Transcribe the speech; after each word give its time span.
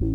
Hallo 0.00 0.06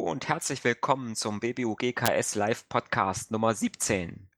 und 0.00 0.26
herzlich 0.26 0.64
willkommen 0.64 1.14
zum 1.14 1.38
BBUGKS 1.38 2.34
Live 2.34 2.68
Podcast 2.68 3.30
Nummer 3.30 3.54
17. 3.54 4.29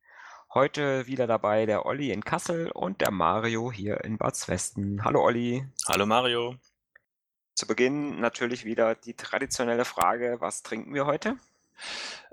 Heute 0.54 1.06
wieder 1.06 1.26
dabei 1.26 1.64
der 1.64 1.86
Olli 1.86 2.12
in 2.12 2.22
Kassel 2.22 2.70
und 2.70 3.00
der 3.00 3.10
Mario 3.10 3.72
hier 3.72 4.04
in 4.04 4.18
Bad 4.18 4.36
Westen. 4.48 5.02
Hallo 5.02 5.24
Olli. 5.24 5.66
Hallo 5.86 6.04
Mario. 6.04 6.56
Zu 7.54 7.66
Beginn 7.66 8.20
natürlich 8.20 8.66
wieder 8.66 8.94
die 8.94 9.14
traditionelle 9.14 9.86
Frage, 9.86 10.36
was 10.40 10.62
trinken 10.62 10.92
wir 10.92 11.06
heute? 11.06 11.36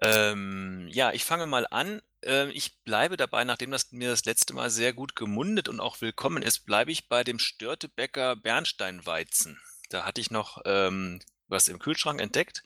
Ähm, 0.01 0.89
ja, 0.91 1.13
ich 1.13 1.23
fange 1.23 1.45
mal 1.45 1.65
an. 1.71 2.01
Ähm, 2.21 2.51
ich 2.53 2.83
bleibe 2.83 3.15
dabei, 3.15 3.45
nachdem 3.45 3.71
das 3.71 3.93
mir 3.93 4.09
das 4.09 4.25
letzte 4.25 4.53
Mal 4.53 4.69
sehr 4.69 4.91
gut 4.91 5.15
gemundet 5.15 5.69
und 5.69 5.79
auch 5.79 6.01
willkommen 6.01 6.43
ist, 6.43 6.65
bleibe 6.65 6.91
ich 6.91 7.07
bei 7.07 7.23
dem 7.23 7.39
Störtebäcker 7.39 8.35
Bernsteinweizen. 8.35 9.61
Da 9.91 10.03
hatte 10.03 10.19
ich 10.19 10.29
noch 10.29 10.61
ähm, 10.65 11.21
was 11.49 11.67
im 11.67 11.79
Kühlschrank 11.79 12.21
entdeckt, 12.21 12.63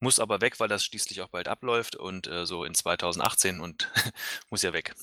muss 0.00 0.20
aber 0.20 0.40
weg, 0.40 0.60
weil 0.60 0.68
das 0.68 0.84
schließlich 0.84 1.22
auch 1.22 1.28
bald 1.28 1.48
abläuft 1.48 1.96
und 1.96 2.26
äh, 2.26 2.46
so 2.46 2.64
in 2.64 2.74
2018 2.74 3.60
und 3.60 3.90
muss 4.50 4.62
ja 4.62 4.72
weg. 4.72 4.94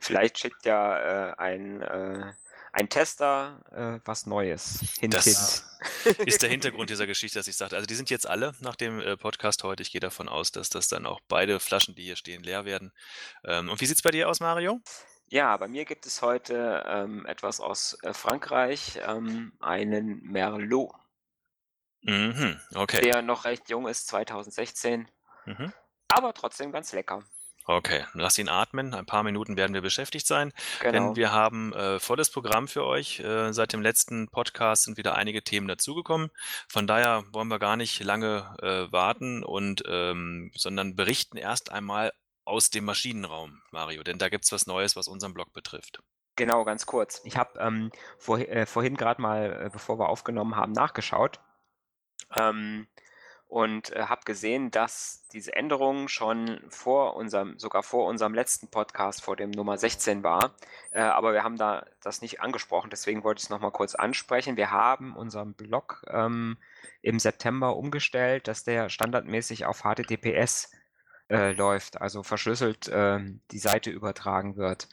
Vielleicht 0.00 0.38
schickt 0.38 0.64
ja 0.64 1.30
äh, 1.30 1.34
ein, 1.36 1.82
äh, 1.82 2.32
ein 2.72 2.88
Tester 2.88 3.60
äh, 3.72 4.06
was 4.06 4.26
Neues. 4.26 4.80
Hint, 4.98 5.14
das 5.14 5.26
ist 6.26 6.42
der 6.42 6.50
Hintergrund 6.50 6.90
dieser 6.90 7.06
Geschichte, 7.06 7.38
dass 7.38 7.48
ich 7.48 7.56
sagte. 7.56 7.76
Also 7.76 7.86
die 7.86 7.94
sind 7.94 8.10
jetzt 8.10 8.26
alle 8.26 8.54
nach 8.60 8.76
dem 8.76 9.00
äh, 9.00 9.16
Podcast 9.16 9.62
heute. 9.64 9.82
Ich 9.82 9.92
gehe 9.92 10.00
davon 10.00 10.28
aus, 10.28 10.52
dass 10.52 10.68
das 10.68 10.88
dann 10.88 11.06
auch 11.06 11.20
beide 11.28 11.60
Flaschen, 11.60 11.94
die 11.94 12.04
hier 12.04 12.16
stehen, 12.16 12.42
leer 12.42 12.64
werden. 12.64 12.92
Ähm, 13.44 13.68
und 13.68 13.80
wie 13.80 13.86
sieht 13.86 13.96
es 13.96 14.02
bei 14.02 14.10
dir 14.10 14.28
aus, 14.28 14.40
Mario? 14.40 14.80
Ja, 15.30 15.56
bei 15.58 15.68
mir 15.68 15.84
gibt 15.84 16.06
es 16.06 16.22
heute 16.22 16.84
ähm, 16.86 17.26
etwas 17.26 17.60
aus 17.60 17.98
äh, 18.02 18.14
Frankreich, 18.14 18.98
ähm, 19.06 19.52
einen 19.60 20.22
Merlot. 20.22 20.94
Mhm, 22.02 22.60
okay. 22.74 23.00
Der 23.02 23.22
noch 23.22 23.44
recht 23.44 23.68
jung 23.68 23.86
ist, 23.86 24.06
2016. 24.08 25.08
Mhm. 25.46 25.72
Aber 26.08 26.32
trotzdem 26.32 26.72
ganz 26.72 26.92
lecker. 26.92 27.22
Okay, 27.70 28.06
lass 28.14 28.38
ihn 28.38 28.48
atmen. 28.48 28.94
Ein 28.94 29.04
paar 29.04 29.22
Minuten 29.22 29.58
werden 29.58 29.74
wir 29.74 29.82
beschäftigt 29.82 30.26
sein, 30.26 30.54
genau. 30.80 30.92
denn 30.92 31.16
wir 31.16 31.32
haben 31.32 31.74
äh, 31.74 32.00
volles 32.00 32.30
Programm 32.30 32.66
für 32.66 32.82
euch. 32.86 33.20
Äh, 33.20 33.52
seit 33.52 33.74
dem 33.74 33.82
letzten 33.82 34.28
Podcast 34.28 34.84
sind 34.84 34.96
wieder 34.96 35.16
einige 35.16 35.42
Themen 35.42 35.68
dazugekommen. 35.68 36.30
Von 36.66 36.86
daher 36.86 37.24
wollen 37.30 37.48
wir 37.48 37.58
gar 37.58 37.76
nicht 37.76 38.02
lange 38.02 38.56
äh, 38.62 38.90
warten 38.90 39.44
und 39.44 39.82
ähm, 39.86 40.50
sondern 40.56 40.96
berichten 40.96 41.36
erst 41.36 41.70
einmal 41.70 42.12
aus 42.46 42.70
dem 42.70 42.86
Maschinenraum, 42.86 43.60
Mario, 43.70 44.02
denn 44.02 44.16
da 44.16 44.30
gibt 44.30 44.46
es 44.46 44.52
was 44.52 44.66
Neues, 44.66 44.96
was 44.96 45.06
unseren 45.06 45.34
Blog 45.34 45.52
betrifft. 45.52 46.00
Genau, 46.36 46.64
ganz 46.64 46.86
kurz. 46.86 47.20
Ich 47.24 47.36
habe 47.36 47.58
ähm, 47.58 47.90
vor, 48.16 48.38
äh, 48.38 48.64
vorhin 48.64 48.96
gerade 48.96 49.20
mal, 49.20 49.64
äh, 49.66 49.70
bevor 49.70 49.98
wir 49.98 50.08
aufgenommen 50.08 50.56
haben, 50.56 50.72
nachgeschaut 50.72 51.38
ähm, 52.36 52.86
und 53.48 53.92
äh, 53.96 54.02
habe 54.02 54.20
gesehen, 54.26 54.70
dass 54.70 55.26
diese 55.32 55.54
Änderung 55.54 56.08
schon 56.08 56.60
vor 56.68 57.16
unserem, 57.16 57.58
sogar 57.58 57.82
vor 57.82 58.06
unserem 58.06 58.34
letzten 58.34 58.68
Podcast, 58.68 59.22
vor 59.22 59.36
dem 59.36 59.50
Nummer 59.50 59.78
16 59.78 60.22
war. 60.22 60.54
Äh, 60.92 61.00
aber 61.00 61.32
wir 61.32 61.44
haben 61.44 61.56
da 61.56 61.86
das 62.02 62.20
nicht 62.20 62.42
angesprochen, 62.42 62.90
deswegen 62.90 63.24
wollte 63.24 63.38
ich 63.38 63.44
es 63.44 63.50
nochmal 63.50 63.70
kurz 63.70 63.94
ansprechen. 63.94 64.58
Wir 64.58 64.70
haben 64.70 65.16
unseren 65.16 65.54
Blog 65.54 66.04
ähm, 66.08 66.58
im 67.00 67.18
September 67.18 67.76
umgestellt, 67.76 68.48
dass 68.48 68.64
der 68.64 68.90
standardmäßig 68.90 69.64
auf 69.64 69.82
HTTPS 69.82 70.70
äh, 71.30 71.52
läuft, 71.52 72.00
also 72.00 72.22
verschlüsselt 72.22 72.88
äh, 72.88 73.20
die 73.50 73.58
Seite 73.58 73.90
übertragen 73.90 74.56
wird. 74.56 74.88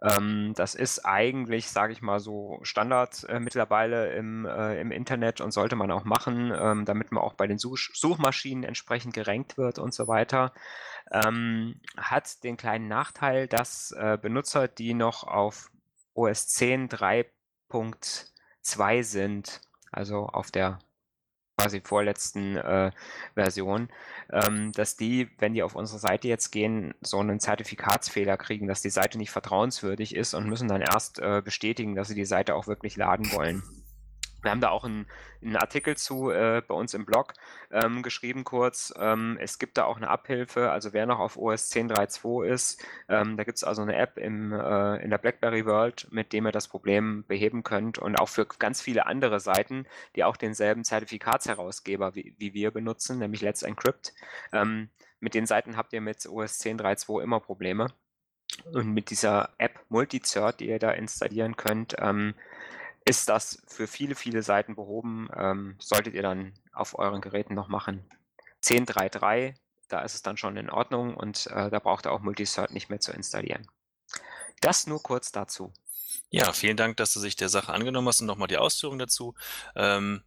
Ähm, 0.00 0.52
das 0.54 0.76
ist 0.76 1.04
eigentlich, 1.04 1.68
sage 1.70 1.92
ich 1.92 2.02
mal, 2.02 2.20
so 2.20 2.60
Standard 2.62 3.24
äh, 3.28 3.40
mittlerweile 3.40 4.12
im, 4.12 4.46
äh, 4.46 4.80
im 4.80 4.92
Internet 4.92 5.40
und 5.40 5.50
sollte 5.50 5.74
man 5.74 5.90
auch 5.90 6.04
machen, 6.04 6.52
ähm, 6.56 6.84
damit 6.84 7.10
man 7.10 7.24
auch 7.24 7.34
bei 7.34 7.48
den 7.48 7.58
Such 7.58 7.90
Suchmaschinen 7.94 8.64
entsprechend 8.64 9.14
gerankt 9.14 9.58
wird 9.58 9.78
und 9.78 9.92
so 9.92 10.06
weiter. 10.06 10.52
Ähm, 11.10 11.80
hat 11.96 12.44
den 12.44 12.56
kleinen 12.56 12.86
Nachteil, 12.86 13.48
dass 13.48 13.90
äh, 13.92 14.18
Benutzer, 14.20 14.68
die 14.68 14.94
noch 14.94 15.24
auf 15.24 15.70
OS 16.14 16.48
10 16.48 16.88
3.2 16.88 19.02
sind, 19.02 19.60
also 19.90 20.26
auf 20.26 20.50
der 20.50 20.78
quasi 21.58 21.80
vorletzten 21.80 22.56
äh, 22.56 22.92
Version, 23.34 23.88
ähm, 24.32 24.72
dass 24.72 24.96
die, 24.96 25.28
wenn 25.38 25.54
die 25.54 25.62
auf 25.62 25.74
unsere 25.74 25.98
Seite 25.98 26.28
jetzt 26.28 26.50
gehen, 26.50 26.94
so 27.00 27.18
einen 27.18 27.40
Zertifikatsfehler 27.40 28.36
kriegen, 28.36 28.68
dass 28.68 28.80
die 28.80 28.90
Seite 28.90 29.18
nicht 29.18 29.30
vertrauenswürdig 29.30 30.14
ist 30.14 30.34
und 30.34 30.48
müssen 30.48 30.68
dann 30.68 30.80
erst 30.80 31.18
äh, 31.18 31.42
bestätigen, 31.44 31.96
dass 31.96 32.08
sie 32.08 32.14
die 32.14 32.24
Seite 32.24 32.54
auch 32.54 32.66
wirklich 32.66 32.96
laden 32.96 33.32
wollen. 33.32 33.62
Wir 34.42 34.50
haben 34.50 34.60
da 34.60 34.70
auch 34.70 34.84
einen, 34.84 35.06
einen 35.42 35.56
Artikel 35.56 35.96
zu 35.96 36.30
äh, 36.30 36.62
bei 36.66 36.74
uns 36.74 36.94
im 36.94 37.04
Blog 37.04 37.34
ähm, 37.70 38.02
geschrieben 38.02 38.44
kurz. 38.44 38.92
Ähm, 38.96 39.36
es 39.40 39.58
gibt 39.58 39.76
da 39.78 39.84
auch 39.84 39.96
eine 39.96 40.08
Abhilfe, 40.08 40.70
also 40.70 40.92
wer 40.92 41.06
noch 41.06 41.18
auf 41.18 41.36
OS 41.36 41.70
10.3.2 41.72 42.46
ist, 42.46 42.84
ähm, 43.08 43.36
da 43.36 43.44
gibt 43.44 43.58
es 43.58 43.64
also 43.64 43.82
eine 43.82 43.96
App 43.96 44.16
im, 44.16 44.52
äh, 44.52 44.96
in 45.02 45.10
der 45.10 45.18
BlackBerry 45.18 45.66
World, 45.66 46.08
mit 46.10 46.32
dem 46.32 46.46
ihr 46.46 46.52
das 46.52 46.68
Problem 46.68 47.24
beheben 47.26 47.62
könnt 47.64 47.98
und 47.98 48.20
auch 48.20 48.28
für 48.28 48.46
ganz 48.46 48.80
viele 48.80 49.06
andere 49.06 49.40
Seiten, 49.40 49.86
die 50.14 50.24
auch 50.24 50.36
denselben 50.36 50.84
Zertifikatsherausgeber 50.84 52.14
wie, 52.14 52.34
wie 52.38 52.54
wir 52.54 52.70
benutzen, 52.70 53.18
nämlich 53.18 53.40
Let's 53.40 53.62
Encrypt. 53.62 54.12
Ähm, 54.52 54.88
mit 55.20 55.34
den 55.34 55.46
Seiten 55.46 55.76
habt 55.76 55.92
ihr 55.92 56.00
mit 56.00 56.26
OS 56.26 56.60
10.3.2 56.60 57.22
immer 57.22 57.40
Probleme. 57.40 57.88
Und 58.72 58.94
mit 58.94 59.10
dieser 59.10 59.50
App 59.58 59.78
Multicert, 59.88 60.60
die 60.60 60.68
ihr 60.68 60.78
da 60.78 60.90
installieren 60.90 61.56
könnt, 61.56 61.96
ähm, 61.98 62.34
ist 63.08 63.28
das 63.28 63.62
für 63.66 63.86
viele, 63.86 64.14
viele 64.14 64.42
Seiten 64.42 64.74
behoben. 64.74 65.28
Ähm, 65.34 65.76
solltet 65.78 66.14
ihr 66.14 66.22
dann 66.22 66.52
auf 66.72 66.98
euren 66.98 67.22
Geräten 67.22 67.54
noch 67.54 67.68
machen. 67.68 68.08
10.3.3, 68.62 69.54
da 69.88 70.02
ist 70.02 70.14
es 70.14 70.22
dann 70.22 70.36
schon 70.36 70.56
in 70.56 70.68
Ordnung 70.68 71.16
und 71.16 71.46
äh, 71.46 71.70
da 71.70 71.78
braucht 71.78 72.06
ihr 72.06 72.12
auch 72.12 72.20
Multicert 72.20 72.72
nicht 72.72 72.90
mehr 72.90 73.00
zu 73.00 73.12
installieren. 73.12 73.66
Das 74.60 74.86
nur 74.86 75.02
kurz 75.02 75.32
dazu. 75.32 75.72
Ja, 76.30 76.52
vielen 76.52 76.76
Dank, 76.76 76.98
dass 76.98 77.12
du 77.14 77.20
sich 77.20 77.36
der 77.36 77.48
Sache 77.48 77.72
angenommen 77.72 78.08
hast 78.08 78.20
und 78.20 78.26
nochmal 78.26 78.48
die 78.48 78.58
Ausführungen 78.58 78.98
dazu. 78.98 79.34
Ähm, 79.74 80.22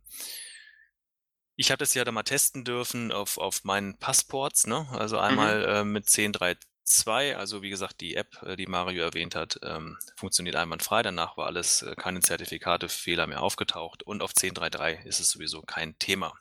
ich 1.56 1.70
habe 1.70 1.80
das 1.80 1.94
ja 1.94 2.04
da 2.04 2.12
mal 2.12 2.24
testen 2.24 2.64
dürfen 2.64 3.12
auf, 3.12 3.38
auf 3.38 3.64
meinen 3.64 3.98
Passports, 4.00 4.66
ne? 4.66 4.88
Also 4.94 5.20
einmal 5.20 5.60
mhm. 5.60 5.66
äh, 5.66 5.84
mit 5.84 6.08
10.3 6.08 6.58
2, 6.92 7.38
also 7.38 7.62
wie 7.62 7.70
gesagt, 7.70 8.02
die 8.02 8.16
App, 8.16 8.42
äh, 8.44 8.56
die 8.56 8.68
Mario 8.68 9.04
erwähnt 9.04 9.36
hat, 9.36 9.60
ähm, 9.64 9.98
funktioniert 10.16 10.56
einwandfrei. 10.56 11.02
Danach 11.02 11.38
war 11.38 11.48
alles, 11.48 11.82
äh, 11.82 11.96
keine 11.96 12.20
Zertifikate, 12.20 12.90
Fehler 12.90 13.28
mehr 13.28 13.42
aufgetaucht. 13.42 14.04
Und 14.04 14.22
auf 14.22 14.32
10.3.3 14.34 15.04
ist 15.06 15.20
es 15.20 15.32
sowieso 15.32 15.62
kein 15.62 15.98
Thema. 16.00 16.34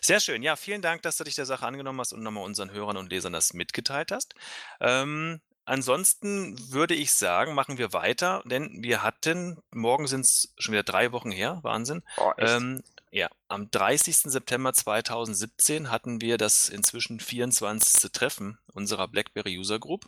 Sehr 0.00 0.20
schön. 0.20 0.42
Ja, 0.42 0.56
vielen 0.56 0.82
Dank, 0.82 1.02
dass 1.02 1.16
du 1.16 1.24
dich 1.24 1.34
der 1.34 1.46
Sache 1.46 1.66
angenommen 1.66 2.00
hast 2.00 2.12
und 2.12 2.22
nochmal 2.22 2.44
unseren 2.44 2.70
Hörern 2.70 2.96
und 2.96 3.10
Lesern 3.10 3.32
das 3.32 3.54
mitgeteilt 3.54 4.12
hast. 4.12 4.34
Ähm, 4.80 5.40
ansonsten 5.64 6.56
würde 6.72 6.94
ich 6.94 7.12
sagen, 7.12 7.54
machen 7.54 7.78
wir 7.78 7.92
weiter, 7.92 8.42
denn 8.44 8.82
wir 8.82 9.02
hatten, 9.02 9.58
morgen 9.70 10.06
sind 10.06 10.24
es 10.26 10.52
schon 10.58 10.72
wieder 10.72 10.82
drei 10.82 11.12
Wochen 11.12 11.30
her, 11.30 11.60
Wahnsinn. 11.62 12.02
Oh, 12.18 12.32
ähm, 12.38 12.82
ja, 13.10 13.28
am 13.48 13.70
30. 13.70 14.16
September 14.16 14.72
2017 14.72 15.90
hatten 15.90 16.20
wir 16.20 16.38
das 16.38 16.68
inzwischen 16.68 17.20
24. 17.20 18.10
Treffen 18.12 18.58
unserer 18.72 19.08
BlackBerry 19.08 19.58
User 19.58 19.78
Group. 19.78 20.06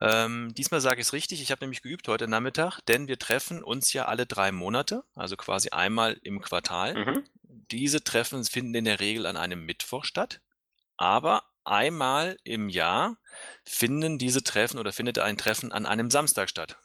Ähm, 0.00 0.52
diesmal 0.54 0.80
sage 0.80 1.00
ich 1.00 1.06
es 1.06 1.12
richtig, 1.12 1.40
ich 1.40 1.50
habe 1.50 1.64
nämlich 1.64 1.82
geübt 1.82 2.08
heute 2.08 2.28
Nachmittag, 2.28 2.80
denn 2.86 3.08
wir 3.08 3.18
treffen 3.18 3.62
uns 3.62 3.92
ja 3.92 4.06
alle 4.06 4.26
drei 4.26 4.52
Monate, 4.52 5.04
also 5.14 5.36
quasi 5.36 5.70
einmal 5.70 6.18
im 6.22 6.40
Quartal. 6.40 6.94
Mhm. 6.94 7.24
Diese 7.42 8.02
Treffen 8.02 8.44
finden 8.44 8.74
in 8.74 8.84
der 8.84 9.00
Regel 9.00 9.26
an 9.26 9.36
einem 9.36 9.64
Mittwoch 9.64 10.04
statt, 10.04 10.40
aber 10.96 11.44
einmal 11.64 12.36
im 12.44 12.68
Jahr 12.68 13.16
finden 13.64 14.18
diese 14.18 14.42
Treffen 14.42 14.78
oder 14.78 14.92
findet 14.92 15.18
ein 15.18 15.38
Treffen 15.38 15.72
an 15.72 15.86
einem 15.86 16.10
Samstag 16.10 16.50
statt. 16.50 16.76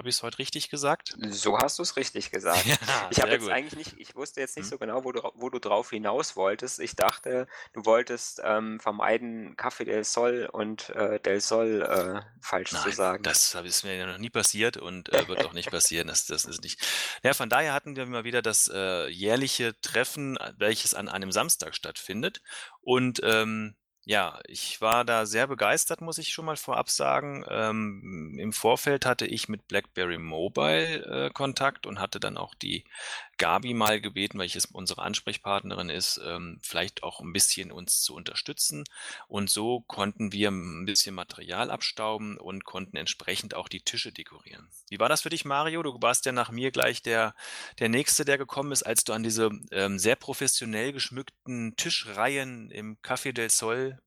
Habe 0.00 0.08
ich 0.08 0.14
es 0.14 0.22
heute 0.22 0.38
richtig 0.38 0.70
gesagt? 0.70 1.14
So 1.28 1.58
hast 1.58 1.78
du 1.78 1.82
es 1.82 1.94
richtig 1.96 2.30
gesagt. 2.30 2.64
Ja, 2.90 3.08
ich 3.10 3.20
habe 3.20 3.32
jetzt 3.32 3.42
gut. 3.42 3.52
eigentlich 3.52 3.76
nicht, 3.76 4.00
ich 4.00 4.16
wusste 4.16 4.40
jetzt 4.40 4.56
nicht 4.56 4.64
hm. 4.64 4.70
so 4.70 4.78
genau, 4.78 5.04
wo 5.04 5.12
du, 5.12 5.20
wo 5.34 5.50
du 5.50 5.58
drauf 5.58 5.90
hinaus 5.90 6.36
wolltest. 6.36 6.80
Ich 6.80 6.96
dachte, 6.96 7.46
du 7.74 7.84
wolltest 7.84 8.40
ähm, 8.42 8.80
vermeiden, 8.80 9.58
Kaffee 9.58 9.84
del 9.84 10.04
Sol 10.04 10.48
und 10.50 10.88
äh, 10.90 11.20
del 11.20 11.42
Sol 11.42 11.82
äh, 11.82 12.22
falsch 12.40 12.72
Nein, 12.72 12.82
zu 12.82 12.92
sagen. 12.92 13.22
Das 13.22 13.54
ist 13.54 13.84
mir 13.84 13.94
ja 13.94 14.06
noch 14.06 14.16
nie 14.16 14.30
passiert 14.30 14.78
und 14.78 15.12
äh, 15.12 15.28
wird 15.28 15.44
auch 15.44 15.52
nicht 15.52 15.70
passieren. 15.70 16.08
Das, 16.08 16.24
das 16.24 16.46
ist 16.46 16.62
nicht. 16.62 16.80
Ja, 17.22 17.34
von 17.34 17.50
daher 17.50 17.74
hatten 17.74 17.94
wir 17.94 18.06
mal 18.06 18.24
wieder 18.24 18.40
das 18.40 18.70
äh, 18.72 19.06
jährliche 19.08 19.78
Treffen, 19.82 20.38
welches 20.56 20.94
an 20.94 21.10
einem 21.10 21.30
Samstag 21.30 21.74
stattfindet. 21.74 22.40
Und 22.80 23.20
ähm, 23.22 23.76
Ja, 24.06 24.40
ich 24.48 24.80
war 24.80 25.04
da 25.04 25.26
sehr 25.26 25.46
begeistert, 25.46 26.00
muss 26.00 26.16
ich 26.18 26.30
schon 26.32 26.46
mal 26.46 26.56
vorab 26.56 26.88
sagen. 26.90 27.44
Ähm, 27.48 28.36
Im 28.40 28.52
Vorfeld 28.52 29.04
hatte 29.06 29.26
ich 29.26 29.48
mit 29.48 29.68
BlackBerry 29.68 30.18
Mobile 30.18 31.26
äh, 31.26 31.30
Kontakt 31.30 31.86
und 31.86 32.00
hatte 32.00 32.18
dann 32.18 32.36
auch 32.38 32.54
die 32.54 32.84
Gabi 33.40 33.72
mal 33.72 34.02
gebeten, 34.02 34.38
welches 34.38 34.66
unsere 34.66 35.00
Ansprechpartnerin 35.00 35.88
ist, 35.88 36.20
ähm, 36.22 36.58
vielleicht 36.62 37.02
auch 37.02 37.20
ein 37.20 37.32
bisschen 37.32 37.72
uns 37.72 38.02
zu 38.02 38.14
unterstützen. 38.14 38.84
Und 39.28 39.48
so 39.48 39.80
konnten 39.80 40.30
wir 40.30 40.50
ein 40.50 40.84
bisschen 40.84 41.14
Material 41.14 41.70
abstauben 41.70 42.36
und 42.36 42.64
konnten 42.64 42.98
entsprechend 42.98 43.54
auch 43.54 43.68
die 43.68 43.80
Tische 43.80 44.12
dekorieren. 44.12 44.68
Wie 44.90 45.00
war 45.00 45.08
das 45.08 45.22
für 45.22 45.30
dich, 45.30 45.46
Mario? 45.46 45.82
Du 45.82 45.96
warst 46.02 46.26
ja 46.26 46.32
nach 46.32 46.50
mir 46.50 46.70
gleich 46.70 47.00
der, 47.00 47.34
der 47.78 47.88
Nächste, 47.88 48.26
der 48.26 48.36
gekommen 48.36 48.72
ist, 48.72 48.82
als 48.82 49.04
du 49.04 49.14
an 49.14 49.22
diese 49.22 49.48
ähm, 49.70 49.98
sehr 49.98 50.16
professionell 50.16 50.92
geschmückten 50.92 51.74
Tischreihen 51.76 52.70
im 52.70 52.98
Café 52.98 53.32
del 53.32 53.48
Sol 53.48 53.98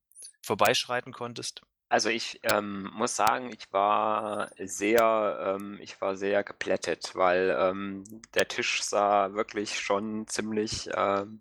vorbeischreiten 0.43 1.11
konntest? 1.11 1.63
Also 1.93 2.09
ich 2.09 2.39
ähm, 2.41 2.89
muss 2.95 3.15
sagen, 3.15 3.51
ich 3.55 3.71
war 3.71 4.49
sehr, 4.57 5.59
ähm, 5.59 5.77
ich 5.79 6.01
war 6.01 6.15
sehr 6.15 6.43
geplättet, 6.43 7.11
weil 7.13 7.55
ähm, 7.55 8.03
der 8.33 8.47
Tisch 8.47 8.81
sah 8.81 9.35
wirklich 9.35 9.79
schon 9.79 10.25
ziemlich 10.25 10.89
ähm, 10.95 11.39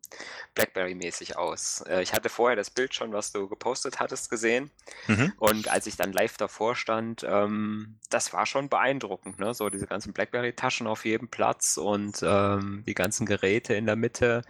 Blackberry-mäßig 0.54 1.38
aus. 1.38 1.82
Äh, 1.88 2.02
ich 2.02 2.12
hatte 2.12 2.28
vorher 2.28 2.54
das 2.54 2.69
Bild 2.69 2.94
schon, 2.94 3.14
was 3.14 3.32
du 3.32 3.49
gepostet 3.49 3.99
hattest, 3.99 4.28
gesehen. 4.28 4.70
Mhm. 5.06 5.32
Und 5.38 5.69
als 5.69 5.87
ich 5.87 5.96
dann 5.96 6.12
live 6.12 6.37
davor 6.37 6.76
stand, 6.76 7.25
ähm, 7.26 7.99
das 8.10 8.34
war 8.34 8.44
schon 8.44 8.69
beeindruckend. 8.69 9.38
Ne? 9.38 9.54
So 9.54 9.70
diese 9.70 9.87
ganzen 9.87 10.12
Blackberry-Taschen 10.12 10.87
auf 10.87 11.06
jedem 11.06 11.28
Platz 11.28 11.78
und 11.78 12.22
ähm, 12.22 12.84
die 12.87 12.94
ganzen 12.94 13.25
Geräte 13.25 13.72
in 13.72 13.87
der 13.87 13.96
Mitte. 13.96 14.43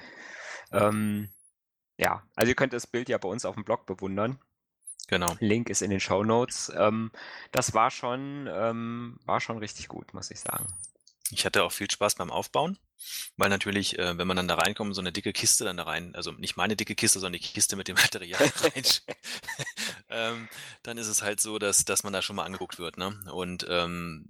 Ja, 1.98 2.22
also 2.34 2.48
ihr 2.48 2.56
könnt 2.56 2.72
das 2.72 2.86
Bild 2.86 3.10
ja 3.10 3.18
bei 3.18 3.28
uns 3.28 3.44
auf 3.44 3.54
dem 3.54 3.64
Blog 3.64 3.84
bewundern. 3.84 4.40
Genau. 5.12 5.36
Link 5.40 5.68
ist 5.68 5.82
in 5.82 5.90
den 5.90 6.00
Show 6.00 6.24
Notes. 6.24 6.72
Ähm, 6.74 7.10
das 7.50 7.74
war 7.74 7.90
schon, 7.90 8.48
ähm, 8.50 9.18
war 9.26 9.42
schon 9.42 9.58
richtig 9.58 9.88
gut, 9.88 10.14
muss 10.14 10.30
ich 10.30 10.40
sagen. 10.40 10.66
Ich 11.30 11.44
hatte 11.44 11.64
auch 11.64 11.72
viel 11.72 11.90
Spaß 11.90 12.14
beim 12.14 12.30
Aufbauen, 12.30 12.78
weil 13.36 13.50
natürlich, 13.50 13.98
äh, 13.98 14.16
wenn 14.16 14.26
man 14.26 14.38
dann 14.38 14.48
da 14.48 14.54
reinkommt, 14.54 14.94
so 14.94 15.02
eine 15.02 15.12
dicke 15.12 15.34
Kiste 15.34 15.64
dann 15.64 15.76
da 15.76 15.82
rein, 15.82 16.14
also 16.14 16.32
nicht 16.32 16.56
meine 16.56 16.76
dicke 16.76 16.94
Kiste, 16.94 17.20
sondern 17.20 17.38
die 17.38 17.46
Kiste 17.46 17.76
mit 17.76 17.88
dem 17.88 17.96
Material 17.96 18.42
rein, 18.62 18.84
ähm, 20.08 20.48
dann 20.82 20.96
ist 20.96 21.08
es 21.08 21.20
halt 21.20 21.42
so, 21.42 21.58
dass, 21.58 21.84
dass 21.84 22.04
man 22.04 22.14
da 22.14 22.22
schon 22.22 22.36
mal 22.36 22.46
angeguckt 22.46 22.78
wird. 22.78 22.96
Ne? 22.96 23.22
Und 23.30 23.66
ähm, 23.68 24.24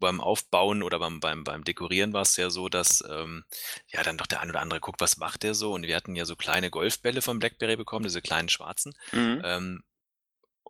beim 0.00 0.20
Aufbauen 0.20 0.82
oder 0.82 0.98
beim, 0.98 1.20
beim, 1.20 1.44
beim 1.44 1.62
Dekorieren 1.62 2.12
war 2.12 2.22
es 2.22 2.36
ja 2.36 2.50
so, 2.50 2.68
dass 2.68 3.04
ähm, 3.08 3.44
ja 3.86 4.02
dann 4.02 4.18
doch 4.18 4.26
der 4.26 4.40
ein 4.40 4.50
oder 4.50 4.62
andere 4.62 4.80
guckt, 4.80 5.00
was 5.00 5.16
macht 5.16 5.44
der 5.44 5.54
so? 5.54 5.72
Und 5.72 5.84
wir 5.86 5.94
hatten 5.94 6.16
ja 6.16 6.24
so 6.24 6.34
kleine 6.34 6.70
Golfbälle 6.70 7.22
von 7.22 7.38
BlackBerry 7.38 7.76
bekommen, 7.76 8.02
diese 8.02 8.20
kleinen 8.20 8.48
schwarzen. 8.48 8.94
Mhm. 9.12 9.42
Ähm, 9.44 9.84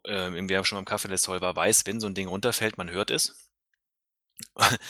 äh, 0.04 0.30
wer 0.48 0.64
schon 0.64 0.78
beim 0.78 0.84
Kaffee 0.84 1.08
des 1.08 1.22
Zoll 1.22 1.40
war, 1.40 1.56
weiß, 1.56 1.86
wenn 1.86 2.00
so 2.00 2.06
ein 2.06 2.14
Ding 2.14 2.28
runterfällt, 2.28 2.78
man 2.78 2.90
hört 2.90 3.10
es. 3.10 3.50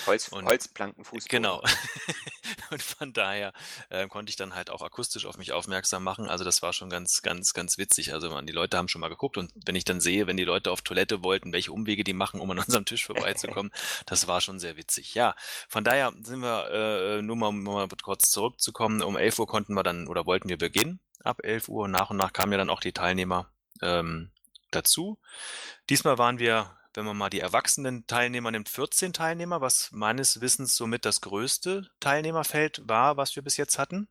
Holz, 0.07 0.29
und, 0.29 0.47
Holzplankenfußboden. 0.47 1.29
Genau. 1.29 1.63
und 2.71 2.83
von 2.83 3.13
daher 3.13 3.53
äh, 3.89 4.07
konnte 4.09 4.31
ich 4.31 4.37
dann 4.37 4.55
halt 4.55 4.71
auch 4.71 4.83
akustisch 4.83 5.27
auf 5.27 5.39
mich 5.39 5.53
aufmerksam 5.53 6.03
machen. 6.03 6.29
Also 6.29 6.45
das 6.45 6.63
war 6.63 6.73
schon 6.73 6.91
ganz, 6.91 7.23
ganz, 7.23 7.53
ganz 7.55 7.79
witzig. 7.79 8.13
Also 8.13 8.31
man, 8.31 8.47
die 8.47 8.53
Leute 8.53 8.77
haben 8.77 8.89
schon 8.89 9.01
mal 9.01 9.09
geguckt 9.09 9.37
und 9.39 9.53
wenn 9.55 9.75
ich 9.75 9.85
dann 9.85 10.01
sehe, 10.01 10.27
wenn 10.27 10.37
die 10.37 10.45
Leute 10.45 10.71
auf 10.71 10.83
Toilette 10.83 11.23
wollten, 11.23 11.53
welche 11.53 11.73
Umwege 11.73 12.05
die 12.05 12.13
machen, 12.13 12.41
um 12.41 12.51
an 12.51 12.59
unserem 12.59 12.85
Tisch 12.85 13.05
vorbeizukommen, 13.07 13.73
das 14.07 14.27
war 14.29 14.41
schon 14.41 14.59
sehr 14.59 14.77
witzig. 14.77 15.15
Ja, 15.15 15.35
von 15.69 15.85
daher 15.85 16.13
sind 16.23 16.41
wir, 16.41 16.71
äh, 16.71 17.23
nur 17.23 17.37
mal, 17.37 17.49
um 17.49 17.63
mal 17.63 17.89
kurz 18.03 18.31
zurückzukommen, 18.31 19.03
um 19.03 19.17
11 19.17 19.39
Uhr 19.39 19.47
konnten 19.47 19.75
wir 19.75 19.83
dann 19.83 20.09
oder 20.09 20.27
wollten 20.27 20.49
wir 20.49 20.59
beginnen. 20.59 21.01
Ab 21.23 21.41
11 21.43 21.69
Uhr 21.69 21.89
nach 21.89 22.11
und 22.11 22.19
nach 22.19 22.33
kamen 22.33 22.53
ja 22.53 22.59
dann 22.59 22.71
auch 22.71 22.81
die 22.81 22.93
Teilnehmer 22.93 23.51
ähm, 23.81 24.31
dazu. 24.75 25.19
Diesmal 25.91 26.19
waren 26.19 26.39
wir, 26.39 26.77
wenn 26.95 27.05
man 27.05 27.17
mal 27.17 27.31
die 27.31 27.41
erwachsenen 27.41 28.07
Teilnehmer 28.07 28.51
nimmt, 28.51 28.69
14 28.69 29.13
Teilnehmer, 29.13 29.61
was 29.61 29.91
meines 29.93 30.41
Wissens 30.41 30.77
somit 30.77 31.05
das 31.05 31.21
größte 31.21 31.89
Teilnehmerfeld 32.01 32.83
war, 32.87 33.17
was 33.17 33.37
wir 33.37 33.43
bis 33.43 33.57
jetzt 33.57 33.79
hatten. 33.79 34.09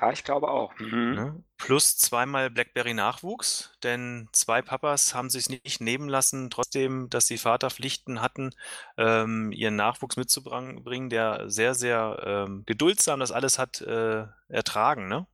Ja, 0.00 0.10
ich 0.12 0.24
glaube 0.24 0.48
auch. 0.48 0.72
Mhm. 0.78 1.14
Ne? 1.14 1.44
Plus 1.58 1.98
zweimal 1.98 2.48
BlackBerry 2.48 2.94
Nachwuchs, 2.94 3.70
denn 3.82 4.28
zwei 4.32 4.62
Papas 4.62 5.14
haben 5.14 5.28
sich 5.28 5.50
nicht 5.50 5.80
nehmen 5.80 6.08
lassen, 6.08 6.48
trotzdem, 6.48 7.10
dass 7.10 7.26
sie 7.26 7.36
Vaterpflichten 7.36 8.22
hatten, 8.22 8.50
ähm, 8.96 9.52
ihren 9.52 9.76
Nachwuchs 9.76 10.16
mitzubringen, 10.16 11.10
der 11.10 11.50
sehr, 11.50 11.74
sehr 11.74 12.22
ähm, 12.24 12.62
geduldsam 12.64 13.20
das 13.20 13.30
alles 13.30 13.58
hat 13.58 13.82
äh, 13.82 14.26
ertragen. 14.48 15.08
Ne? 15.08 15.26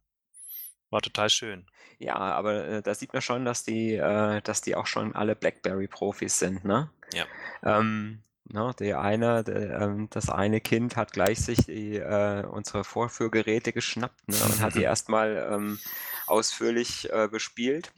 War 0.91 1.01
total 1.01 1.31
schön. 1.31 1.67
Ja, 1.99 2.17
aber 2.17 2.67
äh, 2.67 2.83
da 2.83 2.95
sieht 2.95 3.13
man 3.13 3.23
schon, 3.23 3.45
dass 3.45 3.65
die, 3.65 3.95
äh, 3.95 4.41
dass 4.43 4.61
die 4.61 4.77
auch 4.77 4.87
schon 4.87 5.15
alle 5.15 5.35
BlackBerry-Profis 5.35 6.39
sind, 6.39 6.65
ne? 6.65 6.91
Ja. 7.13 7.25
Ähm, 7.63 8.23
ne, 8.45 8.75
der 8.79 9.01
eine, 9.01 9.43
der, 9.45 9.81
ähm, 9.81 10.09
das 10.11 10.29
eine 10.29 10.61
Kind 10.61 10.97
hat 10.97 11.13
gleich 11.13 11.41
sich 11.41 11.59
die, 11.65 11.97
äh, 11.97 12.45
unsere 12.45 12.85
Vorführgeräte 12.85 13.73
geschnappt 13.73 14.29
ne, 14.29 14.37
und 14.45 14.61
hat 14.61 14.75
die 14.75 14.83
erstmal 14.83 15.49
ähm, 15.51 15.79
ausführlich 16.27 17.11
äh, 17.11 17.29
bespielt. 17.29 17.93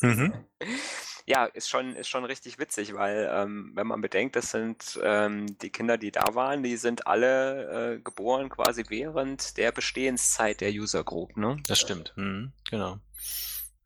mhm. 0.00 0.32
ja, 1.28 1.44
ist 1.44 1.68
schon, 1.68 1.94
ist 1.94 2.08
schon 2.08 2.24
richtig 2.24 2.58
witzig, 2.58 2.94
weil 2.94 3.30
ähm, 3.30 3.72
wenn 3.74 3.86
man 3.86 4.00
bedenkt, 4.00 4.34
das 4.34 4.50
sind 4.50 4.98
ähm, 5.02 5.58
die 5.58 5.68
Kinder, 5.68 5.98
die 5.98 6.10
da 6.10 6.34
waren, 6.34 6.62
die 6.62 6.78
sind 6.78 7.06
alle 7.06 7.96
äh, 7.96 8.00
geboren 8.00 8.48
quasi 8.48 8.84
während 8.88 9.58
der 9.58 9.70
Bestehenszeit 9.70 10.62
der 10.62 10.70
User 10.70 11.04
Group, 11.04 11.36
ne? 11.36 11.58
Das 11.66 11.80
stimmt, 11.80 12.14
mhm, 12.16 12.52
genau. 12.70 12.98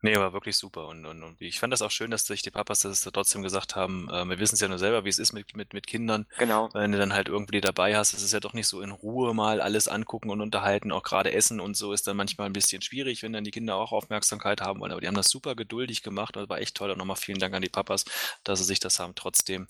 Nee, 0.05 0.17
war 0.17 0.33
wirklich 0.33 0.57
super. 0.57 0.87
Und, 0.87 1.05
und, 1.05 1.23
und 1.23 1.41
ich 1.41 1.61
fand 1.61 1.71
das 1.71 1.81
auch 1.81 1.89
schön, 1.89 2.11
dass 2.11 2.25
sich 2.25 2.41
die 2.41 2.51
Papas 2.51 2.81
das 2.81 2.99
trotzdem 3.01 3.41
gesagt 3.41 3.77
haben, 3.77 4.09
äh, 4.09 4.25
wir 4.25 4.37
wissen 4.37 4.55
es 4.55 4.59
ja 4.59 4.67
nur 4.67 4.77
selber, 4.77 5.05
wie 5.05 5.09
es 5.09 5.17
ist 5.17 5.31
mit, 5.31 5.55
mit, 5.55 5.71
mit 5.71 5.87
Kindern. 5.87 6.27
Genau. 6.37 6.69
Wenn 6.73 6.91
du 6.91 6.97
dann 6.97 7.13
halt 7.13 7.29
irgendwie 7.29 7.61
dabei 7.61 7.95
hast, 7.95 8.13
es 8.13 8.21
ist 8.21 8.33
ja 8.33 8.41
doch 8.41 8.51
nicht 8.51 8.67
so 8.67 8.81
in 8.81 8.91
Ruhe 8.91 9.33
mal 9.33 9.61
alles 9.61 9.87
angucken 9.87 10.29
und 10.29 10.41
unterhalten, 10.41 10.91
auch 10.91 11.03
gerade 11.03 11.31
Essen 11.31 11.61
und 11.61 11.77
so 11.77 11.93
ist 11.93 12.05
dann 12.05 12.17
manchmal 12.17 12.47
ein 12.47 12.53
bisschen 12.53 12.81
schwierig, 12.81 13.23
wenn 13.23 13.31
dann 13.31 13.45
die 13.45 13.51
Kinder 13.51 13.77
auch 13.77 13.93
Aufmerksamkeit 13.93 14.59
haben 14.59 14.81
wollen. 14.81 14.91
Aber 14.91 14.99
die 14.99 15.07
haben 15.07 15.15
das 15.15 15.29
super 15.29 15.55
geduldig 15.55 16.03
gemacht 16.03 16.35
und 16.35 16.43
das 16.43 16.49
war 16.49 16.59
echt 16.59 16.75
toll. 16.75 16.91
Und 16.91 16.97
nochmal 16.97 17.15
vielen 17.15 17.39
Dank 17.39 17.55
an 17.55 17.61
die 17.61 17.69
Papas, 17.69 18.03
dass 18.43 18.59
sie 18.59 18.65
sich 18.65 18.81
das 18.81 18.99
haben 18.99 19.15
trotzdem 19.15 19.69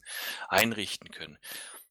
einrichten 0.49 1.11
können. 1.11 1.37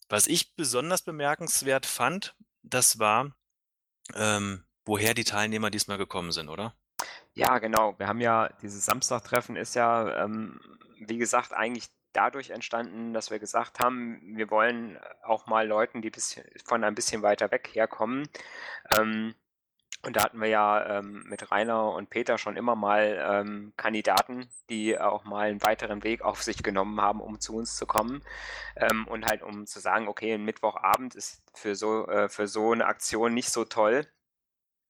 Was 0.08 0.26
ich 0.26 0.56
besonders 0.56 1.02
bemerkenswert 1.02 1.86
fand, 1.86 2.34
das 2.64 2.98
war, 2.98 3.36
ähm, 4.16 4.64
woher 4.84 5.14
die 5.14 5.22
Teilnehmer 5.22 5.70
diesmal 5.70 5.96
gekommen 5.96 6.32
sind, 6.32 6.48
oder? 6.48 6.74
Ja, 7.34 7.58
genau. 7.58 7.98
Wir 7.98 8.08
haben 8.08 8.20
ja 8.20 8.48
dieses 8.62 8.84
Samstagtreffen 8.84 9.56
ist 9.56 9.74
ja, 9.74 10.24
ähm, 10.24 10.60
wie 10.98 11.18
gesagt, 11.18 11.52
eigentlich 11.52 11.88
dadurch 12.12 12.50
entstanden, 12.50 13.14
dass 13.14 13.30
wir 13.30 13.38
gesagt 13.38 13.80
haben, 13.80 14.20
wir 14.36 14.50
wollen 14.50 14.98
auch 15.22 15.46
mal 15.46 15.66
Leuten, 15.66 16.02
die 16.02 16.10
bisschen, 16.10 16.44
von 16.64 16.84
ein 16.84 16.94
bisschen 16.94 17.22
weiter 17.22 17.50
weg 17.50 17.70
herkommen. 17.72 18.28
Ähm, 18.96 19.34
und 20.04 20.16
da 20.16 20.24
hatten 20.24 20.40
wir 20.40 20.48
ja 20.48 20.98
ähm, 20.98 21.22
mit 21.28 21.52
Rainer 21.52 21.92
und 21.92 22.10
Peter 22.10 22.36
schon 22.36 22.56
immer 22.56 22.74
mal 22.74 23.22
ähm, 23.24 23.72
Kandidaten, 23.76 24.48
die 24.68 24.98
auch 24.98 25.24
mal 25.24 25.48
einen 25.48 25.62
weiteren 25.62 26.02
Weg 26.02 26.22
auf 26.22 26.42
sich 26.42 26.64
genommen 26.64 27.00
haben, 27.00 27.20
um 27.20 27.38
zu 27.38 27.54
uns 27.54 27.76
zu 27.76 27.86
kommen. 27.86 28.20
Ähm, 28.74 29.06
und 29.06 29.26
halt 29.26 29.42
um 29.42 29.64
zu 29.66 29.78
sagen, 29.78 30.08
okay, 30.08 30.34
ein 30.34 30.44
Mittwochabend 30.44 31.14
ist 31.14 31.40
für 31.54 31.76
so, 31.76 32.08
äh, 32.08 32.28
für 32.28 32.48
so 32.48 32.72
eine 32.72 32.86
Aktion 32.86 33.32
nicht 33.32 33.50
so 33.50 33.64
toll. 33.64 34.08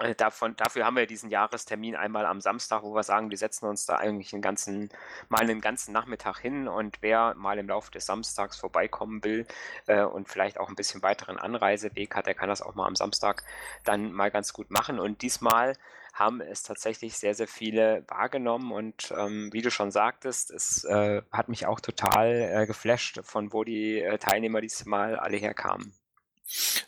Äh, 0.02 0.16
davon, 0.16 0.56
dafür 0.56 0.84
haben 0.84 0.96
wir 0.96 1.06
diesen 1.06 1.30
Jahrestermin 1.30 1.94
einmal 1.94 2.26
am 2.26 2.40
Samstag, 2.40 2.82
wo 2.82 2.92
wir 2.94 3.04
sagen, 3.04 3.30
wir 3.30 3.38
setzen 3.38 3.66
uns 3.66 3.86
da 3.86 3.96
eigentlich 3.96 4.32
einen 4.32 4.42
ganzen, 4.42 4.90
mal 5.28 5.42
einen 5.42 5.60
ganzen 5.60 5.92
Nachmittag 5.92 6.38
hin 6.38 6.66
und 6.66 6.98
wer 7.02 7.34
mal 7.34 7.58
im 7.58 7.68
Laufe 7.68 7.92
des 7.92 8.06
Samstags 8.06 8.58
vorbeikommen 8.58 9.22
will 9.22 9.46
äh, 9.86 10.02
und 10.02 10.28
vielleicht 10.28 10.58
auch 10.58 10.68
ein 10.68 10.74
bisschen 10.74 11.02
weiteren 11.02 11.38
Anreiseweg 11.38 12.16
hat, 12.16 12.26
der 12.26 12.34
kann 12.34 12.48
das 12.48 12.62
auch 12.62 12.74
mal 12.74 12.86
am 12.86 12.96
Samstag 12.96 13.44
dann 13.84 14.12
mal 14.12 14.32
ganz 14.32 14.52
gut 14.52 14.72
machen. 14.72 14.98
Und 14.98 15.22
diesmal 15.22 15.76
haben 16.12 16.40
es 16.40 16.64
tatsächlich 16.64 17.16
sehr, 17.16 17.34
sehr 17.34 17.48
viele 17.48 18.04
wahrgenommen 18.08 18.72
und 18.72 19.14
ähm, 19.16 19.50
wie 19.52 19.62
du 19.62 19.70
schon 19.70 19.92
sagtest, 19.92 20.50
es 20.50 20.84
äh, 20.84 21.22
hat 21.30 21.48
mich 21.48 21.66
auch 21.66 21.78
total 21.78 22.50
äh, 22.52 22.66
geflasht, 22.66 23.20
von 23.22 23.52
wo 23.52 23.62
die 23.62 24.00
äh, 24.00 24.18
Teilnehmer 24.18 24.60
diesmal 24.60 25.16
alle 25.16 25.36
herkamen. 25.36 25.94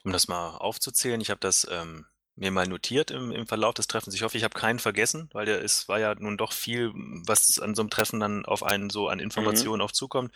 Um 0.03 0.13
das 0.13 0.27
mal 0.27 0.57
aufzuzählen, 0.57 1.21
ich 1.21 1.31
habe 1.31 1.41
das 1.41 1.67
ähm 1.71 2.07
mir 2.37 2.51
mal 2.51 2.67
notiert 2.67 3.11
im, 3.11 3.31
im 3.31 3.47
Verlauf 3.47 3.75
des 3.75 3.87
Treffens. 3.87 4.15
Ich 4.15 4.23
hoffe, 4.23 4.37
ich 4.37 4.45
habe 4.45 4.59
keinen 4.59 4.79
vergessen, 4.79 5.29
weil 5.33 5.47
der 5.47 5.61
ist, 5.61 5.89
war 5.89 5.99
ja 5.99 6.15
nun 6.15 6.37
doch 6.37 6.53
viel, 6.53 6.93
was 7.27 7.59
an 7.59 7.75
so 7.75 7.83
einem 7.83 7.91
Treffen 7.91 8.21
dann 8.21 8.45
auf 8.45 8.63
einen 8.63 8.91
so 8.91 9.09
an. 9.09 9.21
Informationen 9.21 9.81
mhm. 9.81 9.85
auch 9.85 9.93
zukommt. 9.93 10.33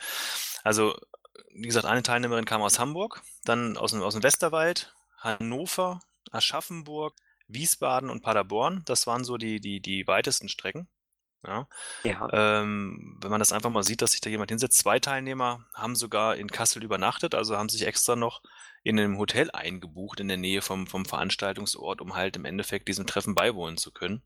Also, 0.63 0.97
wie 1.53 1.67
gesagt, 1.67 1.87
eine 1.87 2.03
Teilnehmerin 2.03 2.45
kam 2.45 2.63
aus 2.63 2.79
Hamburg, 2.79 3.23
dann 3.45 3.77
aus, 3.77 3.95
aus 3.95 4.15
dem 4.15 4.23
Westerwald, 4.23 4.95
Hannover, 5.19 6.01
Aschaffenburg, 6.31 7.17
Wiesbaden 7.49 8.11
und 8.11 8.23
Paderborn. 8.23 8.83
Das 8.85 9.07
waren 9.07 9.25
so 9.25 9.37
die, 9.37 9.61
die, 9.61 9.81
die 9.81 10.07
weitesten 10.07 10.49
Strecken. 10.49 10.89
Ja. 11.47 11.69
ja. 12.03 12.29
Ähm, 12.33 13.19
wenn 13.21 13.31
man 13.31 13.39
das 13.39 13.53
einfach 13.53 13.71
mal 13.71 13.85
sieht, 13.85 14.03
dass 14.03 14.13
sich 14.13 14.21
da 14.21 14.29
jemand 14.29 14.51
hinsetzt. 14.51 14.79
Zwei 14.79 14.99
Teilnehmer 14.99 15.65
haben 15.75 15.95
sogar 15.95 16.37
in 16.37 16.49
Kassel 16.49 16.83
übernachtet, 16.83 17.35
also 17.35 17.57
haben 17.57 17.69
sich 17.69 17.87
extra 17.87 18.17
noch 18.17 18.43
in 18.83 18.99
einem 18.99 19.19
Hotel 19.19 19.51
eingebucht 19.53 20.21
in 20.21 20.29
der 20.29 20.37
Nähe 20.37 20.63
vom, 20.63 20.87
vom 20.87 21.05
Veranstaltungsort, 21.05 22.01
um 22.01 22.15
halt 22.15 22.37
im 22.37 22.45
Endeffekt 22.45 22.89
diesem 22.89 23.07
Treffen 23.07 23.35
beiwohnen 23.35 23.77
zu 23.77 23.93
können. 23.93 24.23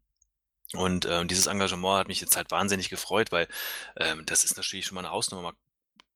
Und 0.75 1.05
ähm, 1.05 1.29
dieses 1.29 1.49
Engagement 1.49 1.99
hat 1.99 2.09
mich 2.09 2.21
jetzt 2.21 2.37
halt 2.37 2.51
wahnsinnig 2.51 2.89
gefreut, 2.89 3.31
weil 3.31 3.47
ähm, 3.97 4.25
das 4.25 4.45
ist 4.45 4.57
natürlich 4.57 4.87
schon 4.87 4.95
mal 4.95 5.03
eine 5.03 5.11
Hausnummer 5.11 5.53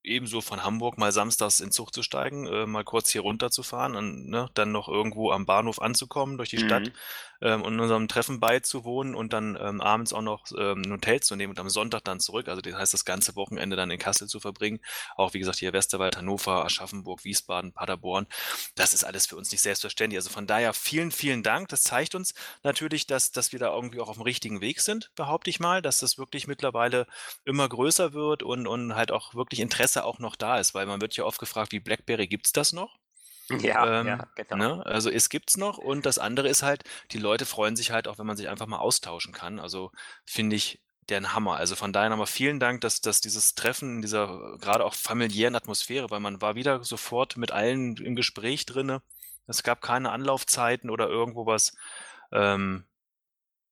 ebenso 0.06 0.40
von 0.40 0.62
Hamburg 0.62 0.98
mal 0.98 1.12
samstags 1.12 1.60
in 1.60 1.72
Zug 1.72 1.92
zu 1.92 2.02
steigen, 2.02 2.46
äh, 2.46 2.66
mal 2.66 2.84
kurz 2.84 3.10
hier 3.10 3.22
runterzufahren 3.22 3.96
und 3.96 4.28
ne, 4.28 4.48
dann 4.54 4.72
noch 4.72 4.88
irgendwo 4.88 5.32
am 5.32 5.46
Bahnhof 5.46 5.80
anzukommen 5.80 6.36
durch 6.36 6.50
die 6.50 6.58
mhm. 6.58 6.66
Stadt 6.66 6.92
ähm, 7.40 7.62
und 7.62 7.78
unserem 7.78 8.08
Treffen 8.08 8.40
beizuwohnen 8.40 9.14
und 9.14 9.32
dann 9.32 9.58
ähm, 9.60 9.80
abends 9.80 10.12
auch 10.12 10.22
noch 10.22 10.46
ähm, 10.56 10.82
ein 10.82 10.92
Hotel 10.92 11.20
zu 11.20 11.36
nehmen 11.36 11.50
und 11.50 11.58
am 11.58 11.70
Sonntag 11.70 12.04
dann 12.04 12.20
zurück. 12.20 12.48
Also 12.48 12.60
das 12.60 12.74
heißt, 12.74 12.94
das 12.94 13.04
ganze 13.04 13.36
Wochenende 13.36 13.76
dann 13.76 13.90
in 13.90 13.98
Kassel 13.98 14.28
zu 14.28 14.40
verbringen. 14.40 14.80
Auch 15.16 15.34
wie 15.34 15.38
gesagt 15.38 15.58
hier 15.58 15.72
Westerwald, 15.72 16.16
Hannover, 16.16 16.64
Aschaffenburg, 16.64 17.24
Wiesbaden, 17.24 17.72
Paderborn. 17.72 18.26
Das 18.74 18.94
ist 18.94 19.04
alles 19.04 19.26
für 19.26 19.36
uns 19.36 19.50
nicht 19.52 19.60
selbstverständlich. 19.60 20.18
Also 20.18 20.30
von 20.30 20.46
daher 20.46 20.72
vielen, 20.72 21.10
vielen 21.10 21.42
Dank. 21.42 21.68
Das 21.68 21.82
zeigt 21.82 22.14
uns 22.14 22.34
natürlich, 22.62 23.06
dass, 23.06 23.32
dass 23.32 23.52
wir 23.52 23.58
da 23.58 23.74
irgendwie 23.74 24.00
auch 24.00 24.08
auf 24.08 24.16
dem 24.16 24.22
richtigen 24.22 24.60
Weg 24.60 24.80
sind, 24.80 25.10
behaupte 25.14 25.50
ich 25.50 25.60
mal, 25.60 25.82
dass 25.82 25.98
das 25.98 26.18
wirklich 26.18 26.46
mittlerweile 26.46 27.06
immer 27.44 27.68
größer 27.68 28.12
wird 28.12 28.42
und, 28.42 28.66
und 28.66 28.94
halt 28.94 29.10
auch 29.10 29.34
wirklich 29.34 29.60
Interesse 29.60 30.04
auch 30.04 30.18
noch 30.18 30.36
da 30.36 30.58
ist, 30.58 30.74
weil 30.74 30.86
man 30.86 31.00
wird 31.00 31.16
ja 31.16 31.24
oft 31.24 31.38
gefragt, 31.38 31.72
wie 31.72 31.80
BlackBerry 31.80 32.26
gibt's 32.26 32.52
das 32.52 32.72
noch? 32.72 32.98
Ja, 33.48 34.00
ähm, 34.00 34.06
ja, 34.06 34.28
genau. 34.34 34.56
Ne? 34.56 34.86
Also 34.86 35.10
es 35.10 35.28
gibt's 35.28 35.56
noch 35.56 35.78
und 35.78 36.04
das 36.04 36.18
andere 36.18 36.48
ist 36.48 36.62
halt, 36.62 36.84
die 37.12 37.18
Leute 37.18 37.46
freuen 37.46 37.76
sich 37.76 37.90
halt 37.90 38.08
auch, 38.08 38.18
wenn 38.18 38.26
man 38.26 38.36
sich 38.36 38.48
einfach 38.48 38.66
mal 38.66 38.78
austauschen 38.78 39.32
kann. 39.32 39.60
Also 39.60 39.92
finde 40.24 40.56
ich 40.56 40.80
der 41.08 41.32
Hammer. 41.32 41.56
Also 41.56 41.76
von 41.76 41.92
daher 41.92 42.10
nochmal 42.10 42.26
vielen 42.26 42.58
Dank, 42.58 42.80
dass, 42.80 43.00
dass 43.00 43.20
dieses 43.20 43.54
Treffen 43.54 43.96
in 43.96 44.02
dieser 44.02 44.58
gerade 44.58 44.84
auch 44.84 44.94
familiären 44.94 45.54
Atmosphäre, 45.54 46.10
weil 46.10 46.20
man 46.20 46.40
war 46.40 46.56
wieder 46.56 46.82
sofort 46.82 47.36
mit 47.36 47.52
allen 47.52 47.96
im 47.96 48.16
Gespräch 48.16 48.66
drinne. 48.66 49.02
Es 49.46 49.62
gab 49.62 49.80
keine 49.80 50.10
Anlaufzeiten 50.10 50.90
oder 50.90 51.08
irgendwo 51.08 51.46
was. 51.46 51.72
Ähm, 52.32 52.84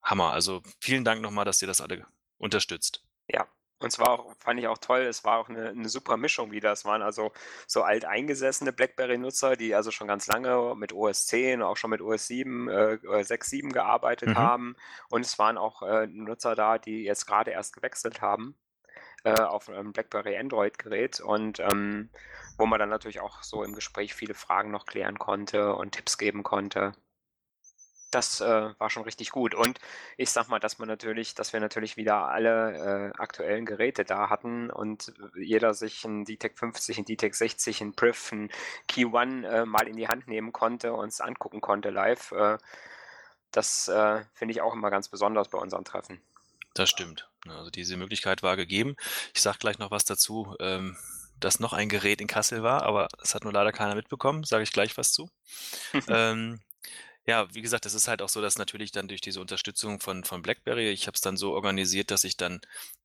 Hammer. 0.02 0.32
Also 0.32 0.62
vielen 0.80 1.04
Dank 1.04 1.22
nochmal, 1.22 1.44
dass 1.44 1.60
ihr 1.62 1.68
das 1.68 1.80
alle 1.80 2.06
unterstützt. 2.38 3.02
Ja, 3.26 3.48
und 3.80 3.90
zwar 3.90 4.10
auch, 4.10 4.34
fand 4.38 4.60
ich 4.60 4.68
auch 4.68 4.78
toll, 4.78 5.00
es 5.02 5.24
war 5.24 5.38
auch 5.38 5.48
eine, 5.48 5.68
eine 5.68 5.88
super 5.88 6.16
Mischung 6.16 6.52
wieder. 6.52 6.72
Es 6.72 6.84
waren 6.84 7.02
also 7.02 7.32
so 7.66 7.82
alteingesessene 7.82 8.72
BlackBerry-Nutzer, 8.72 9.56
die 9.56 9.74
also 9.74 9.90
schon 9.90 10.08
ganz 10.08 10.26
lange 10.26 10.74
mit 10.76 10.92
OS 10.92 11.26
10, 11.26 11.62
auch 11.62 11.76
schon 11.76 11.90
mit 11.90 12.00
OS 12.00 12.26
7, 12.26 12.68
äh, 12.68 13.24
6, 13.24 13.50
7 13.50 13.72
gearbeitet 13.72 14.30
mhm. 14.30 14.38
haben. 14.38 14.76
Und 15.10 15.22
es 15.22 15.38
waren 15.38 15.58
auch 15.58 15.82
äh, 15.82 16.06
Nutzer 16.06 16.54
da, 16.54 16.78
die 16.78 17.04
jetzt 17.04 17.26
gerade 17.26 17.50
erst 17.50 17.74
gewechselt 17.74 18.20
haben 18.22 18.56
äh, 19.24 19.40
auf 19.40 19.68
einem 19.68 19.92
BlackBerry 19.92 20.36
Android-Gerät 20.38 21.20
und 21.20 21.58
ähm, 21.60 22.10
wo 22.56 22.66
man 22.66 22.78
dann 22.78 22.90
natürlich 22.90 23.20
auch 23.20 23.42
so 23.42 23.64
im 23.64 23.74
Gespräch 23.74 24.14
viele 24.14 24.34
Fragen 24.34 24.70
noch 24.70 24.86
klären 24.86 25.18
konnte 25.18 25.74
und 25.74 25.92
Tipps 25.92 26.16
geben 26.18 26.42
konnte 26.42 26.94
das 28.14 28.40
äh, 28.40 28.78
war 28.78 28.90
schon 28.90 29.02
richtig 29.02 29.30
gut. 29.30 29.54
Und 29.54 29.78
ich 30.16 30.30
sag 30.30 30.48
mal, 30.48 30.60
dass 30.60 30.78
man 30.78 30.88
natürlich, 30.88 31.34
dass 31.34 31.52
wir 31.52 31.60
natürlich 31.60 31.96
wieder 31.96 32.28
alle 32.28 33.12
äh, 33.12 33.20
aktuellen 33.20 33.66
Geräte 33.66 34.04
da 34.04 34.30
hatten 34.30 34.70
und 34.70 35.12
jeder 35.34 35.74
sich 35.74 36.04
ein 36.04 36.24
DTEC 36.24 36.58
50, 36.58 36.98
ein 36.98 37.04
DTEC 37.04 37.34
60, 37.34 37.80
ein 37.80 37.94
Priv, 37.94 38.32
ein 38.32 38.50
Key 38.86 39.06
One 39.06 39.46
äh, 39.48 39.64
mal 39.64 39.88
in 39.88 39.96
die 39.96 40.08
Hand 40.08 40.28
nehmen 40.28 40.52
konnte 40.52 40.92
und 40.92 41.08
es 41.08 41.20
angucken 41.20 41.60
konnte 41.60 41.90
live. 41.90 42.32
Äh, 42.32 42.58
das 43.50 43.88
äh, 43.88 44.24
finde 44.34 44.52
ich 44.52 44.60
auch 44.60 44.74
immer 44.74 44.90
ganz 44.90 45.08
besonders 45.08 45.48
bei 45.48 45.58
unseren 45.58 45.84
Treffen. 45.84 46.20
Das 46.74 46.90
stimmt. 46.90 47.28
Also 47.48 47.70
diese 47.70 47.96
Möglichkeit 47.96 48.42
war 48.42 48.56
gegeben. 48.56 48.96
Ich 49.34 49.42
sage 49.42 49.58
gleich 49.58 49.78
noch 49.78 49.90
was 49.90 50.04
dazu. 50.04 50.56
Ähm 50.60 50.96
dass 51.40 51.60
noch 51.60 51.72
ein 51.72 51.88
Gerät 51.88 52.20
in 52.20 52.28
Kassel 52.28 52.62
war, 52.62 52.84
aber 52.84 53.08
das 53.18 53.34
hat 53.34 53.42
nur 53.42 53.52
leider 53.52 53.72
keiner 53.72 53.96
mitbekommen, 53.96 54.44
sage 54.44 54.62
ich 54.62 54.72
gleich 54.72 54.96
was 54.96 55.12
zu. 55.12 55.28
ähm, 56.08 56.60
ja, 57.26 57.52
wie 57.54 57.62
gesagt, 57.62 57.86
es 57.86 57.94
ist 57.94 58.06
halt 58.06 58.20
auch 58.20 58.28
so, 58.28 58.42
dass 58.42 58.58
natürlich 58.58 58.92
dann 58.92 59.08
durch 59.08 59.22
diese 59.22 59.40
Unterstützung 59.40 59.98
von, 59.98 60.24
von 60.24 60.42
BlackBerry, 60.42 60.90
ich 60.90 61.06
habe 61.06 61.14
es 61.14 61.22
dann 61.22 61.38
so 61.38 61.52
organisiert, 61.52 62.10
dass 62.10 62.24
ich 62.24 62.36
dann 62.36 62.60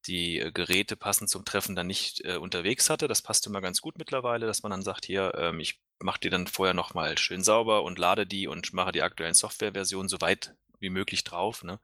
die 0.08 0.40
äh, 0.40 0.52
Geräte 0.52 0.98
passend 0.98 1.30
zum 1.30 1.46
Treffen 1.46 1.76
dann 1.76 1.88
nicht 1.88 2.22
äh, 2.26 2.36
unterwegs 2.36 2.90
hatte. 2.90 3.08
Das 3.08 3.22
passt 3.22 3.48
immer 3.48 3.62
ganz 3.62 3.80
gut 3.82 3.98
mittlerweile, 3.98 4.46
dass 4.46 4.62
man 4.62 4.72
dann 4.72 4.82
sagt, 4.82 5.06
hier, 5.06 5.34
ähm, 5.36 5.60
ich 5.62 5.80
mache 6.00 6.20
die 6.20 6.30
dann 6.30 6.48
vorher 6.48 6.74
nochmal 6.74 7.18
schön 7.18 7.44
sauber 7.44 7.84
und 7.84 7.98
lade 7.98 8.26
die 8.26 8.48
und 8.48 8.74
mache 8.74 8.92
die 8.92 9.04
aktuellen 9.04 9.34
Softwareversionen 9.34 10.10
soweit 10.10 10.54
wie 10.80 10.90
möglich 10.90 11.24
drauf, 11.24 11.64
ne? 11.64 11.80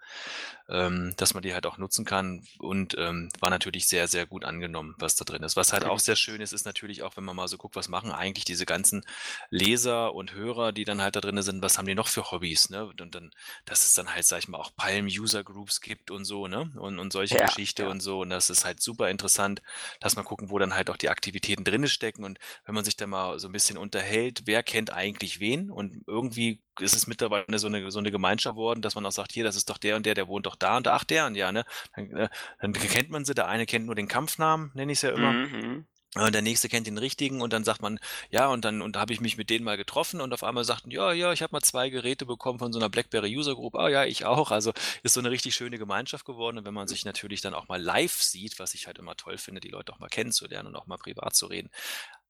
ähm, 0.68 1.14
dass 1.18 1.34
man 1.34 1.44
die 1.44 1.54
halt 1.54 1.66
auch 1.66 1.78
nutzen 1.78 2.06
kann 2.06 2.46
und 2.58 2.96
ähm, 2.98 3.30
war 3.40 3.50
natürlich 3.50 3.88
sehr, 3.88 4.08
sehr 4.08 4.26
gut 4.26 4.44
angenommen, 4.44 4.96
was 4.98 5.16
da 5.16 5.24
drin 5.26 5.44
ist. 5.44 5.56
Was 5.56 5.74
halt 5.74 5.86
auch 5.86 6.00
sehr 6.00 6.16
schön 6.16 6.42
ist, 6.42 6.54
ist 6.54 6.66
natürlich 6.66 7.04
auch, 7.04 7.18
wenn 7.18 7.24
man 7.24 7.36
mal 7.36 7.48
so 7.48 7.58
guckt, 7.58 7.76
was 7.76 7.88
machen 7.88 8.12
eigentlich 8.12 8.46
diese 8.46 8.66
ganzen 8.66 9.06
Leser 9.50 10.14
und 10.16 10.34
Hörer, 10.34 10.72
die 10.72 10.86
dann 10.86 11.02
halt 11.02 11.16
da 11.16 11.22
drin 11.22 11.42
sind, 11.42 11.62
was 11.62 11.78
haben 11.78 11.86
die 11.86 11.96
noch 11.96 12.08
für 12.08 12.32
Hobbys, 12.32 12.70
ne? 12.70 12.86
Und 12.86 13.14
dann, 13.14 13.32
dass 13.66 13.86
es 13.86 13.94
dann 13.94 14.14
halt, 14.14 14.26
sag 14.26 14.40
ich 14.40 14.48
mal, 14.48 14.58
auch 14.58 14.76
Palm-User-Groups 14.76 15.82
gibt 15.82 16.10
und 16.10 16.26
so, 16.26 16.48
ne? 16.48 16.72
Und, 16.78 16.98
und 16.98 17.14
solche 17.14 17.38
ja, 17.38 17.46
Geschichte 17.46 17.84
ja. 17.84 17.90
und 17.90 18.00
so. 18.00 18.22
Und 18.22 18.30
das 18.30 18.50
ist 18.50 18.66
halt 18.66 18.82
super 18.82 19.10
interessant, 19.10 19.62
dass 20.00 20.16
man 20.16 20.26
gucken, 20.26 20.50
wo 20.50 20.58
dann 20.58 20.74
halt 20.74 20.90
auch 20.90 20.98
die 20.98 21.10
Aktivitäten 21.10 21.64
drinne 21.64 21.88
stecken. 21.88 22.24
Und 22.24 22.40
wenn 22.66 22.74
man 22.74 22.86
sich 22.86 22.98
da 22.98 23.06
mal 23.06 23.38
so 23.40 23.48
ein 23.48 23.52
bisschen 23.52 23.78
unterhält, 23.78 24.44
wer 24.46 24.64
kennt 24.64 24.92
eigentlich 24.92 25.40
wen? 25.40 25.70
Und 25.70 26.04
irgendwie 26.08 26.65
ist 26.80 26.96
es 26.96 27.08
mittlerweile 27.08 27.60
so 27.60 27.68
eine, 27.68 27.92
so 27.92 28.00
eine 28.00 28.12
Gemeinschaft 28.12 28.56
geworden, 28.56 28.82
dass 28.82 28.96
man 28.96 29.06
auch 29.06 29.12
sagt, 29.12 29.32
hier, 29.32 29.44
das 29.44 29.56
ist 29.56 29.70
doch 29.70 29.78
der 29.78 29.96
und 29.96 30.06
der, 30.06 30.14
der 30.14 30.28
wohnt 30.28 30.46
doch 30.46 30.56
da 30.56 30.78
und 30.78 30.86
da, 30.86 30.96
ach 30.96 31.04
der 31.04 31.28
und 31.28 31.36
ja, 31.36 31.52
ne? 31.52 31.66
Dann, 31.96 32.12
äh, 32.12 32.30
dann 32.62 32.74
kennt 32.74 33.10
man 33.10 33.26
sie, 33.26 33.34
der 33.34 33.48
eine 33.48 33.66
kennt 33.66 33.86
nur 33.86 33.96
den 33.96 34.08
Kampfnamen, 34.08 34.72
nenne 34.74 34.92
ich 34.92 35.00
es 35.00 35.02
ja 35.04 35.12
immer. 35.12 35.32
Mhm. 35.32 35.86
Und 36.16 36.34
der 36.34 36.42
nächste 36.42 36.70
kennt 36.70 36.88
den 36.88 36.98
richtigen 36.98 37.42
und 37.42 37.52
dann 37.52 37.66
sagt 37.66 37.82
man, 37.82 38.00
ja, 38.30 38.48
und 38.48 38.64
dann 38.64 38.82
und 38.82 38.96
habe 38.96 39.12
ich 39.12 39.20
mich 39.20 39.36
mit 39.36 39.50
denen 39.50 39.66
mal 39.66 39.76
getroffen 39.76 40.22
und 40.22 40.34
auf 40.34 40.46
einmal 40.46 40.64
sagten, 40.64 40.90
ja, 40.90 41.12
ja, 41.12 41.34
ich 41.34 41.42
habe 41.42 41.52
mal 41.52 41.62
zwei 41.62 41.90
Geräte 41.90 42.26
bekommen 42.26 42.58
von 42.58 42.72
so 42.72 42.80
einer 42.80 42.88
BlackBerry 42.88 43.36
User 43.36 43.54
Group. 43.54 43.76
Ah 43.76 43.90
ja, 43.90 44.06
ich 44.06 44.24
auch. 44.24 44.50
Also 44.50 44.72
ist 45.04 45.14
so 45.14 45.20
eine 45.20 45.30
richtig 45.30 45.56
schöne 45.56 45.78
Gemeinschaft 45.78 46.24
geworden. 46.24 46.58
Und 46.58 46.66
wenn 46.66 46.74
man 46.74 46.88
sich 46.88 47.04
natürlich 47.04 47.42
dann 47.42 47.54
auch 47.54 47.68
mal 47.68 47.82
live 47.82 48.14
sieht, 48.14 48.60
was 48.60 48.76
ich 48.76 48.88
halt 48.88 48.98
immer 48.98 49.18
toll 49.18 49.38
finde, 49.38 49.60
die 49.60 49.68
Leute 49.68 49.92
auch 49.92 50.00
mal 50.00 50.08
kennenzulernen 50.08 50.70
und 50.70 50.78
auch 50.78 50.88
mal 50.88 50.98
privat 50.98 51.36
zu 51.36 51.48
reden, 51.48 51.70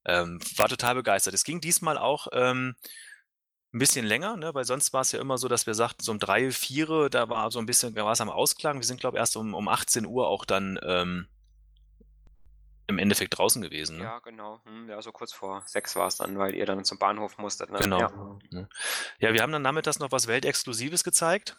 ähm, 0.06 0.40
war 0.56 0.68
total 0.68 0.96
begeistert. 0.96 1.36
Es 1.36 1.44
ging 1.44 1.62
diesmal 1.62 2.00
auch 2.00 2.28
ähm, 2.34 2.76
ein 3.76 3.80
bisschen 3.80 4.06
länger, 4.06 4.38
ne? 4.38 4.54
weil 4.54 4.64
sonst 4.64 4.94
war 4.94 5.02
es 5.02 5.12
ja 5.12 5.20
immer 5.20 5.38
so, 5.38 5.50
dass 5.50 5.68
wir 5.68 5.74
sagten, 5.74 6.02
so 6.02 6.14
um 6.14 6.20
drei, 6.20 6.50
vier, 6.50 7.10
da 7.10 7.28
war 7.28 7.52
so 7.52 7.60
ein 7.60 7.66
bisschen, 7.66 7.94
da 7.94 8.06
war 8.06 8.14
es 8.14 8.22
am 8.22 8.30
Ausklang. 8.30 8.78
Wir 8.78 8.86
sind, 8.86 9.02
glaube 9.02 9.18
ich, 9.18 9.20
erst 9.20 9.36
um, 9.36 9.54
um 9.54 9.68
18 9.68 10.06
Uhr 10.06 10.30
auch 10.30 10.46
dann 10.46 10.80
ähm, 10.82 11.28
im 12.88 12.98
Endeffekt 12.98 13.38
draußen 13.38 13.62
gewesen. 13.62 13.98
Ne? 13.98 14.06
Ja, 14.06 14.20
genau. 14.20 14.62
Hm, 14.64 14.90
ja, 14.90 15.02
so 15.02 15.12
kurz 15.12 15.34
vor 15.34 15.62
sechs 15.66 15.98
war 15.98 16.08
es 16.08 16.16
dann, 16.16 16.38
weil 16.38 16.56
ihr 16.56 16.66
dann 16.66 16.86
zum 16.86 17.00
Bahnhof 17.00 17.38
musstet. 17.38 17.70
Ne? 17.70 17.80
Genau. 17.80 18.00
Ja. 18.52 18.68
ja, 19.20 19.34
wir 19.34 19.42
haben 19.42 19.52
dann 19.52 19.62
nachmittags 19.62 20.00
noch 20.00 20.12
was 20.14 20.28
Weltexklusives 20.28 21.04
gezeigt. 21.04 21.58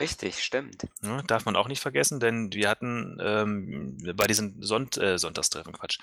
Richtig, 0.00 0.42
stimmt. 0.42 0.86
Ja, 1.02 1.22
darf 1.22 1.44
man 1.44 1.56
auch 1.56 1.68
nicht 1.68 1.80
vergessen, 1.80 2.20
denn 2.20 2.52
wir 2.52 2.68
hatten 2.68 3.18
ähm, 3.20 3.96
bei 4.14 4.26
diesen 4.26 4.62
Sonnt 4.62 4.96
äh, 4.96 5.18
Sonntagstreffen, 5.18 5.72
Quatsch, 5.72 5.98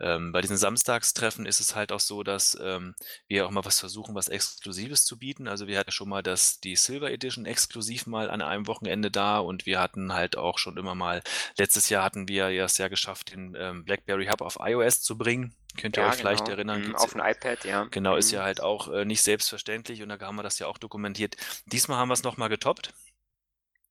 ähm, 0.00 0.32
bei 0.32 0.40
diesen 0.40 0.56
Samstagstreffen 0.56 1.46
ist 1.46 1.60
es 1.60 1.74
halt 1.74 1.92
auch 1.92 2.00
so, 2.00 2.22
dass 2.22 2.58
ähm, 2.60 2.94
wir 3.26 3.46
auch 3.46 3.50
mal 3.50 3.64
was 3.64 3.80
versuchen, 3.80 4.14
was 4.14 4.28
Exklusives 4.28 5.04
zu 5.04 5.18
bieten. 5.18 5.48
Also 5.48 5.66
wir 5.66 5.78
hatten 5.78 5.90
schon 5.90 6.08
mal 6.08 6.22
das, 6.22 6.60
die 6.60 6.76
Silver 6.76 7.10
Edition 7.10 7.46
exklusiv 7.46 8.06
mal 8.06 8.30
an 8.30 8.42
einem 8.42 8.66
Wochenende 8.66 9.10
da 9.10 9.38
und 9.38 9.66
wir 9.66 9.80
hatten 9.80 10.12
halt 10.12 10.36
auch 10.36 10.58
schon 10.58 10.76
immer 10.76 10.94
mal, 10.94 11.22
letztes 11.56 11.88
Jahr 11.88 12.04
hatten 12.04 12.28
wir 12.28 12.50
ja 12.50 12.64
es 12.64 12.78
ja 12.78 12.88
geschafft, 12.88 13.32
den 13.32 13.56
ähm, 13.58 13.84
BlackBerry 13.84 14.26
Hub 14.26 14.42
auf 14.42 14.58
iOS 14.60 15.02
zu 15.02 15.16
bringen. 15.16 15.54
Könnt 15.76 15.96
ihr 15.96 16.02
ja, 16.02 16.08
euch 16.08 16.18
genau. 16.18 16.30
vielleicht 16.30 16.48
erinnern? 16.48 16.88
Mhm, 16.88 16.96
auf 16.96 17.14
ein 17.14 17.30
iPad, 17.30 17.64
ja. 17.64 17.84
Genau, 17.84 18.12
mhm. 18.12 18.18
ist 18.18 18.30
ja 18.30 18.42
halt 18.42 18.60
auch 18.60 18.88
äh, 18.88 19.04
nicht 19.04 19.22
selbstverständlich 19.22 20.02
und 20.02 20.08
da 20.08 20.18
haben 20.20 20.36
wir 20.36 20.42
das 20.42 20.58
ja 20.58 20.66
auch 20.66 20.78
dokumentiert. 20.78 21.36
Diesmal 21.66 21.98
haben 21.98 22.08
wir 22.08 22.14
es 22.14 22.22
nochmal 22.22 22.48
getoppt. 22.48 22.92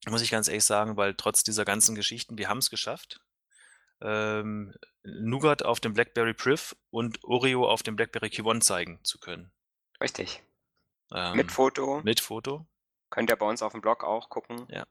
Muss 0.09 0.21
ich 0.21 0.31
ganz 0.31 0.47
ehrlich 0.47 0.63
sagen, 0.63 0.97
weil 0.97 1.13
trotz 1.15 1.43
dieser 1.43 1.65
ganzen 1.65 1.95
Geschichten, 1.95 2.37
wir 2.37 2.49
haben 2.49 2.59
es 2.59 2.69
geschafft. 2.69 3.19
Ähm, 4.01 4.73
Nougat 5.03 5.63
auf 5.63 5.79
dem 5.79 5.93
BlackBerry 5.93 6.33
Priv 6.33 6.75
und 6.91 7.23
Oreo 7.23 7.67
auf 7.67 7.83
dem 7.83 7.95
BlackBerry 7.95 8.27
Q1 8.27 8.61
zeigen 8.61 8.99
zu 9.03 9.19
können. 9.19 9.51
Richtig. 10.01 10.43
Ähm, 11.11 11.35
mit 11.35 11.51
Foto. 11.51 12.01
Mit 12.03 12.19
Foto. 12.19 12.65
Könnt 13.09 13.29
ihr 13.29 13.35
bei 13.35 13.47
uns 13.47 13.61
auf 13.61 13.71
dem 13.71 13.81
Blog 13.81 14.03
auch 14.03 14.29
gucken. 14.29 14.67
Ja. 14.69 14.85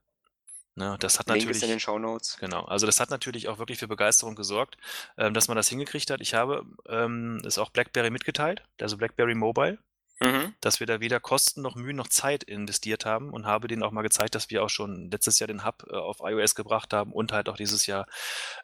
Ne, 0.75 0.97
das 1.01 1.19
hat 1.19 1.29
Link 1.29 1.39
natürlich. 1.39 1.57
Ist 1.57 1.63
in 1.63 1.71
den 1.71 1.81
Show 1.81 1.99
Notes. 1.99 2.37
Genau. 2.39 2.65
Also 2.65 2.85
das 2.85 3.01
hat 3.01 3.11
natürlich 3.11 3.49
auch 3.49 3.59
wirklich 3.59 3.79
für 3.79 3.89
Begeisterung 3.89 4.35
gesorgt, 4.35 4.77
ähm, 5.17 5.33
dass 5.33 5.49
man 5.49 5.57
das 5.57 5.69
hingekriegt 5.69 6.11
hat. 6.11 6.21
Ich 6.21 6.35
habe 6.35 6.67
ähm, 6.87 7.41
es 7.47 7.57
auch 7.57 7.71
BlackBerry 7.71 8.11
mitgeteilt, 8.11 8.63
also 8.81 8.99
BlackBerry 8.99 9.35
Mobile. 9.35 9.79
Mhm. 10.21 10.55
Dass 10.61 10.81
wir 10.81 10.87
da 10.87 11.01
weder 11.01 11.21
Kosten 11.21 11.61
noch 11.61 11.75
Mühen 11.75 11.97
noch 11.97 12.09
Zeit 12.09 12.43
investiert 12.43 13.05
haben 13.05 13.31
und 13.31 13.47
habe 13.47 13.69
denen 13.69 13.83
auch 13.83 13.91
mal 13.91 14.03
gezeigt, 14.03 14.35
dass 14.35 14.49
wir 14.49 14.63
auch 14.65 14.71
schon 14.71 15.11
letztes 15.11 15.39
Jahr 15.39 15.49
den 15.49 15.65
Hub 15.65 15.87
äh, 15.91 15.95
auf 15.95 16.21
iOS 16.21 16.55
gebracht 16.55 16.93
haben 16.93 17.13
und 17.13 17.33
halt 17.33 17.49
auch 17.49 17.57
dieses 17.57 17.87
Jahr 17.87 18.07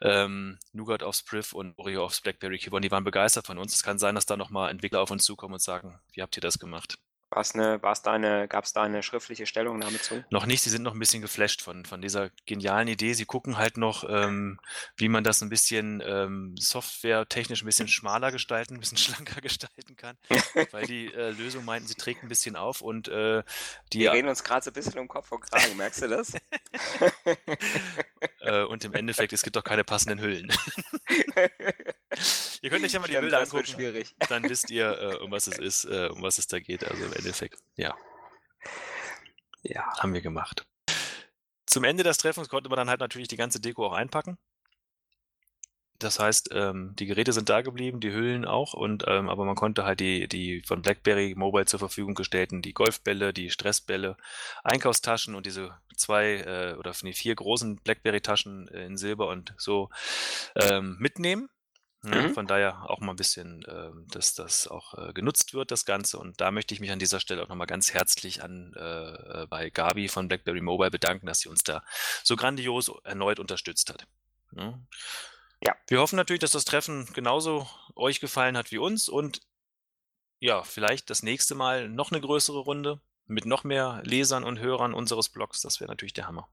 ähm, 0.01 0.59
Nougat 0.73 1.03
aufs 1.03 1.23
Priv 1.23 1.53
und 1.53 1.79
Oreo 1.79 2.05
aufs 2.05 2.23
BlackBerry 2.23 2.59
Keyboard. 2.59 2.85
Die 2.85 2.91
waren 2.91 3.05
begeistert 3.05 3.47
von 3.47 3.59
uns. 3.59 3.75
Es 3.75 3.83
kann 3.83 3.99
sein, 3.99 4.15
dass 4.15 4.27
da 4.27 4.37
nochmal 4.37 4.71
Entwickler 4.71 5.01
auf 5.01 5.11
uns 5.11 5.25
zukommen 5.25 5.55
und 5.55 5.63
sagen, 5.63 6.01
wie 6.13 6.23
habt 6.23 6.37
ihr 6.37 6.43
das 6.43 6.59
gemacht? 6.59 6.99
War's 7.35 7.55
eine, 7.55 7.83
war's 7.83 8.03
da 8.03 8.13
eine, 8.13 8.47
gab 8.47 8.65
es 8.65 8.75
da 8.75 8.83
eine 8.83 9.03
schriftliche 9.03 9.47
Stellungnahme 9.47 9.99
zu? 9.99 10.23
Noch 10.29 10.45
nicht, 10.45 10.61
sie 10.61 10.69
sind 10.69 10.83
noch 10.83 10.93
ein 10.93 10.99
bisschen 10.99 11.23
geflasht 11.23 11.63
von, 11.63 11.87
von 11.87 12.03
dieser 12.03 12.29
genialen 12.45 12.89
Idee. 12.89 13.15
Sie 13.15 13.25
gucken 13.25 13.57
halt 13.57 13.79
noch, 13.79 14.05
ähm, 14.07 14.61
wie 14.97 15.09
man 15.09 15.25
das 15.25 15.41
ein 15.41 15.49
bisschen 15.49 16.03
ähm, 16.05 16.55
softwaretechnisch 16.59 17.63
ein 17.63 17.67
bisschen 17.67 17.89
schmaler 17.89 18.33
gestalten, 18.33 18.75
ein 18.75 18.81
bisschen 18.81 18.99
schlanker 18.99 19.41
gestalten 19.41 19.97
kann. 19.97 20.19
weil 20.73 20.87
die 20.87 21.07
äh, 21.07 21.31
Lösung 21.31 21.65
meinten, 21.65 21.89
sie 21.89 21.95
trägt 21.95 22.23
ein 22.23 22.29
bisschen 22.29 22.55
auf 22.55 22.83
und 22.83 23.09
äh, 23.09 23.43
die. 23.95 24.01
Wir 24.01 24.13
reden 24.13 24.29
uns 24.29 24.45
gerade 24.45 24.65
so 24.65 24.71
ein 24.71 24.75
bisschen 24.75 24.99
um 24.99 25.09
Kopf 25.09 25.33
und 25.33 25.41
Kragen, 25.41 25.75
merkst 25.79 26.03
du 26.03 26.09
das? 26.09 26.35
äh, 28.41 28.63
und 28.65 28.85
im 28.85 28.93
Endeffekt, 28.93 29.33
es 29.33 29.43
gibt 29.43 29.57
doch 29.57 29.65
keine 29.65 29.85
passenden 29.85 30.21
Hüllen. 30.21 30.53
ihr 32.63 32.71
könnt 32.71 32.85
euch 32.85 32.93
ja 32.93 33.01
mal 33.01 33.09
die 33.09 33.19
Bilder 33.19 33.41
angucken. 33.41 33.67
Schwierig. 33.67 34.15
Dann 34.29 34.49
wisst 34.49 34.71
ihr, 34.71 34.99
äh, 34.99 35.17
um 35.19 35.31
was 35.31 35.47
es 35.47 35.59
ist, 35.59 35.85
äh, 35.85 36.09
um 36.11 36.23
was 36.23 36.39
es 36.39 36.47
da 36.47 36.59
geht. 36.59 36.85
Also 36.85 37.05
im 37.05 37.13
Endeffekt, 37.13 37.59
ja. 37.77 37.95
Ja. 39.63 39.85
Haben 39.99 40.15
wir 40.15 40.23
gemacht. 40.23 40.67
Zum 41.67 41.85
Ende 41.85 42.03
des 42.03 42.19
Treffens 42.19 42.49
konnte 42.49 42.69
man 42.69 42.77
dann 42.77 42.91
halt 42.91 43.01
natürlich 43.01 43.29
die 43.29 43.37
ganze 43.37 43.61
Deko 43.61 43.87
auch 43.87 43.93
einpacken. 43.93 44.39
Das 46.03 46.19
heißt, 46.19 46.51
ähm, 46.53 46.95
die 46.99 47.07
Geräte 47.07 47.33
sind 47.33 47.49
da 47.49 47.63
geblieben, 47.63 48.01
die 48.01 48.13
Hüllen 48.13 48.45
auch, 48.45 48.75
und 48.75 49.05
ähm, 49.07 49.29
aber 49.29 49.45
man 49.45 49.55
konnte 49.55 49.85
halt 49.85 50.01
die, 50.01 50.27
die 50.27 50.63
von 50.63 50.83
BlackBerry 50.83 51.35
Mobile 51.37 51.67
zur 51.67 51.79
Verfügung 51.79 52.15
gestellten, 52.15 52.61
die 52.61 52.73
Golfbälle, 52.73 53.33
die 53.33 53.51
Stressbälle, 53.51 54.17
Einkaufstaschen 54.65 55.35
und 55.35 55.47
diese 55.47 55.79
zwei 55.97 56.39
äh, 56.39 56.75
oder 56.77 56.93
vier 56.93 57.35
großen 57.35 57.77
BlackBerry-Taschen 57.77 58.67
in 58.69 58.97
Silber 58.97 59.29
und 59.29 59.55
so 59.57 59.91
ähm, 60.57 60.97
mitnehmen. 60.99 61.49
Ja, 62.05 62.23
mhm. 62.23 62.35
Von 62.35 62.49
daher 62.49 62.91
auch 62.91 62.99
mal 62.99 63.13
ein 63.13 63.17
bisschen, 63.17 63.65
äh, 63.65 63.91
dass 64.09 64.35
das 64.35 64.67
auch 64.67 64.95
äh, 64.95 65.13
genutzt 65.13 65.55
wird, 65.55 65.71
das 65.71 65.85
Ganze. 65.85 66.19
Und 66.19 66.41
da 66.41 66.51
möchte 66.51 66.75
ich 66.75 66.81
mich 66.81 66.91
an 66.91 66.99
dieser 66.99 67.21
Stelle 67.21 67.43
auch 67.43 67.49
nochmal 67.49 67.69
ganz 67.69 67.95
herzlich 67.95 68.43
an 68.43 68.75
äh, 68.75 69.47
bei 69.47 69.71
Gabi 69.71 70.09
von 70.09 70.27
BlackBerry 70.27 70.61
Mobile 70.61 70.91
bedanken, 70.91 71.27
dass 71.27 71.41
sie 71.41 71.49
uns 71.49 71.63
da 71.63 71.85
so 72.25 72.35
grandios 72.35 72.91
erneut 73.05 73.39
unterstützt 73.39 73.91
hat. 73.91 74.07
Ja. 74.57 74.81
ja. 75.63 75.77
Wir 75.87 76.01
hoffen 76.01 76.17
natürlich, 76.17 76.41
dass 76.41 76.51
das 76.51 76.65
Treffen 76.65 77.07
genauso 77.13 77.69
euch 77.95 78.19
gefallen 78.19 78.57
hat 78.57 78.73
wie 78.73 78.79
uns 78.79 79.09
und 79.09 79.41
ja, 80.41 80.65
vielleicht 80.65 81.09
das 81.09 81.23
nächste 81.23 81.55
Mal 81.55 81.89
noch 81.89 82.11
eine 82.11 82.21
größere 82.21 82.59
Runde 82.59 83.01
mit 83.27 83.47
noch 83.47 83.63
mehr 83.63 84.03
Lesern 84.05 84.43
und 84.43 84.59
Hörern 84.59 84.93
unseres 84.93 85.29
Blogs. 85.29 85.61
Das 85.61 85.79
wäre 85.79 85.89
natürlich 85.89 86.15
der 86.15 86.27
Hammer. 86.27 86.49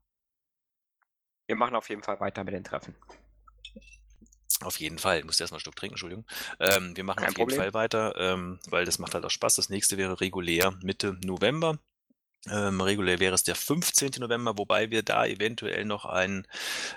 Wir 1.47 1.55
machen 1.55 1.75
auf 1.75 1.89
jeden 1.89 2.03
Fall 2.03 2.19
weiter 2.19 2.43
mit 2.43 2.53
den 2.53 2.63
Treffen. 2.63 2.93
Auf 4.61 4.79
jeden 4.79 4.99
Fall. 4.99 5.19
Ich 5.19 5.25
muss 5.25 5.39
erstmal 5.39 5.57
einen 5.57 5.61
Schluck 5.61 5.75
trinken, 5.75 5.93
Entschuldigung. 5.93 6.25
Ähm, 6.59 6.95
wir 6.95 7.03
machen 7.03 7.19
Kein 7.19 7.29
auf 7.29 7.37
jeden 7.37 7.49
Problem. 7.49 7.59
Fall 7.59 7.73
weiter, 7.73 8.15
ähm, 8.17 8.59
weil 8.67 8.85
das 8.85 8.99
macht 8.99 9.13
halt 9.13 9.25
auch 9.25 9.31
Spaß. 9.31 9.55
Das 9.55 9.69
nächste 9.69 9.97
wäre 9.97 10.19
regulär 10.19 10.71
Mitte 10.81 11.17
November. 11.23 11.79
Ähm, 12.47 12.79
regulär 12.79 13.19
wäre 13.19 13.35
es 13.35 13.43
der 13.43 13.55
15. 13.55 14.11
November, 14.19 14.57
wobei 14.57 14.91
wir 14.91 15.03
da 15.03 15.25
eventuell 15.25 15.85
noch 15.85 16.05
ein, 16.05 16.47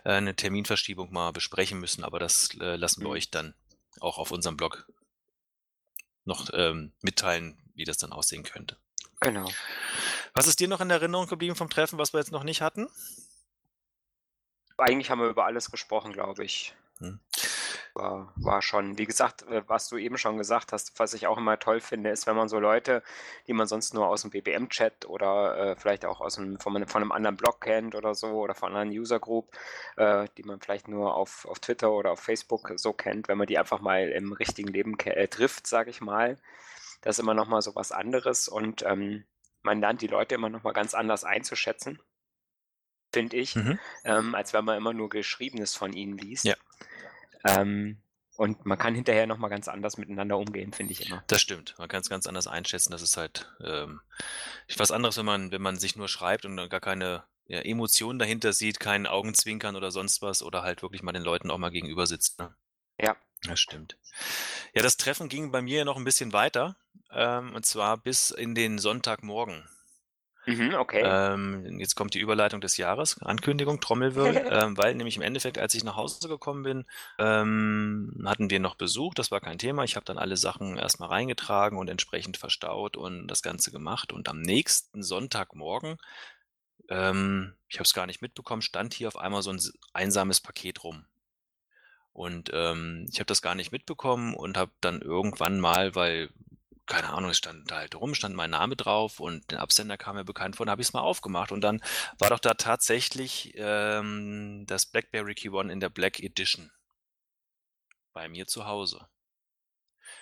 eine 0.04 0.36
Terminverschiebung 0.36 1.12
mal 1.12 1.32
besprechen 1.32 1.80
müssen, 1.80 2.04
aber 2.04 2.20
das 2.20 2.50
äh, 2.60 2.76
lassen 2.76 3.00
wir 3.00 3.08
mhm. 3.08 3.14
euch 3.14 3.30
dann 3.30 3.54
auch 4.00 4.18
auf 4.18 4.30
unserem 4.30 4.56
Blog 4.56 4.86
noch 6.24 6.50
ähm, 6.52 6.92
mitteilen, 7.00 7.58
wie 7.74 7.84
das 7.84 7.98
dann 7.98 8.12
aussehen 8.12 8.44
könnte. 8.44 8.76
Genau. 9.20 9.50
Was 10.34 10.46
ist 10.46 10.60
dir 10.60 10.68
noch 10.68 10.80
in 10.80 10.90
Erinnerung 10.90 11.26
geblieben 11.26 11.56
vom 11.56 11.70
Treffen, 11.70 11.98
was 11.98 12.12
wir 12.12 12.20
jetzt 12.20 12.32
noch 12.32 12.44
nicht 12.44 12.60
hatten? 12.60 12.88
Eigentlich 14.78 15.10
haben 15.10 15.20
wir 15.20 15.28
über 15.28 15.44
alles 15.44 15.70
gesprochen, 15.70 16.12
glaube 16.12 16.44
ich. 16.44 16.74
Hm. 16.98 17.20
War, 17.94 18.32
war 18.36 18.62
schon, 18.62 18.96
wie 18.96 19.04
gesagt, 19.04 19.42
äh, 19.42 19.62
was 19.66 19.88
du 19.88 19.98
eben 19.98 20.16
schon 20.16 20.38
gesagt 20.38 20.72
hast, 20.72 20.98
was 20.98 21.12
ich 21.14 21.26
auch 21.26 21.36
immer 21.36 21.58
toll 21.58 21.80
finde, 21.80 22.10
ist, 22.10 22.26
wenn 22.26 22.36
man 22.36 22.48
so 22.48 22.58
Leute, 22.58 23.02
die 23.46 23.52
man 23.52 23.66
sonst 23.66 23.92
nur 23.92 24.06
aus 24.06 24.22
dem 24.22 24.30
BBM-Chat 24.30 25.06
oder 25.06 25.58
äh, 25.58 25.76
vielleicht 25.76 26.04
auch 26.04 26.20
aus 26.20 26.38
einem, 26.38 26.58
von, 26.58 26.86
von, 26.86 27.02
einem 27.02 27.12
anderen 27.12 27.36
Blog 27.36 27.60
kennt 27.60 27.94
oder 27.94 28.14
so 28.14 28.28
oder 28.28 28.54
von 28.54 28.70
einer 28.70 28.80
anderen 28.80 29.00
User-Group, 29.00 29.54
äh, 29.96 30.26
die 30.36 30.42
man 30.42 30.60
vielleicht 30.60 30.88
nur 30.88 31.14
auf, 31.14 31.44
auf 31.44 31.58
Twitter 31.58 31.92
oder 31.92 32.12
auf 32.12 32.20
Facebook 32.20 32.72
so 32.76 32.92
kennt, 32.92 33.28
wenn 33.28 33.38
man 33.38 33.46
die 33.46 33.58
einfach 33.58 33.80
mal 33.80 34.08
im 34.08 34.32
richtigen 34.32 34.68
Leben 34.68 34.98
äh, 34.98 35.28
trifft, 35.28 35.66
sage 35.66 35.90
ich 35.90 36.00
mal, 36.00 36.38
das 37.02 37.18
ist 37.18 37.22
immer 37.22 37.34
nochmal 37.34 37.62
so 37.62 37.74
was 37.74 37.92
anderes 37.92 38.48
und 38.48 38.82
ähm, 38.82 39.24
man 39.62 39.80
lernt 39.80 40.02
die 40.02 40.06
Leute 40.06 40.34
immer 40.34 40.48
nochmal 40.48 40.72
ganz 40.72 40.94
anders 40.94 41.24
einzuschätzen 41.24 42.00
finde 43.12 43.36
ich, 43.36 43.54
mhm. 43.56 43.78
ähm, 44.04 44.34
als 44.34 44.52
wenn 44.52 44.64
man 44.64 44.76
immer 44.76 44.92
nur 44.92 45.08
Geschriebenes 45.08 45.74
von 45.74 45.92
ihnen 45.92 46.16
liest. 46.16 46.44
Ja. 46.44 46.54
Ähm, 47.44 48.02
und 48.36 48.64
man 48.64 48.78
kann 48.78 48.94
hinterher 48.94 49.26
nochmal 49.26 49.50
ganz 49.50 49.68
anders 49.68 49.98
miteinander 49.98 50.38
umgehen, 50.38 50.72
finde 50.72 50.92
ich 50.92 51.06
immer. 51.06 51.22
Das 51.26 51.40
stimmt. 51.40 51.74
Man 51.78 51.88
kann 51.88 52.00
es 52.00 52.08
ganz 52.08 52.26
anders 52.26 52.46
einschätzen. 52.46 52.90
Das 52.90 53.02
ist 53.02 53.16
halt 53.16 53.52
ähm, 53.62 54.00
was 54.76 54.90
anderes, 54.90 55.16
wenn 55.18 55.26
man, 55.26 55.52
wenn 55.52 55.62
man 55.62 55.78
sich 55.78 55.96
nur 55.96 56.08
schreibt 56.08 56.44
und 56.44 56.56
gar 56.68 56.80
keine 56.80 57.24
ja, 57.46 57.60
Emotionen 57.60 58.18
dahinter 58.18 58.52
sieht, 58.52 58.80
keinen 58.80 59.06
Augenzwinkern 59.06 59.76
oder 59.76 59.90
sonst 59.90 60.22
was 60.22 60.42
oder 60.42 60.62
halt 60.62 60.82
wirklich 60.82 61.02
mal 61.02 61.12
den 61.12 61.22
Leuten 61.22 61.50
auch 61.50 61.58
mal 61.58 61.70
gegenüber 61.70 62.06
sitzt. 62.06 62.38
Ne? 62.38 62.54
Ja. 62.98 63.16
Das 63.44 63.58
stimmt. 63.58 63.98
Ja, 64.72 64.82
das 64.82 64.96
Treffen 64.96 65.28
ging 65.28 65.50
bei 65.50 65.62
mir 65.62 65.84
noch 65.84 65.96
ein 65.96 66.04
bisschen 66.04 66.32
weiter. 66.32 66.76
Ähm, 67.10 67.54
und 67.54 67.66
zwar 67.66 67.98
bis 67.98 68.30
in 68.30 68.54
den 68.54 68.78
Sonntagmorgen. 68.78 69.68
Mhm, 70.44 70.74
okay. 70.74 71.02
Ähm, 71.04 71.78
jetzt 71.78 71.94
kommt 71.94 72.14
die 72.14 72.18
Überleitung 72.18 72.60
des 72.60 72.76
Jahres, 72.76 73.22
Ankündigung, 73.22 73.80
Trommelwirbel, 73.80 74.44
ähm, 74.50 74.76
weil 74.76 74.94
nämlich 74.96 75.16
im 75.16 75.22
Endeffekt, 75.22 75.56
als 75.58 75.74
ich 75.74 75.84
nach 75.84 75.94
Hause 75.96 76.28
gekommen 76.28 76.64
bin, 76.64 76.84
ähm, 77.18 78.24
hatten 78.26 78.50
wir 78.50 78.58
noch 78.58 78.74
Besuch, 78.74 79.14
das 79.14 79.30
war 79.30 79.40
kein 79.40 79.58
Thema. 79.58 79.84
Ich 79.84 79.94
habe 79.94 80.04
dann 80.04 80.18
alle 80.18 80.36
Sachen 80.36 80.78
erstmal 80.78 81.10
reingetragen 81.10 81.78
und 81.78 81.88
entsprechend 81.88 82.38
verstaut 82.38 82.96
und 82.96 83.28
das 83.28 83.42
Ganze 83.42 83.70
gemacht. 83.70 84.12
Und 84.12 84.28
am 84.28 84.40
nächsten 84.40 85.04
Sonntagmorgen, 85.04 85.98
ähm, 86.88 87.54
ich 87.68 87.76
habe 87.76 87.84
es 87.84 87.94
gar 87.94 88.06
nicht 88.06 88.20
mitbekommen, 88.20 88.62
stand 88.62 88.94
hier 88.94 89.08
auf 89.08 89.16
einmal 89.18 89.42
so 89.42 89.50
ein 89.50 89.60
einsames 89.92 90.40
Paket 90.40 90.82
rum. 90.82 91.06
Und 92.12 92.50
ähm, 92.52 93.06
ich 93.10 93.20
habe 93.20 93.26
das 93.26 93.42
gar 93.42 93.54
nicht 93.54 93.72
mitbekommen 93.72 94.34
und 94.34 94.56
habe 94.56 94.72
dann 94.80 95.00
irgendwann 95.00 95.60
mal, 95.60 95.94
weil 95.94 96.30
keine 96.92 97.08
Ahnung, 97.08 97.30
es 97.30 97.38
stand 97.38 97.70
da 97.70 97.76
halt 97.76 97.94
rum, 97.94 98.14
stand 98.14 98.36
mein 98.36 98.50
Name 98.50 98.76
drauf 98.76 99.18
und 99.18 99.50
der 99.50 99.60
Absender 99.60 99.96
kam 99.96 100.16
mir 100.16 100.26
bekannt 100.26 100.56
vor, 100.56 100.66
dann 100.66 100.72
habe 100.72 100.82
ich 100.82 100.88
es 100.88 100.92
mal 100.92 101.00
aufgemacht 101.00 101.50
und 101.50 101.62
dann 101.62 101.80
war 102.18 102.28
doch 102.28 102.38
da 102.38 102.52
tatsächlich 102.52 103.54
ähm, 103.56 104.64
das 104.66 104.84
BlackBerry 104.84 105.34
Key 105.34 105.48
One 105.48 105.72
in 105.72 105.80
der 105.80 105.88
Black 105.88 106.20
Edition 106.20 106.70
bei 108.12 108.28
mir 108.28 108.46
zu 108.46 108.66
Hause. 108.66 109.08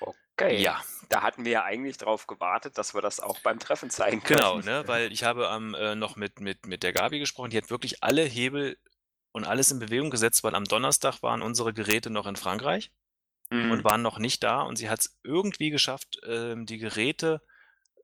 Okay. 0.01 0.63
Ja. 0.63 0.81
Da 1.09 1.23
hatten 1.23 1.45
wir 1.45 1.51
ja 1.51 1.65
eigentlich 1.65 1.99
drauf 1.99 2.29
gewartet, 2.29 2.79
dass 2.79 2.95
wir 2.95 3.03
das 3.03 3.19
auch 3.19 3.41
beim 3.41 3.59
Treffen 3.59 3.91
zeigen 3.91 4.23
genau, 4.23 4.53
können. 4.53 4.63
Genau, 4.63 4.83
ne, 4.83 4.87
weil 4.87 5.13
ich 5.13 5.25
habe 5.25 5.51
ähm, 5.53 5.75
äh, 5.75 5.97
noch 5.97 6.15
mit, 6.15 6.39
mit, 6.39 6.67
mit 6.67 6.85
der 6.85 6.93
Gabi 6.93 7.19
gesprochen, 7.19 7.51
die 7.51 7.57
hat 7.57 7.71
wirklich 7.71 8.05
alle 8.05 8.23
Hebel 8.23 8.79
und 9.33 9.45
alles 9.45 9.73
in 9.73 9.81
Bewegung 9.81 10.11
gesetzt, 10.11 10.45
weil 10.45 10.55
am 10.55 10.65
Donnerstag 10.67 11.21
waren 11.25 11.43
unsere 11.43 11.75
Geräte 11.75 12.11
noch 12.11 12.29
in 12.29 12.37
Frankreich 12.37 12.93
mhm. 13.51 13.71
und 13.71 13.85
waren 13.85 14.03
noch 14.03 14.19
nicht 14.19 14.43
da. 14.43 14.63
Und 14.63 14.77
sie 14.77 14.89
hat 14.89 15.01
es 15.01 15.19
irgendwie 15.23 15.71
geschafft, 15.71 16.21
ähm, 16.27 16.67
die 16.67 16.79
Geräte 16.79 17.43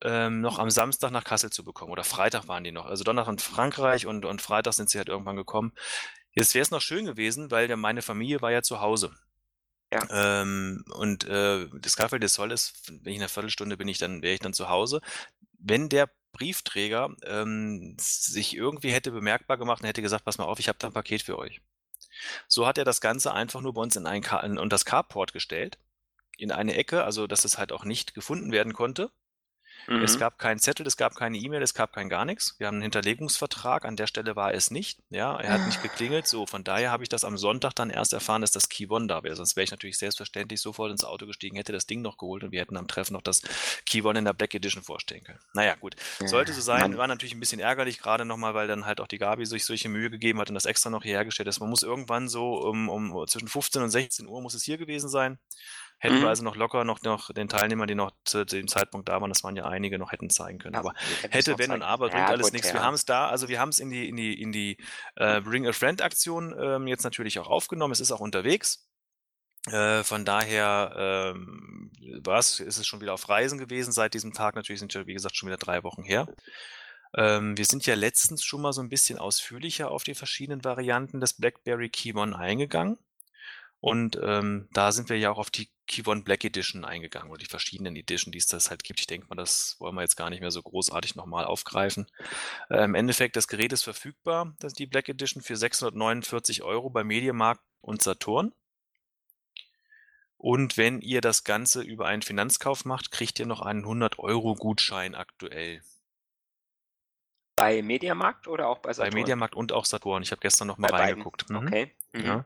ähm, 0.03 0.41
noch 0.41 0.59
am 0.59 0.71
Samstag 0.71 1.11
nach 1.11 1.25
Kassel 1.25 1.51
zu 1.51 1.65
bekommen. 1.65 1.93
Oder 1.93 2.05
Freitag 2.05 2.49
waren 2.49 2.65
die 2.65 2.73
noch. 2.73 2.87
Also 2.87 3.05
Donnerstag 3.05 3.33
in 3.33 3.39
Frankreich 3.39 4.07
und, 4.07 4.25
und 4.25 4.43
Freitag 4.43 4.75
sind 4.75 4.91
sie 4.91 4.99
halt 4.99 5.09
irgendwann 5.09 5.37
gekommen. 5.37 5.73
Jetzt 6.33 6.55
wäre 6.55 6.63
es 6.63 6.71
noch 6.71 6.83
schön 6.83 7.07
gewesen, 7.07 7.51
weil 7.51 7.67
der, 7.67 7.77
meine 7.77 8.03
Familie 8.03 8.43
war 8.43 8.53
ja 8.53 8.63
zu 8.63 8.81
Hause. 8.81 9.15
Ja. 9.93 10.43
Ähm, 10.43 10.85
und 10.95 11.25
äh, 11.25 11.69
das 11.81 11.97
Café 11.97 12.19
des 12.19 12.35
Sol 12.35 12.51
ist, 12.51 12.89
wenn 12.89 13.13
ich 13.13 13.17
in 13.17 13.23
einer 13.23 13.29
Viertelstunde 13.29 13.77
bin 13.77 13.89
ich 13.89 13.99
dann, 13.99 14.21
wäre 14.21 14.35
ich 14.35 14.41
dann 14.41 14.53
zu 14.53 14.69
Hause. 14.69 15.01
Wenn 15.59 15.89
der 15.89 16.11
Briefträger 16.33 17.15
ähm, 17.25 17.97
sich 17.99 18.55
irgendwie 18.55 18.91
hätte 18.91 19.11
bemerkbar 19.11 19.57
gemacht 19.57 19.81
und 19.81 19.89
hätte 19.89 20.03
gesagt, 20.03 20.25
pass 20.25 20.37
mal 20.37 20.45
auf, 20.45 20.59
ich 20.59 20.69
habe 20.69 20.79
da 20.79 20.89
ein 20.89 20.93
Paket 20.93 21.23
für 21.23 21.39
euch. 21.39 21.63
So 22.49 22.67
hat 22.67 22.79
er 22.79 22.85
das 22.85 23.01
Ganze 23.01 23.33
einfach 23.33 23.61
nur 23.61 23.75
bei 23.75 23.83
uns 23.83 23.97
in, 23.97 24.07
ein 24.07 24.23
Car 24.23 24.45
in 24.45 24.69
das 24.69 24.85
Carport 24.85 25.33
gestellt, 25.33 25.79
in 26.37 26.53
eine 26.53 26.75
Ecke, 26.77 27.05
also 27.05 27.27
dass 27.27 27.45
es 27.45 27.59
halt 27.59 27.73
auch 27.73 27.85
nicht 27.85 28.15
gefunden 28.15 28.53
werden 28.53 28.73
konnte. 28.73 29.11
Mhm. 29.89 30.03
Es 30.03 30.19
gab 30.19 30.39
keinen 30.39 30.59
Zettel, 30.59 30.87
es 30.87 30.97
gab 30.97 31.15
keine 31.15 31.39
E-Mail, 31.39 31.63
es 31.63 31.75
gab 31.75 31.93
kein 31.93 32.09
gar 32.09 32.25
nichts. 32.25 32.55
Wir 32.59 32.67
haben 32.67 32.77
einen 32.77 32.83
Hinterlegungsvertrag, 32.83 33.85
an 33.85 33.97
der 33.97 34.07
Stelle 34.07 34.37
war 34.37 34.53
es 34.55 34.71
nicht. 34.71 35.01
Ja, 35.11 35.37
er 35.37 35.55
hat 35.55 35.67
nicht 35.67 35.83
geklingelt. 35.83 36.27
So, 36.27 36.47
von 36.47 36.65
daher 36.65 36.91
habe 36.91 37.03
ich 37.03 37.09
das 37.09 37.25
am 37.25 37.39
Sonntag 37.39 37.75
dann 37.75 37.91
erst 37.91 38.13
erfahren, 38.13 38.41
dass 38.41 38.51
das 38.51 38.69
Key 38.69 38.87
One 38.89 39.07
da 39.07 39.23
wäre. 39.23 39.37
Sonst 39.37 39.57
wäre 39.57 39.65
ich 39.65 39.71
natürlich 39.71 39.99
selbstverständlich 39.99 40.61
sofort 40.61 40.91
ins 40.91 41.05
Auto 41.05 41.27
gestiegen, 41.27 41.57
hätte 41.57 41.73
das 41.73 41.87
Ding 41.87 42.03
noch 42.03 42.19
geholt 42.19 42.45
und 42.45 42.53
wir 42.53 42.61
hätten 42.61 42.77
am 42.77 42.89
Treffen 42.89 43.15
noch 43.15 43.23
das 43.23 43.43
Key 43.85 44.03
One 44.03 44.19
in 44.19 44.25
der 44.25 44.33
Black 44.33 44.55
Edition 44.55 44.83
vorstellen 44.83 45.25
können. 45.25 45.41
Naja, 45.55 45.75
gut. 45.75 45.97
Sollte 46.25 46.53
so 46.53 46.61
sein, 46.61 46.97
war 46.97 47.07
natürlich 47.07 47.35
ein 47.35 47.41
bisschen 47.41 47.61
ärgerlich, 47.61 47.99
gerade 47.99 48.25
nochmal, 48.25 48.55
weil 48.55 48.67
dann 48.67 48.87
halt 48.87 49.01
auch 49.01 49.07
die 49.07 49.19
Gabi 49.19 49.47
sich 49.47 49.65
solche 49.65 49.89
Mühe 49.89 50.11
gegeben 50.11 50.41
hat 50.41 50.49
und 50.49 50.55
das 50.55 50.67
extra 50.67 50.91
noch 50.91 51.03
hier 51.03 51.13
hergestellt 51.13 51.49
ist. 51.49 51.61
Man 51.61 51.71
muss 51.71 51.83
irgendwann 51.83 52.29
so 52.29 52.57
um, 52.57 52.89
um 52.89 53.27
zwischen 53.27 53.49
15 53.49 53.83
und 53.83 53.91
16 53.91 54.27
Uhr 54.27 54.43
muss 54.43 54.55
es 54.55 54.63
hier 54.63 54.79
gewesen 54.79 55.09
sein. 55.09 55.39
Hätten 55.99 56.17
mhm. 56.17 56.23
wir 56.23 56.29
also 56.29 56.45
noch 56.45 56.57
locker 56.57 56.85
noch, 56.85 57.01
noch 57.03 57.33
den 57.33 57.49
Teilnehmern, 57.49 57.89
die 57.89 57.95
noch 57.95 58.13
zu, 58.25 58.45
dem 58.45 58.69
Zeitpunkt 58.69 59.09
da 59.09 59.21
waren, 59.21 59.31
das 59.31 59.43
waren 59.45 59.57
ja 59.57 59.65
einige, 59.65 59.99
noch 59.99 60.13
hätten 60.13 60.29
zeigen 60.29 60.59
können. 60.59 60.75
Ja, 60.75 60.81
aber 60.81 60.95
hätte, 61.31 61.59
wenn 61.59 61.71
und 61.71 61.83
aber, 61.83 62.09
bringt 62.09 62.21
ja, 62.21 62.27
alles 62.29 62.53
nichts. 62.53 62.69
Ja. 62.69 62.75
Wir 62.75 62.83
haben 62.83 62.95
es 62.95 63.07
da, 63.07 63.29
also 63.29 63.49
wir 63.49 63.59
haben 63.59 63.71
es 63.71 63.79
in 63.79 63.89
die, 63.89 64.09
in 64.09 64.17
die, 64.17 64.41
in 64.41 64.53
die 64.53 64.77
äh, 65.17 65.41
Bring 65.41 65.67
a 65.67 65.73
Friend 65.73 66.03
Aktion 66.03 66.55
ähm, 66.59 66.87
jetzt 66.87 67.05
natürlich 67.05 67.39
auch 67.39 67.49
aufgenommen. 67.49 67.93
Es 67.93 68.01
ist 68.01 68.13
auch 68.13 68.21
unterwegs. 68.21 68.91
Äh, 69.71 70.05
von 70.05 70.25
daher 70.25 71.33
ähm, 71.35 71.91
was, 72.23 72.61
ist 72.61 72.79
es 72.79 72.87
schon 72.87 73.01
wieder 73.01 73.15
auf 73.15 73.29
Reisen 73.29 73.59
gewesen 73.59 73.93
seit 73.93 74.15
diesem 74.15 74.33
Tag. 74.33 74.55
Natürlich 74.55 74.81
sind 74.81 74.93
ja, 74.95 75.07
wie 75.07 75.15
gesagt, 75.15 75.37
schon 75.37 75.49
wieder 75.49 75.57
drei 75.57 75.83
Wochen 75.83 76.03
her. 76.03 76.29
Ähm, 77.17 77.57
wir 77.57 77.65
sind 77.65 77.87
ja 77.87 77.95
letztens 77.95 78.45
schon 78.45 78.61
mal 78.61 78.73
so 78.73 78.83
ein 78.83 78.91
bisschen 78.91 79.19
ausführlicher 79.19 79.91
auf 79.91 80.05
die 80.05 80.15
verschiedenen 80.15 80.63
Varianten 80.63 81.21
des 81.21 81.35
BlackBerry 81.35 81.89
Keyone 81.89 82.37
eingegangen. 82.37 82.99
Und 83.87 84.19
ähm, 84.21 84.69
da 84.73 84.91
sind 84.91 85.11
wir 85.11 85.17
ja 85.17 85.31
auch 85.31 85.39
auf 85.39 85.51
die 85.51 85.71
Keyone 85.87 86.23
Black 86.23 86.45
Edition 86.45 86.85
eingegangen 86.85 87.31
oder 87.31 87.39
die 87.39 87.47
verschiedenen 87.47 87.95
Edition, 87.95 88.33
die 88.33 88.39
es 88.39 88.49
das 88.49 88.69
halt 88.69 88.83
gibt. 88.83 88.99
Ich 88.99 89.07
denke 89.07 89.29
mal, 89.29 89.37
das 89.37 89.77
wollen 89.79 89.95
wir 89.95 90.03
jetzt 90.03 90.17
gar 90.17 90.29
nicht 90.29 90.41
mehr 90.41 90.51
so 90.51 90.61
großartig 90.61 91.15
nochmal 91.15 91.45
aufgreifen. 91.45 92.09
Äh, 92.69 92.83
Im 92.83 92.97
Endeffekt, 92.97 93.37
das 93.37 93.47
Gerät 93.47 93.73
ist 93.73 93.85
verfügbar, 93.85 94.57
das 94.59 94.73
ist 94.73 94.81
die 94.81 94.87
Black 94.87 95.09
Edition 95.09 95.41
für 95.41 95.55
649 95.55 96.65
Euro 96.65 96.91
bei 96.91 97.05
Mediamarkt 97.05 97.63
und 97.81 98.03
Saturn. 98.03 98.53
Und 100.37 100.77
wenn 100.77 101.01
ihr 101.01 101.21
das 101.21 101.45
Ganze 101.45 101.81
über 101.81 102.09
einen 102.09 102.23
Finanzkauf 102.23 102.87
macht, 102.87 103.13
kriegt 103.13 103.39
ihr 103.39 103.47
noch 103.47 103.61
einen 103.61 103.85
100-Euro-Gutschein 103.85 105.15
aktuell. 105.15 105.81
Bei 107.55 107.83
Mediamarkt 107.83 108.49
oder 108.49 108.67
auch 108.67 108.79
bei 108.79 108.93
Saturn? 108.93 109.13
Bei 109.13 109.21
Mediamarkt 109.21 109.55
und 109.55 109.71
auch 109.71 109.85
Saturn. 109.85 110.25
Ich 110.25 110.33
habe 110.33 110.41
gestern 110.41 110.67
noch 110.67 110.77
mal 110.77 110.91
bei 110.91 111.05
reingeguckt. 111.05 111.49
Mhm. 111.49 111.57
Okay. 111.57 111.95
Mhm. 112.13 112.27
Ja. 112.27 112.45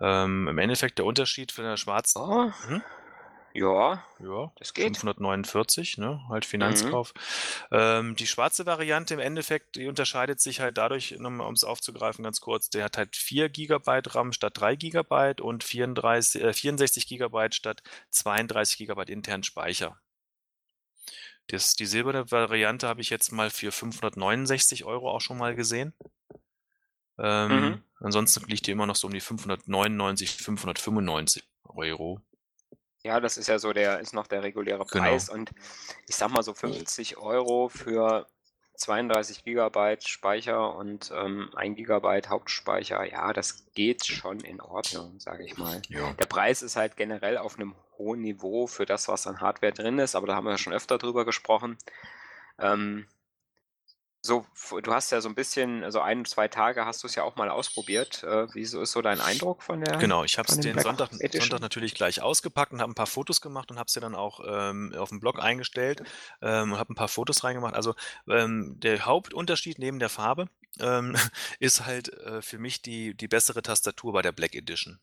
Ähm, 0.00 0.48
Im 0.48 0.58
Endeffekt 0.58 0.98
der 0.98 1.04
Unterschied 1.04 1.52
für 1.52 1.62
eine 1.62 1.76
schwarzen. 1.76 2.22
Oh. 2.22 2.52
Mhm. 2.68 2.82
Ja, 3.54 4.04
ja, 4.20 4.52
das 4.56 4.72
geht. 4.72 4.98
549, 4.98 5.98
ne? 5.98 6.22
Halt. 6.28 6.44
Finanzkauf. 6.44 7.12
Mhm. 7.70 7.78
Ähm, 7.78 8.16
die 8.16 8.26
schwarze 8.26 8.66
Variante 8.66 9.14
im 9.14 9.20
Endeffekt, 9.20 9.74
die 9.74 9.88
unterscheidet 9.88 10.40
sich 10.40 10.60
halt 10.60 10.78
dadurch, 10.78 11.18
um 11.18 11.52
es 11.52 11.64
aufzugreifen, 11.64 12.22
ganz 12.22 12.40
kurz, 12.40 12.70
der 12.70 12.84
hat 12.84 12.98
halt 12.98 13.16
4 13.16 13.48
GB 13.48 14.02
RAM 14.06 14.32
statt 14.32 14.52
3 14.56 14.76
GB 14.76 15.40
und 15.40 15.64
34, 15.64 16.42
äh, 16.42 16.52
64 16.52 17.08
GB 17.08 17.48
statt 17.52 17.82
32 18.10 18.86
GB 18.86 19.12
internen 19.12 19.42
Speicher. 19.42 19.98
Das, 21.48 21.74
die 21.74 21.86
silberne 21.86 22.30
Variante 22.30 22.86
habe 22.86 23.00
ich 23.00 23.08
jetzt 23.08 23.32
mal 23.32 23.48
für 23.50 23.72
569 23.72 24.84
Euro 24.84 25.10
auch 25.10 25.20
schon 25.20 25.38
mal 25.38 25.54
gesehen. 25.54 25.94
Ähm, 27.18 27.50
mhm. 27.50 27.82
Ansonsten 28.00 28.48
liegt 28.48 28.66
die 28.66 28.70
immer 28.70 28.86
noch 28.86 28.96
so 28.96 29.06
um 29.08 29.12
die 29.12 29.20
599, 29.20 30.36
595 30.36 31.44
Euro. 31.64 32.20
Ja, 33.02 33.20
das 33.20 33.38
ist 33.38 33.48
ja 33.48 33.58
so 33.58 33.72
der, 33.72 34.00
ist 34.00 34.14
noch 34.14 34.26
der 34.26 34.42
reguläre 34.42 34.84
genau. 34.84 35.04
Preis. 35.04 35.26
Genau. 35.26 35.38
Und 35.38 35.50
ich 36.06 36.16
sag 36.16 36.30
mal 36.30 36.42
so 36.42 36.54
50 36.54 37.16
Euro 37.16 37.68
für 37.68 38.26
32 38.78 39.44
Gigabyte 39.44 40.06
Speicher 40.06 40.74
und 40.74 41.12
ähm, 41.14 41.50
1 41.54 41.76
Gigabyte 41.76 42.28
Hauptspeicher, 42.28 43.04
ja, 43.04 43.32
das 43.32 43.66
geht 43.74 44.06
schon 44.06 44.40
in 44.40 44.60
Ordnung, 44.60 45.18
sage 45.18 45.44
ich 45.44 45.56
mal. 45.56 45.82
Ja. 45.88 46.12
Der 46.14 46.26
Preis 46.26 46.62
ist 46.62 46.76
halt 46.76 46.96
generell 46.96 47.38
auf 47.38 47.56
einem 47.56 47.74
hohen 47.98 48.20
Niveau 48.20 48.66
für 48.66 48.86
das, 48.86 49.08
was 49.08 49.26
an 49.26 49.40
Hardware 49.40 49.72
drin 49.72 49.98
ist, 49.98 50.14
aber 50.14 50.28
da 50.28 50.36
haben 50.36 50.44
wir 50.44 50.52
ja 50.52 50.58
schon 50.58 50.72
öfter 50.72 50.98
drüber 50.98 51.24
gesprochen. 51.24 51.76
Ähm, 52.58 53.06
so, 54.20 54.44
du 54.82 54.92
hast 54.92 55.10
ja 55.12 55.20
so 55.20 55.28
ein 55.28 55.34
bisschen, 55.34 55.84
also 55.84 56.00
ein, 56.00 56.24
zwei 56.24 56.48
Tage 56.48 56.84
hast 56.84 57.02
du 57.02 57.06
es 57.06 57.14
ja 57.14 57.22
auch 57.22 57.36
mal 57.36 57.48
ausprobiert. 57.48 58.24
Äh, 58.24 58.52
wie 58.54 58.64
so 58.64 58.80
ist 58.80 58.92
so 58.92 59.00
dein 59.00 59.20
Eindruck 59.20 59.62
von 59.62 59.80
der? 59.80 59.96
Genau, 59.98 60.24
ich 60.24 60.38
habe 60.38 60.48
es 60.48 60.58
den 60.58 60.78
Sonntag, 60.78 61.10
Sonntag, 61.12 61.60
natürlich 61.60 61.94
gleich 61.94 62.20
ausgepackt 62.20 62.72
und 62.72 62.80
habe 62.80 62.90
ein 62.90 62.96
paar 62.96 63.06
Fotos 63.06 63.40
gemacht 63.40 63.70
und 63.70 63.78
habe 63.78 63.86
es 63.86 63.94
ja 63.94 64.00
dann 64.00 64.16
auch 64.16 64.40
ähm, 64.44 64.92
auf 64.96 65.10
dem 65.10 65.20
Blog 65.20 65.38
eingestellt 65.38 66.02
ähm, 66.42 66.72
und 66.72 66.78
habe 66.78 66.92
ein 66.92 66.96
paar 66.96 67.08
Fotos 67.08 67.44
reingemacht. 67.44 67.74
Also 67.74 67.94
ähm, 68.28 68.74
der 68.78 69.06
Hauptunterschied 69.06 69.78
neben 69.78 70.00
der 70.00 70.08
Farbe 70.08 70.48
ähm, 70.80 71.16
ist 71.60 71.86
halt 71.86 72.12
äh, 72.12 72.42
für 72.42 72.58
mich 72.58 72.82
die, 72.82 73.16
die 73.16 73.28
bessere 73.28 73.62
Tastatur 73.62 74.12
bei 74.12 74.22
der 74.22 74.32
Black 74.32 74.54
Edition. 74.54 74.98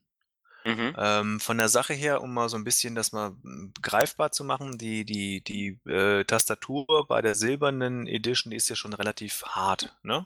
Mhm. 0.66 0.96
Ähm, 0.98 1.40
von 1.40 1.60
der 1.60 1.70
Sache 1.70 1.94
her, 1.94 2.24
um 2.24 2.34
mal 2.34 2.50
so 2.50 2.58
ein 2.58 2.64
bisschen 2.64 2.96
das 2.96 3.12
mal 3.12 3.36
hm, 3.44 3.72
greifbar 3.84 4.32
zu 4.32 4.44
machen, 4.44 4.80
die, 4.80 5.06
die, 5.06 5.44
die 5.44 5.80
äh, 5.88 6.24
Tastatur 6.26 7.06
bei 7.08 7.22
der 7.22 7.36
silbernen 7.36 8.08
Edition, 8.08 8.52
ist 8.52 8.68
ja 8.70 8.76
schon 8.76 8.94
relativ 8.94 9.44
hart, 9.46 9.96
ne? 10.02 10.26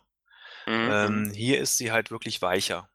Mhm. 0.66 0.90
Ähm, 0.92 1.24
mhm. 1.24 1.32
hier 1.32 1.60
ist 1.60 1.78
sie 1.78 1.92
halt 1.92 2.10
wirklich 2.10 2.42
weicher. 2.42 2.90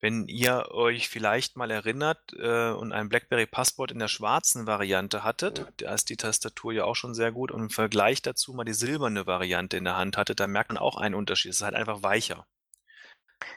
Wenn 0.00 0.26
ihr 0.26 0.70
euch 0.70 1.08
vielleicht 1.08 1.56
mal 1.56 1.70
erinnert 1.70 2.32
äh, 2.32 2.70
und 2.70 2.92
ein 2.92 3.08
BlackBerry 3.08 3.46
Passport 3.46 3.92
in 3.92 3.98
der 3.98 4.08
schwarzen 4.08 4.66
Variante 4.66 5.22
hattet, 5.22 5.66
da 5.76 5.94
ist 5.94 6.08
die 6.08 6.16
Tastatur 6.16 6.72
ja 6.72 6.84
auch 6.84 6.96
schon 6.96 7.14
sehr 7.14 7.30
gut 7.30 7.52
und 7.52 7.60
im 7.60 7.70
Vergleich 7.70 8.22
dazu 8.22 8.52
mal 8.54 8.64
die 8.64 8.72
silberne 8.72 9.26
Variante 9.26 9.76
in 9.76 9.84
der 9.84 9.96
Hand 9.96 10.16
hattet, 10.16 10.40
da 10.40 10.48
merkt 10.48 10.70
man 10.70 10.78
auch 10.78 10.96
einen 10.96 11.14
Unterschied. 11.14 11.50
Es 11.50 11.58
ist 11.58 11.62
halt 11.62 11.74
einfach 11.74 12.02
weicher. 12.02 12.46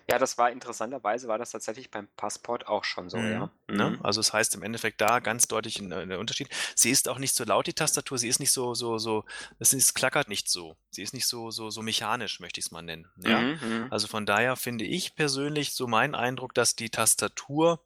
Ja, 0.09 0.17
das 0.17 0.37
war 0.37 0.51
interessanterweise 0.51 1.27
war 1.27 1.37
das 1.37 1.51
tatsächlich 1.51 1.89
beim 1.91 2.07
Passport 2.17 2.67
auch 2.67 2.83
schon 2.83 3.09
so, 3.09 3.17
ja. 3.17 3.49
Mhm. 3.67 3.75
Ne? 3.75 3.99
Also 4.03 4.19
es 4.19 4.33
heißt 4.33 4.55
im 4.55 4.63
Endeffekt 4.63 5.01
da 5.01 5.19
ganz 5.19 5.47
deutlich 5.47 5.79
ein, 5.79 5.91
ein 5.91 6.11
Unterschied. 6.13 6.49
Sie 6.75 6.89
ist 6.89 7.09
auch 7.09 7.19
nicht 7.19 7.35
so 7.35 7.43
laut, 7.43 7.67
die 7.67 7.73
Tastatur, 7.73 8.17
sie 8.17 8.27
ist 8.27 8.39
nicht 8.39 8.51
so, 8.51 8.73
so, 8.73 8.97
so, 8.97 9.25
es, 9.59 9.73
ist, 9.73 9.93
klackert 9.93 10.29
nicht 10.29 10.49
so. 10.49 10.75
Sie 10.89 11.01
ist 11.01 11.13
nicht 11.13 11.27
so, 11.27 11.51
so, 11.51 11.69
so 11.69 11.81
mechanisch, 11.81 12.39
möchte 12.39 12.59
ich 12.59 12.67
es 12.67 12.71
mal 12.71 12.81
nennen. 12.81 13.07
Ja? 13.17 13.39
Mhm, 13.39 13.59
mhm. 13.61 13.87
Also 13.89 14.07
von 14.07 14.25
daher 14.25 14.55
finde 14.55 14.85
ich 14.85 15.15
persönlich 15.15 15.73
so 15.73 15.87
mein 15.87 16.15
Eindruck, 16.15 16.53
dass 16.53 16.75
die 16.75 16.89
Tastatur 16.89 17.79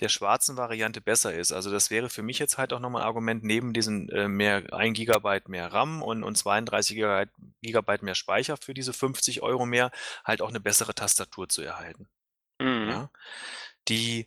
der 0.00 0.08
schwarzen 0.08 0.56
Variante 0.56 1.00
besser 1.00 1.34
ist. 1.34 1.52
Also 1.52 1.70
das 1.70 1.90
wäre 1.90 2.08
für 2.08 2.22
mich 2.22 2.38
jetzt 2.38 2.58
halt 2.58 2.72
auch 2.72 2.80
nochmal 2.80 3.02
ein 3.02 3.06
Argument, 3.06 3.44
neben 3.44 3.72
diesen 3.72 4.08
äh, 4.10 4.28
mehr 4.28 4.72
1 4.72 4.98
GB 4.98 5.42
mehr 5.46 5.72
RAM 5.72 6.02
und, 6.02 6.24
und 6.24 6.36
32 6.36 6.96
GB 7.62 7.98
mehr 8.02 8.14
Speicher 8.14 8.56
für 8.56 8.74
diese 8.74 8.92
50 8.92 9.42
Euro 9.42 9.66
mehr, 9.66 9.90
halt 10.24 10.42
auch 10.42 10.48
eine 10.48 10.60
bessere 10.60 10.94
Tastatur 10.94 11.48
zu 11.48 11.62
erhalten. 11.62 12.08
Mhm. 12.60 12.88
Ja? 12.88 13.10
Die 13.88 14.26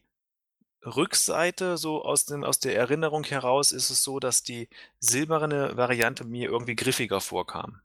Rückseite, 0.86 1.78
so 1.78 2.04
aus, 2.04 2.26
dem, 2.26 2.44
aus 2.44 2.60
der 2.60 2.76
Erinnerung 2.76 3.26
heraus, 3.26 3.72
ist 3.72 3.90
es 3.90 4.04
so, 4.04 4.20
dass 4.20 4.44
die 4.44 4.70
silberne 5.00 5.76
Variante 5.76 6.24
mir 6.24 6.50
irgendwie 6.50 6.76
griffiger 6.76 7.20
vorkam. 7.20 7.82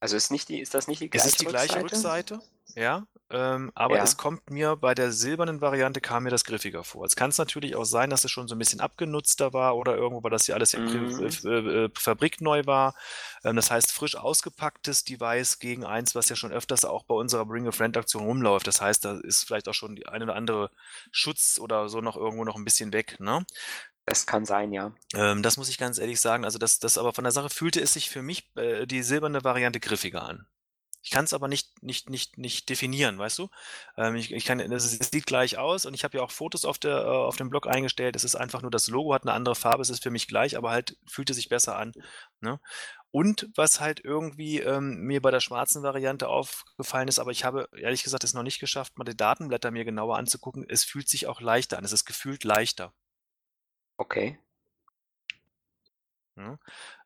Also 0.00 0.16
ist, 0.16 0.30
nicht 0.30 0.48
die, 0.48 0.60
ist 0.60 0.74
das 0.74 0.88
nicht 0.88 1.00
die 1.00 1.10
gleiche 1.10 1.24
Rückseite? 1.24 1.28
Es 1.28 1.32
ist 1.32 1.40
die 1.40 1.46
gleiche 1.46 1.82
Rückseite, 1.84 2.40
ja. 2.74 3.06
Ähm, 3.30 3.70
aber 3.74 3.98
ja. 3.98 4.04
es 4.04 4.16
kommt 4.16 4.48
mir 4.48 4.76
bei 4.76 4.94
der 4.94 5.12
silbernen 5.12 5.60
Variante 5.60 6.00
kam 6.00 6.22
mir 6.22 6.30
das 6.30 6.44
griffiger 6.44 6.82
vor. 6.82 7.04
Es 7.04 7.14
kann 7.14 7.28
es 7.28 7.36
natürlich 7.36 7.76
auch 7.76 7.84
sein, 7.84 8.08
dass 8.08 8.24
es 8.24 8.30
schon 8.30 8.48
so 8.48 8.54
ein 8.54 8.58
bisschen 8.58 8.80
abgenutzter 8.80 9.52
war 9.52 9.76
oder 9.76 9.96
irgendwo, 9.96 10.22
weil 10.22 10.30
das 10.30 10.46
hier 10.46 10.54
alles 10.54 10.74
mhm. 10.74 11.28
äh, 11.44 11.84
äh, 11.84 11.90
fabrikneu 11.94 12.64
war. 12.64 12.94
Ähm, 13.44 13.56
das 13.56 13.70
heißt, 13.70 13.92
frisch 13.92 14.16
ausgepacktes 14.16 15.04
Device 15.04 15.58
gegen 15.58 15.84
eins, 15.84 16.14
was 16.14 16.30
ja 16.30 16.36
schon 16.36 16.52
öfters 16.52 16.86
auch 16.86 17.04
bei 17.04 17.14
unserer 17.14 17.44
Bring 17.44 17.68
a 17.68 17.72
Friend 17.72 17.96
Aktion 17.98 18.24
rumläuft. 18.24 18.66
Das 18.66 18.80
heißt, 18.80 19.04
da 19.04 19.18
ist 19.18 19.44
vielleicht 19.44 19.68
auch 19.68 19.74
schon 19.74 19.94
die 19.94 20.06
eine 20.06 20.24
oder 20.24 20.34
andere 20.34 20.70
Schutz 21.10 21.58
oder 21.60 21.90
so 21.90 22.00
noch 22.00 22.16
irgendwo 22.16 22.44
noch 22.44 22.56
ein 22.56 22.64
bisschen 22.64 22.94
weg. 22.94 23.20
Ne? 23.20 23.44
Das 24.06 24.26
kann 24.26 24.46
sein, 24.46 24.72
ja. 24.72 24.92
Ähm, 25.14 25.42
das 25.42 25.58
muss 25.58 25.68
ich 25.68 25.76
ganz 25.76 25.98
ehrlich 25.98 26.18
sagen. 26.18 26.46
Also 26.46 26.58
das, 26.58 26.78
das 26.78 26.96
aber 26.96 27.12
von 27.12 27.24
der 27.24 27.32
Sache 27.32 27.50
fühlte 27.50 27.80
es 27.80 27.92
sich 27.92 28.08
für 28.08 28.22
mich 28.22 28.50
äh, 28.56 28.86
die 28.86 29.02
silberne 29.02 29.44
Variante 29.44 29.80
griffiger 29.80 30.22
an. 30.22 30.46
Ich 31.02 31.10
kann 31.10 31.24
es 31.24 31.32
aber 31.32 31.48
nicht, 31.48 31.82
nicht, 31.82 32.10
nicht, 32.10 32.38
nicht 32.38 32.68
definieren, 32.68 33.18
weißt 33.18 33.38
du? 33.38 33.48
Ähm, 33.96 34.16
ich, 34.16 34.32
ich 34.32 34.44
kann, 34.44 34.60
es 34.60 34.90
sieht 34.90 35.26
gleich 35.26 35.56
aus 35.56 35.86
und 35.86 35.94
ich 35.94 36.04
habe 36.04 36.18
ja 36.18 36.24
auch 36.24 36.30
Fotos 36.30 36.64
auf, 36.64 36.78
der, 36.78 36.98
äh, 36.98 37.06
auf 37.06 37.36
dem 37.36 37.50
Blog 37.50 37.66
eingestellt. 37.66 38.16
Es 38.16 38.24
ist 38.24 38.34
einfach 38.34 38.62
nur 38.62 38.70
das 38.70 38.88
Logo 38.88 39.14
hat 39.14 39.22
eine 39.22 39.32
andere 39.32 39.54
Farbe, 39.54 39.82
es 39.82 39.90
ist 39.90 40.02
für 40.02 40.10
mich 40.10 40.26
gleich, 40.26 40.56
aber 40.56 40.70
halt 40.70 40.96
fühlte 41.06 41.34
sich 41.34 41.48
besser 41.48 41.76
an. 41.76 41.92
Ne? 42.40 42.60
Und 43.10 43.48
was 43.54 43.80
halt 43.80 44.04
irgendwie 44.04 44.60
ähm, 44.60 45.00
mir 45.00 45.22
bei 45.22 45.30
der 45.30 45.40
schwarzen 45.40 45.82
Variante 45.82 46.28
aufgefallen 46.28 47.08
ist, 47.08 47.18
aber 47.18 47.30
ich 47.30 47.44
habe 47.44 47.68
ehrlich 47.76 48.02
gesagt 48.02 48.24
es 48.24 48.34
noch 48.34 48.42
nicht 48.42 48.58
geschafft, 48.58 48.98
mal 48.98 49.04
die 49.04 49.16
Datenblätter 49.16 49.70
mir 49.70 49.84
genauer 49.84 50.18
anzugucken. 50.18 50.66
Es 50.68 50.84
fühlt 50.84 51.08
sich 51.08 51.26
auch 51.26 51.40
leichter 51.40 51.78
an. 51.78 51.84
Es 51.84 51.92
ist 51.92 52.04
gefühlt 52.04 52.44
leichter. 52.44 52.92
Okay. 53.96 54.38
Ja. 56.38 56.58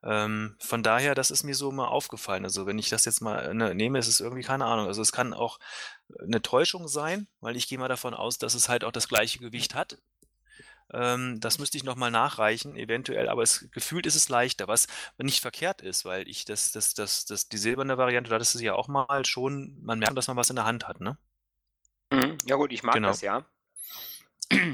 Ähm, 0.02 0.56
von 0.60 0.82
daher, 0.82 1.14
das 1.14 1.30
ist 1.30 1.42
mir 1.42 1.54
so 1.54 1.72
mal 1.72 1.86
aufgefallen. 1.86 2.44
Also 2.44 2.66
wenn 2.66 2.78
ich 2.78 2.90
das 2.90 3.06
jetzt 3.06 3.22
mal 3.22 3.54
ne, 3.54 3.74
nehme, 3.74 3.98
ist 3.98 4.08
es 4.08 4.20
irgendwie 4.20 4.42
keine 4.42 4.66
Ahnung. 4.66 4.86
Also 4.86 5.00
es 5.00 5.10
kann 5.10 5.32
auch 5.32 5.58
eine 6.22 6.42
Täuschung 6.42 6.86
sein, 6.86 7.28
weil 7.40 7.56
ich 7.56 7.66
gehe 7.66 7.78
mal 7.78 7.88
davon 7.88 8.12
aus, 8.12 8.38
dass 8.38 8.54
es 8.54 8.68
halt 8.68 8.84
auch 8.84 8.92
das 8.92 9.08
gleiche 9.08 9.38
Gewicht 9.38 9.74
hat. 9.74 9.98
Ähm, 10.92 11.40
das 11.40 11.58
müsste 11.58 11.78
ich 11.78 11.84
nochmal 11.84 12.10
nachreichen, 12.10 12.76
eventuell, 12.76 13.30
aber 13.30 13.42
es, 13.42 13.70
gefühlt 13.70 14.04
ist 14.04 14.16
es 14.16 14.28
leichter, 14.28 14.68
was 14.68 14.88
nicht 15.16 15.40
verkehrt 15.40 15.80
ist, 15.80 16.04
weil 16.04 16.28
ich 16.28 16.44
das, 16.44 16.70
das, 16.72 16.92
das, 16.92 17.24
das, 17.24 17.48
die 17.48 17.56
silberne 17.56 17.96
Variante, 17.96 18.28
da 18.28 18.36
ist 18.36 18.54
es 18.54 18.60
ja 18.60 18.74
auch 18.74 18.88
mal 18.88 19.24
schon, 19.24 19.78
man 19.82 19.98
merkt, 19.98 20.18
dass 20.18 20.28
man 20.28 20.36
was 20.36 20.50
in 20.50 20.56
der 20.56 20.66
Hand 20.66 20.86
hat, 20.86 21.00
ne? 21.00 21.16
Mhm. 22.10 22.36
Ja 22.44 22.56
gut, 22.56 22.72
ich 22.72 22.82
mag 22.82 22.94
genau. 22.94 23.08
das 23.08 23.22
ja. 23.22 23.46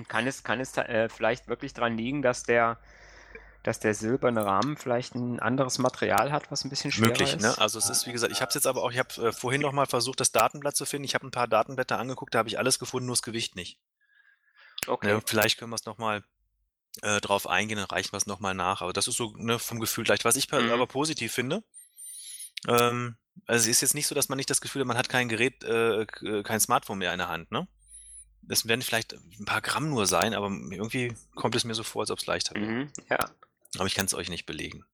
kann 0.08 0.26
es, 0.26 0.42
kann 0.42 0.58
es 0.58 0.76
äh, 0.76 1.08
vielleicht 1.08 1.46
wirklich 1.46 1.72
daran 1.72 1.96
liegen, 1.96 2.22
dass 2.22 2.42
der 2.42 2.80
dass 3.62 3.80
der 3.80 3.94
silberne 3.94 4.44
Rahmen 4.44 4.76
vielleicht 4.76 5.14
ein 5.14 5.40
anderes 5.40 5.78
Material 5.78 6.32
hat, 6.32 6.50
was 6.50 6.64
ein 6.64 6.70
bisschen 6.70 6.92
schwerer 6.92 7.08
Möglich, 7.08 7.34
ist. 7.34 7.42
ne? 7.42 7.58
Also 7.58 7.78
es 7.78 7.90
ist, 7.90 8.06
wie 8.06 8.12
gesagt, 8.12 8.32
ich 8.32 8.40
habe 8.40 8.48
es 8.48 8.54
jetzt 8.54 8.66
aber 8.66 8.82
auch, 8.82 8.90
ich 8.90 8.98
habe 8.98 9.28
äh, 9.28 9.32
vorhin 9.32 9.60
noch 9.60 9.72
mal 9.72 9.86
versucht, 9.86 10.20
das 10.20 10.32
Datenblatt 10.32 10.76
zu 10.76 10.86
finden. 10.86 11.04
Ich 11.04 11.14
habe 11.14 11.26
ein 11.26 11.30
paar 11.32 11.48
Datenblätter 11.48 11.98
angeguckt, 11.98 12.34
da 12.34 12.38
habe 12.38 12.48
ich 12.48 12.58
alles 12.58 12.78
gefunden, 12.78 13.06
nur 13.06 13.16
das 13.16 13.22
Gewicht 13.22 13.56
nicht. 13.56 13.78
Okay. 14.86 15.14
Ne? 15.14 15.22
Vielleicht 15.26 15.58
können 15.58 15.70
wir 15.70 15.76
es 15.76 15.86
noch 15.86 15.98
mal 15.98 16.22
äh, 17.02 17.20
drauf 17.20 17.48
eingehen, 17.48 17.78
dann 17.78 17.86
reichen 17.86 18.12
wir 18.12 18.18
es 18.18 18.26
noch 18.26 18.40
mal 18.40 18.54
nach. 18.54 18.80
Aber 18.80 18.92
das 18.92 19.08
ist 19.08 19.16
so 19.16 19.34
ne, 19.36 19.58
vom 19.58 19.80
Gefühl 19.80 20.06
leicht. 20.06 20.24
Was 20.24 20.36
ich 20.36 20.50
mhm. 20.50 20.70
aber 20.70 20.86
positiv 20.86 21.32
finde, 21.32 21.62
ähm, 22.68 23.16
also 23.46 23.62
es 23.62 23.68
ist 23.68 23.80
jetzt 23.82 23.94
nicht 23.94 24.06
so, 24.06 24.14
dass 24.14 24.28
man 24.28 24.36
nicht 24.36 24.50
das 24.50 24.60
Gefühl 24.60 24.80
hat, 24.80 24.88
man 24.88 24.98
hat 24.98 25.08
kein 25.08 25.28
Gerät, 25.28 25.62
äh, 25.64 26.06
kein 26.42 26.60
Smartphone 26.60 26.98
mehr 26.98 27.12
in 27.12 27.18
der 27.18 27.28
Hand, 27.28 27.50
ne? 27.50 27.68
das 28.48 28.66
werden 28.66 28.82
vielleicht 28.82 29.12
ein 29.12 29.44
paar 29.44 29.60
Gramm 29.60 29.90
nur 29.90 30.06
sein, 30.06 30.34
aber 30.34 30.48
irgendwie 30.48 31.14
kommt 31.34 31.54
es 31.54 31.64
mir 31.64 31.74
so 31.74 31.82
vor, 31.82 32.02
als 32.02 32.10
ob 32.10 32.18
es 32.18 32.26
leichter 32.26 32.54
wäre. 32.54 32.66
Mhm, 32.66 32.92
ja. 33.10 33.18
Aber 33.78 33.86
ich 33.86 33.94
kann 33.94 34.06
es 34.06 34.14
euch 34.14 34.28
nicht 34.28 34.46
belegen. 34.46 34.84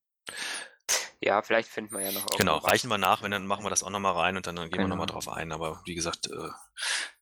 Ja, 1.21 1.41
vielleicht 1.41 1.71
finden 1.71 1.95
wir 1.95 2.03
ja 2.03 2.13
noch 2.13 2.37
Genau, 2.37 2.59
reichen 2.59 2.89
wir 2.89 2.99
nach, 2.99 3.23
wenn 3.23 3.31
dann 3.31 3.47
machen 3.47 3.65
wir 3.65 3.71
das 3.71 3.83
auch 3.83 3.91
nochmal 3.91 4.13
rein 4.13 4.37
und 4.37 4.47
dann, 4.47 4.57
dann 4.57 4.69
gehen 4.69 4.81
wir 4.81 4.89
nochmal 4.89 5.07
Genau. 5.07 5.21
drauf 5.21 5.29
ein. 5.29 5.53
Aber 5.53 5.81
wie 5.87 5.95
gesagt, 5.95 6.27
äh, 6.27 6.51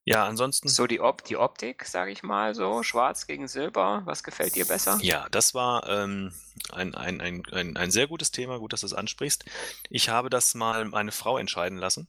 ja, 0.04 0.26
ansonsten. 0.26 0.68
So 0.68 0.88
die, 0.88 1.00
Op 1.00 1.24
die 1.24 1.36
Optik, 1.36 1.84
sage 1.84 2.10
ich 2.10 2.24
mal 2.24 2.54
so, 2.56 2.82
schwarz 2.82 3.28
gegen 3.28 3.46
silber, 3.46 4.02
was 4.04 4.24
gefällt 4.24 4.56
dir 4.56 4.64
besser? 4.64 4.98
Ja, 5.02 5.28
das 5.30 5.54
war 5.54 5.88
ähm, 5.88 6.34
ein, 6.72 6.96
ein, 6.96 7.20
ein, 7.20 7.44
ein, 7.52 7.76
ein 7.76 7.90
sehr 7.92 8.08
gutes 8.08 8.32
Thema, 8.32 8.58
gut, 8.58 8.72
dass 8.72 8.80
du 8.80 8.86
es 8.86 8.94
ansprichst. 8.94 9.44
Ich 9.88 10.08
habe 10.08 10.30
das 10.30 10.54
mal 10.54 10.84
meine 10.86 11.12
Frau 11.12 11.38
entscheiden 11.38 11.78
lassen, 11.78 12.08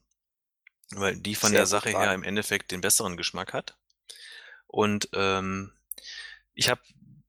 weil 0.96 1.16
die 1.18 1.36
von 1.36 1.52
Sehr 1.52 1.60
der 1.60 1.68
Sache 1.68 1.89
her 1.89 2.13
im 2.13 2.24
Endeffekt 2.24 2.72
den 2.72 2.82
besseren 2.82 3.18
Geschmack 3.18 3.54
hat. 3.54 3.78
Und 4.66 5.10
ähm, 5.13 5.72
ich 6.56 6.70
habe 6.70 6.82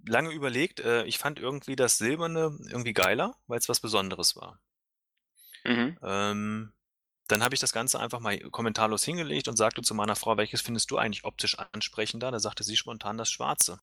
lange 0.06 0.30
überlegt, 0.32 0.80
äh, 0.80 1.04
ich 1.04 1.18
fand 1.18 1.38
irgendwie 1.38 1.76
das 1.76 1.98
Silberne 1.98 2.56
irgendwie 2.68 2.92
geiler, 2.92 3.36
weil 3.46 3.58
es 3.58 3.68
was 3.68 3.80
Besonderes 3.80 4.36
war. 4.36 4.60
Mhm. 5.64 5.98
Ähm, 6.02 6.72
dann 7.28 7.42
habe 7.42 7.54
ich 7.54 7.60
das 7.60 7.72
Ganze 7.72 8.00
einfach 8.00 8.20
mal 8.20 8.38
kommentarlos 8.50 9.02
hingelegt 9.04 9.48
und 9.48 9.56
sagte 9.56 9.82
zu 9.82 9.94
meiner 9.94 10.16
Frau, 10.16 10.36
welches 10.36 10.60
findest 10.60 10.90
du 10.90 10.98
eigentlich 10.98 11.24
optisch 11.24 11.58
ansprechender? 11.58 12.30
Da 12.30 12.38
sagte 12.38 12.64
sie 12.64 12.76
spontan 12.76 13.16
das 13.16 13.30
Schwarze. 13.30 13.80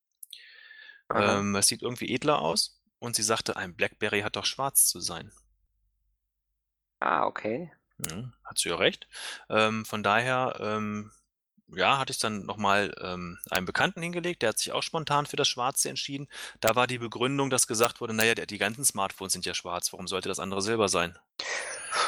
Ähm, 1.13 1.55
es 1.55 1.67
sieht 1.67 1.81
irgendwie 1.81 2.13
edler 2.13 2.39
aus. 2.39 2.79
Und 2.99 3.15
sie 3.15 3.23
sagte, 3.23 3.55
ein 3.55 3.75
Blackberry 3.75 4.21
hat 4.21 4.35
doch 4.35 4.45
schwarz 4.45 4.85
zu 4.85 4.99
sein. 4.99 5.31
Ah, 6.99 7.25
okay. 7.25 7.71
Ja, 7.97 8.31
hat 8.43 8.59
sie 8.59 8.69
ja 8.69 8.75
recht. 8.75 9.07
Ähm, 9.49 9.85
von 9.85 10.03
daher, 10.03 10.55
ähm, 10.59 11.11
ja, 11.75 11.97
hatte 11.97 12.11
ich 12.11 12.19
dann 12.19 12.45
nochmal 12.45 12.93
ähm, 13.01 13.39
einen 13.49 13.65
Bekannten 13.65 14.01
hingelegt, 14.01 14.41
der 14.41 14.49
hat 14.49 14.59
sich 14.59 14.71
auch 14.71 14.83
spontan 14.83 15.25
für 15.25 15.35
das 15.37 15.47
Schwarze 15.47 15.89
entschieden. 15.89 16.27
Da 16.59 16.75
war 16.75 16.87
die 16.87 16.97
Begründung, 16.97 17.49
dass 17.49 17.67
gesagt 17.67 18.01
wurde, 18.01 18.13
naja, 18.13 18.33
die 18.35 18.57
ganzen 18.57 18.85
Smartphones 18.85 19.33
sind 19.33 19.45
ja 19.45 19.53
schwarz, 19.53 19.91
warum 19.93 20.07
sollte 20.07 20.29
das 20.29 20.39
andere 20.39 20.61
Silber 20.61 20.89
sein? 20.89 21.17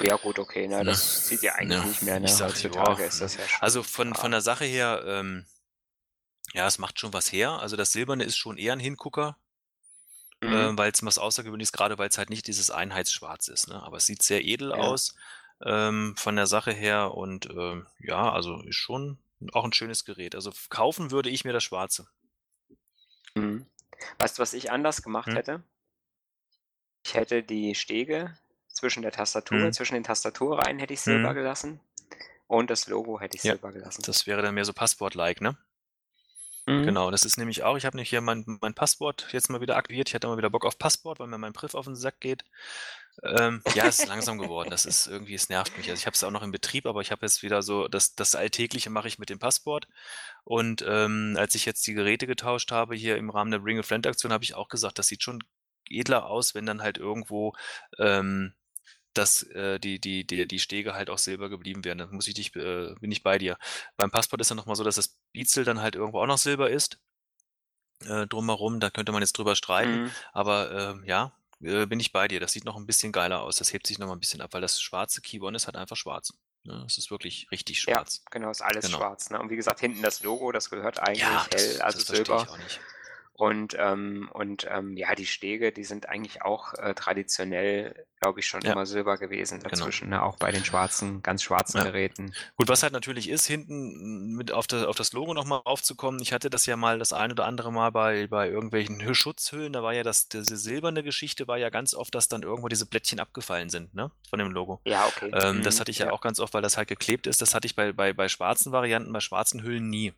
Ja 0.01 0.15
gut, 0.17 0.39
okay, 0.39 0.67
na, 0.67 0.83
Ne? 0.83 0.91
das 0.91 1.27
sieht 1.27 1.41
ja 1.43 1.53
eigentlich 1.55 1.77
Ja, 1.77 1.85
nicht 1.85 2.01
mehr, 2.03 2.19
ne? 2.19 2.27
ich 2.27 2.39
Heutzutage 2.41 3.01
ja, 3.01 3.07
ist 3.07 3.21
das 3.21 3.35
ja 3.37 3.47
schon. 3.47 3.59
Also 3.61 3.83
von, 3.83 4.15
von 4.15 4.31
der 4.31 4.41
Sache 4.41 4.65
her, 4.65 5.03
ähm, 5.05 5.45
ja, 6.53 6.67
es 6.67 6.77
macht 6.77 6.99
schon 6.99 7.13
was 7.13 7.31
her. 7.31 7.51
Also 7.59 7.75
das 7.75 7.91
Silberne 7.91 8.23
ist 8.23 8.37
schon 8.37 8.57
eher 8.57 8.73
ein 8.73 8.79
Hingucker, 8.79 9.37
Mhm. 10.41 10.53
äh, 10.53 10.77
weil 10.77 10.91
es 10.91 11.03
was 11.05 11.17
Außergewöhnliches 11.17 11.69
ist, 11.69 11.77
gerade 11.77 11.97
weil 11.97 12.09
es 12.09 12.17
halt 12.17 12.29
nicht 12.29 12.47
dieses 12.47 12.69
Einheitsschwarz 12.71 13.47
ist. 13.47 13.69
Ne? 13.69 13.81
Aber 13.81 13.97
es 13.97 14.05
sieht 14.05 14.21
sehr 14.23 14.43
edel 14.43 14.71
Ja. 14.71 14.77
aus 14.77 15.15
ähm, 15.65 16.15
von 16.17 16.35
der 16.35 16.47
Sache 16.47 16.71
her 16.71 17.13
und 17.13 17.49
ähm, 17.49 17.87
ja, 17.99 18.31
also 18.31 18.61
ist 18.63 18.75
schon 18.75 19.17
auch 19.51 19.65
ein 19.65 19.73
schönes 19.73 20.05
Gerät. 20.05 20.35
Also 20.35 20.51
kaufen 20.69 21.11
würde 21.11 21.29
ich 21.29 21.43
mir 21.45 21.53
das 21.53 21.63
Schwarze. 21.63 22.07
Mhm. 23.35 23.65
Weißt 24.19 24.37
du, 24.37 24.41
was 24.41 24.53
ich 24.53 24.71
anders 24.71 25.01
gemacht 25.03 25.27
Hm? 25.27 25.35
hätte? 25.35 25.63
Ich 27.05 27.13
hätte 27.13 27.43
die 27.43 27.75
Stege 27.75 28.37
zwischen 28.67 29.03
der 29.03 29.11
Tastatur, 29.11 29.59
Hm? 29.59 29.71
zwischen 29.71 29.93
den 29.93 30.03
Tastaturreihen 30.03 30.79
hätte 30.79 30.93
ich 30.93 31.01
Silber 31.01 31.29
Hm? 31.29 31.35
gelassen 31.35 31.79
und 32.47 32.69
das 32.69 32.87
Logo 32.87 33.19
hätte 33.19 33.35
ich 33.37 33.43
Ja, 33.43 33.53
Silber 33.53 33.71
gelassen. 33.71 34.01
das 34.03 34.25
wäre 34.27 34.41
dann 34.41 34.55
mehr 34.55 34.65
so 34.65 34.73
Passport-like, 34.73 35.41
ne? 35.41 35.57
Mhm. 36.65 36.83
Genau, 36.83 37.11
das 37.11 37.23
ist 37.23 37.37
nämlich 37.37 37.63
auch, 37.63 37.75
ich 37.75 37.85
habe 37.85 37.97
nicht 37.97 38.09
hier 38.09 38.21
mein, 38.21 38.45
mein 38.61 38.73
Passwort 38.73 39.27
jetzt 39.31 39.49
mal 39.49 39.59
wieder 39.59 39.75
aktiviert. 39.75 40.07
Ich 40.07 40.15
hatte 40.15 40.27
mal 40.27 40.37
wieder 40.37 40.49
Bock 40.49 40.65
auf 40.65 40.77
Passport, 40.77 41.19
weil 41.19 41.27
mir 41.27 41.37
mein 41.37 41.53
Priff 41.53 41.75
auf 41.75 41.85
den 41.85 41.95
Sack 41.95 42.21
geht. 42.21 42.45
Ähm, 43.21 43.61
ja, 43.75 43.85
es 43.85 43.99
ist 43.99 44.07
langsam 44.07 44.37
geworden. 44.37 44.69
Das 44.69 44.85
ist 44.85 45.07
irgendwie, 45.07 45.33
es 45.35 45.49
nervt 45.49 45.77
mich. 45.77 45.89
Also 45.89 45.99
ich 45.99 46.05
habe 46.05 46.15
es 46.15 46.23
auch 46.23 46.31
noch 46.31 46.41
in 46.41 46.51
Betrieb, 46.51 46.85
aber 46.85 47.01
ich 47.01 47.11
habe 47.11 47.25
jetzt 47.25 47.43
wieder 47.43 47.61
so, 47.61 47.87
das, 47.87 48.15
das 48.15 48.35
Alltägliche 48.35 48.89
mache 48.89 49.07
ich 49.07 49.19
mit 49.19 49.29
dem 49.29 49.39
Passport. 49.39 49.87
Und 50.45 50.83
ähm, 50.87 51.35
als 51.37 51.53
ich 51.55 51.65
jetzt 51.65 51.85
die 51.85 51.93
Geräte 51.93 52.27
getauscht 52.27 52.71
habe, 52.71 52.95
hier 52.95 53.17
im 53.17 53.29
Rahmen 53.29 53.51
der 53.51 53.59
Bring 53.59 53.79
a 53.79 53.83
Friend 53.83 54.07
Aktion, 54.07 54.31
habe 54.31 54.43
ich 54.43 54.55
auch 54.55 54.69
gesagt, 54.69 54.99
das 54.99 55.07
sieht 55.07 55.23
schon 55.23 55.43
edler 55.89 56.27
aus, 56.27 56.55
wenn 56.55 56.65
dann 56.65 56.81
halt 56.81 56.97
irgendwo 56.97 57.53
ähm, 57.99 58.53
dass 59.13 59.43
äh, 59.43 59.79
die, 59.79 59.99
die, 59.99 60.25
die, 60.25 60.47
die 60.47 60.59
Stege 60.59 60.93
halt 60.93 61.09
auch 61.09 61.17
silber 61.17 61.49
geblieben 61.49 61.83
wären. 61.85 61.97
Dann 61.97 62.11
muss 62.11 62.27
ich 62.27 62.33
dich, 62.33 62.55
äh, 62.55 62.93
bin 62.99 63.11
ich 63.11 63.23
bei 63.23 63.37
dir. 63.37 63.57
Beim 63.97 64.11
Passport 64.11 64.41
ist 64.41 64.49
dann 64.51 64.57
nochmal 64.57 64.75
so, 64.75 64.83
dass 64.83 64.95
das 64.95 65.17
Beazel 65.31 65.63
dann 65.65 65.81
halt 65.81 65.95
irgendwo 65.95 66.19
auch 66.19 66.27
noch 66.27 66.37
silber 66.37 66.69
ist. 66.69 66.99
Äh, 68.05 68.27
drumherum, 68.27 68.79
da 68.79 68.89
könnte 68.89 69.11
man 69.11 69.21
jetzt 69.21 69.37
drüber 69.37 69.55
streiten. 69.55 70.03
Mhm. 70.03 70.11
Aber 70.33 70.71
ähm, 70.71 71.03
ja, 71.05 71.33
äh, 71.61 71.85
bin 71.85 71.99
ich 71.99 72.11
bei 72.11 72.27
dir. 72.27 72.39
Das 72.39 72.51
sieht 72.51 72.65
noch 72.65 72.75
ein 72.75 72.85
bisschen 72.85 73.11
geiler 73.11 73.41
aus. 73.41 73.55
Das 73.57 73.71
hebt 73.71 73.87
sich 73.87 73.99
noch 73.99 74.07
mal 74.07 74.13
ein 74.13 74.19
bisschen 74.19 74.41
ab, 74.41 74.53
weil 74.53 74.61
das 74.61 74.81
schwarze 74.81 75.21
Keyboard 75.21 75.55
ist 75.55 75.67
halt 75.67 75.77
einfach 75.77 75.95
schwarz. 75.95 76.33
Ne? 76.63 76.83
Es 76.87 76.97
ist 76.97 77.11
wirklich 77.11 77.47
richtig 77.51 77.83
Ja, 77.85 77.95
schwarz. 77.95 78.23
genau, 78.31 78.49
ist 78.49 78.61
alles 78.61 78.85
Genau. 78.85 78.97
schwarz. 78.97 79.29
Ne? 79.29 79.39
Und 79.39 79.49
wie 79.49 79.55
gesagt, 79.55 79.79
hinten 79.79 80.01
das 80.01 80.23
Logo, 80.23 80.51
das 80.51 80.69
gehört 80.69 80.99
eigentlich 80.99 81.19
Ja, 81.21 81.45
das, 81.51 81.61
hell, 81.61 81.81
also 81.81 81.97
das 81.99 82.07
Silber. 82.07 82.41
ich 82.43 82.49
auch 82.49 82.57
nicht. 82.57 82.79
Und, 83.43 83.75
ähm, 83.77 84.29
und 84.31 84.65
ähm, 84.69 84.95
ja, 84.95 85.15
die 85.15 85.25
Stege, 85.25 85.73
die 85.73 85.83
sind 85.83 86.07
eigentlich 86.07 86.43
auch 86.43 86.73
äh, 86.75 86.93
traditionell, 86.93 88.05
glaube 88.21 88.39
ich, 88.39 88.47
schon 88.47 88.61
Ja. 88.61 88.71
immer 88.71 88.85
silber 88.85 89.17
gewesen 89.17 89.59
Genau. 89.59 89.69
dazwischen, 89.69 90.07
ne? 90.11 90.23
auch 90.23 90.37
bei 90.37 90.49
den 90.51 90.63
schwarzen, 90.63 91.21
ganz 91.23 91.43
schwarzen 91.43 91.79
Ja. 91.79 91.83
Geräten. 91.83 92.33
Gut, 92.55 92.69
was 92.69 92.83
halt 92.83 92.93
natürlich 92.93 93.27
ist, 93.29 93.45
hinten 93.45 94.33
mit 94.35 94.53
auf 94.53 94.65
das, 94.67 94.85
auf 94.85 94.95
das 94.95 95.11
Logo 95.11 95.33
nochmal 95.33 95.59
raufzukommen. 95.59 96.21
Ich 96.21 96.31
hatte 96.31 96.49
das 96.49 96.65
ja 96.67 96.77
mal 96.77 96.99
das 96.99 97.11
ein 97.11 97.33
oder 97.33 97.43
andere 97.43 97.73
Mal 97.73 97.91
bei, 97.91 98.27
bei 98.27 98.47
irgendwelchen 98.47 99.01
Hü- 99.01 99.13
Schutzhüllen. 99.13 99.73
Da 99.73 99.83
war 99.83 99.93
ja 99.93 100.03
das, 100.03 100.29
diese 100.29 100.55
silberne 100.55 101.03
Geschichte 101.03 101.45
war 101.45 101.57
ja 101.57 101.69
ganz 101.69 101.93
oft, 101.93 102.15
dass 102.15 102.29
dann 102.29 102.43
irgendwo 102.43 102.69
diese 102.69 102.85
Blättchen 102.85 103.19
abgefallen 103.19 103.69
sind, 103.69 103.93
ne? 103.93 104.09
Von 104.29 104.39
dem 104.39 104.51
Logo. 104.51 104.79
Ja, 104.85 105.05
okay. 105.07 105.31
Ähm, 105.33 105.63
das 105.63 105.75
Mhm, 105.75 105.79
hatte 105.81 105.91
ich 105.91 105.99
ja, 105.99 106.05
ja. 106.05 106.11
auch 106.13 106.21
ganz 106.21 106.39
oft, 106.39 106.53
weil 106.53 106.61
das 106.61 106.77
halt 106.77 106.87
geklebt 106.87 107.27
ist. 107.27 107.41
Das 107.41 107.53
hatte 107.53 107.65
ich 107.65 107.75
bei, 107.75 107.91
bei, 107.91 108.13
bei 108.13 108.29
schwarzen 108.29 108.71
Varianten, 108.71 109.11
bei 109.11 109.19
schwarzen 109.19 109.63
Hüllen 109.63 109.89
nie. 109.89 110.13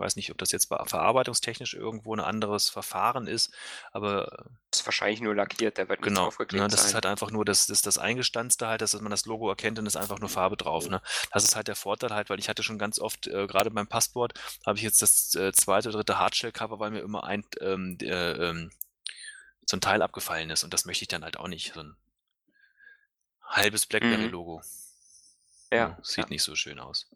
Ich 0.00 0.04
weiß 0.06 0.16
nicht, 0.16 0.30
ob 0.30 0.38
das 0.38 0.50
jetzt 0.50 0.70
bei 0.70 0.82
verarbeitungstechnisch 0.82 1.74
irgendwo 1.74 2.14
ein 2.14 2.20
anderes 2.20 2.70
Verfahren 2.70 3.26
ist, 3.26 3.52
aber 3.92 4.46
Ist 4.72 4.86
wahrscheinlich 4.86 5.20
nur 5.20 5.34
lackiert, 5.34 5.76
da 5.76 5.86
wird 5.90 6.00
Genau, 6.00 6.24
draufgeklebt 6.24 6.62
ne, 6.62 6.68
das 6.68 6.80
ist 6.80 6.86
sein. 6.86 6.94
halt 6.94 7.06
einfach 7.06 7.30
nur 7.30 7.44
das, 7.44 7.66
das, 7.66 7.82
das 7.82 7.98
Eingestanzte 7.98 8.66
halt, 8.66 8.80
dass 8.80 8.98
man 8.98 9.10
das 9.10 9.26
Logo 9.26 9.50
erkennt 9.50 9.78
und 9.78 9.84
ist 9.84 9.96
einfach 9.96 10.18
nur 10.18 10.30
Farbe 10.30 10.56
drauf. 10.56 10.88
Ne? 10.88 11.02
Das 11.32 11.44
ist 11.44 11.54
halt 11.54 11.68
der 11.68 11.76
Vorteil 11.76 12.14
halt, 12.14 12.30
weil 12.30 12.38
ich 12.38 12.48
hatte 12.48 12.62
schon 12.62 12.78
ganz 12.78 12.98
oft, 12.98 13.26
äh, 13.26 13.46
gerade 13.46 13.70
beim 13.70 13.88
Passport, 13.88 14.32
habe 14.64 14.78
ich 14.78 14.84
jetzt 14.84 15.02
das 15.02 15.34
äh, 15.34 15.52
zweite 15.52 15.90
oder 15.90 15.98
dritte 15.98 16.18
Hardshell-Cover, 16.18 16.78
weil 16.78 16.92
mir 16.92 17.00
immer 17.00 17.24
ein, 17.24 17.44
ähm, 17.60 17.98
äh, 18.00 18.32
ähm, 18.32 18.70
so 19.66 19.76
ein 19.76 19.82
Teil 19.82 20.00
abgefallen 20.00 20.48
ist 20.48 20.64
und 20.64 20.72
das 20.72 20.86
möchte 20.86 21.02
ich 21.04 21.08
dann 21.08 21.24
halt 21.24 21.36
auch 21.36 21.48
nicht. 21.48 21.74
So 21.74 21.80
ein 21.80 21.96
halbes 23.42 23.84
Blackberry-Logo. 23.84 24.62
Ja, 25.70 25.76
Ja, 25.78 25.98
sieht 26.02 26.30
nicht 26.30 26.42
so 26.42 26.54
schön 26.56 26.80
aus. 26.80 27.06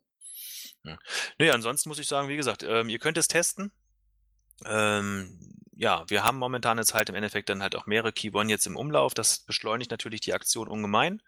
Ja. 0.85 0.99
Nee, 1.38 1.51
ansonsten 1.51 1.88
muss 1.88 1.99
ich 1.99 2.07
sagen, 2.09 2.29
wie 2.29 2.37
gesagt, 2.37 2.62
ähm, 2.62 2.88
ihr 2.88 2.99
könnt 2.99 3.16
es 3.18 3.29
testen. 3.29 3.73
Ähm, 4.66 5.59
ja, 5.77 6.05
wir 6.09 6.23
haben 6.25 6.38
momentan 6.38 6.79
jetzt 6.79 6.94
halt 6.94 7.09
im 7.09 7.14
Endeffekt 7.16 7.49
dann 7.49 7.62
halt 7.62 7.75
auch 7.75 7.87
mehrere 7.87 8.12
Key 8.12 8.31
One 8.33 8.51
jetzt 8.51 8.66
im 8.66 8.77
Umlauf. 8.77 9.14
Das 9.14 9.40
beschleunigt 9.40 9.90
natürlich 9.90 10.20
die 10.20 10.35
Aktion 10.35 10.68
ungemein. 10.68 11.20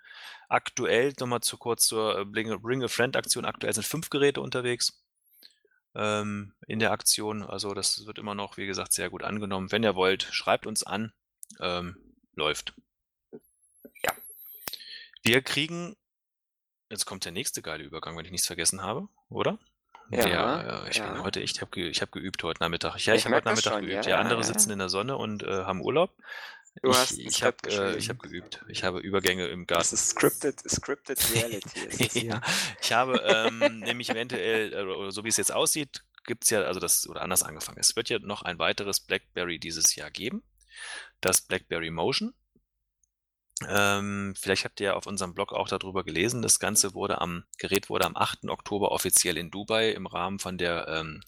Aktuell, 0.48 1.12
nochmal 1.18 1.40
zu 1.40 1.56
kurz 1.58 1.86
zur 1.86 2.18
äh, 2.18 2.24
Bring, 2.24 2.52
a- 2.52 2.56
Bring 2.58 2.84
a 2.84 2.88
Friend 2.88 3.16
Aktion, 3.16 3.44
aktuell 3.44 3.72
sind 3.72 3.86
fünf 3.86 4.10
Geräte 4.10 4.40
unterwegs 4.40 5.02
ähm, 5.96 6.54
in 6.68 6.78
der 6.78 6.92
Aktion. 6.92 7.42
Also 7.42 7.74
das 7.74 8.06
wird 8.06 8.18
immer 8.18 8.34
noch, 8.34 8.56
wie 8.56 8.66
gesagt, 8.66 8.92
sehr 8.92 9.10
gut 9.10 9.24
angenommen. 9.24 9.72
Wenn 9.72 9.82
ihr 9.82 9.96
wollt, 9.96 10.22
schreibt 10.30 10.66
uns 10.66 10.84
an. 10.84 11.12
Ähm, 11.60 11.96
läuft. 12.34 12.74
Ja. 14.04 14.12
Wir 15.22 15.42
kriegen, 15.42 15.96
jetzt 16.90 17.06
kommt 17.06 17.24
der 17.24 17.32
nächste 17.32 17.62
geile 17.62 17.84
Übergang, 17.84 18.16
wenn 18.16 18.24
ich 18.24 18.30
nichts 18.30 18.46
vergessen 18.46 18.82
habe, 18.82 19.08
oder? 19.28 19.58
Ja, 20.10 20.22
Der, 20.22 20.84
äh, 20.86 20.90
ich 20.90 21.02
bin 21.02 21.16
ja. 21.16 21.22
heute, 21.24 21.40
ich 21.40 21.60
habe 21.60 21.70
ge, 21.72 21.88
ich 21.88 22.00
hab 22.00 22.12
geübt 22.12 22.42
heute 22.44 22.62
Nachmittag. 22.62 22.96
Ja, 23.04 23.14
Ich 23.14 23.20
ich 23.20 23.24
habe 23.26 23.36
heute 23.36 23.48
Nachmittag 23.48 23.72
schon, 23.72 23.82
geübt. 23.82 24.04
ja, 24.06 24.10
Ja, 24.12 24.18
andere 24.20 24.44
sitzen 24.44 24.70
in 24.70 24.78
der 24.78 24.88
Sonne 24.88 25.16
und 25.16 25.42
äh, 25.42 25.64
haben 25.64 25.80
Urlaub. 25.80 26.14
Du 26.82 26.90
ich 26.90 26.96
hast 26.96 27.18
ich 27.18 27.42
habe 27.42 27.56
äh, 27.70 27.96
ich 27.96 28.08
hab 28.10 28.18
geübt. 28.20 28.64
Ich 28.68 28.84
habe 28.84 29.00
Übergänge 29.00 29.46
im 29.48 29.66
Garten. 29.66 29.80
Das 29.80 29.92
ist 29.92 30.10
scripted, 30.10 30.60
scripted 30.70 31.18
Reality. 31.34 32.26
Ja, 32.28 32.40
ich 32.80 32.92
habe 32.92 33.18
ähm, 33.24 33.78
nämlich 33.80 34.10
eventuell, 34.10 34.72
äh, 34.74 34.82
oder 34.82 35.10
so 35.10 35.24
wie 35.24 35.28
es 35.28 35.38
jetzt 35.38 35.52
aussieht, 35.52 36.04
gibt's 36.24 36.50
ja, 36.50 36.62
also 36.62 36.78
das, 36.78 37.08
oder 37.08 37.22
anders 37.22 37.42
angefangen. 37.42 37.78
Es 37.80 37.96
wird 37.96 38.08
ja 38.10 38.18
noch 38.20 38.42
ein 38.42 38.58
weiteres 38.58 39.00
BlackBerry 39.00 39.58
dieses 39.58 39.94
Jahr 39.96 40.10
geben. 40.10 40.42
Das 41.20 41.40
BlackBerry 41.40 41.90
Motion. 41.90 42.34
Ähm, 43.66 44.34
vielleicht 44.38 44.64
habt 44.64 44.80
ihr 44.80 44.96
auf 44.96 45.06
unserem 45.06 45.32
Blog 45.34 45.52
auch 45.52 45.68
darüber 45.68 46.04
gelesen. 46.04 46.42
Das 46.42 46.58
Ganze 46.58 46.92
wurde 46.94 47.20
am, 47.20 47.44
Gerät 47.58 47.88
wurde 47.88 48.04
am 48.04 48.16
8. 48.16 48.48
Oktober 48.48 48.90
offiziell 48.92 49.38
in 49.38 49.50
Dubai 49.50 49.90
im 49.92 50.06
Rahmen 50.06 50.38
von 50.38 50.58
der 50.58 50.86
ähm, 50.88 51.22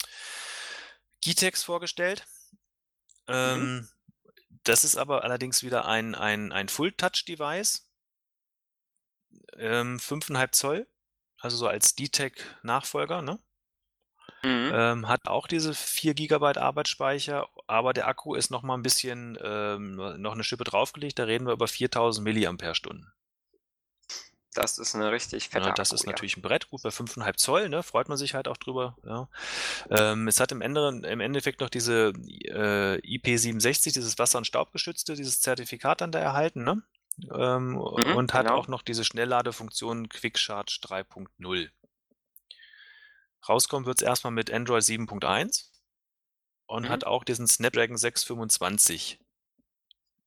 GTEX 1.25 1.62
vorgestellt. 1.62 2.27
Ähm, 3.29 3.88
Das 4.64 4.85
ist 4.85 4.97
aber 4.97 5.25
allerdings 5.25 5.62
wieder 5.62 5.87
ein, 5.87 6.14
ein, 6.14 6.53
ein 6.53 6.69
Full-Touch-Device. 6.69 7.87
Ähm, 9.57 9.99
5,5 9.99 10.53
Zoll. 10.53 10.88
Also 11.41 11.57
so 11.57 11.67
als 11.69 11.95
D-Tech-Nachfolger, 11.95 13.23
ne? 13.23 13.38
Mhm. 14.42 14.70
Ähm, 14.72 15.09
hat 15.09 15.27
auch 15.29 15.46
diese 15.48 15.74
4 15.74 16.14
GB 16.14 16.59
Arbeitsspeicher, 16.59 17.48
aber 17.66 17.92
der 17.92 18.07
Akku 18.09 18.35
ist 18.35 18.51
noch 18.51 18.62
mal 18.62 18.74
ein 18.74 18.83
bisschen, 18.83 19.38
ähm, 19.42 19.96
noch 19.96 20.33
eine 20.33 20.44
Schippe 20.44 20.64
draufgelegt. 20.64 21.18
Da 21.18 21.24
reden 21.24 21.46
wir 21.46 21.53
über 21.55 21.68
4000 21.68 22.24
Milliampere-Stunden. 22.24 23.12
das 24.55 24.79
ist 24.79 24.94
eine 24.94 25.12
richtig 25.12 25.51
fette 25.51 25.68
Ja, 25.68 25.72
das 25.72 25.92
Akku, 25.92 25.94
ist 25.94 26.05
ja. 26.05 26.07
natürlich 26.07 26.37
ein 26.37 26.42
Brett, 26.42 26.68
gut 26.70 26.83
bei 26.83 26.90
5,5 26.90 27.37
Zoll, 27.37 27.68
ne? 27.68 27.83
Freut 27.83 28.09
man 28.09 28.18
sich 28.18 28.35
halt 28.35 28.48
auch 28.48 28.57
drüber. 28.57 28.98
Ja. 29.05 29.29
Ähm, 29.90 30.27
es 30.29 30.40
hat 30.40 30.53
im, 30.53 30.62
Ende, 30.62 30.88
im 31.09 31.20
Endeffekt 31.20 31.61
noch 31.61 31.70
diese 31.70 32.09
äh, 32.46 32.98
IP67, 33.03 33.92
dieses 33.94 34.18
Wasser- 34.18 34.38
und 34.38 34.46
Staubgeschützte, 34.46 35.14
dieses 35.14 35.40
Zertifikat 35.40 36.01
dann 36.01 36.12
da 36.12 36.18
erhalten, 36.20 36.64
ne? 36.64 36.83
Ähm, 37.33 37.79
Mhm, 37.96 38.16
und 38.16 38.35
hat 38.35 38.46
genau. 38.46 38.57
auch 38.57 38.68
noch 38.68 38.83
diese 38.83 39.05
Schnellladefunktion 39.05 40.09
Quick 40.09 40.38
Charge 40.38 40.79
3.0. 40.83 41.70
Rauskommen 43.46 43.87
wird 43.87 43.98
es 43.98 44.03
erstmal 44.07 44.33
mit 44.33 44.51
Android 44.51 44.83
7.1 44.83 45.70
und 46.66 46.85
Mhm. 46.85 46.88
hat 46.88 47.05
auch 47.05 47.24
diesen 47.24 47.46
Snapdragon 47.46 47.96
625 47.96 49.18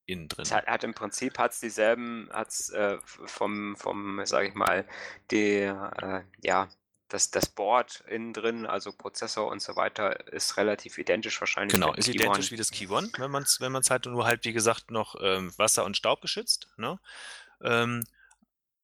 innen 0.05 0.27
drin. 0.27 0.43
Es 0.43 0.51
hat, 0.51 0.67
hat 0.67 0.83
im 0.83 0.93
Prinzip 0.93 1.37
hat's 1.37 1.59
dieselben, 1.59 2.29
hat's 2.31 2.69
äh, 2.69 2.97
vom, 3.05 3.75
vom, 3.75 4.25
sage 4.25 4.47
ich 4.49 4.53
mal, 4.55 4.87
der, 5.29 6.25
äh, 6.41 6.47
ja, 6.47 6.69
das, 7.09 7.29
das 7.29 7.47
Board 7.47 8.03
innen 8.07 8.33
drin, 8.33 8.65
also 8.65 8.91
Prozessor 8.93 9.47
und 9.51 9.61
so 9.61 9.75
weiter, 9.75 10.31
ist 10.31 10.55
relativ 10.57 10.97
identisch 10.97 11.39
wahrscheinlich 11.41 11.73
Genau, 11.73 11.93
ist 11.93 12.05
Key 12.05 12.11
identisch 12.13 12.45
One. 12.45 12.51
wie 12.51 12.57
das 12.57 12.71
Key 12.71 12.87
One, 12.87 13.09
wenn 13.17 13.31
man 13.31 13.43
es 13.43 13.59
wenn 13.59 13.71
man's 13.71 13.89
halt 13.89 14.05
nur 14.05 14.25
halt, 14.25 14.45
wie 14.45 14.53
gesagt, 14.53 14.91
noch 14.91 15.15
ähm, 15.21 15.53
Wasser- 15.57 15.83
und 15.85 15.97
Staub 15.97 16.21
geschützt. 16.21 16.69
Ne? 16.77 16.99
Ähm, 17.61 18.05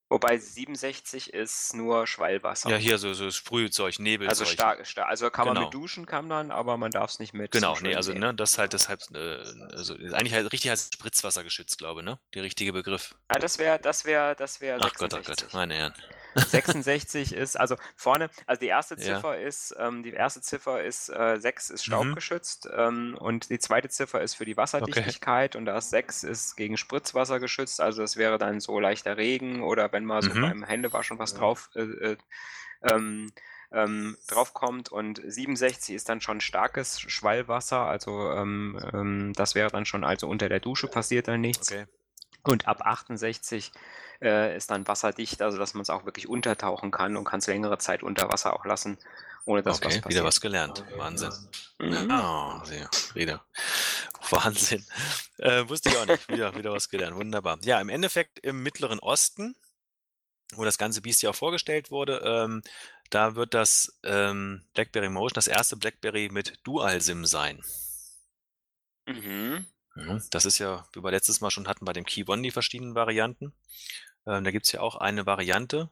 Wobei 0.10 0.38
67 0.38 1.34
ist 1.34 1.74
nur 1.74 2.08
Schwallwasser. 2.08 2.70
ja, 2.70 2.78
hier 2.78 2.98
so, 2.98 3.14
so 3.14 3.30
Sprühzeug, 3.30 4.00
Nebelzeug. 4.00 4.30
Also 4.30 4.46
stark, 4.46 4.88
stark. 4.88 5.10
Also 5.10 5.30
kann 5.30 5.46
man 5.48 5.56
Genau. 5.56 5.68
mit 5.68 5.74
duschen 5.74 6.06
kann 6.06 6.28
man, 6.28 6.50
aber 6.52 6.78
man 6.78 6.92
darf 6.92 7.10
es 7.12 7.20
nicht 7.20 7.34
mit. 7.34 7.52
Genau, 7.52 7.78
nee, 7.82 7.94
also 7.94 8.14
ne, 8.14 8.34
das 8.34 8.58
halt 8.58 8.72
deshalb, 8.72 9.02
äh, 9.14 9.40
also 9.74 9.96
eigentlich 9.96 10.34
halt 10.34 10.52
richtig 10.54 10.72
als 10.72 10.90
Spritzwasser 10.94 11.44
geschützt, 11.44 11.78
glaube 11.78 12.04
ne? 12.04 12.20
Der 12.34 12.44
richtige 12.44 12.72
Begriff. 12.72 13.16
Ah, 13.28 13.40
das 13.40 13.60
wäre, 13.60 13.80
das 13.80 14.06
wäre, 14.06 14.36
das 14.36 14.62
wäre 14.62 14.80
Ach 14.82 14.94
Gott, 14.94 15.14
ach 15.14 15.18
66. 15.18 15.48
Gott, 15.48 15.54
meine 15.54 15.74
Herren. 15.76 15.94
66 16.38 17.34
ist, 17.34 17.60
also 17.60 17.76
vorne, 17.96 18.30
also 18.46 18.60
die 18.60 18.68
erste 18.68 18.96
Ja. 18.96 19.02
Ziffer 19.02 19.40
ist, 19.40 19.76
ähm, 19.78 20.04
die 20.04 20.12
erste 20.14 20.42
Ziffer 20.42 20.84
ist, 20.84 21.10
äh, 21.10 21.38
6 21.40 21.70
ist 21.70 21.88
Mhm. 21.88 21.94
staubgeschützt 21.94 22.70
ähm, 22.76 23.18
und 23.20 23.50
die 23.50 23.60
zweite 23.60 23.90
Ziffer 23.90 24.22
ist 24.22 24.36
für 24.36 24.46
die 24.46 24.58
Wasserdichtigkeit 24.58 25.56
und 25.56 25.66
das 25.66 25.90
6 25.90 26.24
ist 26.24 26.56
gegen 26.56 26.78
Spritzwasser 26.78 27.40
geschützt, 27.40 27.82
also 27.82 28.02
das 28.02 28.18
wäre 28.18 28.38
dann 28.38 28.60
so 28.60 28.80
leichter 28.80 29.18
Regen 29.18 29.62
oder 29.64 29.92
wenn 29.92 30.06
mal 30.06 30.22
so 30.22 30.34
Mhm. 30.34 30.42
beim 30.42 30.64
Händewaschen 30.64 31.20
was 31.20 31.34
drauf 31.34 31.70
äh, 31.76 31.82
äh, 31.82 32.18
ähm, 32.84 33.32
ähm, 33.72 34.18
draufkommt 34.28 34.90
und 34.90 35.22
67 35.26 35.94
ist 35.96 36.08
dann 36.10 36.22
schon 36.22 36.40
starkes 36.40 37.02
Schwallwasser, 37.02 37.82
also 37.82 38.32
ähm, 38.32 38.80
ähm, 38.94 39.34
das 39.36 39.56
wäre 39.56 39.70
dann 39.70 39.86
schon, 39.86 40.04
also 40.06 40.28
unter 40.30 40.48
der 40.48 40.60
Dusche 40.62 40.88
passiert 40.88 41.28
dann 41.28 41.42
nichts. 41.42 41.72
Okay. 41.72 41.86
Und 42.44 42.66
ab 42.68 42.82
68 42.82 43.74
äh, 44.22 44.56
ist 44.56 44.72
dann 44.72 44.88
wasserdicht, 44.88 45.42
also 45.42 45.58
dass 45.58 45.74
man 45.74 45.82
es 45.82 45.90
auch 45.90 46.06
wirklich 46.06 46.28
untertauchen 46.28 46.92
kann 46.92 47.18
und 47.18 47.26
kann 47.26 47.40
es 47.40 47.48
längere 47.48 47.78
Zeit 47.78 48.04
unter 48.04 48.30
Wasser 48.30 48.54
auch 48.54 48.66
lassen, 48.66 48.98
ohne 49.46 49.64
dass 49.64 49.82
was 49.82 49.86
Okay, 49.86 50.02
passiert. 50.02 50.10
wieder 50.10 50.24
was 50.24 50.42
gelernt. 50.42 50.84
Wahnsinn. 50.96 51.32
Mhm. 51.80 52.10
Ah, 52.12 52.64
sehr, 52.66 52.90
wieder. 53.14 53.46
Wahnsinn. 54.30 54.86
Äh, 55.38 55.68
wusste 55.70 55.90
ich 55.90 55.98
auch 55.98 56.06
nicht. 56.06 56.28
Wieder, 56.30 56.56
wieder 56.56 56.72
was 56.74 56.90
gelernt. 56.90 57.16
Wunderbar. 57.16 57.60
Ja, 57.62 57.80
im 57.80 57.90
Endeffekt 57.90 58.40
im 58.40 58.62
Mittleren 58.64 59.00
Osten, 59.00 59.56
wo 60.54 60.64
das 60.66 60.78
ganze 60.78 61.02
Biest 61.02 61.22
ja 61.22 61.30
auch 61.30 61.36
vorgestellt 61.36 61.92
wurde, 61.92 62.22
ähm, 62.26 62.62
da 63.10 63.36
wird 63.36 63.54
das 63.54 63.98
ähm, 64.04 64.64
BlackBerry 64.74 65.10
Motion 65.10 65.36
das 65.36 65.48
erste 65.48 65.78
BlackBerry 65.78 66.30
mit 66.30 66.60
Dual-SIM 66.64 67.26
sein. 67.26 67.62
Mhm. 69.06 69.66
Mhm. 69.96 70.22
Das 70.30 70.46
ist 70.46 70.58
ja, 70.60 70.86
wie 70.94 71.04
wir 71.04 71.12
letztes 71.12 71.42
Mal 71.42 71.50
schon 71.52 71.68
hatten, 71.68 71.86
bei 71.86 71.94
dem 71.94 72.06
Key 72.06 72.26
One 72.28 72.42
die 72.42 72.52
verschiedenen 72.52 72.96
Varianten. 72.96 73.54
Ähm, 74.28 74.44
da 74.44 74.52
gibt's 74.52 74.72
ja 74.72 74.82
auch 74.82 74.96
eine 74.98 75.26
Variante, 75.26 75.90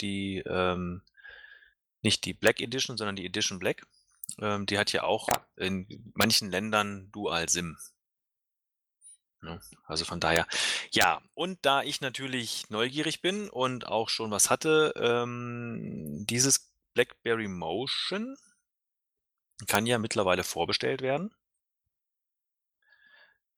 die 0.00 0.38
ähm, 0.46 1.02
nicht 2.02 2.24
die 2.24 2.34
Black 2.34 2.60
Edition, 2.60 2.96
sondern 2.98 3.16
die 3.16 3.26
Edition 3.26 3.58
Black. 3.58 3.86
Ähm, 4.40 4.66
die 4.66 4.78
hat 4.78 4.92
ja 4.92 5.04
auch 5.04 5.28
Ja. 5.28 5.46
in 5.56 6.12
manchen 6.14 6.50
Ländern 6.50 7.10
Dual 7.12 7.48
SIM. 7.48 7.78
Ne? 9.42 9.60
Also 9.84 10.04
von 10.04 10.20
daher, 10.20 10.46
ja, 10.90 11.20
und 11.34 11.58
da 11.66 11.82
ich 11.82 12.00
natürlich 12.00 12.70
neugierig 12.70 13.20
bin 13.20 13.48
und 13.50 13.86
auch 13.86 14.08
schon 14.08 14.30
was 14.30 14.50
hatte, 14.50 14.94
ähm, 14.96 16.24
dieses 16.28 16.72
BlackBerry 16.94 17.48
Motion 17.48 18.36
kann 19.66 19.86
ja 19.86 19.98
mittlerweile 19.98 20.44
vorbestellt 20.44 21.02
werden. 21.02 21.34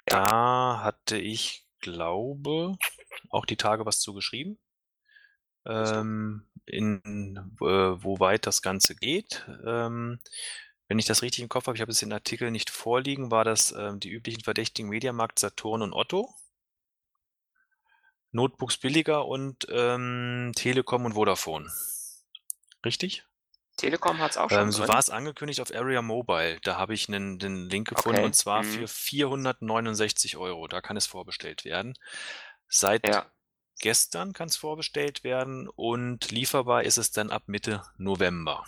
Da 0.06 0.80
hatte 0.82 1.18
ich, 1.18 1.66
glaube, 1.80 2.76
auch 3.36 3.46
die 3.46 3.56
Tage 3.56 3.86
was 3.86 4.00
zu 4.00 4.14
geschrieben. 4.14 4.58
Ähm, 5.64 6.46
in 6.64 7.36
äh, 7.60 7.64
wo 7.64 8.20
weit 8.20 8.46
das 8.46 8.62
Ganze 8.62 8.94
geht. 8.94 9.44
Ähm, 9.64 10.20
wenn 10.88 10.98
ich 10.98 11.06
das 11.06 11.22
richtig 11.22 11.42
im 11.42 11.48
Kopf 11.48 11.66
habe, 11.66 11.76
ich 11.76 11.80
habe 11.80 11.90
jetzt 11.90 12.02
den 12.02 12.12
Artikel 12.12 12.50
nicht 12.50 12.70
vorliegen, 12.70 13.32
war 13.32 13.44
das 13.44 13.72
ähm, 13.72 13.98
die 13.98 14.10
üblichen 14.10 14.42
Verdächtigen 14.42 14.88
Mediamarkt, 14.88 15.38
Saturn 15.38 15.82
und 15.82 15.92
Otto. 15.92 16.32
Notebooks 18.30 18.76
billiger 18.76 19.26
und 19.26 19.66
ähm, 19.70 20.52
Telekom 20.54 21.04
und 21.04 21.14
Vodafone. 21.14 21.72
Richtig? 22.84 23.24
Telekom 23.76 24.18
hat 24.18 24.32
es 24.32 24.36
auch 24.36 24.48
schon 24.48 24.60
Ähm, 24.60 24.72
so 24.72 24.86
war 24.88 24.98
es 24.98 25.10
angekündigt 25.10 25.60
auf 25.60 25.74
Area 25.74 26.00
Mobile. 26.02 26.58
Da 26.62 26.76
habe 26.76 26.94
ich 26.94 27.08
einen, 27.08 27.38
den 27.38 27.68
Link 27.68 27.88
gefunden 27.88 28.18
Okay, 28.18 28.26
und 28.26 28.34
zwar 28.34 28.62
mhm. 28.62 28.66
für 28.66 28.88
469 28.88 30.36
Euro. 30.36 30.66
Da 30.68 30.80
kann 30.80 30.96
es 30.96 31.06
vorbestellt 31.06 31.64
werden. 31.64 31.94
Seit 32.68 33.06
Ja. 33.08 33.26
gestern 33.80 34.32
kann 34.32 34.48
es 34.48 34.56
vorbestellt 34.56 35.24
werden 35.24 35.68
und 35.68 36.30
lieferbar 36.30 36.82
ist 36.84 36.98
es 36.98 37.10
dann 37.12 37.30
ab 37.30 37.44
Mitte 37.46 37.82
November. 37.96 38.64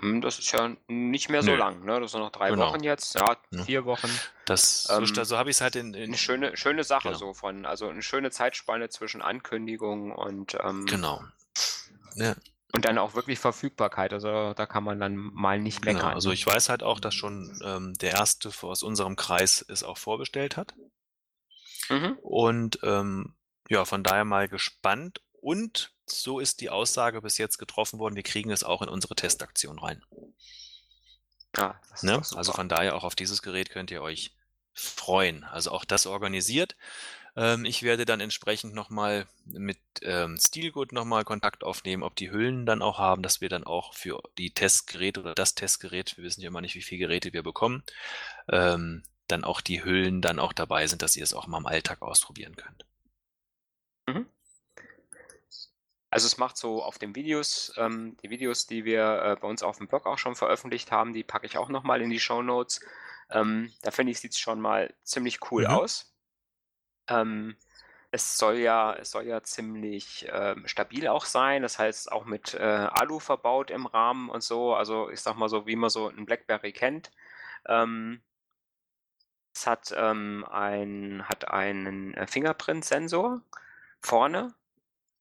Hm, 0.00 0.20
Das 0.20 0.38
ist 0.38 0.50
ja 0.52 0.74
nicht 0.88 1.28
mehr 1.28 1.42
so 1.42 1.50
Nö. 1.52 1.56
lang, 1.56 1.84
ne? 1.84 2.00
Das 2.00 2.12
sind 2.12 2.20
noch 2.20 2.30
drei 2.32 2.50
Genau. 2.50 2.68
Wochen 2.72 2.82
jetzt, 2.82 3.14
ja, 3.14 3.36
Ja. 3.50 3.64
vier 3.64 3.84
Wochen. 3.84 4.08
Das, 4.46 4.88
Ähm, 4.90 5.06
so, 5.06 5.24
so 5.24 5.36
habe 5.36 5.50
ich 5.50 5.56
es 5.56 5.60
halt 5.60 5.76
in, 5.76 5.94
in 5.94 6.04
Eine 6.10 6.16
schöne, 6.18 6.56
schöne 6.56 6.84
Sache 6.84 7.08
Genau. 7.08 7.18
so 7.18 7.34
von, 7.34 7.66
also 7.66 7.88
eine 7.88 8.02
schöne 8.02 8.30
Zeitspanne 8.30 8.88
zwischen 8.88 9.22
Ankündigung 9.22 10.12
und, 10.12 10.56
ähm, 10.62 10.86
genau. 10.86 11.22
Ja, 12.14 12.34
und 12.72 12.84
dann 12.84 12.98
auch 12.98 13.14
wirklich 13.14 13.38
Verfügbarkeit. 13.38 14.12
Also 14.12 14.54
da 14.54 14.66
kann 14.66 14.84
man 14.84 15.00
dann 15.00 15.16
mal 15.16 15.58
nicht 15.58 15.82
genau. 15.82 15.94
meckern. 15.98 16.14
Also 16.14 16.30
ich 16.30 16.46
weiß 16.46 16.68
halt 16.68 16.82
auch, 16.82 17.00
dass 17.00 17.14
schon 17.14 17.60
ähm, 17.64 17.94
der 17.94 18.12
erste 18.12 18.50
aus 18.62 18.82
unserem 18.82 19.16
Kreis 19.16 19.64
es 19.68 19.82
auch 19.82 19.98
vorbestellt 19.98 20.56
hat. 20.56 20.74
Mhm. 21.90 22.18
Und 22.22 22.78
ähm, 22.82 23.34
ja, 23.68 23.84
von 23.84 24.02
daher 24.02 24.24
mal 24.24 24.48
gespannt. 24.48 25.20
Und 25.40 25.92
so 26.06 26.40
ist 26.40 26.60
die 26.60 26.70
Aussage 26.70 27.22
bis 27.22 27.38
jetzt 27.38 27.58
getroffen 27.58 27.98
worden, 27.98 28.16
wir 28.16 28.22
kriegen 28.22 28.50
es 28.50 28.64
auch 28.64 28.82
in 28.82 28.88
unsere 28.88 29.14
Testaktion 29.14 29.78
rein. 29.78 30.02
Ja, 31.56 31.80
ist 31.92 32.04
Ne? 32.04 32.22
Also 32.34 32.52
von 32.52 32.68
daher 32.68 32.94
auch 32.94 33.04
auf 33.04 33.14
dieses 33.14 33.42
Gerät 33.42 33.70
könnt 33.70 33.90
ihr 33.90 34.02
euch 34.02 34.34
freuen. 34.72 35.44
Also 35.44 35.72
auch 35.72 35.84
das 35.84 36.06
organisiert. 36.06 36.76
Ähm, 37.36 37.64
ich 37.64 37.82
werde 37.82 38.04
dann 38.04 38.20
entsprechend 38.20 38.74
nochmal 38.74 39.26
mit 39.44 39.78
ähm, 40.02 40.36
Steelgood 40.40 40.92
nochmal 40.92 41.24
Kontakt 41.24 41.64
aufnehmen, 41.64 42.02
ob 42.02 42.16
die 42.16 42.30
Hüllen 42.30 42.66
dann 42.66 42.82
auch 42.82 42.98
haben, 42.98 43.22
dass 43.22 43.40
wir 43.40 43.48
dann 43.48 43.64
auch 43.64 43.94
für 43.94 44.20
die 44.38 44.52
Testgeräte 44.52 45.20
oder 45.20 45.34
das 45.34 45.54
Testgerät, 45.54 46.16
wir 46.16 46.24
wissen 46.24 46.40
ja 46.40 46.48
immer 46.48 46.60
nicht, 46.60 46.74
wie 46.74 46.82
viele 46.82 47.06
Geräte 47.06 47.32
wir 47.32 47.42
bekommen, 47.42 47.82
ähm, 48.48 49.02
dann 49.30 49.44
auch 49.44 49.60
die 49.60 49.84
Hüllen 49.84 50.20
dann 50.22 50.38
auch 50.38 50.52
dabei 50.52 50.86
sind, 50.86 51.02
dass 51.02 51.16
ihr 51.16 51.24
es 51.24 51.34
auch 51.34 51.46
mal 51.46 51.58
im 51.58 51.66
Alltag 51.66 52.02
ausprobieren 52.02 52.56
könnt. 52.56 52.84
Mhm. 54.08 54.26
Also 56.10 56.26
es 56.26 56.38
macht 56.38 56.56
so 56.56 56.82
auf 56.82 56.98
den 56.98 57.14
Videos, 57.14 57.72
ähm, 57.76 58.16
die 58.22 58.30
Videos, 58.30 58.66
die 58.66 58.84
wir 58.84 59.22
äh, 59.22 59.36
bei 59.40 59.46
uns 59.46 59.62
auf 59.62 59.78
dem 59.78 59.86
Blog 59.86 60.06
auch 60.06 60.18
schon 60.18 60.34
veröffentlicht 60.34 60.90
haben, 60.90 61.12
die 61.12 61.22
packe 61.22 61.46
ich 61.46 61.56
auch 61.56 61.68
nochmal 61.68 62.02
in 62.02 62.10
die 62.10 62.18
Show 62.18 62.42
Notes. 62.42 62.80
Ähm, 63.30 63.72
da 63.82 63.92
finde 63.92 64.10
ich, 64.12 64.18
sieht 64.20 64.32
es 64.32 64.38
schon 64.38 64.60
mal 64.60 64.92
ziemlich 65.04 65.38
cool 65.52 65.62
Mhm. 65.64 65.70
aus. 65.70 66.12
Ähm, 67.08 67.56
es 68.10 68.36
soll 68.38 68.56
ja, 68.58 68.92
es 68.94 69.12
soll 69.12 69.26
ja 69.26 69.42
ziemlich 69.44 70.26
ähm, 70.32 70.66
stabil 70.66 71.06
auch 71.06 71.24
sein, 71.24 71.62
das 71.62 71.78
heißt 71.78 72.10
auch 72.10 72.24
mit 72.24 72.54
äh, 72.54 72.58
Alu 72.58 73.20
verbaut 73.20 73.70
im 73.70 73.86
Rahmen 73.86 74.30
und 74.30 74.42
so. 74.42 74.74
Also 74.74 75.10
ich 75.10 75.20
sag 75.20 75.36
mal 75.36 75.48
so, 75.48 75.66
wie 75.66 75.76
man 75.76 75.90
so 75.90 76.08
ein 76.08 76.26
BlackBerry 76.26 76.72
kennt. 76.72 77.12
Ähm, 77.66 78.20
es 79.60 79.66
hat, 79.66 79.92
ähm, 79.94 80.46
ein, 80.50 81.22
hat 81.28 81.48
einen 81.48 82.14
äh, 82.14 82.26
Fingerprint-Sensor 82.26 83.42
vorne 84.00 84.54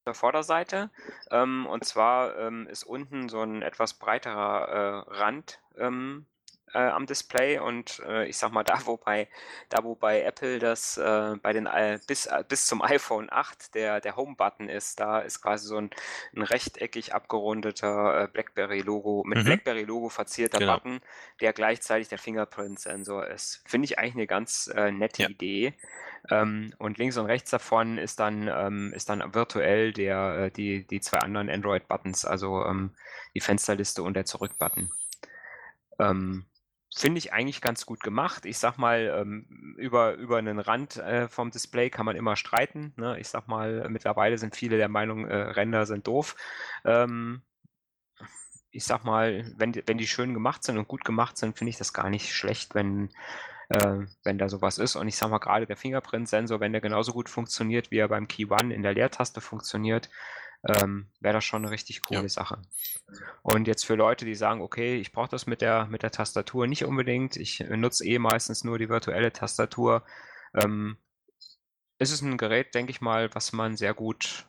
der 0.05 0.13
Vorderseite. 0.13 0.89
Ähm, 1.29 1.67
und 1.67 1.83
zwar 1.83 2.37
ähm, 2.37 2.65
ist 2.67 2.83
unten 2.83 3.27
so 3.27 3.41
ein 3.41 3.61
etwas 3.61 3.95
breiterer 3.95 5.05
äh, 5.09 5.13
Rand 5.17 5.59
ähm, 5.77 6.25
äh, 6.73 6.79
am 6.79 7.05
Display 7.05 7.59
und 7.59 8.01
äh, 8.07 8.25
ich 8.27 8.37
sag 8.37 8.51
mal, 8.51 8.63
da 8.65 8.85
wo 8.85 8.97
bei, 8.97 9.27
da 9.69 9.83
wo 9.83 9.95
bei 9.95 10.21
Apple 10.21 10.59
das 10.59 10.97
äh, 10.97 11.35
bei 11.41 11.53
den 11.53 11.65
äh, 11.65 11.99
bis, 12.07 12.25
äh, 12.25 12.43
bis 12.47 12.65
zum 12.65 12.81
iPhone 12.81 13.27
8 13.31 13.75
der, 13.75 14.01
der 14.01 14.15
Home-Button 14.15 14.69
ist, 14.69 14.99
da 14.99 15.19
ist 15.19 15.41
quasi 15.41 15.67
so 15.67 15.77
ein, 15.77 15.89
ein 16.35 16.43
rechteckig 16.43 17.13
abgerundeter 17.13 18.23
äh, 18.23 18.27
BlackBerry-Logo, 18.27 19.23
mit 19.25 19.39
mhm. 19.39 19.43
BlackBerry-Logo 19.45 20.09
verzierter 20.09 20.59
genau. 20.59 20.75
Button, 20.75 21.01
der 21.41 21.53
gleichzeitig 21.53 22.09
der 22.09 22.17
Fingerprint-Sensor 22.17 23.27
ist. 23.27 23.63
Finde 23.65 23.85
ich 23.85 23.99
eigentlich 23.99 24.15
eine 24.15 24.27
ganz 24.27 24.71
nette 24.91 25.23
ja. 25.23 25.29
Idee. 25.29 25.73
Ähm, 26.29 26.73
und 26.77 26.97
links 26.97 27.17
und 27.17 27.25
rechts 27.25 27.49
davon 27.49 27.97
ist 27.97 28.19
dann, 28.19 28.47
ähm, 28.47 28.91
ist 28.93 29.09
dann 29.09 29.33
virtuell 29.33 29.93
der, 29.93 30.49
die, 30.49 30.85
die 30.85 30.99
zwei 30.99 31.19
anderen 31.19 31.49
Android-Buttons, 31.49 32.25
also 32.25 32.65
ähm, 32.65 32.91
die 33.33 33.39
Fensterliste 33.39 34.03
und 34.03 34.15
der 34.15 34.25
Zurück-Button. 34.25 34.91
Ähm, 35.99 36.45
Finde 36.95 37.19
ich 37.19 37.33
eigentlich 37.33 37.61
ganz 37.61 37.85
gut 37.85 38.01
gemacht. 38.01 38.45
Ich 38.45 38.57
sag 38.57 38.77
mal, 38.77 39.13
ähm, 39.15 39.75
über, 39.77 40.15
über 40.15 40.37
einen 40.37 40.59
Rand 40.59 40.97
äh, 40.97 41.27
vom 41.29 41.51
Display 41.51 41.91
kann 41.91 42.05
man 42.05 42.15
immer 42.15 42.35
streiten. 42.35 42.93
Ne? 42.97 43.19
Ich 43.19 43.27
sag 43.29 43.47
mal, 43.47 43.87
mittlerweile 43.89 44.39
sind 44.39 44.55
viele 44.55 44.77
der 44.77 44.89
Meinung, 44.89 45.27
äh, 45.27 45.35
Ränder 45.35 45.85
sind 45.85 46.07
doof. 46.07 46.35
Ähm, 46.85 47.43
ich 48.71 48.85
sag 48.85 49.03
mal, 49.03 49.51
wenn, 49.57 49.71
die, 49.71 49.83
wenn 49.85 49.97
die 49.97 50.07
schön 50.07 50.33
gemacht 50.33 50.63
sind 50.63 50.77
und 50.77 50.87
gut 50.87 51.05
gemacht 51.05 51.37
sind, 51.37 51.57
finde 51.57 51.69
ich 51.69 51.77
das 51.77 51.93
gar 51.93 52.09
nicht 52.09 52.33
schlecht, 52.33 52.73
wenn, 52.75 53.09
äh, 53.69 54.05
wenn 54.23 54.37
da 54.39 54.49
sowas 54.49 54.79
ist. 54.79 54.95
Und 54.95 55.07
ich 55.07 55.15
sag 55.15 55.29
mal, 55.29 55.39
gerade 55.39 55.67
der 55.67 55.77
Fingerprint-Sensor, 55.77 56.59
wenn 56.59 56.71
der 56.71 56.81
genauso 56.81 57.13
gut 57.13 57.29
funktioniert, 57.29 57.91
wie 57.91 57.97
er 57.97 58.07
beim 58.07 58.27
Key 58.27 58.45
One 58.45 58.73
in 58.73 58.81
der 58.83 58.93
Leertaste 58.93 59.41
funktioniert, 59.41 60.09
ähm, 60.63 61.09
wäre 61.19 61.35
das 61.35 61.45
schon 61.45 61.63
eine 61.63 61.71
richtig 61.71 62.01
coole 62.01 62.23
ja. 62.23 62.29
Sache. 62.29 62.61
Und 63.41 63.67
jetzt 63.67 63.85
für 63.85 63.95
Leute, 63.95 64.25
die 64.25 64.35
sagen, 64.35 64.61
okay, 64.61 64.97
ich 64.97 65.11
brauche 65.11 65.29
das 65.29 65.47
mit 65.47 65.61
der, 65.61 65.85
mit 65.85 66.03
der 66.03 66.11
Tastatur 66.11 66.67
nicht 66.67 66.83
unbedingt, 66.83 67.37
ich 67.37 67.59
nutze 67.61 68.05
eh 68.05 68.19
meistens 68.19 68.63
nur 68.63 68.77
die 68.77 68.89
virtuelle 68.89 69.31
Tastatur, 69.31 70.03
ähm, 70.53 70.97
ist 71.97 72.11
es 72.11 72.21
ein 72.21 72.37
Gerät, 72.37 72.73
denke 72.75 72.91
ich 72.91 73.01
mal, 73.01 73.33
was 73.33 73.53
man 73.53 73.77
sehr 73.77 73.93
gut 73.93 74.45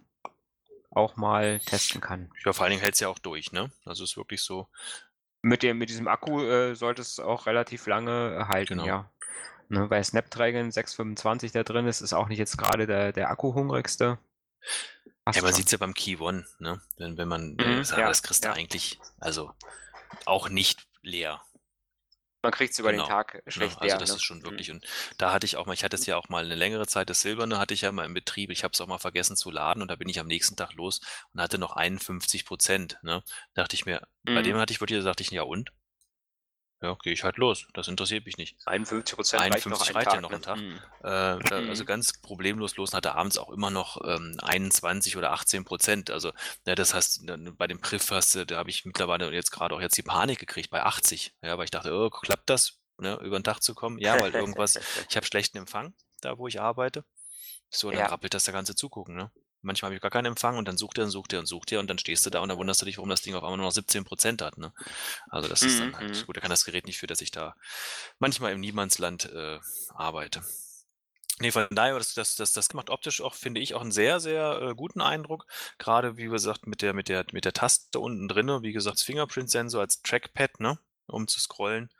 auch 0.90 1.16
mal 1.16 1.60
testen 1.60 2.00
kann. 2.00 2.32
Ja, 2.44 2.52
vor 2.52 2.64
allen 2.64 2.70
Dingen 2.70 2.82
hält 2.82 2.94
es 2.94 3.00
ja 3.00 3.08
auch 3.08 3.18
durch, 3.18 3.52
ne? 3.52 3.70
Also 3.84 4.04
ist 4.04 4.16
wirklich 4.16 4.42
so. 4.42 4.68
Mit, 5.42 5.62
dem, 5.62 5.78
mit 5.78 5.88
diesem 5.88 6.08
Akku 6.08 6.42
äh, 6.42 6.74
sollte 6.74 7.00
es 7.00 7.18
auch 7.18 7.46
relativ 7.46 7.86
lange 7.86 8.46
halten, 8.48 8.74
genau. 8.74 8.86
ja. 8.86 9.10
Ne, 9.68 9.86
bei 9.86 10.02
Snapdragon 10.02 10.72
625 10.72 11.52
da 11.52 11.62
drin 11.62 11.86
ist, 11.86 12.00
ist 12.00 12.12
auch 12.12 12.28
nicht 12.28 12.38
jetzt 12.38 12.58
gerade 12.58 12.88
der, 12.88 13.12
der 13.12 13.30
Akku-hungrigste. 13.30 14.18
Ja, 15.32 15.42
man 15.42 15.52
sieht 15.52 15.66
es 15.66 15.72
ja 15.72 15.78
beim 15.78 15.94
Key 15.94 16.16
One, 16.18 16.46
ne? 16.58 16.80
Wenn, 16.96 17.16
wenn 17.16 17.28
man, 17.28 17.54
mhm, 17.54 17.84
sagt, 17.84 18.00
ja, 18.00 18.08
das 18.08 18.22
kriegst 18.22 18.44
du 18.44 18.48
ja. 18.48 18.54
eigentlich, 18.54 18.98
also 19.18 19.52
auch 20.26 20.48
nicht 20.48 20.86
leer. 21.02 21.42
Man 22.42 22.52
kriegt 22.52 22.72
es 22.72 22.78
über 22.78 22.90
genau. 22.90 23.04
den 23.04 23.10
Tag 23.10 23.34
ne, 23.34 23.52
schlecht 23.52 23.76
ja, 23.76 23.80
Also 23.80 23.98
das 23.98 24.10
ne? 24.10 24.16
ist 24.16 24.22
schon 24.22 24.38
mhm. 24.38 24.44
wirklich, 24.44 24.68
mhm. 24.68 24.76
und 24.76 24.86
da 25.18 25.32
hatte 25.32 25.44
ich 25.44 25.56
auch 25.56 25.66
mal, 25.66 25.74
ich 25.74 25.84
hatte 25.84 25.96
es 25.96 26.06
ja 26.06 26.16
auch 26.16 26.28
mal 26.28 26.44
eine 26.44 26.54
längere 26.54 26.86
Zeit, 26.86 27.10
das 27.10 27.20
Silberne 27.20 27.58
hatte 27.58 27.74
ich 27.74 27.82
ja 27.82 27.92
mal 27.92 28.06
im 28.06 28.14
Betrieb, 28.14 28.50
ich 28.50 28.64
habe 28.64 28.72
es 28.72 28.80
auch 28.80 28.86
mal 28.86 28.98
vergessen 28.98 29.36
zu 29.36 29.50
laden 29.50 29.82
und 29.82 29.88
da 29.88 29.96
bin 29.96 30.08
ich 30.08 30.18
am 30.20 30.26
nächsten 30.26 30.56
Tag 30.56 30.72
los 30.74 31.00
und 31.32 31.40
hatte 31.40 31.58
noch 31.58 31.76
51 31.76 32.46
Prozent, 32.46 32.98
ne? 33.02 33.22
Da 33.54 33.62
dachte 33.62 33.76
ich 33.76 33.84
mir, 33.84 34.06
mhm. 34.22 34.34
bei 34.34 34.42
dem 34.42 34.56
hatte 34.56 34.72
ich 34.72 34.80
wirklich, 34.80 34.98
da 35.00 35.04
dachte 35.04 35.22
ich, 35.22 35.30
ja 35.30 35.42
und? 35.42 35.70
Ja, 36.82 36.96
gehe 37.02 37.12
ich 37.12 37.24
halt 37.24 37.36
los. 37.36 37.66
Das 37.74 37.88
interessiert 37.88 38.24
mich 38.24 38.38
nicht. 38.38 38.56
51 38.64 39.14
Prozent 39.14 39.42
51 39.42 39.94
reicht, 39.94 40.12
ja 40.12 40.20
noch 40.20 40.32
einen 40.32 40.40
Tag. 40.40 40.56
Ne? 40.58 40.80
Tag. 41.02 41.52
Äh, 41.52 41.68
also 41.68 41.84
ganz 41.84 42.18
problemlos 42.22 42.76
los 42.76 42.94
hatte 42.94 43.14
abends 43.14 43.36
auch 43.36 43.50
immer 43.50 43.70
noch 43.70 44.00
ähm, 44.02 44.38
21 44.42 45.18
oder 45.18 45.32
18 45.32 45.66
Prozent. 45.66 46.10
Also 46.10 46.32
ja, 46.66 46.74
das 46.74 46.94
heißt, 46.94 47.26
bei 47.58 47.66
dem 47.66 47.80
Priff 47.80 48.10
hast 48.10 48.34
du, 48.34 48.46
da 48.46 48.56
habe 48.56 48.70
ich 48.70 48.86
mittlerweile 48.86 49.30
jetzt 49.30 49.50
gerade 49.50 49.74
auch 49.74 49.80
jetzt 49.80 49.98
die 49.98 50.02
Panik 50.02 50.38
gekriegt 50.38 50.70
bei 50.70 50.82
80. 50.82 51.34
Ja, 51.42 51.58
weil 51.58 51.64
ich 51.64 51.70
dachte, 51.70 51.92
oh, 51.92 52.08
klappt 52.08 52.48
das, 52.48 52.78
ne, 52.96 53.18
über 53.22 53.38
den 53.38 53.44
Tag 53.44 53.62
zu 53.62 53.74
kommen? 53.74 53.98
Ja, 53.98 54.18
weil 54.18 54.34
irgendwas, 54.34 54.76
ich 55.10 55.16
habe 55.16 55.26
schlechten 55.26 55.58
Empfang, 55.58 55.92
da 56.22 56.38
wo 56.38 56.48
ich 56.48 56.62
arbeite. 56.62 57.04
So, 57.68 57.90
dann 57.90 58.00
ja. 58.00 58.06
rappelt 58.06 58.32
das 58.32 58.44
der 58.44 58.54
ganze 58.54 58.74
Zugucken, 58.74 59.14
ne? 59.14 59.30
Manchmal 59.62 59.88
habe 59.88 59.96
ich 59.96 60.00
gar 60.00 60.10
keinen 60.10 60.26
Empfang 60.26 60.56
und 60.56 60.66
dann 60.66 60.78
sucht 60.78 60.98
er 60.98 61.04
und 61.04 61.10
sucht 61.10 61.32
er 61.32 61.40
und 61.40 61.46
sucht 61.46 61.72
er 61.72 61.80
und 61.80 61.88
dann 61.88 61.98
stehst 61.98 62.24
du 62.24 62.30
da 62.30 62.40
und 62.40 62.48
dann 62.48 62.58
wunderst 62.58 62.80
du 62.80 62.86
dich, 62.86 62.96
warum 62.96 63.10
das 63.10 63.22
Ding 63.22 63.34
auf 63.34 63.42
einmal 63.42 63.58
nur 63.58 63.66
noch 63.66 63.72
17 63.72 64.04
Prozent 64.04 64.42
hat. 64.42 64.58
Ne? 64.58 64.72
Also 65.28 65.48
das 65.48 65.62
ist 65.62 65.78
dann 65.80 65.96
halt 65.96 66.16
mhm. 66.16 66.26
gut. 66.26 66.36
Da 66.36 66.40
kann 66.40 66.50
das 66.50 66.64
Gerät 66.64 66.86
nicht 66.86 66.98
für, 66.98 67.06
dass 67.06 67.20
ich 67.20 67.30
da 67.30 67.54
manchmal 68.18 68.52
im 68.52 68.60
Niemandsland 68.60 69.30
äh, 69.32 69.58
arbeite. 69.94 70.42
Nee, 71.40 71.52
von 71.52 71.66
daher, 71.70 71.96
das, 71.96 72.12
das, 72.12 72.36
das, 72.36 72.52
das 72.52 72.74
macht 72.74 72.90
optisch 72.90 73.22
auch, 73.22 73.34
finde 73.34 73.60
ich, 73.60 73.74
auch 73.74 73.80
einen 73.80 73.92
sehr, 73.92 74.20
sehr 74.20 74.60
äh, 74.60 74.74
guten 74.74 75.00
Eindruck. 75.00 75.46
Gerade, 75.78 76.18
wie 76.18 76.26
gesagt, 76.26 76.66
mit 76.66 76.82
der, 76.82 76.92
mit 76.92 77.08
der, 77.08 77.24
mit 77.32 77.46
der 77.46 77.54
Taste 77.54 77.98
unten 77.98 78.28
drin, 78.28 78.62
wie 78.62 78.72
gesagt, 78.72 78.96
das 78.96 79.02
Fingerprint-Sensor 79.04 79.80
als 79.80 80.02
Trackpad, 80.02 80.60
ne, 80.60 80.78
um 81.06 81.28
zu 81.28 81.40
scrollen 81.40 81.90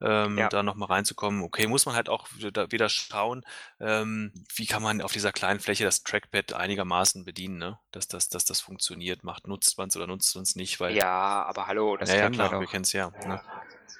ähm, 0.00 0.38
ja. 0.38 0.48
da 0.48 0.62
nochmal 0.62 0.88
reinzukommen. 0.88 1.42
Okay, 1.42 1.66
muss 1.66 1.86
man 1.86 1.94
halt 1.94 2.08
auch 2.08 2.28
wieder, 2.36 2.88
schauen, 2.88 3.44
ähm, 3.80 4.32
wie 4.54 4.66
kann 4.66 4.82
man 4.82 5.00
auf 5.02 5.12
dieser 5.12 5.32
kleinen 5.32 5.60
Fläche 5.60 5.84
das 5.84 6.02
Trackpad 6.02 6.54
einigermaßen 6.54 7.24
bedienen, 7.24 7.58
ne? 7.58 7.78
dass, 7.92 8.08
das, 8.08 8.28
dass 8.28 8.44
das 8.44 8.60
funktioniert. 8.60 9.24
Macht, 9.24 9.46
nutzt 9.46 9.78
man 9.78 9.88
es 9.88 9.96
oder 9.96 10.06
nutzt 10.06 10.34
man 10.34 10.42
es 10.42 10.56
nicht? 10.56 10.80
Weil, 10.80 10.96
ja, 10.96 11.44
aber 11.44 11.66
hallo, 11.66 11.96
das 11.96 12.10
ja, 12.10 12.16
ja, 12.16 12.30
klar, 12.30 12.52
wir, 12.52 12.60
wir 12.60 12.66
kennen 12.66 12.84
es 12.84 12.92
ja. 12.92 13.10
Ne? 13.26 13.40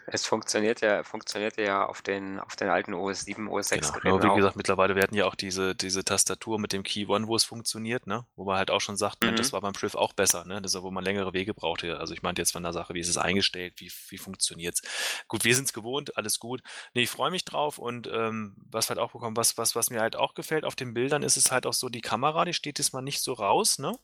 Es 0.07 0.27
funktioniert 0.27 0.81
ja, 0.81 1.03
funktioniert 1.03 1.57
ja 1.57 1.87
auf 1.87 2.03
den, 2.03 2.41
auf 2.41 2.57
den 2.57 2.69
alten 2.69 2.95
OS 2.95 3.23
7, 3.23 3.49
OS 3.49 3.69
6 3.69 3.93
genau. 3.93 4.01
Geräten. 4.01 4.23
Wie 4.23 4.31
auch. 4.31 4.37
gesagt, 4.37 4.57
mittlerweile 4.57 4.97
werden 4.97 5.17
ja 5.17 5.27
auch 5.27 5.35
diese, 5.35 5.75
diese 5.75 6.05
Tastatur 6.05 6.59
mit 6.59 6.73
dem 6.73 6.83
Key 6.83 7.07
One, 7.07 7.27
wo 7.29 7.37
es 7.37 7.45
funktioniert, 7.45 8.07
ne? 8.07 8.27
Wo 8.37 8.45
man 8.45 8.57
halt 8.57 8.71
auch 8.71 8.81
schon 8.81 8.97
sagt, 8.97 9.25
mhm. 9.25 9.37
das 9.37 9.53
war 9.53 9.61
beim 9.61 9.73
Priv 9.73 9.95
auch 9.95 10.13
besser, 10.13 10.45
ne? 10.45 10.61
Das 10.61 10.75
ist, 10.75 10.83
wo 10.83 10.91
man 10.91 11.05
längere 11.05 11.33
Wege 11.33 11.55
brauchte. 11.55 11.99
Also 11.99 12.15
ich 12.15 12.23
meinte 12.23 12.43
jetzt 12.43 12.53
von 12.53 12.63
der 12.63 12.73
Sache, 12.73 12.95
wie 12.95 13.01
ist 13.01 13.09
es 13.09 13.19
eingestellt, 13.19 13.75
wie, 13.79 13.93
wie 14.09 14.19
funktioniert's? 14.19 14.83
Gut, 15.29 15.45
wir 15.45 15.55
sind 15.55 15.67
es 15.67 15.73
gewohnt, 15.73 16.17
alles 16.17 16.39
gut. 16.39 16.63
Nee, 16.95 17.03
ich 17.03 17.11
freue 17.11 17.31
mich 17.31 17.45
drauf 17.45 17.79
und 17.79 18.09
ähm, 18.13 18.57
was 18.71 18.89
wir 18.89 18.97
halt 18.97 19.01
auch 19.01 19.13
bekommen, 19.13 19.37
was, 19.37 19.59
was, 19.59 19.77
was 19.77 19.91
mir 19.91 20.01
halt 20.01 20.17
auch 20.17 20.35
gefällt 20.35 20.65
auf 20.65 20.75
den 20.75 20.95
Bildern, 20.95 21.23
ist 21.23 21.37
es 21.37 21.53
halt 21.53 21.67
auch 21.67 21.73
so, 21.73 21.89
die 21.89 22.01
Kamera, 22.01 22.45
die 22.45 22.55
steht 22.55 22.79
diesmal 22.79 23.03
nicht 23.03 23.21
so 23.21 23.33
raus, 23.33 23.79
ne? 23.79 23.99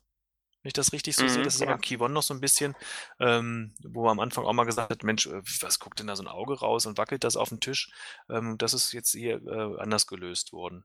Wenn 0.67 0.71
ich 0.71 0.73
das 0.73 0.93
richtig 0.93 1.15
so 1.15 1.23
mhm, 1.23 1.29
sehe, 1.29 1.43
das 1.45 1.55
ist 1.55 1.61
ja. 1.61 1.79
Key 1.79 1.97
One 1.99 2.13
noch 2.13 2.25
so 2.25 2.35
ein 2.35 2.41
bisschen, 2.41 2.75
ähm, 3.21 3.73
wo 3.85 4.03
man 4.03 4.11
am 4.11 4.19
Anfang 4.19 4.45
auch 4.45 4.53
mal 4.53 4.65
gesagt 4.65 4.91
hat, 4.91 5.05
Mensch, 5.05 5.29
äh, 5.29 5.41
was 5.61 5.79
guckt 5.79 6.01
denn 6.01 6.09
da 6.09 6.17
so 6.17 6.25
ein 6.25 6.27
Auge 6.27 6.59
raus 6.59 6.87
und 6.87 6.99
wackelt 6.99 7.23
das 7.23 7.37
auf 7.37 7.51
den 7.51 7.61
Tisch? 7.61 7.93
Ähm, 8.29 8.59
das 8.59 8.75
ist 8.75 8.91
jetzt 8.91 9.13
hier 9.13 9.41
äh, 9.47 9.81
anders 9.81 10.09
gelöst 10.09 10.53
worden. 10.53 10.85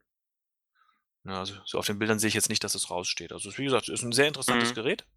Ja, 1.23 1.39
also 1.39 1.55
so 1.65 1.79
auf 1.79 1.87
den 1.87 1.97
Bildern 1.97 2.19
sehe 2.19 2.27
ich 2.27 2.35
jetzt 2.35 2.49
nicht, 2.49 2.63
dass 2.63 2.75
es 2.75 2.91
raussteht. 2.91 3.31
Also 3.33 3.57
wie 3.57 3.63
gesagt, 3.63 3.89
ist 3.89 4.03
ein 4.03 4.11
sehr 4.11 4.27
interessantes 4.27 4.69
mhm. 4.69 4.75
Gerät. 4.75 5.07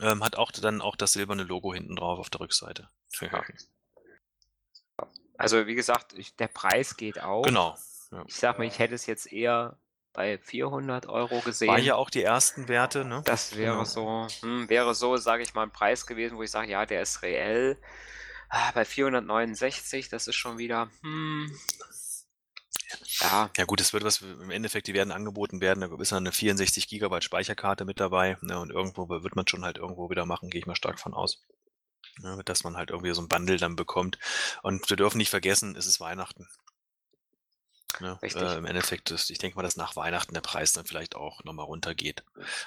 Ähm, 0.00 0.22
hat 0.22 0.36
auch 0.36 0.52
dann 0.52 0.80
auch 0.80 0.94
das 0.94 1.14
silberne 1.14 1.42
Logo 1.42 1.74
hinten 1.74 1.96
drauf 1.96 2.20
auf 2.20 2.30
der 2.30 2.42
Rückseite. 2.42 2.88
Ja. 3.20 3.44
Also 5.36 5.66
wie 5.66 5.74
gesagt, 5.74 6.12
ich, 6.12 6.36
der 6.36 6.46
Preis 6.46 6.96
geht 6.96 7.20
auch. 7.20 7.42
Genau. 7.42 7.76
Ja. 8.12 8.24
Ich 8.28 8.36
sag 8.36 8.58
mal, 8.58 8.66
ich 8.68 8.78
hätte 8.78 8.94
es 8.94 9.06
jetzt 9.06 9.32
eher 9.32 9.76
bei 10.12 10.38
400 10.38 11.06
Euro 11.06 11.40
gesehen. 11.40 11.68
War 11.68 11.78
ja 11.78 11.94
auch 11.94 12.10
die 12.10 12.22
ersten 12.22 12.68
Werte, 12.68 13.04
ne? 13.04 13.22
Das 13.24 13.56
wäre 13.56 13.72
genau. 13.72 13.84
so, 13.84 14.26
hm, 14.40 14.68
wäre 14.68 14.94
so, 14.94 15.16
sage 15.16 15.42
ich 15.42 15.54
mal, 15.54 15.64
ein 15.64 15.72
Preis 15.72 16.06
gewesen, 16.06 16.36
wo 16.36 16.42
ich 16.42 16.50
sage, 16.50 16.70
ja, 16.70 16.86
der 16.86 17.02
ist 17.02 17.22
reell. 17.22 17.78
Ah, 18.48 18.72
bei 18.72 18.84
469, 18.84 20.08
das 20.08 20.26
ist 20.26 20.34
schon 20.34 20.58
wieder, 20.58 20.90
hm, 21.02 21.56
ja. 23.20 23.50
Ja 23.56 23.64
gut, 23.64 23.80
es 23.80 23.92
wird 23.92 24.04
was 24.04 24.20
im 24.20 24.50
Endeffekt, 24.50 24.86
die 24.86 24.94
werden 24.94 25.12
angeboten 25.12 25.60
werden, 25.60 25.80
da 25.80 25.94
ist 26.00 26.12
eine 26.12 26.32
64 26.32 26.88
Gigabyte 26.88 27.24
Speicherkarte 27.24 27.84
mit 27.84 28.00
dabei 28.00 28.36
ne, 28.40 28.58
und 28.58 28.70
irgendwo 28.70 29.08
wird 29.08 29.36
man 29.36 29.46
schon 29.46 29.64
halt 29.64 29.78
irgendwo 29.78 30.10
wieder 30.10 30.26
machen, 30.26 30.50
gehe 30.50 30.60
ich 30.60 30.66
mal 30.66 30.76
stark 30.76 30.98
von 30.98 31.14
aus. 31.14 31.44
Ne, 32.22 32.42
dass 32.44 32.64
man 32.64 32.76
halt 32.76 32.90
irgendwie 32.90 33.14
so 33.14 33.22
ein 33.22 33.28
Bundle 33.28 33.56
dann 33.56 33.76
bekommt. 33.76 34.18
Und 34.62 34.88
wir 34.90 34.96
dürfen 34.96 35.18
nicht 35.18 35.30
vergessen, 35.30 35.76
es 35.76 35.86
ist 35.86 36.00
Weihnachten. 36.00 36.48
Ne? 38.00 38.18
Äh, 38.22 38.58
Im 38.58 38.64
Endeffekt, 38.64 39.10
ist, 39.10 39.30
ich 39.30 39.38
denke 39.38 39.56
mal, 39.56 39.62
dass 39.62 39.76
nach 39.76 39.96
Weihnachten 39.96 40.34
der 40.34 40.40
Preis 40.40 40.72
dann 40.72 40.84
vielleicht 40.84 41.16
auch 41.16 41.44
nochmal 41.44 41.66
runtergeht. 41.66 42.24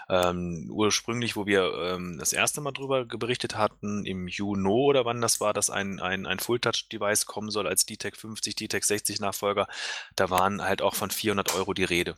Ähm, 0.10 0.70
ursprünglich, 0.72 1.36
wo 1.36 1.46
wir 1.46 1.74
ähm, 1.74 2.18
das 2.20 2.34
erste 2.34 2.62
Mal 2.62 2.72
drüber 2.72 3.06
berichtet 3.06 3.56
hatten, 3.56 4.06
im 4.06 4.28
Juni 4.28 4.68
oder 4.68 5.06
wann 5.06 5.22
das 5.22 5.40
war, 5.40 5.54
dass 5.54 5.70
ein, 5.70 6.00
ein, 6.00 6.26
ein 6.26 6.40
Full-Touch-Device 6.40 7.26
kommen 7.26 7.50
soll 7.50 7.68
als 7.68 7.86
DTEC 7.86 8.16
50, 8.16 8.56
DTEC 8.56 8.84
60 8.84 9.20
Nachfolger, 9.20 9.68
da 10.16 10.30
waren 10.30 10.62
halt 10.62 10.82
auch 10.82 10.96
von 10.96 11.10
400 11.12 11.56
Euro 11.56 11.74
die 11.74 11.84
Rede. 11.84 12.16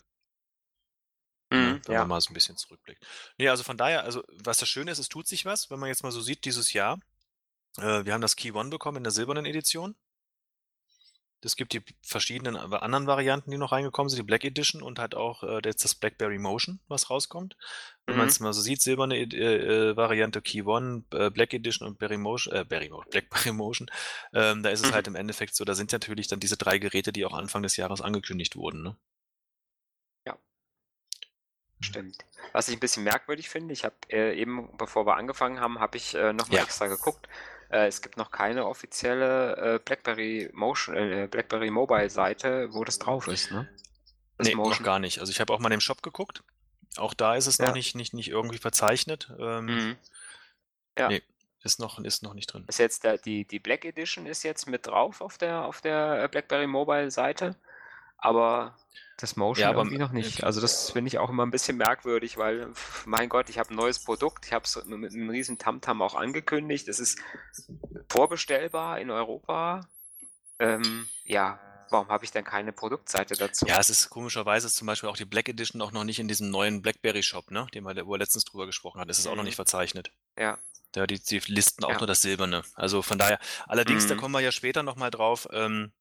Ne, 1.52 1.58
mhm, 1.58 1.82
wenn 1.86 1.94
ja. 1.94 2.00
man 2.02 2.10
mal 2.10 2.22
so 2.22 2.32
ein 2.32 2.34
bisschen 2.34 2.58
zurückblickt. 2.58 3.06
Nee, 3.38 3.50
also 3.50 3.64
von 3.64 3.78
daher, 3.78 4.04
also 4.04 4.24
was 4.44 4.58
das 4.58 4.68
Schöne 4.68 4.92
ist, 4.92 5.00
es 5.00 5.10
tut 5.10 5.28
sich 5.28 5.46
was, 5.46 5.70
wenn 5.70 5.80
man 5.80 5.90
jetzt 5.90 6.04
mal 6.04 6.12
so 6.12 6.22
sieht, 6.22 6.46
dieses 6.46 6.74
Jahr. 6.74 7.00
Äh, 7.78 8.06
wir 8.06 8.14
haben 8.14 8.22
das 8.22 8.36
Key 8.36 8.52
One 8.52 8.70
bekommen 8.70 8.98
in 8.98 9.04
der 9.04 9.12
silbernen 9.12 9.46
Edition. 9.46 9.96
Es 11.44 11.56
gibt 11.56 11.74
die 11.74 11.84
verschiedenen 12.02 12.56
anderen 12.56 13.06
Varianten, 13.08 13.52
die 13.52 13.58
noch 13.58 13.72
reingekommen 13.72 14.10
sind, 14.10 14.18
die 14.18 14.26
Black 14.26 14.44
Edition 14.44 14.82
und 14.82 14.98
halt 14.98 15.14
auch 15.14 15.44
äh, 15.44 15.60
jetzt 15.64 15.84
das 15.84 15.94
BlackBerry 15.94 16.40
Motion, 16.40 16.80
was 16.88 17.10
rauskommt. 17.10 17.56
Wenn 18.06 18.16
mhm. 18.16 18.20
man 18.20 18.28
es 18.28 18.40
mal 18.40 18.54
so 18.54 18.62
sieht, 18.62 18.82
silberne 18.82 19.18
äh, 19.18 19.92
äh, 19.92 19.96
Variante 19.96 20.42
Key 20.42 20.64
One, 20.64 21.04
äh, 21.12 21.30
Black 21.30 21.54
Edition 21.54 21.88
und 21.88 22.00
Berry 22.00 22.18
Motion, 22.18 22.56
äh, 22.56 22.66
Berry 22.66 22.90
Motion, 22.90 23.10
BlackBerry 23.12 23.52
Motion, 23.54 23.88
ähm, 24.34 24.64
da 24.64 24.70
ist 24.70 24.84
es 24.84 24.90
mhm. 24.90 24.96
halt 24.96 25.08
im 25.08 25.16
Endeffekt 25.16 25.56
so, 25.56 25.66
da 25.66 25.76
sind 25.76 25.92
natürlich 25.92 26.28
dann 26.28 26.40
diese 26.40 26.58
drei 26.58 26.80
Geräte, 26.80 27.12
die 27.12 27.26
auch 27.26 27.34
Anfang 27.34 27.62
des 27.62 27.78
Jahres 27.78 28.02
angekündigt 28.02 28.56
wurden. 28.56 28.82
Ne? 28.82 28.98
Ja. 30.26 30.38
Stimmt. 31.80 32.18
Was 32.54 32.70
ich 32.70 32.78
ein 32.78 32.80
bisschen 32.80 33.04
merkwürdig 33.04 33.50
finde, 33.50 33.74
ich 33.74 33.84
habe 33.84 33.96
äh, 34.10 34.40
eben, 34.40 34.76
bevor 34.78 35.06
wir 35.06 35.18
angefangen 35.18 35.60
haben, 35.60 35.80
habe 35.80 35.98
ich 35.98 36.16
äh, 36.16 36.34
nochmal 36.34 36.58
ja. 36.58 36.64
extra 36.64 36.88
geguckt 36.88 37.28
Äh, 37.76 37.88
es 37.88 38.02
gibt 38.02 38.16
noch 38.16 38.32
keine 38.32 38.66
offizielle 38.66 39.76
äh, 39.76 39.80
BlackBerry 39.80 40.50
Motion, 40.54 40.96
äh, 40.96 41.28
BlackBerry 41.30 41.70
Mobile 41.70 42.10
Seite, 42.10 42.70
wo 42.72 42.86
das 42.86 43.00
drauf 43.00 43.28
ist, 43.28 43.52
ne? 43.52 43.68
Das 44.38 44.48
nee, 44.48 44.56
Motion. 44.56 44.78
noch 44.78 44.84
gar 44.84 45.00
nicht. 45.00 45.20
Also 45.20 45.32
ich 45.32 45.42
habe 45.42 45.52
auch 45.54 45.60
mal 45.60 45.72
im 45.74 45.82
Shop 45.82 46.02
geguckt. 46.02 46.42
Auch 46.96 47.14
da 47.14 47.36
ist 47.36 47.48
es 47.48 47.58
ja. 47.58 47.66
noch 47.66 47.74
nicht, 47.74 47.94
nicht, 47.96 48.14
nicht 48.14 48.30
irgendwie 48.30 48.60
verzeichnet. 48.60 49.30
Ähm, 49.38 49.66
mhm. 49.66 49.96
Ja. 50.98 51.10
Nee, 51.10 51.22
ist 51.64 51.80
noch, 51.80 52.00
ist 52.00 52.24
noch 52.24 52.34
nicht 52.34 52.48
drin. 52.48 52.64
Ist 52.70 52.80
jetzt 52.80 53.04
der, 53.04 53.18
die, 53.18 53.46
die 53.46 53.60
Black 53.60 53.84
Edition 53.84 54.26
ist 54.26 54.44
jetzt 54.44 54.68
mit 54.68 54.88
drauf 54.88 55.20
auf 55.20 55.38
der, 55.38 55.66
auf 55.66 55.82
der 55.82 56.24
äh, 56.24 56.28
BlackBerry 56.30 56.68
Mobile 56.68 57.12
Seite, 57.12 57.58
aber 58.26 58.76
das 59.18 59.38
Motion 59.38 59.64
ja, 59.64 59.70
aber, 59.70 59.80
irgendwie 59.80 59.98
noch 59.98 60.12
nicht. 60.12 60.44
Also 60.44 60.60
das 60.60 60.92
finde 60.92 61.08
ich 61.08 61.20
auch 61.20 61.30
immer 61.30 61.46
ein 61.46 61.52
bisschen 61.52 61.78
merkwürdig, 61.78 62.38
weil, 62.38 62.72
mein 63.06 63.30
Gott, 63.30 63.50
ich 63.50 63.58
habe 63.58 63.74
ein 63.74 63.76
neues 63.76 64.00
Produkt, 64.00 64.46
ich 64.46 64.54
habe 64.54 64.66
es 64.66 64.84
mit 64.86 65.14
einem 65.14 65.30
riesen 65.30 65.58
Tamtam 65.58 66.02
auch 66.02 66.16
angekündigt. 66.16 66.88
Es 66.90 67.00
ist 67.00 67.20
vorbestellbar 68.10 69.00
in 69.00 69.10
Europa. 69.12 69.88
Ähm, 70.60 71.08
ja, 71.24 71.60
warum 71.90 72.10
habe 72.10 72.26
ich 72.26 72.32
denn 72.32 72.44
keine 72.44 72.74
Produktseite 72.74 73.36
dazu? 73.36 73.66
Ja, 73.66 73.80
es 73.80 73.90
ist 73.90 74.10
komischerweise 74.10 74.68
ist 74.68 74.76
zum 74.76 74.88
Beispiel 74.88 75.10
auch 75.10 75.18
die 75.18 75.26
Black 75.26 75.48
Edition 75.48 75.82
auch 75.82 75.94
noch 75.94 76.04
nicht 76.04 76.20
in 76.20 76.28
diesem 76.28 76.50
neuen 76.50 76.82
BlackBerry 76.82 77.24
Shop, 77.24 77.52
ne, 77.52 77.68
den 77.74 77.86
wir, 77.86 78.06
wo 78.06 78.16
letztens 78.18 78.44
drüber 78.44 78.66
gesprochen 78.66 79.00
haben. 79.00 79.08
Das 79.08 79.20
ist 79.20 79.26
mhm. 79.26 79.32
auch 79.32 79.36
noch 79.36 79.44
mhm. 79.44 79.48
nicht 79.48 79.56
verzeichnet. 79.56 80.12
Ja. 80.38 80.58
Ja, 80.94 81.08
die, 81.08 81.20
die 81.20 81.40
listen 81.48 81.84
auch 81.84 81.92
ja. 81.92 81.98
nur 81.98 82.08
das 82.08 82.22
Silberne. 82.22 82.64
Also 82.74 83.02
von 83.02 83.18
daher, 83.18 83.40
allerdings, 83.68 84.06
mhm. 84.06 84.10
da 84.10 84.16
kommen 84.16 84.34
wir 84.34 84.40
ja 84.40 84.52
später 84.52 84.82
nochmal 84.82 85.12
drauf, 85.12 85.48
ähm, 85.52 85.92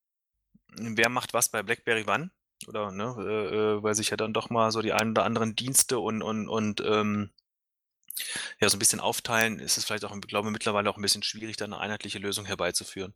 wer 0.78 1.08
macht 1.08 1.34
was 1.34 1.48
bei 1.48 1.62
BlackBerry 1.62 2.06
wann? 2.06 2.30
Oder, 2.66 2.92
ne, 2.92 3.14
äh, 3.18 3.54
äh, 3.54 3.82
weil 3.82 3.94
sich 3.94 4.10
ja 4.10 4.16
dann 4.16 4.32
doch 4.32 4.48
mal 4.50 4.70
so 4.70 4.80
die 4.80 4.92
ein 4.92 5.10
oder 5.10 5.24
anderen 5.24 5.54
Dienste 5.54 5.98
und, 5.98 6.22
und, 6.22 6.48
und 6.48 6.80
ähm, 6.80 7.30
ja, 8.60 8.68
so 8.68 8.76
ein 8.76 8.78
bisschen 8.78 9.00
aufteilen, 9.00 9.58
ist 9.58 9.76
es 9.76 9.84
vielleicht 9.84 10.04
auch, 10.04 10.14
ich 10.14 10.20
glaube, 10.22 10.50
mittlerweile 10.50 10.88
auch 10.88 10.96
ein 10.96 11.02
bisschen 11.02 11.22
schwierig, 11.22 11.56
da 11.56 11.64
eine 11.64 11.78
einheitliche 11.78 12.18
Lösung 12.18 12.46
herbeizuführen. 12.46 13.14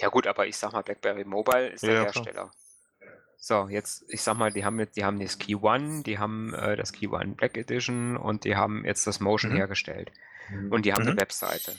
Ja 0.00 0.08
gut, 0.08 0.26
aber 0.26 0.46
ich 0.46 0.56
sag 0.56 0.72
mal, 0.72 0.82
BlackBerry 0.82 1.24
Mobile 1.24 1.68
ist 1.68 1.82
der 1.82 1.94
ja, 1.94 2.02
Hersteller. 2.02 2.50
So, 3.36 3.68
jetzt, 3.68 4.04
ich 4.08 4.22
sag 4.22 4.36
mal, 4.36 4.52
die 4.52 4.64
haben 4.64 4.78
jetzt, 4.80 4.96
die 4.96 5.04
haben 5.04 5.20
das 5.20 5.38
Key 5.38 5.54
One, 5.54 6.02
die 6.02 6.18
haben 6.18 6.54
äh, 6.54 6.76
das 6.76 6.92
Key 6.92 7.08
One 7.08 7.34
Black 7.34 7.56
Edition 7.56 8.16
und 8.16 8.44
die 8.44 8.56
haben 8.56 8.84
jetzt 8.84 9.06
das 9.06 9.20
Motion 9.20 9.52
mhm. 9.52 9.56
hergestellt. 9.56 10.10
Und 10.70 10.84
die 10.84 10.92
haben 10.92 11.02
mhm. 11.02 11.10
eine 11.10 11.20
Webseite. 11.20 11.76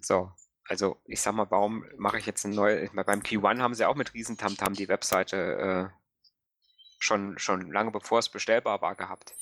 So, 0.00 0.32
also 0.68 0.98
ich 1.06 1.20
sag 1.20 1.34
mal, 1.34 1.50
warum 1.50 1.84
mache 1.96 2.18
ich 2.18 2.26
jetzt 2.26 2.44
eine 2.44 2.54
neue, 2.54 2.88
beim 2.90 3.20
Q1 3.20 3.60
haben 3.60 3.74
sie 3.74 3.86
auch 3.86 3.94
mit 3.94 4.14
Riesentamtam 4.14 4.74
die 4.74 4.88
Webseite 4.88 5.90
äh, 5.90 5.98
schon, 6.98 7.38
schon 7.38 7.72
lange 7.72 7.90
bevor 7.90 8.18
es 8.18 8.28
bestellbar 8.28 8.80
war 8.82 8.94
gehabt. 8.94 9.34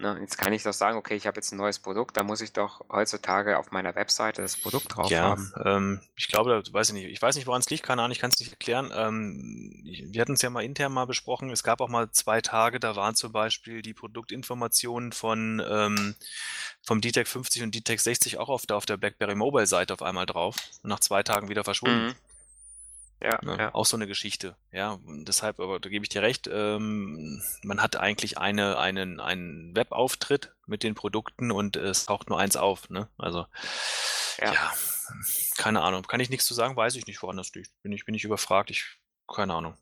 Ne, 0.00 0.16
jetzt 0.18 0.38
kann 0.38 0.54
ich 0.54 0.62
doch 0.62 0.72
sagen, 0.72 0.96
okay, 0.96 1.14
ich 1.14 1.26
habe 1.26 1.36
jetzt 1.36 1.52
ein 1.52 1.58
neues 1.58 1.78
Produkt, 1.78 2.16
da 2.16 2.22
muss 2.22 2.40
ich 2.40 2.54
doch 2.54 2.80
heutzutage 2.88 3.58
auf 3.58 3.70
meiner 3.70 3.94
Webseite 3.94 4.40
das 4.40 4.56
Produkt 4.56 4.96
drauf 4.96 5.10
ja, 5.10 5.24
haben. 5.24 5.52
Ähm, 5.62 6.00
ich 6.16 6.28
glaube, 6.28 6.62
weiß 6.72 6.88
ich 6.88 6.94
nicht, 6.94 7.04
ich 7.04 7.20
weiß 7.20 7.36
nicht, 7.36 7.46
woran 7.46 7.60
es 7.60 7.68
liegt, 7.68 7.82
keine 7.82 8.00
Ahnung, 8.00 8.12
ich 8.12 8.18
kann 8.18 8.30
es 8.30 8.40
nicht 8.40 8.50
erklären. 8.50 8.90
Ähm, 8.94 9.82
wir 9.84 10.22
hatten 10.22 10.32
es 10.32 10.40
ja 10.40 10.48
mal 10.48 10.64
intern 10.64 10.94
mal 10.94 11.04
besprochen, 11.04 11.50
es 11.50 11.62
gab 11.62 11.82
auch 11.82 11.90
mal 11.90 12.10
zwei 12.12 12.40
Tage, 12.40 12.80
da 12.80 12.96
waren 12.96 13.14
zum 13.14 13.30
Beispiel 13.32 13.82
die 13.82 13.92
Produktinformationen 13.92 15.12
von 15.12 15.62
ähm, 15.68 16.14
vom 16.80 17.02
DTEC 17.02 17.28
50 17.28 17.62
und 17.64 17.74
DTEC 17.74 18.00
60 18.00 18.38
auch 18.38 18.48
auf 18.48 18.64
der, 18.64 18.78
auf 18.78 18.86
der 18.86 18.96
BlackBerry 18.96 19.34
Mobile 19.34 19.66
Seite 19.66 19.92
auf 19.92 20.00
einmal 20.00 20.24
drauf 20.24 20.56
und 20.82 20.88
nach 20.88 21.00
zwei 21.00 21.22
Tagen 21.22 21.50
wieder 21.50 21.62
verschwunden. 21.62 22.06
Mhm. 22.06 22.14
Ja, 23.22 23.38
ne? 23.42 23.56
ja, 23.58 23.74
Auch 23.74 23.84
so 23.84 23.96
eine 23.96 24.06
Geschichte. 24.06 24.56
Ja, 24.72 24.98
deshalb, 25.04 25.60
aber 25.60 25.78
da 25.78 25.88
gebe 25.90 26.04
ich 26.04 26.08
dir 26.08 26.22
recht, 26.22 26.48
ähm, 26.50 27.42
man 27.62 27.82
hat 27.82 27.96
eigentlich 27.96 28.38
eine, 28.38 28.78
einen, 28.78 29.20
einen 29.20 29.76
Webauftritt 29.76 30.54
mit 30.66 30.82
den 30.82 30.94
Produkten 30.94 31.50
und 31.50 31.76
es 31.76 32.06
taucht 32.06 32.30
nur 32.30 32.38
eins 32.38 32.56
auf. 32.56 32.88
Ne? 32.88 33.08
Also, 33.18 33.46
ja. 34.38 34.52
ja. 34.54 34.72
keine 35.58 35.82
Ahnung. 35.82 36.02
Kann 36.04 36.20
ich 36.20 36.30
nichts 36.30 36.46
zu 36.46 36.54
sagen, 36.54 36.76
weiß 36.76 36.96
ich 36.96 37.06
nicht, 37.06 37.22
woran 37.22 37.36
das 37.36 37.54
liegt. 37.54 37.70
Bin 37.82 37.92
ich, 37.92 38.06
bin 38.06 38.14
ich 38.14 38.24
überfragt, 38.24 38.70
ich, 38.70 38.98
keine 39.28 39.54
Ahnung. 39.54 39.76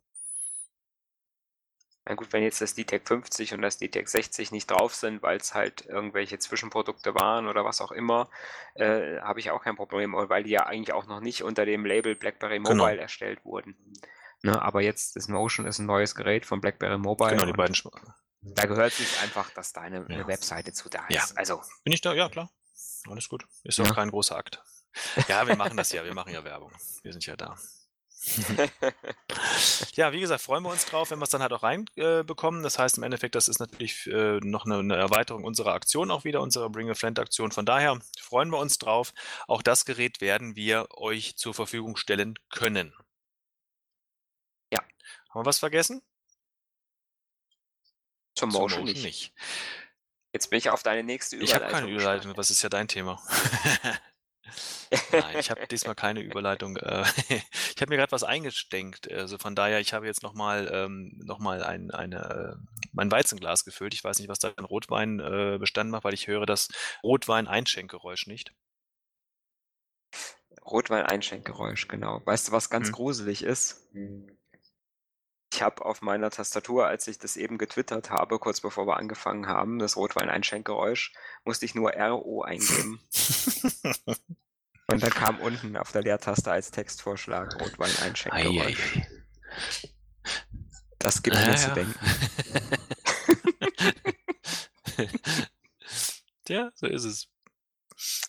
Na 2.08 2.14
gut, 2.14 2.32
wenn 2.32 2.42
jetzt 2.42 2.62
das 2.62 2.74
DTEC 2.74 3.06
50 3.06 3.52
und 3.52 3.60
das 3.60 3.76
DTEC 3.76 4.08
60 4.08 4.50
nicht 4.50 4.70
drauf 4.70 4.94
sind, 4.94 5.22
weil 5.22 5.36
es 5.36 5.52
halt 5.52 5.84
irgendwelche 5.84 6.38
Zwischenprodukte 6.38 7.14
waren 7.14 7.46
oder 7.46 7.66
was 7.66 7.82
auch 7.82 7.92
immer, 7.92 8.30
äh, 8.76 9.20
habe 9.20 9.40
ich 9.40 9.50
auch 9.50 9.62
kein 9.62 9.76
Problem, 9.76 10.14
weil 10.14 10.42
die 10.42 10.50
ja 10.50 10.64
eigentlich 10.64 10.94
auch 10.94 11.06
noch 11.06 11.20
nicht 11.20 11.42
unter 11.42 11.66
dem 11.66 11.84
Label 11.84 12.16
BlackBerry 12.16 12.56
genau. 12.56 12.70
Mobile 12.70 12.92
genau. 12.92 13.02
erstellt 13.02 13.44
wurden. 13.44 13.76
Ne, 14.42 14.60
aber 14.60 14.80
jetzt 14.80 15.16
das 15.16 15.28
Motion 15.28 15.66
ist 15.66 15.80
ein 15.80 15.86
neues 15.86 16.14
Gerät 16.14 16.46
von 16.46 16.62
BlackBerry 16.62 16.96
Mobile. 16.96 17.32
Genau, 17.32 17.44
die 17.44 17.52
beiden. 17.52 17.76
Da 18.40 18.64
gehört 18.64 18.94
sich 18.94 19.20
einfach, 19.20 19.50
dass 19.50 19.74
da 19.74 19.82
eine, 19.82 20.06
ja. 20.08 20.26
Webseite 20.26 20.72
zu 20.72 20.88
da 20.88 21.06
ist. 21.08 21.14
Ja. 21.14 21.26
Also. 21.36 21.60
Bin 21.84 21.92
ich 21.92 22.00
da? 22.00 22.14
Ja, 22.14 22.30
klar. 22.30 22.50
Alles 23.10 23.28
gut. 23.28 23.44
Ist 23.64 23.78
ja 23.78 23.84
auch 23.84 23.94
kein 23.94 24.10
großer 24.10 24.36
Akt. 24.36 24.62
Ja, 25.28 25.46
wir 25.46 25.56
machen 25.56 25.76
das 25.76 25.92
ja. 25.92 26.04
Wir 26.04 26.14
machen 26.14 26.32
ja 26.32 26.42
Werbung. 26.42 26.72
Wir 27.02 27.12
sind 27.12 27.26
ja 27.26 27.36
da. 27.36 27.58
ja, 29.94 30.12
wie 30.12 30.20
gesagt, 30.20 30.42
freuen 30.42 30.62
wir 30.64 30.70
uns 30.70 30.84
drauf, 30.86 31.10
wenn 31.10 31.18
wir 31.18 31.24
es 31.24 31.30
dann 31.30 31.42
halt 31.42 31.52
auch 31.52 31.62
reinbekommen. 31.62 32.60
Äh, 32.60 32.64
das 32.64 32.78
heißt 32.78 32.98
im 32.98 33.04
Endeffekt, 33.04 33.34
das 33.34 33.48
ist 33.48 33.60
natürlich 33.60 34.06
äh, 34.06 34.40
noch 34.40 34.66
eine, 34.66 34.78
eine, 34.78 34.96
Erweiterung 34.96 35.44
unserer 35.44 35.72
Aktion 35.72 36.10
auch 36.10 36.24
wieder, 36.24 36.40
unserer 36.40 36.68
Bring 36.68 36.90
a 36.90 36.94
Friend 36.94 37.18
Aktion. 37.18 37.52
Von 37.52 37.64
daher 37.64 37.98
freuen 38.20 38.50
wir 38.50 38.58
uns 38.58 38.78
drauf. 38.78 39.14
Auch 39.46 39.62
das 39.62 39.84
Gerät 39.84 40.20
werden 40.20 40.56
wir 40.56 40.88
euch 40.96 41.36
zur 41.36 41.54
Verfügung 41.54 41.96
stellen 41.96 42.34
können. 42.50 42.92
Ja. 44.72 44.80
Haben 45.30 45.42
wir 45.42 45.46
was 45.46 45.60
vergessen? 45.60 46.02
Zum 48.34 48.50
Zum 48.50 48.62
Motion 48.62 48.84
nicht. 48.84 49.04
nicht. 49.04 49.32
Jetzt 50.32 50.50
bin 50.50 50.58
ich 50.58 50.70
auf 50.70 50.82
deine 50.82 51.02
nächste 51.04 51.36
Überleitung. 51.36 51.56
Ich 51.56 51.64
habe 51.64 51.72
keine 51.72 51.90
Überleitung, 51.90 52.36
was 52.36 52.50
ist 52.50 52.62
ja 52.62 52.68
dein 52.68 52.88
Thema? 52.88 53.22
Nein, 55.12 55.36
ich 55.38 55.50
habe 55.50 55.66
diesmal 55.66 55.94
keine 55.94 56.20
Überleitung. 56.20 56.76
Äh, 56.76 57.04
ich 57.28 57.80
habe 57.80 57.90
mir 57.90 57.96
gerade 57.96 58.12
was 58.12 58.22
eingesteckt. 58.22 59.10
Also 59.10 59.38
von 59.38 59.54
daher, 59.54 59.80
ich 59.80 59.92
habe 59.92 60.06
jetzt 60.06 60.22
nochmal 60.22 60.70
ähm, 60.72 61.20
noch 61.24 61.40
ein, 61.44 61.90
eine, 61.90 62.58
äh, 62.58 62.78
mein 62.92 63.10
Weizenglas 63.10 63.64
gefüllt. 63.64 63.94
Ich 63.94 64.04
weiß 64.04 64.18
nicht, 64.18 64.28
was 64.28 64.38
da 64.38 64.52
ein 64.56 64.64
Rotwein 64.64 65.20
äh, 65.20 65.58
bestanden 65.58 65.90
macht, 65.90 66.04
weil 66.04 66.14
ich 66.14 66.26
höre 66.26 66.46
das 66.46 66.68
Rotwein-Einschenkgeräusch 67.02 68.26
nicht. 68.26 68.52
Rotwein-Einschenkgeräusch, 70.64 71.88
genau. 71.88 72.22
Weißt 72.24 72.48
du, 72.48 72.52
was 72.52 72.70
ganz 72.70 72.88
hm. 72.88 72.94
gruselig 72.94 73.42
ist? 73.42 73.88
Ich 75.58 75.62
habe 75.62 75.84
auf 75.84 76.02
meiner 76.02 76.30
Tastatur, 76.30 76.86
als 76.86 77.08
ich 77.08 77.18
das 77.18 77.36
eben 77.36 77.58
getwittert 77.58 78.10
habe, 78.10 78.38
kurz 78.38 78.60
bevor 78.60 78.86
wir 78.86 78.96
angefangen 78.96 79.48
haben, 79.48 79.80
das 79.80 79.96
Rotwein-Einschenkgeräusch, 79.96 81.12
musste 81.44 81.64
ich 81.64 81.74
nur 81.74 81.90
RO 81.94 82.42
eingeben. 82.42 83.00
Und 84.86 85.02
dann 85.02 85.10
kam 85.10 85.40
unten 85.40 85.76
auf 85.76 85.90
der 85.90 86.02
Leertaste 86.02 86.52
als 86.52 86.70
Textvorschlag 86.70 87.60
Rotwein-Einschenkgeräusch. 87.60 89.00
Das 91.00 91.24
gibt 91.24 91.34
mir 91.34 91.48
ja, 91.48 91.56
zu 91.56 91.72
denken. 91.72 91.94
ja, 96.48 96.70
so 96.76 96.86
ist 96.86 97.02
es. 97.02 97.26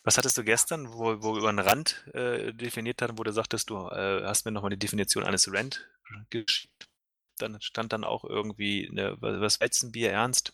Was 0.03 0.17
hattest 0.17 0.35
du 0.35 0.43
gestern, 0.43 0.91
wo, 0.93 1.21
wo 1.21 1.33
wir 1.33 1.41
über 1.41 1.49
einen 1.49 1.59
Rand 1.59 2.07
äh, 2.15 2.53
definiert 2.55 3.03
hatten, 3.03 3.19
wo 3.19 3.23
du 3.23 3.31
sagtest, 3.31 3.69
du 3.69 3.87
äh, 3.89 4.23
hast 4.25 4.45
mir 4.45 4.51
nochmal 4.51 4.71
die 4.71 4.79
Definition 4.79 5.23
eines 5.23 5.53
Rand 5.53 5.87
geschickt? 6.31 6.88
Dann 7.41 7.59
stand 7.61 7.93
dann 7.93 8.03
auch 8.03 8.23
irgendwie 8.23 8.87
eine, 8.89 9.15
was 9.19 9.59
Weizenbier 9.59 10.11
ernst. 10.11 10.53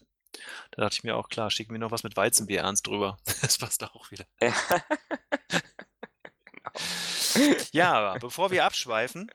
Da 0.72 0.82
dachte 0.82 0.96
ich 0.98 1.04
mir 1.04 1.16
auch, 1.16 1.30
klar, 1.30 1.50
schicken 1.50 1.72
wir 1.72 1.80
noch 1.80 1.92
was 1.92 2.04
mit 2.04 2.18
Weizenbier 2.18 2.62
ernst 2.62 2.88
drüber. 2.88 3.18
Das 3.42 3.58
passt 3.58 3.84
auch 3.84 4.12
wieder. 4.12 4.26
Ja. 4.42 4.54
genau. 7.34 7.56
ja, 7.72 8.18
bevor 8.18 8.52
wir 8.52 8.66
abschweifen 8.66 9.32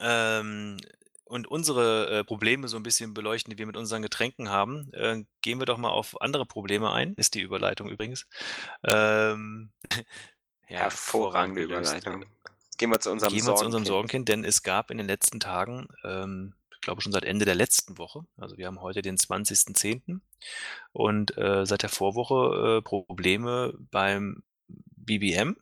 ähm, 0.00 0.78
und 1.24 1.46
unsere 1.46 2.20
äh, 2.20 2.24
Probleme 2.24 2.66
so 2.68 2.76
ein 2.76 2.82
bisschen 2.82 3.14
beleuchten, 3.14 3.50
die 3.50 3.58
wir 3.58 3.66
mit 3.66 3.76
unseren 3.76 4.02
Getränken 4.02 4.48
haben, 4.48 4.92
äh, 4.94 5.24
gehen 5.42 5.58
wir 5.58 5.66
doch 5.66 5.78
mal 5.78 5.90
auf 5.90 6.20
andere 6.20 6.46
Probleme 6.46 6.92
ein. 6.92 7.14
Ist 7.14 7.34
die 7.34 7.42
Überleitung 7.42 7.88
übrigens. 7.88 8.26
Ähm, 8.84 9.70
ja, 10.68 10.78
Hervorragende 10.78 11.62
Überleitung. 11.62 12.24
Gehen 12.80 12.88
wir 12.88 12.98
zu 12.98 13.10
unserem 13.10 13.30
Gehen 13.30 13.46
wir 13.46 13.56
zu 13.56 13.66
unserem 13.66 13.84
Sorgenkind, 13.84 14.30
denn 14.30 14.42
es 14.42 14.62
gab 14.62 14.90
in 14.90 14.96
den 14.96 15.06
letzten 15.06 15.38
Tagen, 15.38 15.88
ähm, 16.02 16.54
ich 16.72 16.80
glaube 16.80 17.02
schon 17.02 17.12
seit 17.12 17.26
Ende 17.26 17.44
der 17.44 17.54
letzten 17.54 17.98
Woche, 17.98 18.24
also 18.38 18.56
wir 18.56 18.66
haben 18.66 18.80
heute 18.80 19.02
den 19.02 19.18
20.10. 19.18 20.20
und 20.92 21.36
äh, 21.36 21.66
seit 21.66 21.82
der 21.82 21.90
Vorwoche 21.90 22.78
äh, 22.78 22.82
Probleme 22.82 23.74
beim 23.90 24.42
BBM, 24.96 25.58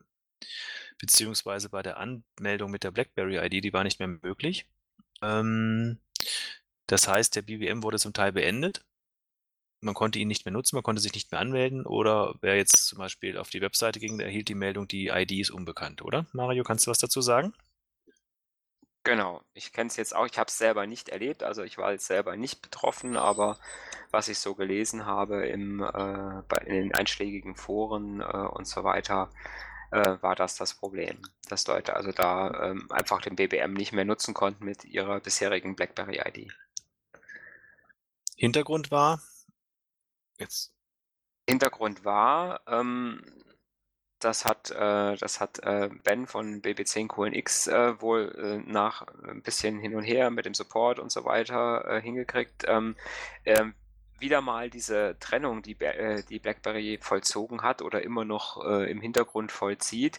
beziehungsweise 1.00 1.68
bei 1.70 1.82
der 1.82 1.96
Anmeldung 1.96 2.70
mit 2.70 2.84
der 2.84 2.92
BlackBerry-ID, 2.92 3.64
die 3.64 3.72
war 3.72 3.82
nicht 3.82 3.98
mehr 3.98 4.06
möglich. 4.06 4.68
Ähm, 5.20 5.98
das 6.86 7.08
heißt, 7.08 7.34
der 7.34 7.42
BBM 7.42 7.82
wurde 7.82 7.98
zum 7.98 8.12
Teil 8.12 8.30
beendet 8.30 8.84
man 9.80 9.94
konnte 9.94 10.18
ihn 10.18 10.28
nicht 10.28 10.44
mehr 10.44 10.52
nutzen, 10.52 10.76
man 10.76 10.82
konnte 10.82 11.02
sich 11.02 11.14
nicht 11.14 11.30
mehr 11.30 11.40
anmelden 11.40 11.86
oder 11.86 12.34
wer 12.40 12.56
jetzt 12.56 12.86
zum 12.86 12.98
Beispiel 12.98 13.38
auf 13.38 13.50
die 13.50 13.60
Webseite 13.60 14.00
ging, 14.00 14.18
erhielt 14.20 14.48
die 14.48 14.54
Meldung, 14.54 14.88
die 14.88 15.08
ID 15.08 15.32
ist 15.32 15.50
unbekannt, 15.50 16.02
oder? 16.02 16.26
Mario, 16.32 16.64
kannst 16.64 16.86
du 16.86 16.90
was 16.90 16.98
dazu 16.98 17.20
sagen? 17.20 17.54
Genau, 19.04 19.40
ich 19.54 19.72
kenne 19.72 19.88
es 19.88 19.96
jetzt 19.96 20.14
auch. 20.14 20.26
Ich 20.26 20.38
habe 20.38 20.48
es 20.48 20.58
selber 20.58 20.86
nicht 20.86 21.08
erlebt, 21.08 21.42
also 21.42 21.62
ich 21.62 21.78
war 21.78 21.92
jetzt 21.92 22.06
selber 22.06 22.36
nicht 22.36 22.60
betroffen, 22.60 23.16
aber 23.16 23.58
was 24.10 24.28
ich 24.28 24.38
so 24.38 24.54
gelesen 24.54 25.06
habe 25.06 25.46
im, 25.46 25.80
äh, 25.80 26.42
bei, 26.48 26.58
in 26.66 26.74
den 26.74 26.94
einschlägigen 26.94 27.54
Foren 27.54 28.20
äh, 28.20 28.24
und 28.24 28.66
so 28.66 28.84
weiter, 28.84 29.30
äh, 29.92 30.16
war 30.20 30.34
das 30.34 30.56
das 30.56 30.74
Problem, 30.74 31.22
dass 31.48 31.66
Leute 31.66 31.96
also 31.96 32.12
da 32.12 32.70
ähm, 32.70 32.86
einfach 32.90 33.22
den 33.22 33.36
BBM 33.36 33.72
nicht 33.72 33.92
mehr 33.92 34.04
nutzen 34.04 34.34
konnten 34.34 34.64
mit 34.64 34.84
ihrer 34.84 35.20
bisherigen 35.20 35.76
BlackBerry-ID. 35.76 36.52
Hintergrund 38.36 38.90
war, 38.90 39.22
jetzt. 40.38 40.72
Hintergrund 41.48 42.04
war, 42.04 42.60
ähm, 42.66 43.22
das 44.18 44.44
hat, 44.44 44.70
äh, 44.70 45.16
das 45.16 45.40
hat 45.40 45.60
äh, 45.60 45.88
Ben 46.04 46.26
von 46.26 46.60
BB10QNX 46.60 47.70
äh, 47.70 48.00
wohl 48.02 48.34
äh, 48.36 48.70
nach 48.70 49.06
ein 49.24 49.42
bisschen 49.42 49.78
hin 49.78 49.94
und 49.94 50.02
her 50.04 50.30
mit 50.30 50.44
dem 50.44 50.54
Support 50.54 50.98
und 50.98 51.12
so 51.12 51.24
weiter 51.24 51.84
äh, 51.86 52.02
hingekriegt. 52.02 52.64
Ähm, 52.66 52.96
ähm, 53.44 53.74
wieder 54.18 54.40
mal 54.40 54.70
diese 54.70 55.16
Trennung, 55.20 55.62
die, 55.62 55.80
äh, 55.80 56.22
die 56.28 56.40
BlackBerry 56.40 56.98
vollzogen 57.00 57.62
hat 57.62 57.82
oder 57.82 58.02
immer 58.02 58.24
noch 58.24 58.64
äh, 58.66 58.90
im 58.90 59.00
Hintergrund 59.00 59.52
vollzieht, 59.52 60.18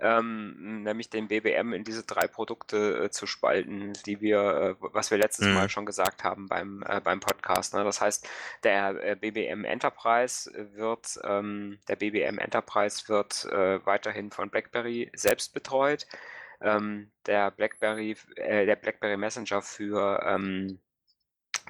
ähm, 0.00 0.82
nämlich 0.82 1.10
den 1.10 1.28
BBM 1.28 1.72
in 1.72 1.84
diese 1.84 2.04
drei 2.04 2.28
Produkte 2.28 3.04
äh, 3.04 3.10
zu 3.10 3.26
spalten, 3.26 3.92
die 4.06 4.20
wir, 4.20 4.38
äh, 4.38 4.74
was 4.78 5.10
wir 5.10 5.18
letztes 5.18 5.46
mhm. 5.46 5.54
Mal 5.54 5.68
schon 5.68 5.86
gesagt 5.86 6.24
haben 6.24 6.46
beim, 6.46 6.84
äh, 6.86 7.00
beim 7.00 7.20
Podcast. 7.20 7.74
Ne? 7.74 7.82
Das 7.84 8.00
heißt, 8.00 8.28
der 8.62 9.02
äh, 9.02 9.16
BBM 9.16 9.64
Enterprise 9.64 10.50
wird, 10.74 11.18
ähm, 11.24 11.78
der 11.88 11.96
BBM 11.96 12.38
Enterprise 12.38 13.08
wird 13.08 13.46
weiterhin 13.84 14.30
von 14.30 14.50
BlackBerry 14.50 15.10
selbst 15.14 15.52
betreut. 15.52 16.06
Ähm, 16.60 17.10
der 17.26 17.50
BlackBerry, 17.50 18.16
der 18.36 18.76
BlackBerry 18.76 19.16
Messenger 19.16 19.62
für 19.62 20.20
ähm, 20.24 20.80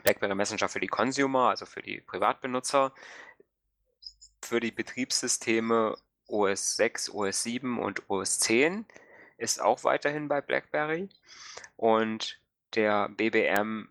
BlackBerry 0.03 0.35
Messenger 0.35 0.69
für 0.69 0.81
die 0.81 0.87
Consumer, 0.87 1.51
also 1.51 1.67
für 1.67 1.83
die 1.83 2.01
Privatbenutzer, 2.01 2.93
für 4.43 4.61
die 4.61 4.71
Betriebssysteme 4.71 5.97
OS 6.29 6.77
6, 6.77 7.11
OS 7.11 7.43
7 7.43 7.79
und 7.79 8.09
OS 8.09 8.39
10 8.41 8.87
ist 9.37 9.61
auch 9.61 9.85
weiterhin 9.85 10.29
bei 10.29 10.41
BlackBerry 10.41 11.09
und 11.77 12.39
der 12.75 13.09
BBM 13.09 13.89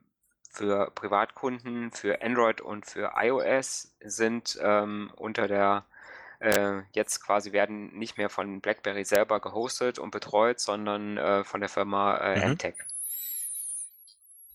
für 0.51 0.91
Privatkunden, 0.91 1.91
für 1.91 2.21
Android 2.21 2.61
und 2.61 2.85
für 2.85 3.13
iOS 3.15 3.95
sind 4.01 4.57
ähm, 4.61 5.11
unter 5.15 5.47
der 5.47 5.85
äh, 6.39 6.81
jetzt 6.91 7.23
quasi 7.23 7.51
werden 7.51 7.97
nicht 7.97 8.17
mehr 8.17 8.29
von 8.29 8.61
BlackBerry 8.61 9.05
selber 9.05 9.39
gehostet 9.39 9.99
und 9.99 10.11
betreut, 10.11 10.59
sondern 10.59 11.17
äh, 11.17 11.43
von 11.43 11.61
der 11.61 11.69
Firma 11.69 12.17
äh, 12.17 12.45
mhm. 12.45 12.51
MTech. 12.53 12.75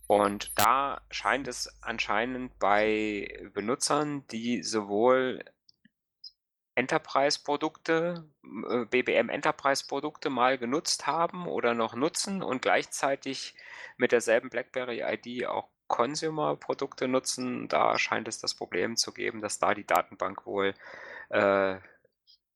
Und 0.07 0.53
da 0.57 1.01
scheint 1.11 1.49
es 1.49 1.70
anscheinend 1.80 2.59
bei 2.59 3.49
Benutzern, 3.55 4.26
die 4.28 4.62
sowohl 4.62 5.45
Enterprise-Produkte, 6.75 8.25
äh, 8.45 8.85
BBM 8.87 9.29
Enterprise-Produkte 9.29 10.31
mal 10.31 10.59
genutzt 10.59 11.07
haben 11.07 11.47
oder 11.47 11.75
noch 11.75 11.95
nutzen 11.95 12.43
und 12.43 12.62
gleichzeitig 12.62 13.55
mit 13.97 14.12
derselben 14.12 14.51
BlackBerry-ID 14.51 15.47
auch 15.47 15.68
Consumer-Produkte 15.89 17.07
nutzen, 17.07 17.68
da 17.68 17.99
scheint 17.99 18.27
es 18.27 18.39
das 18.39 18.55
Problem 18.55 18.97
zu 18.97 19.12
geben, 19.12 19.43
dass 19.43 19.59
da 19.59 19.75
die 19.75 19.87
Datenbank 19.87 20.47
wohl 20.47 20.75
äh, 21.29 21.77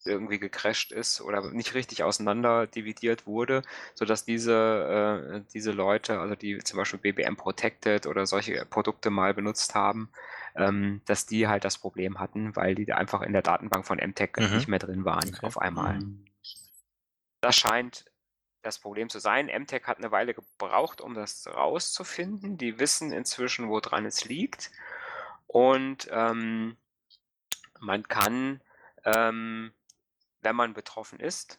irgendwie 0.07 0.39
gecrashed 0.39 0.93
ist 0.93 1.21
oder 1.21 1.51
nicht 1.51 1.75
richtig 1.75 2.03
auseinander 2.03 2.67
dividiert 2.67 3.27
wurde, 3.27 3.63
sodass 3.95 4.25
diese, 4.25 5.43
äh, 5.43 5.51
diese 5.53 5.73
Leute, 5.73 6.21
also 6.21 6.35
die 6.35 6.59
zum 6.59 6.79
Beispiel 6.79 6.99
BBM 6.99 7.37
Protected 7.37 8.07
oder 8.07 8.27
solche 8.27 8.65
Produkte 8.67 9.11
mal 9.11 9.35
benutzt 9.35 9.75
haben, 9.75 10.11
ähm, 10.57 11.03
dass 11.07 11.27
die 11.27 11.49
halt 11.49 11.65
das 11.65 11.79
Problem 11.79 12.19
hatten, 12.19 12.57
weil 12.57 12.75
die 12.75 12.93
einfach 12.93 13.23
in 13.23 13.33
der 13.33 13.43
Datenbank 13.43 13.87
von 13.87 13.99
MTech 13.99 14.33
mhm. 14.39 14.57
nicht 14.57 14.69
mehr 14.69 14.79
drin 14.79 15.05
waren 15.05 15.29
okay. 15.29 15.47
auf 15.47 15.59
einmal. 15.59 15.99
Mhm. 15.99 16.25
Das 17.41 17.57
scheint 17.57 18.07
das 18.63 18.79
Problem 18.79 19.09
zu 19.09 19.21
sein. 19.21 19.47
MTech 19.47 19.85
hat 19.85 19.99
eine 19.99 20.11
Weile 20.11 20.35
gebraucht, 20.35 21.01
um 21.01 21.15
das 21.15 21.47
rauszufinden. 21.47 22.59
Die 22.59 22.79
wissen 22.79 23.13
inzwischen, 23.13 23.69
woran 23.69 24.05
es 24.05 24.25
liegt. 24.25 24.71
Und 25.47 26.09
ähm, 26.11 26.77
man 27.79 28.09
kann 28.09 28.61
ähm, 29.05 29.73
wenn 30.47 30.55
man 30.55 30.75
betroffen 30.75 31.19
ist, 31.19 31.59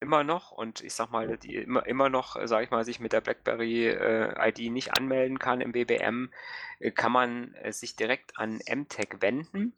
immer 0.00 0.24
noch 0.24 0.50
und 0.50 0.80
ich 0.80 0.92
sag 0.92 1.12
mal, 1.12 1.38
die 1.38 1.54
immer, 1.54 1.86
immer 1.86 2.08
noch, 2.08 2.34
sage 2.48 2.64
ich 2.64 2.72
mal, 2.72 2.84
sich 2.84 2.98
mit 2.98 3.12
der 3.12 3.20
BlackBerry 3.20 3.86
äh, 3.90 4.48
ID 4.48 4.72
nicht 4.72 4.98
anmelden 4.98 5.38
kann 5.38 5.60
im 5.60 5.70
BBM, 5.70 6.32
äh, 6.80 6.90
kann 6.90 7.12
man 7.12 7.54
äh, 7.54 7.72
sich 7.72 7.94
direkt 7.94 8.36
an 8.36 8.58
MTech 8.68 9.20
wenden. 9.20 9.72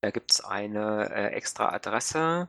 Da 0.00 0.10
gibt 0.10 0.32
es 0.32 0.40
eine 0.42 1.10
äh, 1.10 1.26
extra 1.34 1.68
Adresse. 1.68 2.48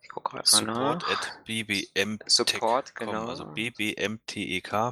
Ich 0.00 0.10
gucke 0.10 0.30
gerade 0.30 0.48
mal 0.52 0.62
nach. 0.62 1.00
Support 1.00 1.10
at 1.10 1.40
bbmtech. 1.44 2.30
Support, 2.30 2.94
genau. 2.94 3.26
Also 3.26 3.46
bbmtek.com. 3.46 4.86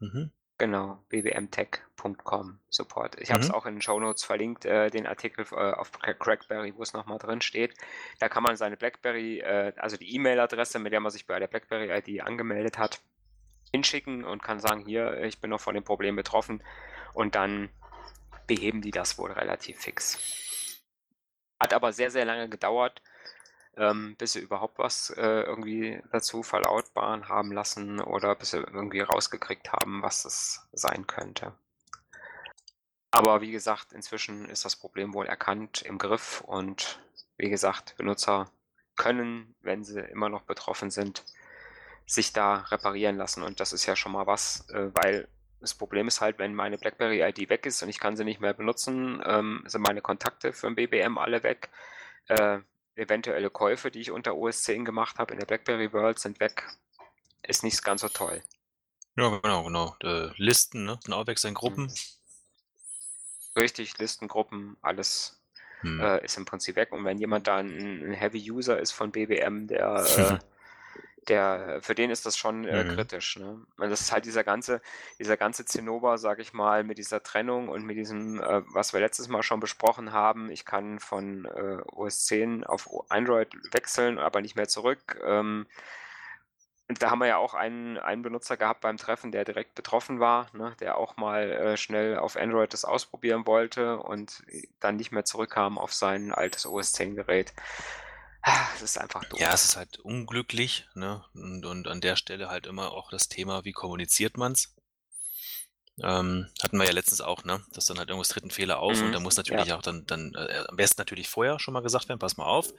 Mhm. 0.00 0.32
Genau, 0.58 1.04
bbmtech.com 1.10 2.58
Support. 2.70 3.20
Ich 3.20 3.30
habe 3.30 3.40
es 3.40 3.48
mhm. 3.48 3.54
auch 3.54 3.66
in 3.66 3.74
den 3.74 3.82
Show 3.82 4.00
Notes 4.00 4.24
verlinkt, 4.24 4.64
äh, 4.64 4.88
den 4.90 5.06
Artikel 5.06 5.44
äh, 5.52 5.72
auf 5.72 5.90
Crackberry, 5.92 6.74
wo 6.76 6.82
es 6.82 6.94
nochmal 6.94 7.18
drin 7.18 7.42
steht. 7.42 7.74
Da 8.20 8.30
kann 8.30 8.42
man 8.42 8.56
seine 8.56 8.78
BlackBerry, 8.78 9.40
äh, 9.40 9.74
also 9.76 9.98
die 9.98 10.14
E-Mail-Adresse, 10.14 10.78
mit 10.78 10.92
der 10.92 11.00
man 11.00 11.10
sich 11.12 11.26
bei 11.26 11.38
der 11.38 11.48
BlackBerry-ID 11.48 12.22
angemeldet 12.22 12.78
hat, 12.78 13.02
hinschicken 13.70 14.24
und 14.24 14.42
kann 14.42 14.58
sagen, 14.58 14.80
hier, 14.80 15.22
ich 15.24 15.40
bin 15.40 15.50
noch 15.50 15.60
von 15.60 15.74
dem 15.74 15.84
Problem 15.84 16.16
betroffen. 16.16 16.62
Und 17.12 17.34
dann 17.34 17.68
beheben 18.46 18.80
die 18.80 18.92
das 18.92 19.18
wohl 19.18 19.32
relativ 19.32 19.78
fix. 19.78 20.82
Hat 21.60 21.74
aber 21.74 21.92
sehr, 21.92 22.10
sehr 22.10 22.24
lange 22.24 22.48
gedauert 22.48 23.02
ähm, 23.76 24.16
bis 24.16 24.32
sie 24.32 24.40
überhaupt 24.40 24.78
was 24.78 25.10
äh, 25.10 25.42
irgendwie 25.42 26.00
dazu 26.10 26.42
verlautbaren 26.42 27.28
haben 27.28 27.52
lassen 27.52 28.00
oder 28.00 28.34
bis 28.34 28.50
sie 28.50 28.58
irgendwie 28.58 29.00
rausgekriegt 29.00 29.72
haben, 29.72 30.02
was 30.02 30.24
es 30.24 30.66
sein 30.72 31.06
könnte. 31.06 31.52
Aber 33.10 33.40
wie 33.40 33.52
gesagt, 33.52 33.92
inzwischen 33.92 34.46
ist 34.48 34.64
das 34.64 34.76
Problem 34.76 35.14
wohl 35.14 35.26
erkannt, 35.26 35.82
im 35.82 35.98
Griff 35.98 36.40
und 36.42 37.00
wie 37.38 37.50
gesagt, 37.50 37.96
Benutzer 37.96 38.50
können, 38.96 39.54
wenn 39.60 39.84
sie 39.84 40.00
immer 40.00 40.28
noch 40.28 40.42
betroffen 40.42 40.90
sind, 40.90 41.24
sich 42.06 42.32
da 42.32 42.58
reparieren 42.70 43.16
lassen 43.16 43.42
und 43.42 43.60
das 43.60 43.72
ist 43.72 43.86
ja 43.86 43.96
schon 43.96 44.12
mal 44.12 44.26
was, 44.26 44.68
äh, 44.70 44.90
weil 44.94 45.28
das 45.60 45.74
Problem 45.74 46.06
ist 46.06 46.20
halt, 46.20 46.38
wenn 46.38 46.54
meine 46.54 46.78
BlackBerry-ID 46.78 47.48
weg 47.48 47.66
ist 47.66 47.82
und 47.82 47.88
ich 47.88 47.98
kann 47.98 48.16
sie 48.16 48.24
nicht 48.24 48.40
mehr 48.40 48.52
benutzen, 48.54 49.22
ähm, 49.24 49.64
sind 49.66 49.82
meine 49.82 50.02
Kontakte 50.02 50.52
für 50.52 50.66
ein 50.66 50.74
BBM 50.74 51.18
alle 51.18 51.42
weg. 51.42 51.70
Äh, 52.28 52.60
eventuelle 52.96 53.50
Käufe, 53.50 53.90
die 53.90 54.00
ich 54.00 54.10
unter 54.10 54.36
OS 54.36 54.62
10 54.62 54.84
gemacht 54.84 55.18
habe 55.18 55.32
in 55.32 55.38
der 55.38 55.46
BlackBerry 55.46 55.92
World, 55.92 56.18
sind 56.18 56.40
weg. 56.40 56.64
Ist 57.42 57.62
nicht 57.62 57.84
ganz 57.84 58.00
so 58.00 58.08
toll. 58.08 58.42
Ja, 59.16 59.38
genau, 59.38 59.64
genau. 59.64 59.96
Äh, 60.02 60.30
Listen, 60.36 60.84
ne? 60.84 60.98
Sind 61.02 61.14
auch 61.14 61.26
weg 61.26 61.38
sein 61.38 61.54
Gruppen. 61.54 61.84
Mhm. 61.84 61.94
Richtig, 63.56 63.96
Listen, 63.98 64.28
Gruppen, 64.28 64.76
alles 64.82 65.40
hm. 65.80 66.00
äh, 66.00 66.24
ist 66.24 66.36
im 66.36 66.44
Prinzip 66.44 66.76
weg. 66.76 66.92
Und 66.92 67.04
wenn 67.04 67.18
jemand 67.18 67.46
da 67.46 67.56
ein, 67.56 68.10
ein 68.10 68.12
Heavy 68.12 68.50
User 68.50 68.78
ist 68.78 68.92
von 68.92 69.12
BBM, 69.12 69.66
der 69.66 70.04
äh, 70.42 70.55
der, 71.28 71.80
für 71.82 71.94
den 71.94 72.10
ist 72.10 72.26
das 72.26 72.36
schon 72.36 72.64
äh, 72.64 72.84
mhm. 72.84 72.94
kritisch. 72.94 73.36
Ne? 73.36 73.60
Und 73.76 73.90
das 73.90 74.00
ist 74.00 74.12
halt 74.12 74.24
dieser 74.24 74.44
ganze, 74.44 74.80
dieser 75.18 75.36
ganze 75.36 75.64
Zinnober, 75.64 76.18
sag 76.18 76.38
ich 76.38 76.52
mal, 76.52 76.84
mit 76.84 76.98
dieser 76.98 77.22
Trennung 77.22 77.68
und 77.68 77.84
mit 77.84 77.96
diesem, 77.96 78.40
äh, 78.40 78.62
was 78.72 78.92
wir 78.92 79.00
letztes 79.00 79.28
Mal 79.28 79.42
schon 79.42 79.60
besprochen 79.60 80.12
haben. 80.12 80.50
Ich 80.50 80.64
kann 80.64 80.98
von 80.98 81.44
äh, 81.46 81.78
OS 81.86 82.26
10 82.26 82.64
auf 82.64 82.88
Android 83.08 83.48
wechseln, 83.72 84.18
aber 84.18 84.40
nicht 84.40 84.56
mehr 84.56 84.68
zurück. 84.68 85.20
Ähm, 85.24 85.66
da 86.88 87.10
haben 87.10 87.18
wir 87.18 87.26
ja 87.26 87.36
auch 87.38 87.54
einen, 87.54 87.98
einen 87.98 88.22
Benutzer 88.22 88.56
gehabt 88.56 88.80
beim 88.80 88.96
Treffen, 88.96 89.32
der 89.32 89.44
direkt 89.44 89.74
betroffen 89.74 90.20
war, 90.20 90.46
ne, 90.52 90.76
der 90.78 90.96
auch 90.96 91.16
mal 91.16 91.50
äh, 91.50 91.76
schnell 91.76 92.16
auf 92.16 92.36
Android 92.36 92.72
das 92.72 92.84
ausprobieren 92.84 93.44
wollte 93.46 93.98
und 93.98 94.44
dann 94.78 94.96
nicht 94.96 95.10
mehr 95.10 95.24
zurückkam 95.24 95.78
auf 95.78 95.92
sein 95.92 96.32
altes 96.32 96.64
OS 96.64 96.92
10 96.92 97.16
Gerät. 97.16 97.52
Es 98.76 98.82
ist 98.82 98.98
einfach 98.98 99.24
doof. 99.24 99.40
Ja, 99.40 99.52
es 99.52 99.64
ist 99.64 99.76
halt 99.76 99.98
unglücklich, 99.98 100.86
ne? 100.94 101.24
Und, 101.34 101.64
und 101.66 101.88
an 101.88 102.00
der 102.00 102.16
Stelle 102.16 102.48
halt 102.48 102.66
immer 102.66 102.92
auch 102.92 103.10
das 103.10 103.28
Thema, 103.28 103.64
wie 103.64 103.72
kommuniziert 103.72 104.36
man's? 104.36 104.74
Ähm, 106.02 106.46
hatten 106.62 106.76
wir 106.76 106.84
ja 106.84 106.92
letztens 106.92 107.22
auch, 107.22 107.44
ne? 107.44 107.64
Dass 107.72 107.86
dann 107.86 107.98
halt 107.98 108.10
irgendwas 108.10 108.28
tritt 108.28 108.44
ein 108.44 108.50
Fehler 108.50 108.78
auf 108.78 108.98
mhm. 108.98 109.06
und 109.06 109.12
da 109.12 109.20
muss 109.20 109.36
natürlich 109.36 109.66
ja. 109.66 109.76
auch 109.76 109.82
dann, 109.82 110.04
dann 110.06 110.34
äh, 110.34 110.64
am 110.68 110.76
besten 110.76 111.00
natürlich 111.00 111.28
vorher 111.28 111.58
schon 111.58 111.72
mal 111.72 111.82
gesagt 111.82 112.08
werden, 112.08 112.18
pass 112.18 112.36
mal 112.36 112.44
auf, 112.44 112.72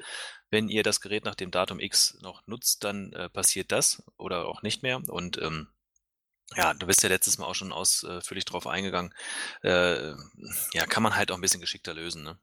wenn 0.51 0.69
ihr 0.69 0.83
das 0.83 1.01
Gerät 1.01 1.25
nach 1.25 1.35
dem 1.35 1.51
Datum 1.51 1.79
X 1.79 2.17
noch 2.21 2.45
nutzt, 2.45 2.83
dann 2.83 3.11
äh, 3.13 3.27
passiert 3.29 3.71
das 3.71 4.03
oder 4.17 4.45
auch 4.45 4.61
nicht 4.61 4.83
mehr. 4.83 5.01
Und 5.07 5.41
ähm, 5.41 5.67
ja, 6.55 6.75
du 6.75 6.85
bist 6.85 7.03
ja 7.03 7.09
letztes 7.09 7.39
Mal 7.39 7.45
auch 7.45 7.55
schon 7.55 7.73
ausführlich 7.73 8.45
drauf 8.45 8.67
eingegangen. 8.67 9.13
Äh, 9.63 10.11
ja, 10.73 10.85
kann 10.87 11.03
man 11.03 11.15
halt 11.15 11.31
auch 11.31 11.35
ein 11.35 11.41
bisschen 11.41 11.59
geschickter 11.59 11.93
lösen, 11.93 12.23
ne? 12.23 12.39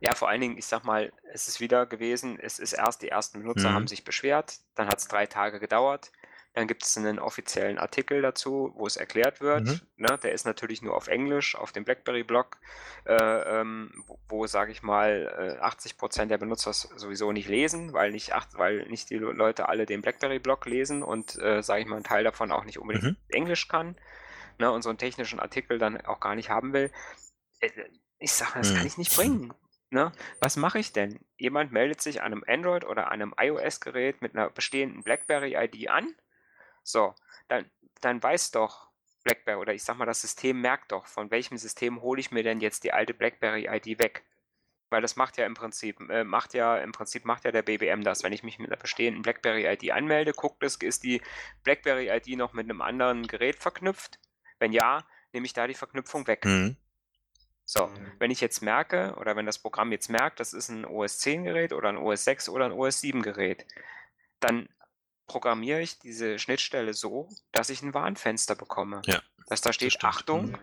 Ja, 0.00 0.14
vor 0.14 0.28
allen 0.28 0.40
Dingen, 0.40 0.58
ich 0.58 0.66
sag 0.66 0.84
mal, 0.84 1.12
es 1.32 1.48
ist 1.48 1.60
wieder 1.60 1.86
gewesen, 1.86 2.38
es 2.40 2.58
ist 2.58 2.72
erst, 2.74 3.02
die 3.02 3.08
ersten 3.08 3.40
Benutzer 3.40 3.70
Mhm. 3.70 3.74
haben 3.74 3.86
sich 3.88 4.04
beschwert, 4.04 4.58
dann 4.74 4.86
hat 4.88 4.98
es 4.98 5.08
drei 5.08 5.26
Tage 5.26 5.60
gedauert, 5.60 6.12
dann 6.54 6.66
gibt 6.68 6.82
es 6.84 6.98
einen 6.98 7.18
offiziellen 7.18 7.78
Artikel 7.78 8.20
dazu, 8.20 8.72
wo 8.74 8.86
es 8.86 8.98
erklärt 8.98 9.40
wird. 9.40 9.64
Mhm. 9.64 9.80
Ne? 9.96 10.18
Der 10.22 10.32
ist 10.32 10.44
natürlich 10.44 10.82
nur 10.82 10.94
auf 10.94 11.06
Englisch, 11.08 11.54
auf 11.56 11.72
dem 11.72 11.84
BlackBerry-Blog, 11.84 12.58
äh, 13.06 13.14
ähm, 13.60 14.04
wo, 14.06 14.18
wo 14.28 14.46
sage 14.46 14.70
ich 14.72 14.82
mal, 14.82 15.56
äh, 15.58 15.64
80% 15.64 16.26
der 16.30 16.36
Benutzer 16.36 16.68
es 16.70 16.82
sowieso 16.96 17.32
nicht 17.32 17.48
lesen, 17.48 17.94
weil 17.94 18.10
nicht, 18.10 18.34
acht, 18.34 18.50
weil 18.58 18.86
nicht 18.88 19.08
die 19.08 19.16
Leute 19.16 19.70
alle 19.70 19.86
den 19.86 20.02
BlackBerry-Blog 20.02 20.66
lesen 20.66 21.02
und, 21.02 21.38
äh, 21.38 21.62
sage 21.62 21.80
ich 21.80 21.86
mal, 21.86 21.96
ein 21.96 22.04
Teil 22.04 22.24
davon 22.24 22.52
auch 22.52 22.64
nicht 22.64 22.78
unbedingt 22.78 23.04
Mhm. 23.04 23.16
Englisch 23.28 23.68
kann 23.68 23.96
ne? 24.58 24.70
und 24.70 24.82
so 24.82 24.90
einen 24.90 24.98
technischen 24.98 25.40
Artikel 25.40 25.78
dann 25.78 25.98
auch 26.04 26.20
gar 26.20 26.34
nicht 26.34 26.50
haben 26.50 26.74
will. 26.74 26.90
Äh, 27.60 27.70
Ich 28.18 28.32
sage, 28.34 28.52
das 28.56 28.72
kann 28.72 28.82
Mhm. 28.82 28.86
ich 28.86 28.98
nicht 28.98 29.16
bringen. 29.16 29.54
Ne? 29.92 30.10
Was 30.40 30.56
mache 30.56 30.78
ich 30.78 30.94
denn? 30.94 31.20
Jemand 31.36 31.70
meldet 31.70 32.00
sich 32.00 32.22
an 32.22 32.32
einem 32.32 32.44
Android 32.48 32.84
oder 32.84 33.10
einem 33.10 33.34
iOS-Gerät 33.38 34.22
mit 34.22 34.34
einer 34.34 34.48
bestehenden 34.48 35.02
BlackBerry-ID 35.02 35.90
an. 35.90 36.14
So, 36.82 37.14
dann, 37.48 37.70
dann 38.00 38.22
weiß 38.22 38.52
doch 38.52 38.88
BlackBerry 39.22 39.58
oder 39.58 39.74
ich 39.74 39.84
sag 39.84 39.98
mal, 39.98 40.06
das 40.06 40.22
System 40.22 40.62
merkt 40.62 40.92
doch, 40.92 41.04
von 41.04 41.30
welchem 41.30 41.58
System 41.58 42.00
hole 42.00 42.20
ich 42.20 42.30
mir 42.30 42.42
denn 42.42 42.60
jetzt 42.60 42.84
die 42.84 42.92
alte 42.94 43.12
BlackBerry-ID 43.12 43.98
weg. 43.98 44.24
Weil 44.88 45.02
das 45.02 45.16
macht 45.16 45.36
ja 45.36 45.44
im 45.44 45.52
Prinzip, 45.52 46.00
äh, 46.08 46.24
macht 46.24 46.54
ja, 46.54 46.78
im 46.78 46.92
Prinzip 46.92 47.26
macht 47.26 47.44
ja 47.44 47.52
der 47.52 47.62
BBM 47.62 48.02
das. 48.02 48.22
Wenn 48.22 48.32
ich 48.32 48.42
mich 48.42 48.58
mit 48.58 48.70
einer 48.70 48.80
bestehenden 48.80 49.20
BlackBerry-ID 49.20 49.90
anmelde, 49.90 50.32
guckt 50.32 50.62
es, 50.62 50.76
ist 50.76 51.02
die 51.02 51.20
BlackBerry-ID 51.64 52.38
noch 52.38 52.54
mit 52.54 52.64
einem 52.64 52.80
anderen 52.80 53.26
Gerät 53.26 53.56
verknüpft? 53.56 54.18
Wenn 54.58 54.72
ja, 54.72 55.04
nehme 55.34 55.44
ich 55.44 55.52
da 55.52 55.66
die 55.66 55.74
Verknüpfung 55.74 56.26
weg. 56.26 56.46
Mhm. 56.46 56.78
So, 57.74 57.90
wenn 58.18 58.30
ich 58.30 58.42
jetzt 58.42 58.60
merke, 58.60 59.14
oder 59.16 59.34
wenn 59.34 59.46
das 59.46 59.58
Programm 59.58 59.92
jetzt 59.92 60.10
merkt, 60.10 60.40
das 60.40 60.52
ist 60.52 60.68
ein 60.68 60.84
OS 60.84 61.18
10 61.20 61.44
Gerät 61.44 61.72
oder 61.72 61.88
ein 61.88 61.96
OS 61.96 62.22
6 62.24 62.50
oder 62.50 62.66
ein 62.66 62.72
OS 62.72 63.00
7 63.00 63.22
Gerät, 63.22 63.64
dann 64.40 64.68
programmiere 65.26 65.80
ich 65.80 65.98
diese 65.98 66.38
Schnittstelle 66.38 66.92
so, 66.92 67.30
dass 67.50 67.70
ich 67.70 67.80
ein 67.80 67.94
Warnfenster 67.94 68.56
bekomme. 68.56 69.00
Ja, 69.06 69.22
Dass 69.46 69.62
da 69.62 69.72
steht, 69.72 69.92
stimmt. 69.94 70.04
Achtung, 70.04 70.46
Mhm. 70.50 70.58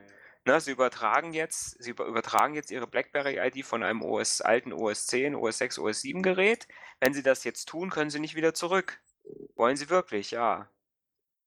ne, 0.45 0.61
Sie 0.61 0.69
übertragen 0.69 1.33
jetzt, 1.33 1.81
Sie 1.81 1.89
über- 1.89 2.05
übertragen 2.05 2.53
jetzt 2.53 2.69
Ihre 2.69 2.85
BlackBerry-ID 2.85 3.63
von 3.65 3.81
einem 3.81 4.03
OS, 4.03 4.41
alten 4.41 4.71
OS 4.71 5.07
10, 5.07 5.33
OS 5.33 5.57
6, 5.57 5.79
OS 5.79 6.01
7 6.01 6.21
Gerät. 6.21 6.67
Wenn 6.99 7.15
Sie 7.15 7.23
das 7.23 7.43
jetzt 7.43 7.65
tun, 7.69 7.89
können 7.89 8.11
Sie 8.11 8.19
nicht 8.19 8.35
wieder 8.35 8.53
zurück. 8.53 9.01
Wollen 9.55 9.77
Sie 9.77 9.89
wirklich? 9.89 10.29
Ja. 10.29 10.69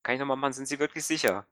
Kann 0.02 0.14
ich 0.14 0.18
nochmal 0.20 0.36
machen, 0.36 0.54
sind 0.54 0.66
Sie 0.66 0.80
wirklich 0.80 1.04
sicher? 1.04 1.46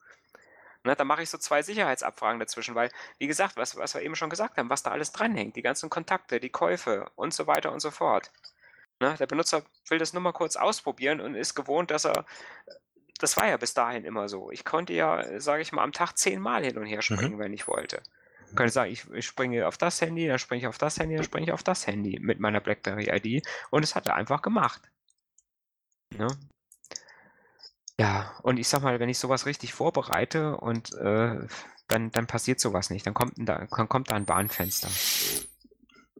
Ne, 0.84 0.96
da 0.96 1.04
mache 1.04 1.22
ich 1.22 1.28
so 1.28 1.36
zwei 1.36 1.60
Sicherheitsabfragen 1.60 2.40
dazwischen, 2.40 2.74
weil, 2.74 2.90
wie 3.18 3.26
gesagt, 3.26 3.56
was, 3.56 3.76
was 3.76 3.94
wir 3.94 4.00
eben 4.00 4.16
schon 4.16 4.30
gesagt 4.30 4.56
haben, 4.56 4.70
was 4.70 4.82
da 4.82 4.90
alles 4.90 5.12
dranhängt, 5.12 5.56
die 5.56 5.62
ganzen 5.62 5.90
Kontakte, 5.90 6.40
die 6.40 6.48
Käufe 6.48 7.10
und 7.16 7.34
so 7.34 7.46
weiter 7.46 7.70
und 7.72 7.80
so 7.80 7.90
fort. 7.90 8.32
Ne, 8.98 9.14
der 9.18 9.26
Benutzer 9.26 9.62
will 9.88 9.98
das 9.98 10.14
nur 10.14 10.22
mal 10.22 10.32
kurz 10.32 10.56
ausprobieren 10.56 11.20
und 11.20 11.34
ist 11.34 11.54
gewohnt, 11.54 11.90
dass 11.90 12.06
er, 12.06 12.24
das 13.18 13.36
war 13.36 13.46
ja 13.46 13.58
bis 13.58 13.74
dahin 13.74 14.04
immer 14.04 14.28
so. 14.28 14.50
Ich 14.50 14.64
konnte 14.64 14.94
ja, 14.94 15.38
sage 15.40 15.62
ich 15.62 15.72
mal, 15.72 15.82
am 15.82 15.92
Tag 15.92 16.16
zehnmal 16.16 16.64
hin 16.64 16.78
und 16.78 16.86
her 16.86 17.02
springen, 17.02 17.38
wenn 17.38 17.52
ich 17.52 17.68
wollte. 17.68 18.02
Ich 18.48 18.56
könnte 18.56 18.72
sagen, 18.72 18.90
ich, 18.90 19.08
ich 19.10 19.26
springe 19.26 19.66
auf 19.66 19.78
das 19.78 20.00
Handy, 20.00 20.26
dann 20.26 20.38
springe 20.38 20.62
ich 20.62 20.66
auf 20.66 20.78
das 20.78 20.98
Handy, 20.98 21.14
dann 21.14 21.24
springe 21.24 21.46
ich 21.46 21.52
auf 21.52 21.62
das 21.62 21.86
Handy 21.86 22.18
mit 22.20 22.40
meiner 22.40 22.60
BlackBerry-ID 22.60 23.46
und 23.70 23.84
es 23.84 23.94
hat 23.94 24.06
er 24.06 24.16
einfach 24.16 24.42
gemacht. 24.42 24.82
Ne? 26.16 26.26
Ja, 28.00 28.34
und 28.42 28.58
ich 28.58 28.66
sag 28.66 28.80
mal, 28.80 28.98
wenn 28.98 29.10
ich 29.10 29.18
sowas 29.18 29.44
richtig 29.44 29.74
vorbereite 29.74 30.56
und 30.56 30.94
äh, 30.94 31.38
dann, 31.86 32.10
dann 32.10 32.26
passiert 32.26 32.58
sowas 32.58 32.88
nicht. 32.88 33.06
Dann 33.06 33.12
kommt, 33.12 33.36
ein 33.36 33.44
da, 33.44 33.58
dann 33.58 33.88
kommt 33.90 34.10
da 34.10 34.14
ein 34.14 34.26
Warnfenster. 34.26 34.88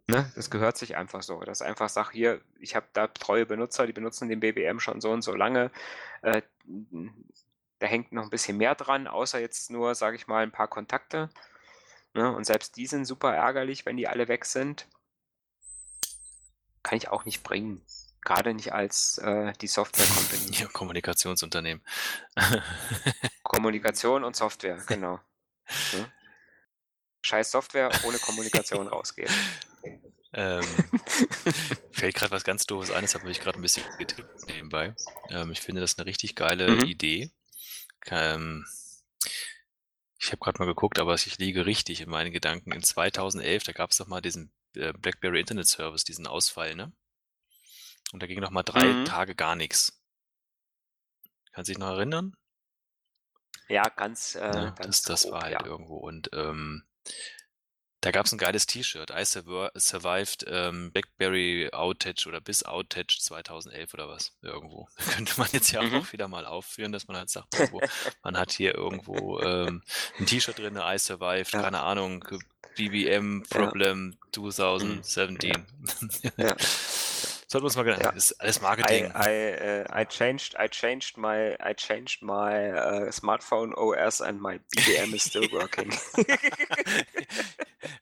Ne? 0.07 0.31
Das 0.35 0.51
gehört 0.51 0.77
sich 0.77 0.99
einfach 0.99 1.23
so. 1.23 1.41
Dass 1.41 1.63
einfach 1.63 1.89
sag, 1.89 2.11
hier, 2.11 2.43
ich 2.59 2.77
habe 2.77 2.85
da 2.93 3.07
treue 3.07 3.47
Benutzer, 3.47 3.87
die 3.87 3.95
benutzen 3.95 4.29
den 4.29 4.41
BBM 4.41 4.79
schon 4.79 5.01
so 5.01 5.11
und 5.11 5.23
so 5.23 5.35
lange. 5.35 5.71
Äh, 6.21 6.43
da 7.79 7.87
hängt 7.87 8.13
noch 8.13 8.25
ein 8.25 8.31
bisschen 8.31 8.59
mehr 8.59 8.75
dran, 8.75 9.07
außer 9.07 9.41
jetzt 9.41 9.71
nur, 9.71 9.95
sage 9.95 10.17
ich 10.17 10.27
mal, 10.27 10.43
ein 10.43 10.53
paar 10.53 10.69
Kontakte. 10.69 11.31
Ne? 12.13 12.31
Und 12.31 12.45
selbst 12.45 12.77
die 12.77 12.89
sind 12.89 13.07
super 13.07 13.35
ärgerlich, 13.35 13.87
wenn 13.87 13.97
die 13.97 14.07
alle 14.07 14.29
weg 14.29 14.45
sind. 14.45 14.87
Kann 16.83 16.99
ich 16.99 17.09
auch 17.09 17.25
nicht 17.25 17.43
bringen. 17.43 17.81
Gerade 18.23 18.53
nicht 18.55 18.73
als 18.73 19.19
äh, 19.19 19.53
die 19.61 19.67
Software 19.67 20.07
Company. 20.07 20.57
Ja, 20.61 20.67
Kommunikationsunternehmen. 20.69 21.83
Kommunikation 23.43 24.25
und 24.25 24.37
Software, 24.37 24.83
genau. 24.87 25.21
Ne? 25.93 26.13
Scheiß 27.23 27.51
Software 27.51 27.91
ohne 28.05 28.19
Kommunikation 28.19 28.87
rausgehen. 28.89 29.31
Ähm, 30.33 30.65
fällt 31.93 32.15
gerade 32.15 32.31
was 32.31 32.45
ganz 32.45 32.65
Doofes 32.67 32.91
ein, 32.93 33.03
das 33.03 33.15
habe 33.15 33.31
ich 33.31 33.41
gerade 33.41 33.59
ein 33.59 33.63
bisschen 33.63 33.85
getippt 33.99 34.47
nebenbei. 34.47 34.95
Ähm, 35.29 35.51
ich 35.51 35.61
finde 35.61 35.81
das 35.81 35.99
eine 35.99 36.07
richtig 36.07 36.37
geile 36.37 36.71
Mhm. 36.71 36.85
Idee. 36.85 37.31
Ähm, 38.07 38.67
ich 40.19 40.29
habe 40.29 40.39
gerade 40.39 40.59
mal 40.59 40.67
geguckt, 40.67 40.99
aber 40.99 41.15
ich 41.15 41.39
liege 41.39 41.67
richtig 41.67 42.01
in 42.03 42.11
meinen 42.11 42.33
Gedanken. 42.33 42.73
In 42.73 42.83
2011, 42.83 43.65
da 43.65 43.73
gab 43.73 43.91
es 43.91 43.97
doch 43.97 44.07
mal 44.07 44.21
diesen 44.21 44.53
äh, 44.77 44.93
BlackBerry 44.93 45.41
Internet 45.41 45.67
Service, 45.67 46.05
diesen 46.05 46.27
Ausfall, 46.27 46.75
ne? 46.75 46.93
Und 48.13 48.23
da 48.23 48.27
ging 48.27 48.41
noch 48.41 48.51
mal 48.51 48.63
drei 48.63 48.85
Mhm. 48.85 49.05
Tage 49.05 49.35
gar 49.35 49.55
nichts. 49.57 50.01
Kannst 51.53 51.69
du 51.69 51.73
dich 51.73 51.79
noch 51.79 51.91
erinnern? 51.91 52.37
Ja, 53.69 53.89
ganz, 53.89 54.35
äh, 54.35 54.49
Ne? 54.51 54.75
ganz 54.77 55.03
Das, 55.03 55.03
das 55.03 55.23
grob, 55.23 55.33
war 55.35 55.43
halt 55.43 55.53
ja. 55.61 55.65
irgendwo. 55.67 55.97
Und 55.97 56.31
ähm, 56.33 56.85
da 58.01 58.11
gab 58.13 58.25
es 58.27 58.33
ein 58.33 58.39
geiles 58.39 58.67
T-Shirt. 58.67 59.11
I 59.11 59.23
survi- 59.25 59.71
survived 59.79 60.45
ähm, 60.49 60.91
Blackberry 60.91 61.69
Outage 61.73 62.27
oder 62.27 62.41
bis 62.41 62.65
Outage 62.65 63.19
2011 63.21 63.93
oder 63.95 64.09
was. 64.09 64.33
Irgendwo. 64.41 64.89
Könnte 65.15 65.35
man 65.39 65.49
jetzt 65.53 65.71
ja 65.71 65.83
Mhm. 65.83 65.95
auch 66.01 66.13
wieder 66.13 66.27
mal 66.27 66.47
aufführen, 66.47 66.93
dass 66.93 67.07
man 67.09 67.17
halt 67.17 67.31
sagt, 67.31 67.55
irgendwo, 67.59 67.81
man 68.23 68.37
hat 68.39 68.53
hier 68.53 68.75
irgendwo 68.75 69.39
ähm, 69.41 69.83
ein 70.19 70.27
T-Shirt 70.27 70.59
drin, 70.59 70.77
I 70.83 70.99
survived, 70.99 71.53
Ja. 71.53 71.63
keine 71.63 71.83
Ahnung, 71.83 72.25
BBM 72.77 73.43
Problem 73.51 74.17
2017. 74.33 75.67
Ja. 76.39 76.57
Sollten 77.51 77.65
wir 77.65 77.67
uns 77.67 77.77
mal 77.77 77.83
genau. 77.83 77.99
Ja. 77.99 78.13
Das 78.13 78.31
ist 78.31 78.41
alles 78.41 78.59
I, 78.59 78.63
Marketing. 78.63 79.05
I, 79.07 79.85
uh, 79.89 80.01
I 80.03 80.05
changed 80.05 80.55
I 80.55 80.69
changed 80.69 81.17
my 81.17 81.57
I 81.61 81.75
changed 81.75 82.23
my 82.23 82.71
uh, 82.71 83.11
smartphone 83.11 83.75
OS 83.77 84.21
and 84.21 84.41
my 84.41 84.61
BBM 84.77 85.13
is 85.15 85.25
still 85.25 85.51
working. 85.51 85.93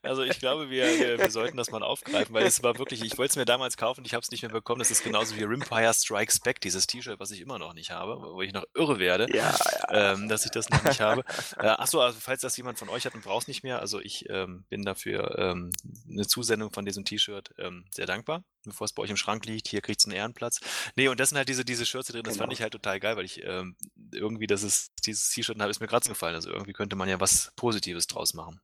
Also 0.02 0.22
ich 0.22 0.38
glaube, 0.38 0.70
wir, 0.70 0.86
wir, 0.98 1.18
wir 1.18 1.30
sollten 1.30 1.56
das 1.56 1.70
mal 1.70 1.82
aufgreifen, 1.82 2.34
weil 2.34 2.46
es 2.46 2.62
war 2.62 2.78
wirklich, 2.78 3.04
ich 3.04 3.18
wollte 3.18 3.30
es 3.30 3.36
mir 3.36 3.44
damals 3.44 3.76
kaufen, 3.76 4.04
ich 4.04 4.14
habe 4.14 4.22
es 4.22 4.30
nicht 4.30 4.42
mehr 4.42 4.50
bekommen. 4.50 4.78
Das 4.78 4.90
ist 4.90 5.04
genauso 5.04 5.36
wie 5.36 5.44
Rimpire 5.44 5.92
Strikes 5.92 6.40
Back, 6.40 6.60
dieses 6.60 6.86
T-Shirt, 6.86 7.20
was 7.20 7.30
ich 7.30 7.40
immer 7.40 7.58
noch 7.58 7.74
nicht 7.74 7.90
habe, 7.90 8.20
wo 8.20 8.42
ich 8.42 8.52
noch 8.52 8.64
irre 8.74 8.98
werde, 8.98 9.26
ja, 9.34 9.56
ja. 9.90 10.12
ähm, 10.12 10.28
dass 10.28 10.44
ich 10.44 10.50
das 10.50 10.68
noch 10.70 10.82
nicht 10.82 11.00
habe. 11.00 11.24
Äh, 11.58 11.66
achso, 11.66 12.00
also 12.00 12.18
falls 12.20 12.40
das 12.40 12.56
jemand 12.56 12.78
von 12.78 12.88
euch 12.88 13.04
hat 13.06 13.14
und 13.14 13.22
braucht 13.24 13.42
es 13.42 13.48
nicht 13.48 13.62
mehr, 13.62 13.80
also 13.80 14.00
ich 14.00 14.28
ähm, 14.28 14.64
bin 14.68 14.84
dafür 14.84 15.38
ähm, 15.38 15.70
eine 16.10 16.26
Zusendung 16.26 16.72
von 16.72 16.84
diesem 16.84 17.04
T-Shirt 17.04 17.54
ähm, 17.58 17.84
sehr 17.90 18.06
dankbar, 18.06 18.42
bevor 18.68 18.84
es 18.84 18.92
bei 18.92 19.02
euch 19.02 19.10
im 19.10 19.16
Schrank 19.16 19.44
liegt. 19.46 19.68
Hier 19.68 19.80
kriegt 19.80 20.00
es 20.00 20.06
einen 20.06 20.14
Ehrenplatz. 20.16 20.60
Nee, 20.96 21.08
und 21.08 21.18
das 21.20 21.28
sind 21.30 21.38
halt 21.38 21.48
diese, 21.48 21.64
diese 21.64 21.84
Shirts 21.86 22.08
drin, 22.08 22.22
das 22.22 22.36
fand 22.36 22.48
Genau. 22.50 22.52
ich 22.54 22.62
halt 22.62 22.72
total 22.72 23.00
geil, 23.00 23.16
weil 23.16 23.24
ich 23.24 23.42
ähm, 23.44 23.76
irgendwie, 24.12 24.46
das 24.46 24.62
ist, 24.62 24.92
dieses 25.06 25.30
T-Shirt 25.30 25.56
ist 25.60 25.80
mir 25.80 25.86
gerade 25.86 26.08
gefallen. 26.08 26.34
Also 26.34 26.50
irgendwie 26.50 26.72
könnte 26.72 26.96
man 26.96 27.08
ja 27.08 27.20
was 27.20 27.52
Positives 27.56 28.06
draus 28.06 28.34
machen. 28.34 28.60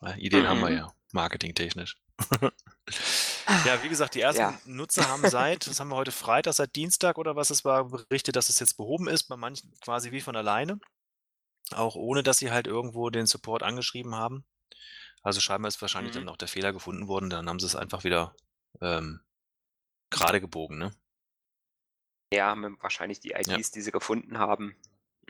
Ja, 0.00 0.14
Ideen 0.16 0.48
haben 0.48 0.60
wir 0.60 0.70
Mhm. 0.70 0.76
ja, 0.76 0.92
marketingtechnisch. 1.12 1.96
ja, 2.40 3.82
wie 3.82 3.88
gesagt, 3.88 4.14
die 4.14 4.20
ersten 4.20 4.40
Ja. 4.42 4.58
Nutzer 4.64 5.08
haben 5.08 5.28
seit, 5.28 5.68
was 5.68 5.80
haben 5.80 5.88
wir 5.88 5.96
heute 5.96 6.12
Freitag, 6.12 6.54
seit 6.54 6.74
Dienstag 6.76 7.18
oder 7.18 7.36
was 7.36 7.50
es 7.50 7.64
war, 7.64 7.84
berichtet, 7.88 8.36
dass 8.36 8.48
es 8.48 8.58
jetzt 8.58 8.76
behoben 8.76 9.08
ist, 9.08 9.24
bei 9.24 9.36
manchen 9.36 9.72
quasi 9.80 10.10
wie 10.12 10.20
von 10.20 10.36
alleine. 10.36 10.78
Auch 11.72 11.94
ohne, 11.94 12.22
dass 12.22 12.38
sie 12.38 12.50
halt 12.50 12.66
irgendwo 12.66 13.10
den 13.10 13.26
Support 13.26 13.62
angeschrieben 13.62 14.14
haben. 14.14 14.44
Also 15.22 15.40
scheinbar 15.40 15.68
ist 15.68 15.80
wahrscheinlich 15.80 16.14
Mhm. 16.14 16.20
dann 16.20 16.28
auch 16.30 16.36
der 16.36 16.48
Fehler 16.48 16.72
gefunden 16.72 17.06
worden, 17.08 17.30
dann 17.30 17.48
haben 17.48 17.60
sie 17.60 17.66
es 17.66 17.76
einfach 17.76 18.04
wieder 18.04 18.34
ähm, 18.80 19.20
gerade 20.10 20.40
gebogen, 20.40 20.78
ne? 20.78 20.92
Ja, 22.32 22.46
haben 22.46 22.78
wahrscheinlich 22.80 23.20
die 23.20 23.32
IDs, 23.32 23.70
die 23.72 23.82
sie 23.82 23.92
gefunden 23.92 24.38
haben. 24.38 24.74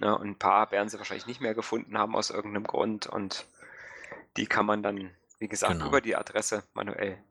Ne, 0.01 0.16
und 0.16 0.26
ein 0.28 0.38
paar 0.38 0.70
werden 0.70 0.88
sie 0.88 0.99
wahrscheinlich 0.99 1.26
nicht 1.26 1.40
mehr 1.40 1.55
gefunden 1.55 1.99
haben 1.99 2.16
aus 2.16 2.30
irgendeinem 2.30 2.64
Grund. 2.64 3.07
Und 3.07 3.47
die 4.36 4.47
kann 4.47 4.66
man 4.66 4.82
dann, 4.82 5.14
wie 5.38 5.49
gesagt, 5.49 5.72
Genau. 5.74 5.88
über 5.88 6.01
die 6.01 6.16
Adresse 6.16 6.64
manuell 6.74 7.22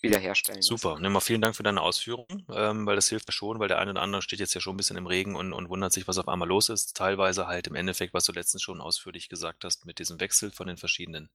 wiederherstellen. 0.00 0.62
Super. 0.62 0.98
Ne, 0.98 1.10
mal 1.10 1.20
vielen 1.20 1.42
Dank 1.42 1.54
für 1.56 1.62
deine 1.62 1.82
Ausführungen, 1.82 2.46
ähm, 2.50 2.86
weil 2.86 2.96
das 2.96 3.08
hilft 3.08 3.28
mir 3.28 3.32
schon, 3.32 3.58
weil 3.58 3.68
der 3.68 3.78
eine 3.78 3.90
oder 3.90 4.00
andere 4.02 4.22
steht 4.22 4.38
jetzt 4.40 4.54
ja 4.54 4.60
schon 4.60 4.74
ein 4.74 4.76
bisschen 4.78 4.96
im 4.96 5.06
Regen 5.06 5.36
und, 5.36 5.52
und 5.52 5.68
wundert 5.68 5.92
sich, 5.92 6.08
was 6.08 6.16
auf 6.16 6.28
einmal 6.28 6.48
los 6.48 6.70
ist. 6.70 6.96
Teilweise 6.96 7.46
halt 7.46 7.66
im 7.66 7.74
Endeffekt, 7.74 8.14
was 8.14 8.24
du 8.24 8.32
letztens 8.32 8.62
schon 8.62 8.80
ausführlich 8.80 9.28
gesagt 9.28 9.64
hast, 9.64 9.84
mit 9.84 9.98
diesem 9.98 10.18
Wechsel 10.20 10.50
von 10.50 10.68
den 10.68 10.78
verschiedenen 10.78 11.28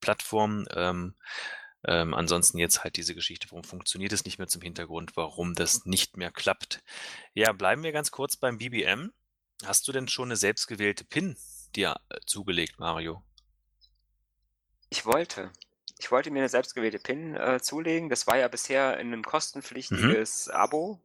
Plattformen. 0.00 0.66
Ähm, 0.74 1.14
ähm, 1.86 2.14
ansonsten 2.14 2.58
jetzt 2.58 2.84
halt 2.84 2.96
diese 2.96 3.14
Geschichte, 3.14 3.48
warum 3.50 3.64
funktioniert 3.64 4.12
es 4.12 4.24
nicht 4.24 4.38
mehr 4.38 4.48
zum 4.48 4.62
Hintergrund, 4.62 5.16
warum 5.16 5.54
das 5.54 5.86
nicht 5.86 6.16
mehr 6.16 6.30
klappt. 6.32 6.82
Ja, 7.34 7.52
bleiben 7.52 7.82
wir 7.82 7.92
ganz 7.92 8.10
kurz 8.10 8.36
beim 8.36 8.58
BBM. 8.58 9.12
Hast 9.64 9.88
du 9.88 9.92
denn 9.92 10.08
schon 10.08 10.28
eine 10.28 10.36
selbstgewählte 10.36 11.04
PIN 11.04 11.36
dir 11.74 11.96
äh, 12.10 12.18
zugelegt, 12.26 12.78
Mario? 12.78 13.22
Ich 14.90 15.04
wollte. 15.06 15.52
ich 15.98 16.10
wollte 16.10 16.30
mir 16.30 16.40
eine 16.40 16.48
selbstgewählte 16.48 16.98
PIN 16.98 17.34
äh, 17.36 17.60
zulegen. 17.60 18.08
Das 18.10 18.26
war 18.26 18.36
ja 18.36 18.48
bisher 18.48 18.96
ein 18.98 19.10
Mhm. 19.10 19.22
kostenpflichtiges 19.22 20.48
Abo, 20.50 21.00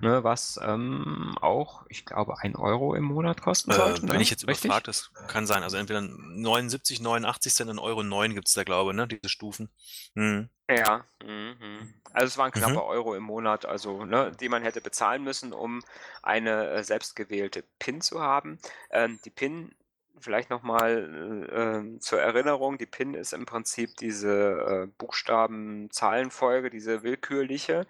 ne, 0.00 0.24
was 0.24 0.58
ähm, 0.62 1.36
auch, 1.40 1.84
ich 1.88 2.04
glaube, 2.06 2.38
ein 2.40 2.56
Euro 2.56 2.94
im 2.94 3.04
Monat 3.04 3.40
kosten 3.42 3.70
Äh, 3.70 3.74
sollte. 3.74 4.06
wenn 4.10 4.20
Ne? 4.20 4.20
ich 4.20 4.30
jetzt 4.30 4.42
Richtig? 4.46 4.72
überfragt, 4.72 4.88
das 4.88 5.10
kann 5.26 5.46
sein. 5.46 5.62
Also 5.62 5.76
entweder 5.76 6.00
79, 6.02 7.00
89 7.00 7.52
Cent 7.54 7.70
und 7.70 7.78
Euro 7.78 8.02
9 8.02 8.34
gibt's 8.34 8.52
da, 8.54 8.64
glaube 8.64 8.90
ich, 8.92 8.96
ne? 8.96 9.06
Diese 9.08 9.28
Stufen. 9.28 9.70
Mhm. 10.14 10.50
Ja, 10.70 11.06
mhm. 11.24 11.94
also 12.12 12.26
es 12.26 12.36
waren 12.36 12.52
Mhm. 12.54 12.78
knappe 12.78 12.84
Euro 12.84 13.14
im 13.14 13.22
Monat, 13.22 13.64
also 13.64 14.04
ne, 14.04 14.32
die 14.38 14.50
man 14.50 14.62
hätte 14.62 14.82
bezahlen 14.82 15.24
müssen, 15.24 15.52
um 15.54 15.82
eine 16.22 16.68
äh, 16.70 16.84
selbstgewählte 16.84 17.64
PIN 17.78 18.02
zu 18.02 18.20
haben. 18.20 18.58
Ähm, 18.90 19.18
die 19.24 19.30
PIN, 19.30 19.74
vielleicht 20.20 20.50
nochmal 20.50 21.46
äh, 21.50 21.54
ähm, 21.54 22.00
zur 22.00 22.20
Erinnerung, 22.20 22.78
die 22.78 22.86
PIN 22.86 23.14
ist 23.14 23.32
im 23.32 23.46
Prinzip 23.46 23.96
diese 23.96 24.30
äh, 24.30 24.86
Buchstaben-Zahlenfolge, 24.98 26.70
diese 26.70 27.02
willkürliche, 27.02 27.86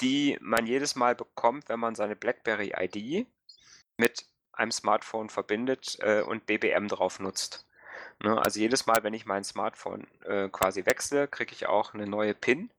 die 0.00 0.38
man 0.40 0.66
jedes 0.66 0.96
Mal 0.96 1.14
bekommt, 1.14 1.68
wenn 1.68 1.80
man 1.80 1.94
seine 1.94 2.16
BlackBerry-ID 2.16 3.26
mit 3.96 4.26
einem 4.52 4.72
Smartphone 4.72 5.28
verbindet 5.28 5.98
äh, 6.00 6.22
und 6.22 6.46
BBM 6.46 6.88
drauf 6.88 7.20
nutzt. 7.20 7.66
Ne, 8.20 8.36
also 8.44 8.58
jedes 8.58 8.86
Mal, 8.86 9.02
wenn 9.02 9.14
ich 9.14 9.26
mein 9.26 9.44
Smartphone 9.44 10.06
äh, 10.24 10.48
quasi 10.48 10.84
wechsle, 10.86 11.28
kriege 11.28 11.52
ich 11.52 11.66
auch 11.66 11.94
eine 11.94 12.06
neue 12.06 12.34
PIN. 12.34 12.70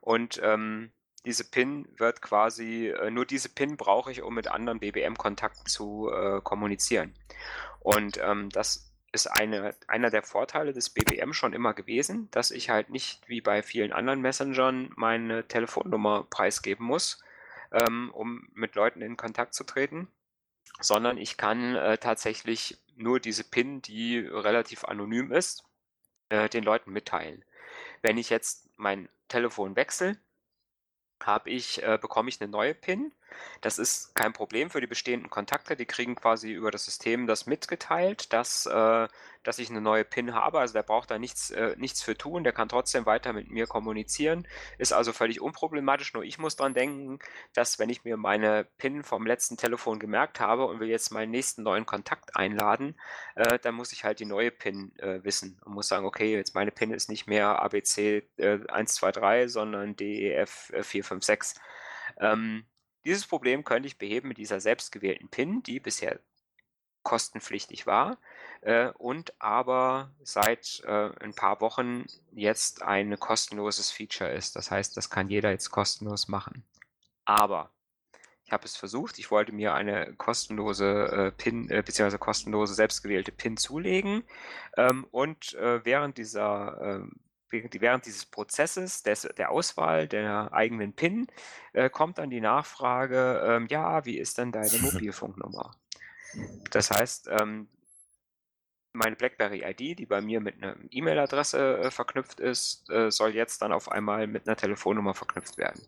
Und 0.00 0.40
ähm, 0.42 0.92
diese 1.24 1.44
PIN 1.44 1.88
wird 1.98 2.20
quasi, 2.20 2.88
äh, 2.88 3.10
nur 3.10 3.26
diese 3.26 3.48
PIN 3.48 3.76
brauche 3.76 4.10
ich, 4.10 4.22
um 4.22 4.34
mit 4.34 4.48
anderen 4.48 4.80
BBM-Kontakten 4.80 5.66
zu 5.66 6.10
äh, 6.10 6.40
kommunizieren. 6.42 7.14
Und 7.80 8.18
ähm, 8.18 8.50
das 8.50 8.92
ist 9.12 9.26
eine, 9.26 9.74
einer 9.86 10.10
der 10.10 10.22
Vorteile 10.22 10.72
des 10.72 10.90
BBM 10.90 11.32
schon 11.32 11.52
immer 11.52 11.74
gewesen, 11.74 12.28
dass 12.30 12.50
ich 12.50 12.70
halt 12.70 12.90
nicht 12.90 13.28
wie 13.28 13.40
bei 13.40 13.62
vielen 13.62 13.92
anderen 13.92 14.20
Messengern 14.20 14.90
meine 14.96 15.46
Telefonnummer 15.46 16.24
preisgeben 16.24 16.86
muss, 16.86 17.22
ähm, 17.72 18.10
um 18.14 18.48
mit 18.54 18.74
Leuten 18.74 19.02
in 19.02 19.16
Kontakt 19.16 19.54
zu 19.54 19.64
treten, 19.64 20.08
sondern 20.80 21.18
ich 21.18 21.36
kann 21.36 21.76
äh, 21.76 21.98
tatsächlich 21.98 22.78
nur 22.96 23.20
diese 23.20 23.44
PIN, 23.44 23.82
die 23.82 24.18
relativ 24.18 24.84
anonym 24.84 25.30
ist, 25.30 25.64
äh, 26.30 26.48
den 26.48 26.64
Leuten 26.64 26.92
mitteilen. 26.92 27.44
Wenn 28.00 28.18
ich 28.18 28.30
jetzt 28.30 28.70
mein 28.76 29.08
Telefon 29.28 29.76
wechsle, 29.76 30.16
habe 31.26 31.50
ich, 31.50 31.82
äh, 31.82 31.98
bekomme 32.00 32.28
ich 32.28 32.40
eine 32.40 32.50
neue 32.50 32.74
PIN. 32.74 33.12
Das 33.60 33.78
ist 33.78 34.14
kein 34.14 34.32
Problem 34.32 34.70
für 34.70 34.80
die 34.80 34.86
bestehenden 34.86 35.30
Kontakte. 35.30 35.76
Die 35.76 35.86
kriegen 35.86 36.14
quasi 36.14 36.50
über 36.50 36.70
das 36.70 36.84
System 36.84 37.26
das 37.26 37.46
mitgeteilt, 37.46 38.32
dass, 38.32 38.66
äh, 38.66 39.08
dass 39.42 39.58
ich 39.58 39.70
eine 39.70 39.80
neue 39.80 40.04
PIN 40.04 40.34
habe. 40.34 40.60
Also 40.60 40.74
der 40.74 40.82
braucht 40.82 41.10
da 41.10 41.18
nichts, 41.18 41.50
äh, 41.50 41.74
nichts 41.76 42.02
für 42.02 42.16
tun. 42.16 42.44
Der 42.44 42.52
kann 42.52 42.68
trotzdem 42.68 43.06
weiter 43.06 43.32
mit 43.32 43.50
mir 43.50 43.66
kommunizieren. 43.66 44.46
Ist 44.78 44.92
also 44.92 45.12
völlig 45.12 45.40
unproblematisch. 45.40 46.12
Nur 46.14 46.24
ich 46.24 46.38
muss 46.38 46.56
dran 46.56 46.74
denken, 46.74 47.18
dass 47.54 47.78
wenn 47.78 47.88
ich 47.88 48.04
mir 48.04 48.16
meine 48.16 48.64
PIN 48.78 49.02
vom 49.02 49.26
letzten 49.26 49.56
Telefon 49.56 49.98
gemerkt 49.98 50.40
habe 50.40 50.66
und 50.66 50.80
will 50.80 50.88
jetzt 50.88 51.12
meinen 51.12 51.30
nächsten 51.30 51.62
neuen 51.62 51.86
Kontakt 51.86 52.36
einladen, 52.36 52.96
äh, 53.34 53.58
dann 53.58 53.74
muss 53.74 53.92
ich 53.92 54.04
halt 54.04 54.20
die 54.20 54.26
neue 54.26 54.50
PIN 54.50 54.92
äh, 54.98 55.22
wissen 55.24 55.60
und 55.64 55.74
muss 55.74 55.88
sagen, 55.88 56.06
okay, 56.06 56.34
jetzt 56.36 56.54
meine 56.54 56.70
PIN 56.70 56.92
ist 56.92 57.08
nicht 57.08 57.26
mehr 57.26 57.60
ABC 57.60 58.22
äh, 58.36 58.58
123, 58.68 59.52
sondern 59.52 59.96
DEF 59.96 60.70
äh, 60.70 60.82
456. 60.82 61.60
Ähm, 62.20 62.64
dieses 63.04 63.26
Problem 63.26 63.64
könnte 63.64 63.86
ich 63.86 63.98
beheben 63.98 64.28
mit 64.28 64.38
dieser 64.38 64.60
selbstgewählten 64.60 65.28
PIN, 65.28 65.62
die 65.62 65.80
bisher 65.80 66.18
kostenpflichtig 67.02 67.86
war 67.86 68.18
äh, 68.60 68.90
und 68.98 69.34
aber 69.40 70.10
seit 70.22 70.82
äh, 70.86 71.10
ein 71.20 71.34
paar 71.34 71.60
Wochen 71.60 72.06
jetzt 72.32 72.82
ein 72.82 73.18
kostenloses 73.18 73.90
Feature 73.90 74.30
ist. 74.30 74.56
Das 74.56 74.70
heißt, 74.70 74.96
das 74.96 75.10
kann 75.10 75.28
jeder 75.28 75.50
jetzt 75.50 75.70
kostenlos 75.70 76.28
machen. 76.28 76.64
Aber 77.24 77.70
ich 78.44 78.52
habe 78.52 78.64
es 78.64 78.76
versucht, 78.76 79.18
ich 79.18 79.30
wollte 79.30 79.52
mir 79.52 79.74
eine 79.74 80.14
kostenlose 80.14 81.06
äh, 81.06 81.30
PIN 81.32 81.70
äh, 81.70 81.82
bzw. 81.84 82.18
kostenlose 82.18 82.74
selbstgewählte 82.74 83.32
PIN 83.32 83.56
zulegen 83.56 84.24
ähm, 84.76 85.06
und 85.10 85.54
äh, 85.54 85.84
während 85.84 86.18
dieser 86.18 86.78
ähm, 86.80 87.20
während, 87.52 88.06
dieses 88.06 88.26
Prozesses 88.26 89.02
des, 89.02 89.22
der 89.36 89.50
Auswahl 89.50 90.08
der 90.08 90.52
eigenen 90.52 90.92
PIN 90.92 91.26
äh, 91.72 91.90
kommt 91.90 92.18
dann 92.18 92.30
die 92.30 92.40
Nachfrage, 92.40 93.42
ähm, 93.46 93.66
ja, 93.68 94.04
wie 94.04 94.18
ist 94.18 94.38
denn 94.38 94.52
deine 94.52 94.78
Mobilfunknummer? 94.80 95.76
Das 96.70 96.90
heißt, 96.90 97.28
ähm, 97.30 97.68
meine 98.94 99.16
BlackBerry 99.16 99.62
ID, 99.64 99.98
die 99.98 100.06
bei 100.06 100.20
mir 100.20 100.40
mit 100.40 100.62
einer 100.62 100.76
E-Mail-Adresse 100.90 101.78
äh, 101.78 101.90
verknüpft 101.90 102.40
ist, 102.40 102.88
äh, 102.90 103.10
soll 103.10 103.34
jetzt 103.34 103.62
dann 103.62 103.72
auf 103.72 103.90
einmal 103.90 104.26
mit 104.26 104.46
einer 104.46 104.56
Telefonnummer 104.56 105.14
verknüpft 105.14 105.56
werden. 105.56 105.86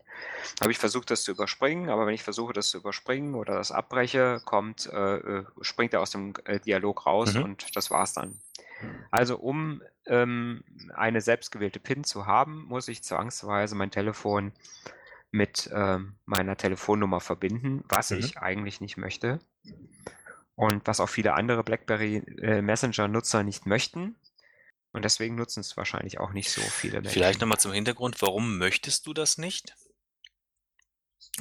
Habe 0.59 0.71
ich 0.71 0.79
versucht, 0.79 1.11
das 1.11 1.23
zu 1.23 1.31
überspringen, 1.31 1.89
aber 1.89 2.07
wenn 2.07 2.15
ich 2.15 2.23
versuche, 2.23 2.53
das 2.53 2.69
zu 2.69 2.77
überspringen 2.77 3.35
oder 3.35 3.55
das 3.55 3.71
abbreche, 3.71 4.41
kommt, 4.45 4.87
äh, 4.91 5.17
äh 5.17 5.45
springt 5.61 5.93
er 5.93 6.01
aus 6.01 6.11
dem 6.11 6.33
äh, 6.45 6.59
Dialog 6.59 7.05
raus 7.05 7.35
Mhm. 7.35 7.43
und 7.43 7.75
das 7.75 7.91
war's 7.91 8.13
dann. 8.13 8.39
Also 9.11 9.37
um 9.37 9.81
ähm, 10.07 10.63
eine 10.93 11.21
selbstgewählte 11.21 11.79
PIN 11.79 12.03
zu 12.03 12.25
haben, 12.25 12.65
muss 12.65 12.87
ich 12.87 13.03
zwangsweise 13.03 13.75
mein 13.75 13.91
Telefon 13.91 14.51
mit 15.31 15.69
ähm, 15.73 16.15
meiner 16.25 16.57
Telefonnummer 16.57 17.19
verbinden, 17.19 17.83
was 17.87 18.11
Mhm. 18.11 18.19
ich 18.19 18.37
eigentlich 18.37 18.81
nicht 18.81 18.97
möchte 18.97 19.39
und 20.55 20.87
was 20.87 20.99
auch 20.99 21.09
viele 21.09 21.33
andere 21.33 21.63
BlackBerry 21.63 22.17
äh, 22.41 22.61
Messenger-Nutzer 22.61 23.43
nicht 23.43 23.65
möchten. 23.65 24.15
Und 24.91 25.03
deswegen 25.03 25.35
nutzen 25.35 25.59
es 25.59 25.75
wahrscheinlich 25.75 26.21
auch 26.21 26.31
nicht 26.31 26.49
so 26.51 26.61
viele 26.61 26.95
Menschen. 27.01 27.11
Vielleicht 27.11 27.41
nochmal 27.41 27.59
zum 27.59 27.73
Hintergrund, 27.73 28.21
warum 28.21 28.57
möchtest 28.57 29.05
du 29.07 29.13
das 29.13 29.37
nicht? 29.37 29.75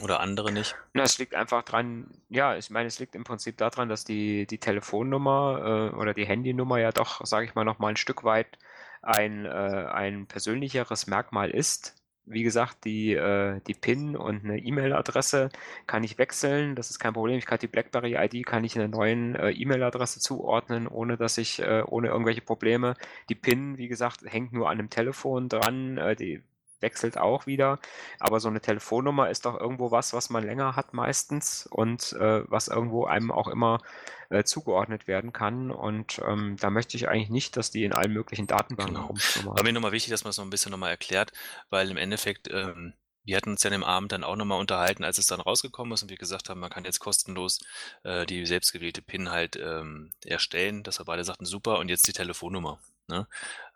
Oder 0.02 0.20
andere 0.20 0.50
nicht? 0.52 0.74
Na, 0.92 1.02
es 1.02 1.18
liegt 1.18 1.34
einfach 1.34 1.62
dran, 1.62 2.08
ja, 2.28 2.56
ich 2.56 2.70
meine, 2.70 2.88
es 2.88 2.98
liegt 2.98 3.14
im 3.14 3.24
Prinzip 3.24 3.56
daran, 3.58 3.88
dass 3.88 4.04
die, 4.04 4.46
die 4.46 4.58
Telefonnummer 4.58 5.90
äh, 5.92 5.96
oder 5.96 6.14
die 6.14 6.26
Handynummer 6.26 6.78
ja 6.78 6.90
doch, 6.90 7.24
sage 7.24 7.46
ich 7.46 7.54
mal, 7.54 7.64
noch 7.64 7.78
mal 7.78 7.88
ein 7.88 7.96
Stück 7.96 8.24
weit 8.24 8.58
ein, 9.02 9.44
äh, 9.44 9.48
ein 9.48 10.26
persönlicheres 10.26 11.06
Merkmal 11.06 11.50
ist. 11.50 11.94
Wie 12.26 12.42
gesagt, 12.42 12.84
die, 12.86 13.12
äh, 13.12 13.60
die 13.66 13.74
PIN 13.74 14.16
und 14.16 14.44
eine 14.44 14.58
E-Mail-Adresse 14.58 15.50
kann 15.86 16.04
ich 16.04 16.16
wechseln, 16.16 16.74
das 16.74 16.90
ist 16.90 16.98
kein 16.98 17.12
Problem. 17.12 17.36
Ich 17.36 17.44
kann 17.44 17.58
die 17.58 17.66
BlackBerry-ID 17.66 18.46
kann 18.46 18.64
ich 18.64 18.76
einer 18.76 18.88
neuen 18.88 19.36
äh, 19.36 19.50
E-Mail-Adresse 19.50 20.20
zuordnen, 20.20 20.88
ohne 20.88 21.18
dass 21.18 21.36
ich, 21.36 21.60
äh, 21.60 21.82
ohne 21.86 22.08
irgendwelche 22.08 22.40
Probleme. 22.40 22.94
Die 23.28 23.34
PIN, 23.34 23.76
wie 23.76 23.88
gesagt, 23.88 24.22
hängt 24.24 24.54
nur 24.54 24.70
an 24.70 24.78
dem 24.78 24.88
Telefon 24.88 25.50
dran, 25.50 25.98
äh, 25.98 26.16
die 26.16 26.42
wechselt 26.84 27.16
auch 27.18 27.46
wieder. 27.46 27.78
Aber 28.20 28.38
so 28.38 28.48
eine 28.48 28.60
Telefonnummer 28.60 29.30
ist 29.30 29.46
doch 29.46 29.58
irgendwo 29.58 29.90
was, 29.90 30.12
was 30.12 30.30
man 30.30 30.44
länger 30.44 30.76
hat 30.76 30.92
meistens 30.92 31.66
und 31.66 32.12
äh, 32.12 32.42
was 32.50 32.68
irgendwo 32.68 33.06
einem 33.06 33.32
auch 33.32 33.48
immer 33.48 33.80
äh, 34.28 34.44
zugeordnet 34.44 35.06
werden 35.08 35.32
kann. 35.32 35.70
Und 35.70 36.20
ähm, 36.24 36.56
da 36.60 36.68
möchte 36.70 36.96
ich 36.96 37.08
eigentlich 37.08 37.30
nicht, 37.30 37.56
dass 37.56 37.70
die 37.70 37.84
in 37.84 37.92
allen 37.92 38.12
möglichen 38.12 38.46
Datenbanken 38.46 38.94
Genau. 38.94 39.06
rumschlummern. 39.06 39.56
War 39.56 39.64
mir 39.64 39.72
nochmal 39.72 39.92
wichtig, 39.92 40.10
dass 40.10 40.24
man 40.24 40.30
es 40.30 40.36
noch 40.38 40.44
ein 40.44 40.50
bisschen 40.50 40.70
nochmal 40.72 40.90
erklärt, 40.90 41.32
weil 41.70 41.90
im 41.90 41.96
Endeffekt, 41.96 42.48
ähm, 42.52 42.92
wir 43.24 43.38
hatten 43.38 43.50
uns 43.50 43.62
ja 43.62 43.70
dem 43.70 43.84
Abend 43.84 44.12
dann 44.12 44.22
auch 44.24 44.36
nochmal 44.36 44.60
unterhalten, 44.60 45.02
als 45.04 45.16
es 45.16 45.26
dann 45.26 45.40
rausgekommen 45.40 45.94
ist 45.94 46.02
und 46.02 46.10
wir 46.10 46.18
gesagt 46.18 46.50
haben, 46.50 46.60
man 46.60 46.68
kann 46.68 46.84
jetzt 46.84 46.98
kostenlos 46.98 47.60
äh, 48.02 48.26
die 48.26 48.44
selbstgewählte 48.44 49.00
PIN 49.00 49.30
halt 49.30 49.56
ähm, 49.56 50.10
erstellen, 50.26 50.82
dass 50.82 51.00
wir 51.00 51.06
beide 51.06 51.24
sagten, 51.24 51.46
super, 51.46 51.78
und 51.78 51.88
jetzt 51.88 52.06
die 52.06 52.12
Telefonnummer. 52.12 52.78
Ne? 53.08 53.26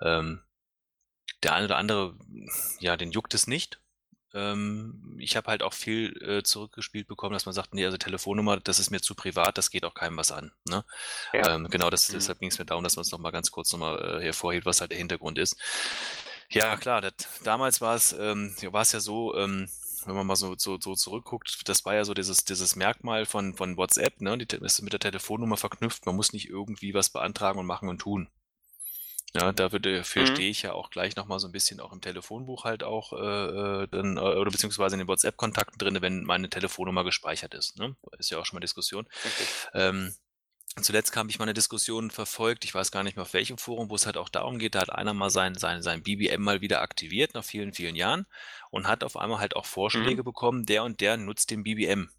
Ähm, 0.03 0.43
der 1.43 1.55
eine 1.55 1.67
oder 1.67 1.77
andere, 1.77 2.15
ja, 2.81 2.97
den 2.97 3.13
juckt 3.13 3.35
es 3.35 3.47
nicht. 3.47 3.81
Ähm, 4.35 5.17
ich 5.19 5.37
habe 5.37 5.51
halt 5.51 5.63
auch 5.63 5.73
viel 5.73 6.15
äh, 6.23 6.43
zurückgespielt 6.43 7.09
bekommen, 7.09 7.33
dass 7.33 7.47
man 7.47 7.55
sagt, 7.55 7.73
nee, 7.75 7.85
also 7.87 7.97
Telefonnummer, 7.97 8.59
das 8.61 8.79
ist 8.79 8.91
mir 8.91 9.01
zu 9.01 9.15
privat, 9.15 9.57
das 9.57 9.71
geht 9.71 9.85
auch 9.85 9.95
keinem 9.95 10.19
was 10.19 10.33
an. 10.33 10.53
Ne? 10.69 10.85
Ja. 11.33 11.55
Ähm, 11.55 11.69
genau, 11.71 11.89
das, 11.91 12.13
Mhm. 12.13 12.15
deshalb 12.15 12.39
ging 12.39 12.51
es 12.51 12.59
mir 12.59 12.67
darum, 12.67 12.85
dass 12.85 12.97
man 12.97 13.03
es 13.03 13.11
nochmal 13.11 13.33
ganz 13.33 13.51
kurz 13.51 13.73
nochmal 13.73 14.21
äh, 14.21 14.23
hervorhebt, 14.23 14.67
was 14.67 14.81
halt 14.81 14.91
der 14.91 14.99
Hintergrund 14.99 15.39
ist. 15.39 15.57
Ja, 16.51 16.77
klar, 16.77 17.01
das, 17.01 17.15
damals 17.45 17.81
war 17.81 17.95
es 17.95 18.13
ähm, 18.13 18.55
ja, 18.61 18.73
war 18.73 18.83
es 18.83 18.93
ja 18.93 19.01
so, 19.01 19.35
ähm, 19.37 19.69
wenn 20.07 20.15
man 20.15 20.27
mal 20.27 20.37
so, 20.37 20.55
so, 20.57 20.79
so 20.81 20.95
zurückguckt, 20.95 21.69
das 21.69 21.85
war 21.85 21.95
ja 21.95 22.05
so 22.05 22.15
dieses, 22.15 22.45
dieses 22.45 22.77
Merkmal 22.77 23.27
von, 23.27 23.55
von 23.55 23.77
WhatsApp, 23.77 24.21
ne? 24.21 24.39
Die 24.39 24.57
ist 24.57 24.83
mit 24.83 24.93
der 24.93 25.01
Telefonnummer 25.01 25.57
verknüpft, 25.57 26.07
man 26.07 26.17
muss 26.17 26.33
nicht 26.33 26.49
irgendwie 26.49 26.95
was 26.95 27.11
beantragen 27.11 27.59
und 27.59 27.67
machen 27.67 27.89
und 27.89 27.99
tun. 27.99 28.29
Ja, 29.35 29.53
dafür, 29.53 29.79
dafür 29.79 30.23
Mhm. 30.23 30.27
stehe 30.27 30.51
ich 30.51 30.63
ja 30.63 30.73
auch 30.73 30.91
gleich 30.91 31.15
nochmal 31.17 31.39
so 31.39 31.47
ein 31.49 31.53
bisschen 31.53 31.81
auch 31.81 31.93
im 31.93 32.01
Telefonbuch 32.01 32.65
halt 32.65 32.83
auch 32.83 33.13
äh, 33.13 33.83
äh, 33.83 33.89
dann, 33.89 34.17
äh, 34.17 34.21
oder 34.21 34.51
beziehungsweise 34.51 34.95
in 34.95 35.01
den 35.01 35.09
WhatsApp-Kontakten 35.09 35.79
drin, 35.79 36.01
wenn 36.01 36.25
meine 36.25 36.49
Telefonnummer 36.49 37.05
gespeichert 37.05 37.55
ist. 37.55 37.79
Ne? 37.79 37.95
Ist 38.19 38.31
ja 38.31 38.39
auch 38.39 38.47
schon 38.47 38.57
mal 38.57 38.61
Diskussion. 38.61 39.07
Richtig. 39.25 39.47
Ähm, 39.75 40.15
zuletzt 40.81 41.15
habe 41.15 41.29
ich 41.29 41.39
mal 41.39 41.45
eine 41.45 41.53
Diskussion 41.55 42.11
verfolgt, 42.11 42.65
ich 42.65 42.75
weiß 42.75 42.91
gar 42.91 43.03
nicht 43.03 43.17
mehr 43.17 43.23
auf 43.25 43.35
welchem 43.35 43.59
Forum, 43.59 43.91
wo 43.91 43.97
es 43.97 44.07
halt 44.07 44.17
auch 44.17 44.31
darum 44.31 44.59
geht, 44.59 44.75
da 44.75 44.81
hat 44.81 44.91
einer 44.91 45.13
mal 45.13 45.31
sein, 45.31 45.55
sein, 45.57 45.83
sein 45.83 46.03
BBM 46.03 46.43
mal 46.43 46.63
wieder 46.63 46.81
aktiviert 46.81 47.35
nach 47.35 47.45
vielen, 47.45 47.75
vielen 47.75 47.97
Jahren 47.97 48.27
und 48.71 48.89
hat 48.89 49.05
auf 49.05 49.17
einmal 49.17 49.41
halt 49.41 49.57
auch 49.57 49.67
Vorschläge 49.67 50.25
bekommen, 50.25 50.65
der 50.65 50.85
und 50.85 51.01
der 51.03 51.19
nutzt 51.19 51.51
den 51.51 51.65
BBM. 51.65 52.11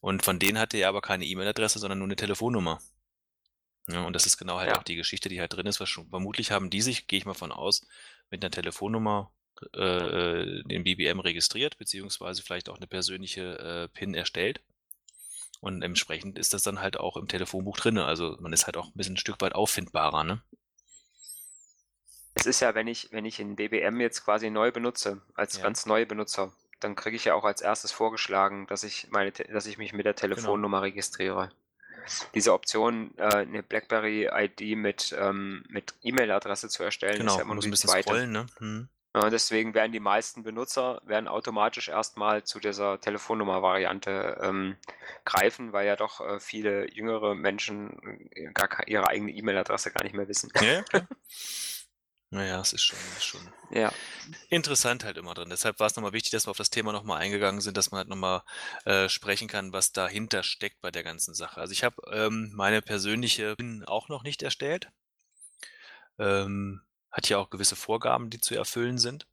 Und 0.00 0.24
von 0.24 0.38
denen 0.38 0.58
hatte 0.58 0.76
er 0.76 0.90
aber 0.90 1.00
keine 1.00 1.24
E-Mail-Adresse, 1.24 1.78
sondern 1.78 1.98
nur 1.98 2.06
eine 2.06 2.16
Telefonnummer. 2.16 2.80
Ja, 3.88 4.02
und 4.02 4.14
das 4.14 4.26
ist 4.26 4.36
genau 4.36 4.58
halt 4.58 4.70
Ja. 4.70 4.78
auch 4.78 4.82
die 4.82 4.96
Geschichte, 4.96 5.28
die 5.28 5.40
halt 5.40 5.52
drin 5.52 5.66
ist. 5.66 5.76
Vermutlich 5.78 6.50
haben 6.50 6.70
die 6.70 6.82
sich, 6.82 7.06
gehe 7.06 7.18
ich 7.18 7.26
mal 7.26 7.34
von 7.34 7.52
aus, 7.52 7.82
mit 8.30 8.42
einer 8.44 8.50
Telefonnummer 8.50 9.30
äh, 9.74 9.80
äh, 9.80 10.62
den 10.64 10.84
BBM 10.84 11.20
registriert, 11.20 11.78
beziehungsweise 11.78 12.42
vielleicht 12.42 12.68
auch 12.68 12.76
eine 12.76 12.86
persönliche 12.86 13.58
äh, 13.58 13.88
PIN 13.88 14.14
erstellt. 14.14 14.60
Und 15.60 15.82
entsprechend 15.82 16.38
ist 16.38 16.54
das 16.54 16.62
dann 16.62 16.80
halt 16.80 16.98
auch 16.98 17.16
im 17.18 17.28
Telefonbuch 17.28 17.76
drin. 17.76 17.98
Also 17.98 18.38
man 18.40 18.54
ist 18.54 18.64
halt 18.66 18.78
auch 18.78 18.86
ein 18.86 18.92
bisschen 18.94 19.14
ein 19.14 19.18
Stück 19.18 19.40
weit 19.42 19.54
auffindbarer, 19.54 20.24
ne? 20.24 20.42
Es 22.34 22.46
ist 22.46 22.60
ja, 22.60 22.76
wenn 22.76 22.86
ich, 22.86 23.10
wenn 23.10 23.24
ich 23.24 23.40
in 23.40 23.56
BBM 23.56 24.00
jetzt 24.00 24.24
quasi 24.24 24.48
neu 24.48 24.70
benutze, 24.70 25.20
als 25.34 25.56
Ja. 25.56 25.62
ganz 25.64 25.86
neue 25.86 26.06
Benutzer, 26.06 26.52
dann 26.78 26.94
kriege 26.94 27.16
ich 27.16 27.24
ja 27.24 27.34
auch 27.34 27.42
als 27.44 27.62
erstes 27.62 27.90
vorgeschlagen, 27.90 28.68
dass 28.68 28.84
ich 28.84 29.08
meine, 29.10 29.32
dass 29.32 29.66
ich 29.66 29.76
mich 29.76 29.92
mit 29.92 30.06
der 30.06 30.14
Genau. 30.14 30.20
Telefonnummer 30.20 30.82
registriere. 30.82 31.50
Diese 32.34 32.52
Option, 32.52 33.12
äh, 33.16 33.22
eine 33.22 33.62
BlackBerry-ID 33.62 34.76
mit, 34.76 35.14
ähm, 35.18 35.64
mit 35.68 35.94
E-Mail-Adresse 36.02 36.68
zu 36.68 36.82
erstellen, 36.82 37.18
Genau, 37.18 37.32
ist 37.32 37.38
ja 37.38 37.42
immer 37.44 37.54
nur 37.54 37.64
ein 37.64 37.70
bisschen 37.70 37.90
zweite. 37.90 38.08
scrollen, 38.08 38.32
ne? 38.32 38.46
Hm. 38.58 38.88
Ja, 39.16 39.30
deswegen 39.30 39.72
werden 39.72 39.92
die 39.92 40.00
meisten 40.00 40.42
Benutzer 40.42 41.00
werden 41.06 41.26
automatisch 41.26 41.88
erstmal 41.88 42.44
zu 42.44 42.60
dieser 42.60 43.00
Telefonnummer-Variante 43.00 44.38
ähm, 44.42 44.76
greifen, 45.24 45.72
weil 45.72 45.86
ja 45.86 45.96
doch 45.96 46.20
äh, 46.20 46.38
viele 46.38 46.92
jüngere 46.92 47.34
Menschen 47.34 48.28
äh, 48.32 48.52
gar 48.52 48.68
ihre 48.86 49.08
eigene 49.08 49.32
E-Mail-Adresse 49.32 49.90
gar 49.90 50.04
nicht 50.04 50.14
mehr 50.14 50.28
wissen. 50.28 50.52
Ja, 50.60 50.82
klar. 50.82 51.08
Naja, 52.36 52.60
es 52.60 52.74
ist 52.74 52.82
schon, 52.82 52.98
ist 53.16 53.24
schon 53.24 53.40
Ja, 53.70 53.90
interessant 54.50 55.04
halt 55.04 55.16
immer 55.16 55.32
drin. 55.32 55.48
Deshalb 55.48 55.80
war 55.80 55.86
es 55.86 55.96
nochmal 55.96 56.12
wichtig, 56.12 56.32
dass 56.32 56.46
wir 56.46 56.50
auf 56.50 56.58
das 56.58 56.68
Thema 56.68 56.92
nochmal 56.92 57.18
eingegangen 57.18 57.62
sind, 57.62 57.78
dass 57.78 57.90
man 57.90 58.00
halt 58.00 58.08
nochmal 58.08 58.42
äh, 58.84 59.08
sprechen 59.08 59.48
kann, 59.48 59.72
was 59.72 59.92
dahinter 59.92 60.42
steckt 60.42 60.82
bei 60.82 60.90
der 60.90 61.02
ganzen 61.02 61.32
Sache. 61.32 61.58
Also 61.58 61.72
ich 61.72 61.82
habe 61.82 61.96
ähm, 62.12 62.52
meine 62.54 62.82
persönliche 62.82 63.56
PIN 63.56 63.84
auch 63.86 64.10
noch 64.10 64.22
nicht 64.22 64.42
erstellt. 64.42 64.90
Ähm, 66.18 66.82
hat 67.10 67.26
ja 67.30 67.38
auch 67.38 67.48
gewisse 67.48 67.74
Vorgaben, 67.74 68.28
die 68.28 68.38
zu 68.38 68.54
erfüllen 68.54 68.98
sind 68.98 69.26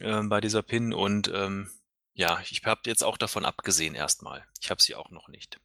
ähm, 0.00 0.28
bei 0.28 0.40
dieser 0.40 0.64
PIN. 0.64 0.92
Und 0.92 1.28
ähm, 1.28 1.70
ja, 2.14 2.40
ich 2.50 2.64
habe 2.64 2.80
jetzt 2.86 3.04
auch 3.04 3.16
davon 3.16 3.44
abgesehen 3.44 3.94
erstmal. 3.94 4.44
Ich 4.60 4.70
habe 4.70 4.82
sie 4.82 4.96
auch 4.96 5.10
noch 5.10 5.28
nicht. 5.28 5.60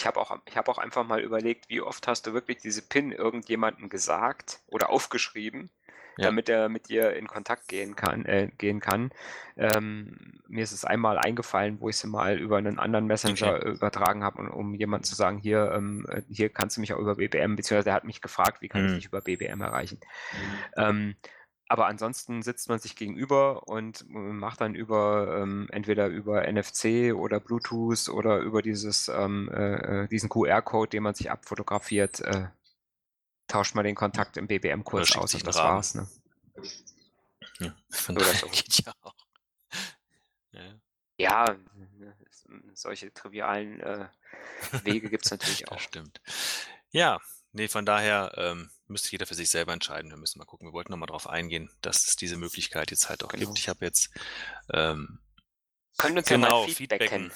Ich 0.00 0.06
habe 0.06 0.18
auch, 0.18 0.38
ich 0.46 0.56
hab 0.56 0.68
auch 0.70 0.78
einfach 0.78 1.06
mal 1.06 1.20
überlegt, 1.20 1.68
wie 1.68 1.82
oft 1.82 2.08
hast 2.08 2.26
du 2.26 2.32
wirklich 2.32 2.58
diese 2.58 2.80
PIN 2.82 3.12
irgendjemandem 3.12 3.90
gesagt 3.90 4.60
oder 4.66 4.88
aufgeschrieben, 4.88 5.70
Ja. 6.16 6.28
damit 6.28 6.48
er 6.48 6.68
mit 6.70 6.88
dir 6.88 7.12
in 7.14 7.26
Kontakt 7.26 7.68
gehen 7.68 7.96
kann. 7.96 8.24
Äh, 8.24 8.50
gehen 8.58 8.80
kann. 8.80 9.10
Ähm, 9.56 10.40
mir 10.48 10.62
ist 10.64 10.72
es 10.72 10.84
einmal 10.84 11.18
eingefallen, 11.18 11.80
wo 11.80 11.88
ich 11.88 11.96
sie 11.96 12.06
mal 12.08 12.38
über 12.38 12.56
einen 12.56 12.78
anderen 12.78 13.06
Messenger 13.06 13.56
Okay. 13.56 13.64
übertragen 13.64 14.24
habe, 14.24 14.42
um, 14.42 14.48
um 14.50 14.74
jemandem 14.74 15.04
zu 15.04 15.14
sagen, 15.14 15.38
hier, 15.38 15.72
ähm, 15.74 16.06
äh, 16.08 16.22
hier 16.30 16.48
kannst 16.50 16.76
du 16.76 16.80
mich 16.80 16.92
auch 16.92 16.98
über 16.98 17.16
BBM, 17.16 17.56
beziehungsweise 17.56 17.90
er 17.90 17.94
hat 17.96 18.04
mich 18.04 18.20
gefragt, 18.20 18.62
wie 18.62 18.68
kann 18.68 18.84
ich 18.84 18.92
Mhm. 18.92 18.94
dich 18.94 19.06
über 19.06 19.20
BBM 19.20 19.60
erreichen. 19.60 20.00
Ähm, 20.76 21.16
aber 21.70 21.86
ansonsten 21.86 22.42
sitzt 22.42 22.68
man 22.68 22.80
sich 22.80 22.96
gegenüber 22.96 23.68
und 23.68 24.04
macht 24.08 24.60
dann 24.60 24.74
über 24.74 25.38
ähm, 25.40 25.68
entweder 25.70 26.08
über 26.08 26.42
NFC 26.52 27.14
oder 27.14 27.38
Bluetooth 27.38 28.08
oder 28.08 28.38
über 28.40 28.60
dieses 28.60 29.06
ähm, 29.08 29.48
äh, 29.52 30.02
äh, 30.04 30.08
diesen 30.08 30.28
QR-Code, 30.28 30.90
den 30.90 31.04
man 31.04 31.14
sich 31.14 31.30
abfotografiert, 31.30 32.18
äh, 32.22 32.48
tauscht 33.46 33.76
man 33.76 33.84
den 33.84 33.94
Kontakt 33.94 34.36
im 34.36 34.48
BBM 34.48 34.82
kurz 34.82 35.14
aus 35.16 35.32
und 35.34 35.46
das 35.46 35.58
Rahmen. 35.58 35.76
war's. 35.76 35.94
Ne? 35.94 36.08
Ja, 37.60 37.76
von 37.88 38.18
so. 38.18 38.48
geht 38.48 38.84
ja 38.84 38.92
auch. 39.02 39.14
Ja. 40.52 40.74
Ja, 41.18 41.56
es- 42.28 42.48
solche 42.74 43.12
trivialen 43.12 43.78
äh, 43.80 44.08
Wege 44.82 45.08
gibt 45.08 45.24
es 45.26 45.30
natürlich 45.30 45.60
Das 45.66 45.70
auch. 45.72 45.78
stimmt. 45.80 46.20
Ja, 46.90 47.20
nee, 47.52 47.68
von 47.68 47.86
daher 47.86 48.32
ähm, 48.36 48.70
müsste 48.90 49.10
jeder 49.12 49.26
für 49.26 49.34
sich 49.34 49.50
selber 49.50 49.72
entscheiden. 49.72 50.10
Wir 50.10 50.16
müssen 50.18 50.38
mal 50.38 50.44
gucken. 50.44 50.68
Wir 50.68 50.72
wollten 50.72 50.92
nochmal 50.92 51.06
darauf 51.08 51.28
eingehen, 51.28 51.70
dass 51.80 52.06
es 52.06 52.16
diese 52.16 52.36
Möglichkeit 52.36 52.90
jetzt 52.90 53.08
halt 53.08 53.24
auch 53.24 53.28
Genau. 53.28 53.46
gibt. 53.46 53.58
Ich 53.58 53.68
habe 53.68 53.84
jetzt 53.84 54.10
ähm, 54.72 55.18
Könnt 55.98 56.16
uns 56.18 56.28
ja 56.28 56.36
genau 56.36 56.66
mal 56.66 56.68
feedbacken, 56.72 57.06
Feedbacken. 57.08 57.32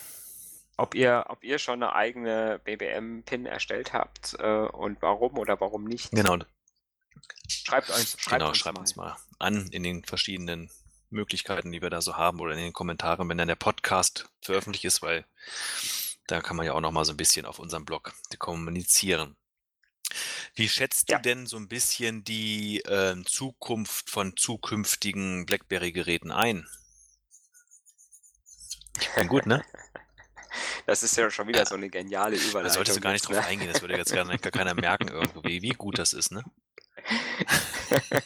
ob 0.77 0.95
ihr, 0.95 1.25
ob 1.29 1.45
ihr 1.45 1.59
schon 1.59 1.83
eine 1.83 1.95
eigene 1.95 2.61
BBM-Pin 2.65 3.47
erstellt 3.47 3.93
habt 3.93 4.35
äh, 4.39 4.67
und 4.67 5.01
warum 5.03 5.39
oder 5.39 5.61
warum 5.61 5.85
nicht. 5.85 6.11
Genau, 6.11 6.39
Schreibt 7.49 7.91
uns, 7.91 8.17
schreibt 8.19 8.39
genau, 8.41 8.49
uns 8.49 8.59
schreibt 8.59 8.77
mal. 8.77 8.81
uns 8.81 8.97
mal 8.97 9.17
an 9.39 9.69
in 9.71 9.83
den 9.83 10.05
verschiedenen 10.05 10.71
Möglichkeiten, 11.11 11.73
die 11.73 11.81
wir 11.81 11.91
da 11.91 12.01
so 12.03 12.17
haben 12.17 12.41
oder 12.41 12.53
in 12.53 12.59
den 12.59 12.73
Kommentaren, 12.73 13.29
wenn 13.29 13.39
dann 13.39 13.49
der 13.49 13.55
Podcast 13.55 14.29
veröffentlicht 14.43 14.85
ist, 14.85 15.01
weil 15.03 15.25
da 16.27 16.41
kann 16.41 16.57
man 16.57 16.67
ja 16.67 16.73
auch 16.73 16.81
noch 16.81 16.91
mal 16.91 17.05
so 17.05 17.13
ein 17.13 17.17
bisschen 17.17 17.47
auf 17.47 17.59
unserem 17.59 17.85
Blog 17.85 18.13
kommunizieren. 18.39 19.37
Wie 20.55 20.69
schätzt 20.69 21.11
Ja. 21.11 21.17
du 21.19 21.23
denn 21.23 21.47
so 21.47 21.57
ein 21.57 21.69
bisschen 21.69 22.25
die 22.25 22.83
ähm, 22.87 23.27
Zukunft 23.27 24.11
von 24.11 24.37
zukünftigen 24.37 25.47
BlackBerry-Geräten 25.47 26.31
ein? 26.31 26.69
Bin 29.17 29.29
gut, 29.29 29.47
ne? 29.47 29.65
Das 30.87 31.03
ist 31.03 31.17
ja 31.17 31.29
schon 31.31 31.49
wieder 31.49 31.61
Ja. 31.61 31.67
so 31.67 31.75
eine 31.75 31.91
geniale 31.91 32.37
Überleitung. 32.37 32.63
Da 32.69 32.71
solltest 32.71 32.97
du 32.97 33.01
gar 33.01 33.11
nicht 33.13 33.25
jetzt, 33.25 33.29
drauf 33.35 33.43
ne? 33.45 33.47
eingehen, 33.51 33.73
das 33.73 33.81
würde 33.83 33.97
jetzt 33.97 34.13
gar, 34.13 34.25
gar 34.25 34.53
keiner 34.53 34.75
merken 34.75 35.09
irgendwie, 35.09 35.63
wie 35.63 35.71
gut 35.71 35.99
das 35.99 36.13
ist, 36.13 36.31
ne? 36.31 36.45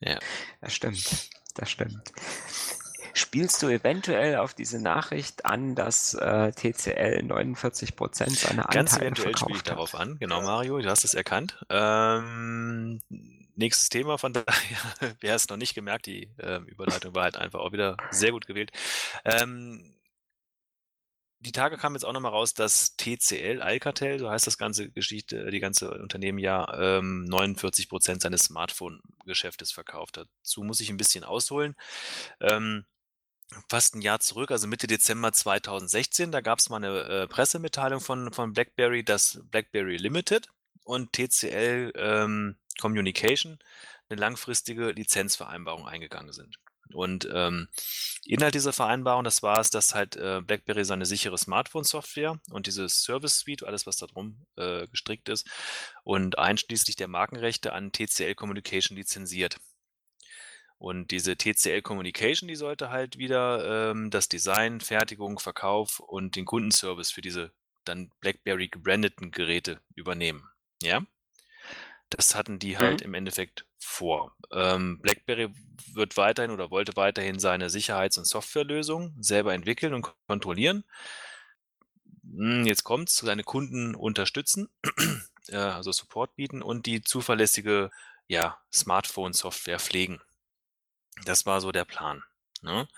Ja. 0.00 0.18
Das 0.60 0.74
stimmt, 0.74 1.30
das 1.54 1.70
stimmt. 1.70 2.12
Spielst 3.16 3.62
du 3.62 3.68
eventuell 3.68 4.36
auf 4.36 4.54
diese 4.54 4.80
Nachricht 4.80 5.46
an, 5.46 5.76
dass 5.76 6.14
äh, 6.14 6.50
TCL 6.50 7.24
49% 7.24 8.30
seiner 8.30 8.64
Anteile 8.64 8.74
Ganz 8.74 8.96
eventuell 8.96 9.36
spiele 9.36 9.52
ich 9.52 9.58
hat? 9.60 9.68
darauf 9.68 9.94
an. 9.94 10.18
Genau, 10.18 10.42
Mario, 10.42 10.80
du 10.80 10.90
hast 10.90 11.04
es 11.04 11.14
erkannt. 11.14 11.64
Ähm, 11.70 13.00
nächstes 13.54 13.88
Thema, 13.88 14.18
von 14.18 14.32
daher, 14.32 15.14
wer 15.20 15.34
es 15.36 15.48
noch 15.48 15.56
nicht 15.56 15.74
gemerkt, 15.74 16.06
die 16.06 16.28
ähm, 16.40 16.66
Überleitung 16.66 17.14
war 17.14 17.22
halt 17.22 17.36
einfach 17.36 17.60
auch 17.60 17.70
wieder 17.70 17.96
sehr 18.10 18.32
gut 18.32 18.48
gewählt. 18.48 18.72
Ähm, 19.24 19.94
die 21.38 21.52
Tage 21.52 21.76
kam 21.76 21.94
jetzt 21.94 22.04
auch 22.04 22.12
nochmal 22.12 22.32
raus, 22.32 22.54
dass 22.54 22.96
TCL, 22.96 23.60
Alcatel, 23.60 24.18
so 24.18 24.30
heißt 24.30 24.46
das 24.46 24.58
ganze 24.58 24.90
Geschichte, 24.90 25.50
die 25.50 25.60
ganze 25.60 25.90
Unternehmen 25.90 26.38
ja, 26.38 26.98
ähm, 26.98 27.26
49 27.26 27.88
Prozent 27.88 28.22
seines 28.22 28.44
Smartphone-Geschäftes 28.44 29.70
verkauft 29.70 30.16
hat. 30.16 30.26
Dazu 30.40 30.62
muss 30.62 30.80
ich 30.80 30.88
ein 30.88 30.96
bisschen 30.96 31.22
ausholen. 31.22 31.76
Ähm, 32.40 32.86
fast 33.68 33.94
ein 33.94 34.02
Jahr 34.02 34.20
zurück, 34.20 34.50
also 34.50 34.66
Mitte 34.66 34.86
Dezember 34.86 35.32
2016, 35.32 36.32
da 36.32 36.40
gab 36.40 36.58
es 36.58 36.70
mal 36.70 36.76
eine 36.76 37.00
äh, 37.02 37.28
Pressemitteilung 37.28 38.00
von, 38.00 38.32
von 38.32 38.52
BlackBerry, 38.52 39.04
dass 39.04 39.40
BlackBerry 39.50 39.96
Limited 39.96 40.48
und 40.84 41.12
TCL 41.12 41.92
ähm, 41.96 42.56
Communication 42.80 43.58
eine 44.08 44.20
langfristige 44.20 44.90
Lizenzvereinbarung 44.90 45.86
eingegangen 45.86 46.32
sind. 46.32 46.58
Und 46.92 47.28
ähm, 47.32 47.68
Inhalt 48.24 48.54
dieser 48.54 48.72
Vereinbarung, 48.72 49.24
das 49.24 49.42
war 49.42 49.58
es, 49.58 49.70
dass 49.70 49.94
halt 49.94 50.16
äh, 50.16 50.42
BlackBerry 50.42 50.84
seine 50.84 51.06
sichere 51.06 51.38
Smartphone-Software 51.38 52.38
und 52.50 52.66
diese 52.66 52.88
Service 52.88 53.38
Suite, 53.38 53.64
alles 53.64 53.86
was 53.86 53.96
da 53.96 54.06
drum 54.06 54.46
äh, 54.56 54.86
gestrickt 54.88 55.28
ist, 55.28 55.48
und 56.04 56.38
einschließlich 56.38 56.96
der 56.96 57.08
Markenrechte 57.08 57.72
an 57.72 57.90
TCL 57.90 58.34
Communication 58.34 58.96
lizenziert. 58.96 59.56
Und 60.78 61.10
diese 61.12 61.36
TCL 61.36 61.82
Communication, 61.82 62.48
die 62.48 62.56
sollte 62.56 62.90
halt 62.90 63.16
wieder 63.18 63.90
ähm, 63.92 64.10
das 64.10 64.28
Design, 64.28 64.80
Fertigung, 64.80 65.38
Verkauf 65.38 66.00
und 66.00 66.36
den 66.36 66.44
Kundenservice 66.44 67.10
für 67.10 67.22
diese 67.22 67.52
dann 67.84 68.10
BlackBerry 68.20 68.68
gebrandeten 68.68 69.30
Geräte 69.30 69.80
übernehmen. 69.94 70.48
Ja? 70.82 71.02
Das 72.10 72.34
hatten 72.34 72.58
die 72.58 72.78
halt 72.78 73.00
Mhm. 73.00 73.06
im 73.06 73.14
Endeffekt 73.14 73.66
vor. 73.78 74.36
Ähm, 74.52 75.00
BlackBerry 75.00 75.50
wird 75.92 76.16
weiterhin 76.16 76.50
oder 76.50 76.70
wollte 76.70 76.96
weiterhin 76.96 77.38
seine 77.38 77.70
Sicherheits- 77.70 78.18
und 78.18 78.26
Softwarelösung 78.26 79.14
selber 79.20 79.54
entwickeln 79.54 79.94
und 79.94 80.06
kontrollieren. 80.26 80.84
Hm, 82.22 82.66
Jetzt 82.66 82.84
kommt's, 82.84 83.16
seine 83.16 83.44
Kunden 83.44 83.94
unterstützen, 83.94 84.68
äh, 85.48 85.56
also 85.56 85.92
Support 85.92 86.36
bieten 86.36 86.62
und 86.62 86.86
die 86.86 87.02
zuverlässige 87.02 87.90
ja, 88.28 88.58
Smartphone-Software 88.72 89.78
pflegen. 89.78 90.20
Das 91.24 91.46
war 91.46 91.60
so 91.60 91.72
der 91.72 91.84
Plan. 91.84 92.22
Ne? 92.62 92.88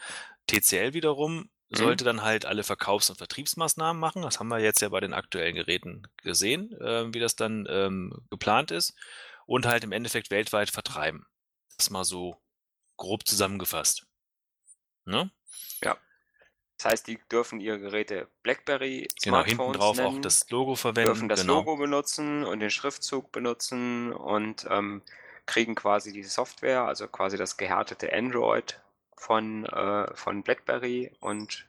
TCL 0.47 0.95
wiederum 0.95 1.51
Mhm. 1.69 1.77
sollte 1.77 2.05
dann 2.05 2.23
halt 2.23 2.47
alle 2.47 2.63
Verkaufs- 2.63 3.11
und 3.11 3.17
Vertriebsmaßnahmen 3.17 3.99
machen. 3.99 4.23
Das 4.23 4.39
haben 4.39 4.49
wir 4.49 4.61
jetzt 4.61 4.81
ja 4.83 4.89
bei 4.89 5.01
den 5.01 5.13
aktuellen 5.13 5.57
Geräten 5.57 6.07
gesehen, 6.19 6.73
äh, 6.81 7.13
wie 7.13 7.19
das 7.19 7.35
dann 7.35 7.67
ähm, 7.69 8.13
geplant 8.31 8.71
ist. 8.71 8.95
Und 9.47 9.67
halt 9.67 9.83
im 9.85 9.91
Endeffekt 9.93 10.31
weltweit 10.31 10.71
vertreiben. 10.71 11.27
Das 11.77 11.91
mal 11.91 12.05
so 12.05 12.41
grob 12.97 13.27
zusammengefasst. 13.27 14.07
Ne? 15.05 15.31
Das 16.79 16.93
heißt, 16.93 17.07
die 17.07 17.19
dürfen 17.33 17.59
ihre 17.59 17.81
Geräte 17.81 18.29
BlackBerry 18.43 19.09
Genau, 19.23 19.43
hinten 19.45 19.73
drauf 19.73 19.99
auch 19.99 20.11
nennen, 20.11 20.23
das 20.23 20.49
Logo 20.51 20.75
verwenden. 20.75 21.07
dürfen 21.07 21.29
das 21.29 21.41
genau. 21.41 21.55
Logo 21.55 21.77
benutzen 21.79 22.45
und 22.45 22.61
den 22.61 22.71
Schriftzug 22.71 23.33
benutzen 23.33 24.13
und 24.13 24.67
ähm, 24.69 25.03
kriegen 25.47 25.75
quasi 25.75 26.13
die 26.13 26.25
Software, 26.25 26.83
also 26.83 27.09
quasi 27.09 27.37
das 27.37 27.57
gehärtete 27.57 28.13
Android 28.13 28.81
von, 29.17 29.65
äh, 29.67 30.15
von 30.15 30.43
BlackBerry 30.43 31.13
und 31.21 31.67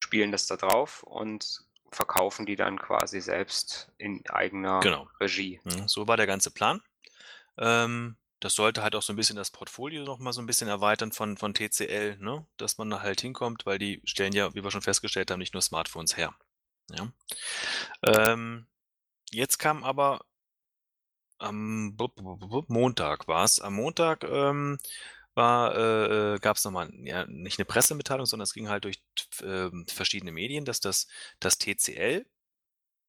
spielen 0.00 0.32
das 0.32 0.46
da 0.46 0.56
drauf 0.56 1.02
und 1.02 1.64
verkaufen 1.90 2.46
die 2.46 2.56
dann 2.56 2.78
quasi 2.78 3.20
selbst 3.20 3.90
in 3.98 4.24
eigener 4.28 4.80
Genau. 4.80 5.08
Regie. 5.20 5.60
Mhm, 5.64 5.88
so 5.88 6.08
war 6.08 6.16
der 6.16 6.26
ganze 6.26 6.50
Plan. 6.50 6.82
Ähm, 7.58 8.16
das 8.40 8.54
sollte 8.54 8.82
halt 8.82 8.94
auch 8.94 9.02
so 9.02 9.12
ein 9.12 9.16
bisschen 9.16 9.36
das 9.36 9.50
Portfolio 9.50 10.04
noch 10.04 10.18
mal 10.18 10.32
so 10.32 10.42
ein 10.42 10.46
bisschen 10.46 10.68
erweitern 10.68 11.10
von 11.10 11.36
von 11.36 11.54
TCL, 11.54 12.18
ne, 12.18 12.46
dass 12.58 12.76
man 12.76 12.90
da 12.90 13.00
halt 13.00 13.20
hinkommt, 13.20 13.64
weil 13.66 13.78
die 13.78 14.02
stellen 14.04 14.32
ja, 14.32 14.54
wie 14.54 14.62
wir 14.62 14.70
schon 14.70 14.82
festgestellt 14.82 15.30
haben, 15.30 15.38
nicht 15.38 15.54
nur 15.54 15.62
Smartphones 15.62 16.16
her, 16.16 16.34
ja. 16.90 17.08
Ähm, 18.02 18.66
jetzt 19.30 19.58
kam 19.58 19.84
aber 19.84 20.20
am 21.38 21.96
Montag 22.68 23.28
war's. 23.28 23.60
Am 23.60 23.74
Montag, 23.74 24.24
ähm, 24.24 24.78
war, 25.34 25.76
äh, 25.76 26.34
äh, 26.34 26.38
gab's 26.38 26.64
noch 26.64 26.72
mal 26.72 26.90
ja, 27.04 27.26
nicht 27.26 27.58
eine 27.58 27.66
Pressemitteilung, 27.66 28.26
sondern 28.26 28.44
es 28.44 28.54
ging 28.54 28.68
halt 28.68 28.84
durch 28.84 29.02
äh, 29.42 29.68
verschiedene 29.86 30.32
Medien, 30.32 30.64
dass 30.64 30.80
das 30.80 31.08
das 31.40 31.58
TCL 31.58 32.26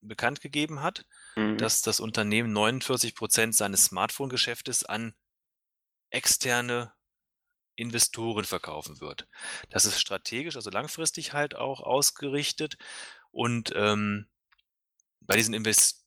bekannt 0.02 0.42
gegeben 0.42 0.82
hat, 0.82 1.06
Mhm. 1.36 1.58
dass 1.58 1.82
das 1.82 2.00
Unternehmen 2.00 2.52
49% 2.52 3.56
seines 3.56 3.86
Smartphone-Geschäftes 3.86 4.84
an 4.86 5.16
externe 6.10 6.94
Investoren 7.76 8.44
verkaufen 8.46 9.00
wird. 9.02 9.28
Das 9.70 9.86
ist 9.86 10.00
strategisch, 10.00 10.56
also 10.56 10.70
langfristig 10.70 11.34
halt 11.34 11.56
auch 11.56 11.82
ausgerichtet. 11.82 12.78
Und 13.32 13.72
ähm, 13.76 14.28
bei 15.22 15.36
diesen 15.38 15.54
Investoren 15.54 16.07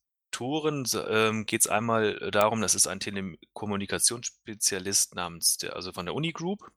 ähm, 1.09 1.47
geht 1.47 1.63
es 1.63 1.67
einmal 1.67 2.31
darum, 2.31 2.61
das 2.61 2.75
ist 2.75 2.87
ein 2.87 3.01
Telekommunikationsspezialist 3.01 5.15
namens, 5.15 5.59
der, 5.59 5.77
also 5.77 5.93
von 5.93 6.07
der 6.07 6.15
Uni 6.15 6.33
Group. 6.33 6.71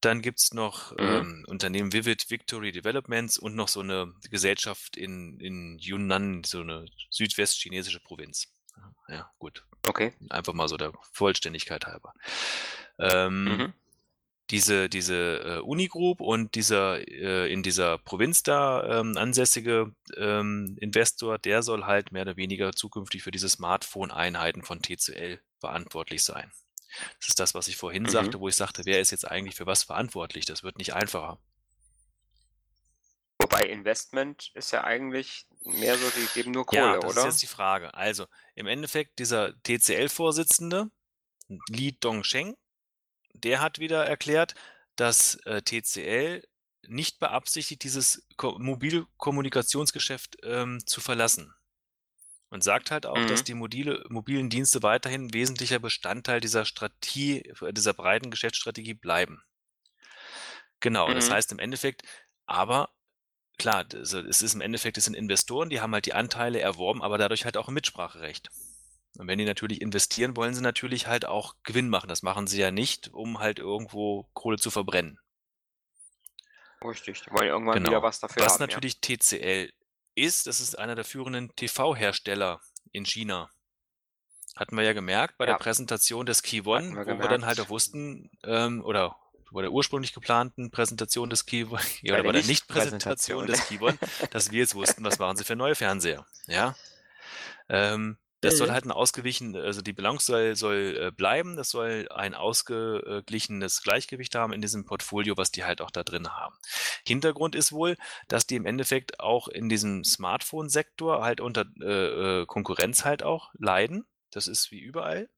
Dann 0.00 0.20
gibt's 0.20 0.52
noch 0.52 0.90
Mhm. 0.92 0.96
ähm, 0.98 1.44
Unternehmen 1.46 1.92
Vivid 1.92 2.28
Victory 2.30 2.72
Developments 2.72 3.38
und 3.38 3.54
noch 3.54 3.68
so 3.68 3.80
eine 3.80 4.12
Gesellschaft 4.30 4.96
in, 4.96 5.38
in 5.38 5.78
Yunnan, 5.78 6.42
so 6.44 6.60
eine 6.60 6.86
südwestchinesische 7.10 8.00
Provinz. 8.00 8.52
Ja, 9.08 9.30
gut. 9.38 9.64
Okay. 9.86 10.12
Einfach 10.30 10.54
mal 10.54 10.68
so 10.68 10.76
der 10.76 10.92
Vollständigkeit 11.12 11.86
halber. 11.86 12.14
Ähm, 12.98 13.44
Mhm. 13.44 13.72
Diese, 14.52 14.88
diese 14.88 15.40
äh, 15.40 15.58
Uni-Group 15.60 16.20
und 16.20 16.54
dieser 16.54 17.00
äh, 17.08 17.52
in 17.52 17.64
dieser 17.64 17.98
Provinz 17.98 18.44
da 18.44 19.00
ähm, 19.00 19.16
ansässige 19.16 19.96
ähm, 20.16 20.76
Investor, 20.80 21.38
der 21.38 21.62
soll 21.64 21.84
halt 21.84 22.12
mehr 22.12 22.22
oder 22.22 22.36
weniger 22.36 22.72
zukünftig 22.72 23.24
für 23.24 23.32
diese 23.32 23.48
Smartphone-Einheiten 23.48 24.62
von 24.62 24.80
TCL 24.82 25.40
verantwortlich 25.58 26.22
sein. 26.22 26.52
Das 27.20 27.28
ist 27.28 27.40
das, 27.40 27.54
was 27.54 27.68
ich 27.68 27.76
vorhin 27.76 28.06
Mhm. 28.06 28.08
sagte, 28.08 28.40
wo 28.40 28.48
ich 28.48 28.56
sagte, 28.56 28.84
wer 28.84 29.00
ist 29.00 29.10
jetzt 29.10 29.26
eigentlich 29.30 29.56
für 29.56 29.66
was 29.66 29.82
verantwortlich? 29.84 30.44
Das 30.44 30.62
wird 30.62 30.78
nicht 30.78 30.94
einfacher. 30.94 31.40
Wobei 33.40 33.66
Investment 33.68 34.50
ist 34.54 34.70
ja 34.72 34.84
eigentlich 34.84 35.46
mehr 35.64 35.98
so, 35.98 36.08
die 36.10 36.26
geben 36.34 36.52
nur 36.52 36.64
Ja, 36.70 36.94
Kohle, 36.94 36.98
das 36.98 37.16
ist 37.16 37.16
oder? 37.18 37.24
jetzt 37.24 37.42
die 37.42 37.46
Frage. 37.46 37.94
Also, 37.94 38.26
im 38.54 38.66
Endeffekt, 38.66 39.18
dieser 39.18 39.54
TCL-Vorsitzende, 39.62 40.90
Li 41.68 41.96
Dongsheng, 42.00 42.56
der 43.34 43.60
hat 43.60 43.78
wieder 43.78 44.04
erklärt, 44.06 44.54
dass 44.96 45.36
äh, 45.46 45.62
TCL 45.62 46.42
nicht 46.86 47.18
beabsichtigt, 47.20 47.84
dieses 47.84 48.26
Ko 48.36 48.58
Mobilkommunikationsgeschäft 48.58 50.38
ähm, 50.42 50.80
zu 50.86 51.00
verlassen. 51.00 51.54
Und 52.50 52.62
sagt 52.62 52.92
halt 52.92 53.04
auch, 53.06 53.24
dass 53.24 53.42
Mhm. 53.42 53.44
die 53.44 53.54
mobile, 53.54 54.04
mobilen 54.08 54.48
Dienste 54.48 54.82
weiterhin 54.84 55.32
wesentlicher 55.34 55.80
Bestandteil 55.80 56.40
dieser 56.40 56.64
Strategie, 56.64 57.52
dieser 57.72 57.94
breiten 57.94 58.30
Geschäftsstrategie 58.30 58.94
bleiben. 58.94 59.42
Genau, 60.80 61.14
das 61.14 61.28
Mhm. 61.28 61.30
heißt 61.30 61.52
im 61.52 61.58
Endeffekt, 61.58 62.02
aber 62.46 62.90
klar, 63.58 63.86
es 63.94 64.12
ist 64.14 64.54
im 64.54 64.60
Endeffekt, 64.62 64.98
es 64.98 65.04
sind 65.06 65.14
Investoren, 65.14 65.70
die 65.70 65.80
haben 65.80 65.94
halt 65.94 66.06
die 66.06 66.14
Anteile 66.14 66.60
erworben, 66.60 67.02
aber 67.02 67.18
dadurch 67.18 67.44
halt 67.44 67.56
auch 67.56 67.68
ein 67.68 67.74
Mitspracherecht. 67.74 68.50
Und 69.18 69.28
wenn 69.28 69.38
die 69.38 69.44
natürlich 69.44 69.80
investieren, 69.82 70.36
wollen 70.36 70.54
sie 70.54 70.62
natürlich 70.62 71.06
halt 71.06 71.26
auch 71.26 71.54
Gewinn 71.64 71.88
machen. 71.88 72.08
Das 72.08 72.22
machen 72.22 72.46
sie 72.46 72.60
ja 72.60 72.70
nicht, 72.70 73.08
um 73.12 73.38
halt 73.40 73.58
irgendwo 73.58 74.28
Kohle 74.32 74.56
zu 74.58 74.70
verbrennen. 74.70 75.18
Richtig, 76.82 77.22
die 77.22 77.30
wollen 77.30 77.48
irgendwann 77.48 77.76
wieder 77.78 77.90
Genau. 77.90 78.02
was 78.02 78.20
dafür 78.20 78.44
Was 78.44 78.54
haben, 78.54 78.62
ja. 78.62 78.66
natürlich 78.66 79.00
TCL 79.00 79.72
ist, 80.14 80.46
das 80.46 80.60
ist 80.60 80.78
einer 80.78 80.94
der 80.94 81.04
führenden 81.04 81.54
TV-Hersteller 81.54 82.60
in 82.90 83.04
China. 83.06 83.50
Hatten 84.56 84.76
wir 84.76 84.82
ja 84.82 84.92
gemerkt 84.92 85.38
bei 85.38 85.46
der 85.46 85.54
Ja. 85.54 85.58
Präsentation 85.58 86.26
des 86.26 86.42
wir 86.42 86.64
wo 86.64 86.74
wir 86.74 87.04
dann 87.04 87.46
halt 87.46 87.56
gemerkt. 87.56 87.60
auch 87.60 87.68
wussten, 87.70 88.30
ähm, 88.44 88.82
oder 88.84 89.16
bei 89.52 89.62
der 89.62 89.70
ursprünglich 89.72 90.12
geplanten 90.14 90.70
Präsentation 90.70 91.30
des 91.30 91.46
Keyone, 91.46 91.80
ja, 92.02 92.14
oder 92.14 92.22
der 92.22 92.28
bei 92.28 92.32
der 92.32 92.46
Nicht-Präsentation. 92.46 93.46
Des 93.46 93.66
Keyone, 93.68 93.98
dass 94.30 94.50
wir 94.50 94.58
jetzt 94.60 94.74
wussten, 94.74 95.04
was 95.04 95.18
machen 95.18 95.36
sie 95.36 95.44
für 95.44 95.56
neue 95.56 95.74
Fernseher. 95.74 96.26
Ja. 96.46 96.74
Ähm, 97.68 98.18
das 98.42 98.58
soll 98.58 98.68
Mhm. 98.68 98.72
halt 98.72 98.84
ein 98.84 98.92
ausgewichen, 98.92 99.56
also 99.56 99.80
die 99.82 99.92
Balance 99.94 100.26
soll, 100.26 100.56
soll 100.56 100.98
äh, 101.00 101.10
bleiben, 101.10 101.56
das 101.56 101.70
soll 101.70 102.08
ein 102.10 102.34
ausgeglichenes 102.34 103.82
Gleichgewicht 103.82 104.34
haben 104.34 104.52
in 104.52 104.60
diesem 104.60 104.84
Portfolio, 104.84 105.36
was 105.36 105.50
die 105.52 105.64
halt 105.64 105.80
auch 105.80 105.90
da 105.90 106.02
drin 106.04 106.28
haben. 106.28 106.56
Hintergrund 107.06 107.54
ist 107.54 107.72
wohl, 107.72 107.96
dass 108.28 108.46
die 108.46 108.56
im 108.56 108.66
Endeffekt 108.66 109.20
auch 109.20 109.48
in 109.48 109.68
diesem 109.68 110.04
Smartphone-Sektor 110.04 111.24
halt 111.24 111.40
unter 111.40 111.64
äh, 111.80 112.42
äh, 112.42 112.46
Konkurrenz 112.46 113.04
halt 113.04 113.22
auch 113.22 113.50
leiden. 113.58 114.04
Das 114.30 114.48
ist 114.48 114.70
wie 114.70 114.80
überall. 114.80 115.28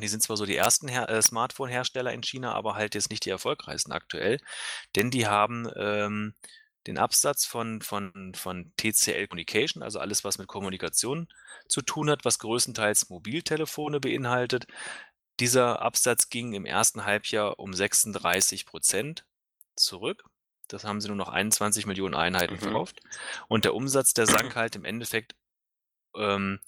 Die 0.00 0.08
sind 0.08 0.22
zwar 0.22 0.36
so 0.36 0.44
die 0.46 0.56
ersten 0.56 0.88
äh, 0.88 1.22
Smartphone-Hersteller 1.22 2.12
in 2.12 2.22
China, 2.22 2.52
aber 2.54 2.74
halt 2.74 2.94
jetzt 2.94 3.10
nicht 3.10 3.24
die 3.24 3.30
erfolgreichsten 3.30 3.92
aktuell, 3.92 4.40
denn 4.96 5.10
die 5.10 5.26
haben 5.26 5.68
ähm, 5.76 6.34
den 6.86 6.98
Absatz 6.98 7.44
von, 7.46 7.80
von, 7.80 8.32
von 8.34 8.72
TCL 8.76 9.28
Communication, 9.28 9.82
also 9.82 9.98
alles, 9.98 10.24
was 10.24 10.38
mit 10.38 10.48
Kommunikation 10.48 11.28
zu 11.68 11.80
tun 11.82 12.10
hat, 12.10 12.24
was 12.24 12.38
größtenteils 12.38 13.08
Mobiltelefone 13.08 14.00
beinhaltet. 14.00 14.66
Dieser 15.40 15.82
Absatz 15.82 16.28
ging 16.28 16.52
im 16.52 16.66
ersten 16.66 17.04
Halbjahr 17.04 17.58
um 17.58 17.72
36 17.74 18.66
Prozent 18.66 19.24
zurück. 19.76 20.24
Das 20.68 20.84
haben 20.84 21.00
sie 21.00 21.08
nur 21.08 21.16
noch 21.16 21.28
21 21.28 21.86
Millionen 21.86 22.14
Einheiten 22.14 22.54
Mhm. 22.54 22.58
verkauft. 22.60 23.00
Und 23.48 23.64
der 23.64 23.74
Umsatz, 23.74 24.14
der 24.14 24.26
sank 24.26 24.54
halt 24.56 24.76
im 24.76 24.84
Endeffekt 24.84 25.34
ähm, 26.16 26.60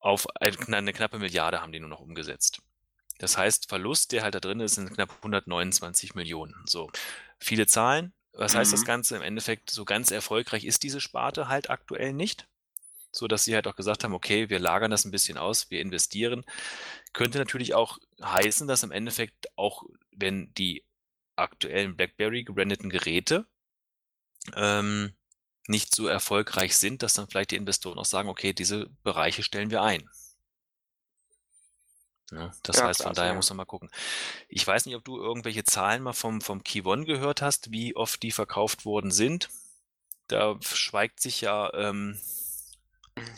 auf 0.00 0.26
ein, 0.40 0.56
eine 0.74 0.92
knappe 0.92 1.18
Milliarde 1.18 1.60
haben 1.60 1.72
die 1.72 1.80
nur 1.80 1.88
noch 1.88 2.00
umgesetzt. 2.00 2.60
Das 3.18 3.36
heißt, 3.38 3.68
Verlust, 3.68 4.10
der 4.12 4.22
halt 4.24 4.34
da 4.34 4.40
drin 4.40 4.58
ist, 4.60 4.74
sind 4.74 4.92
knapp 4.92 5.10
129 5.16 6.14
Millionen. 6.14 6.54
So, 6.66 6.90
viele 7.38 7.66
Zahlen. 7.66 8.12
Was 8.32 8.54
heißt 8.54 8.72
das 8.72 8.82
Mhm. 8.82 8.86
Ganze? 8.86 9.16
Im 9.16 9.22
Endeffekt, 9.22 9.70
so 9.70 9.84
ganz 9.84 10.10
erfolgreich 10.10 10.64
ist 10.64 10.82
diese 10.82 11.00
Sparte 11.00 11.48
halt 11.48 11.70
aktuell 11.70 12.12
nicht. 12.12 12.46
So 13.10 13.28
dass 13.28 13.44
sie 13.44 13.54
halt 13.54 13.66
auch 13.66 13.76
gesagt 13.76 14.04
haben, 14.04 14.14
okay, 14.14 14.48
wir 14.48 14.58
lagern 14.58 14.90
das 14.90 15.04
ein 15.04 15.10
bisschen 15.10 15.36
aus, 15.36 15.70
wir 15.70 15.80
investieren. 15.82 16.44
Könnte 17.12 17.38
natürlich 17.38 17.74
auch 17.74 17.98
heißen, 18.22 18.66
dass 18.66 18.84
im 18.84 18.90
Endeffekt 18.90 19.48
auch, 19.56 19.84
wenn 20.12 20.52
die 20.54 20.82
aktuellen 21.36 21.96
BlackBerry 21.96 22.44
gebrandeten 22.44 22.88
Geräte 22.88 23.46
ähm, 24.56 25.12
nicht 25.68 25.94
so 25.94 26.06
erfolgreich 26.06 26.76
sind, 26.76 27.02
dass 27.02 27.14
dann 27.14 27.28
vielleicht 27.28 27.50
die 27.50 27.56
Investoren 27.56 27.98
auch 27.98 28.04
sagen, 28.06 28.28
okay, 28.28 28.52
diese 28.52 28.88
Bereiche 29.02 29.42
stellen 29.42 29.70
wir 29.70 29.82
ein. 29.82 30.08
Ja, 32.32 32.50
das 32.62 32.76
Ja, 32.78 32.86
heißt, 32.86 33.00
klar, 33.00 33.08
von 33.10 33.14
daher 33.14 33.30
ja. 33.32 33.36
muss 33.36 33.50
man 33.50 33.58
mal 33.58 33.64
gucken. 33.66 33.90
Ich 34.48 34.66
weiß 34.66 34.86
nicht, 34.86 34.96
ob 34.96 35.04
du 35.04 35.18
irgendwelche 35.18 35.64
Zahlen 35.64 36.02
mal 36.02 36.14
vom, 36.14 36.40
vom 36.40 36.64
Keyone 36.64 37.04
gehört 37.04 37.42
hast, 37.42 37.70
wie 37.72 37.94
oft 37.94 38.22
die 38.22 38.32
verkauft 38.32 38.84
worden 38.86 39.10
sind. 39.10 39.50
Da 40.28 40.56
schweigt 40.62 41.20
sich 41.20 41.42
ja 41.42 41.70
ähm, 41.74 42.18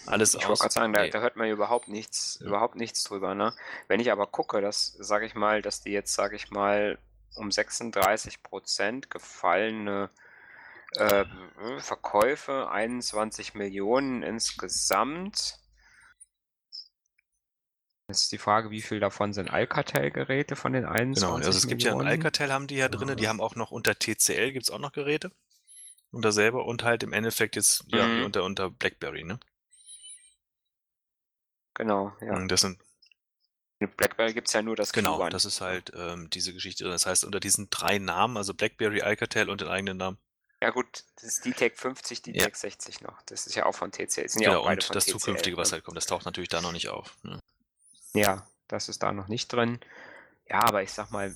alles 0.07 0.35
Ich 0.35 0.43
wollte 0.43 0.53
aus. 0.53 0.61
gerade 0.61 0.73
sagen, 0.75 0.93
da, 0.93 1.03
Nee. 1.03 1.11
da 1.11 1.19
hört 1.21 1.35
man 1.37 1.49
überhaupt 1.51 1.89
nichts, 1.89 2.39
Ja. 2.41 2.47
überhaupt 2.47 2.77
nichts 2.77 3.03
drüber, 3.03 3.35
ne? 3.35 3.53
Wenn 3.89 3.99
ich 3.99 4.13
aber 4.13 4.29
gucke, 4.29 4.61
dass, 4.61 4.93
sage 5.01 5.27
ich 5.27 5.35
mal, 5.35 5.61
dass 5.61 5.83
die 5.83 5.91
jetzt, 5.91 6.15
sage 6.15 6.37
ich 6.37 6.51
mal, 6.51 6.97
um 7.35 7.51
36 7.51 8.45
Prozent 8.45 9.11
gefallene 9.11 10.09
äh, 10.97 11.25
Verkäufe, 11.79 12.71
21 12.71 13.55
Millionen 13.55 14.23
insgesamt. 14.23 15.59
Jetzt 18.09 18.25
ist 18.25 18.33
die 18.33 18.39
Frage, 18.39 18.71
wie 18.71 18.83
viel 18.83 19.01
davon 19.01 19.33
sind 19.33 19.51
Alcatel-Geräte 19.51 20.57
von 20.57 20.75
den 20.75 20.85
21 20.85 21.23
Genau, 21.23 21.37
also 21.37 21.51
es 21.57 21.67
gibt 21.67 21.83
ja 21.83 21.93
ein 21.93 21.99
Millionen? 21.99 22.23
Alcatel 22.23 22.53
haben 22.53 22.67
die 22.67 22.77
ja 22.77 22.89
drin, 22.89 23.17
die 23.17 23.23
Ja. 23.25 23.31
haben 23.31 23.41
auch 23.41 23.55
noch 23.57 23.71
unter 23.71 23.99
TCL 23.99 24.53
gibt's 24.53 24.71
auch 24.71 24.79
noch 24.79 24.93
Geräte. 24.93 25.33
Unter 26.11 26.31
selber 26.31 26.67
und 26.67 26.85
halt 26.85 27.03
im 27.03 27.13
Endeffekt 27.15 27.57
jetzt, 27.57 27.85
ja, 27.89 28.07
Mhm. 28.07 28.25
unter, 28.27 28.45
unter 28.45 28.71
BlackBerry, 28.71 29.25
ne? 29.25 29.41
Genau, 31.75 32.13
ja. 32.21 32.35
Und 32.37 32.49
Das 32.53 32.61
sind, 32.61 32.79
BlackBerry 33.97 34.35
gibt 34.35 34.49
es 34.49 34.53
ja 34.55 34.63
nur 34.63 34.77
das 34.77 34.93
genau, 34.93 35.19
Q1. 35.21 35.31
das 35.31 35.45
ist 35.47 35.61
halt 35.63 35.91
ähm, 35.97 36.29
diese 36.31 36.53
Geschichte. 36.53 36.85
Das 36.85 37.07
heißt, 37.07 37.25
unter 37.25 37.41
diesen 37.41 37.69
drei 37.71 37.99
Namen, 37.99 38.37
also 38.37 38.53
BlackBerry, 38.55 39.01
Alcatel 39.03 39.49
und 39.51 39.61
den 39.63 39.69
eigenen 39.69 39.97
Namen, 39.97 40.19
Ja 40.63 40.71
gut, 40.71 41.05
das 41.16 41.24
ist 41.24 41.45
D-Tech 41.45 41.73
50, 41.77 42.27
Ja. 42.27 42.33
D-Tech 42.35 42.55
60 42.55 43.01
noch. 43.01 43.20
Das 43.23 43.47
ist 43.47 43.55
ja 43.57 43.65
auch 43.66 43.74
von 43.74 43.91
TCL. 43.91 44.28
Sind 44.28 44.43
ja 44.43 44.51
genau, 44.51 44.65
beide 44.65 44.87
und 44.87 44.95
das 44.95 45.07
TCL, 45.07 45.12
zukünftige, 45.19 45.57
was 45.57 45.70
ne? 45.70 45.77
halt 45.77 45.85
kommt, 45.85 45.97
das 45.97 46.07
taucht 46.07 46.27
natürlich 46.27 46.49
da 46.51 46.61
noch 46.61 46.73
nicht 46.73 46.89
auf. 46.89 47.16
Ne? 47.24 47.41
Ja, 48.15 48.47
das 48.69 48.89
ist 48.89 49.03
da 49.03 49.12
noch 49.12 49.28
nicht 49.28 49.49
drin. 49.53 49.81
Ja, 50.49 50.62
aber 50.65 50.82
ich 50.82 50.93
sag 50.93 51.11
mal, 51.11 51.35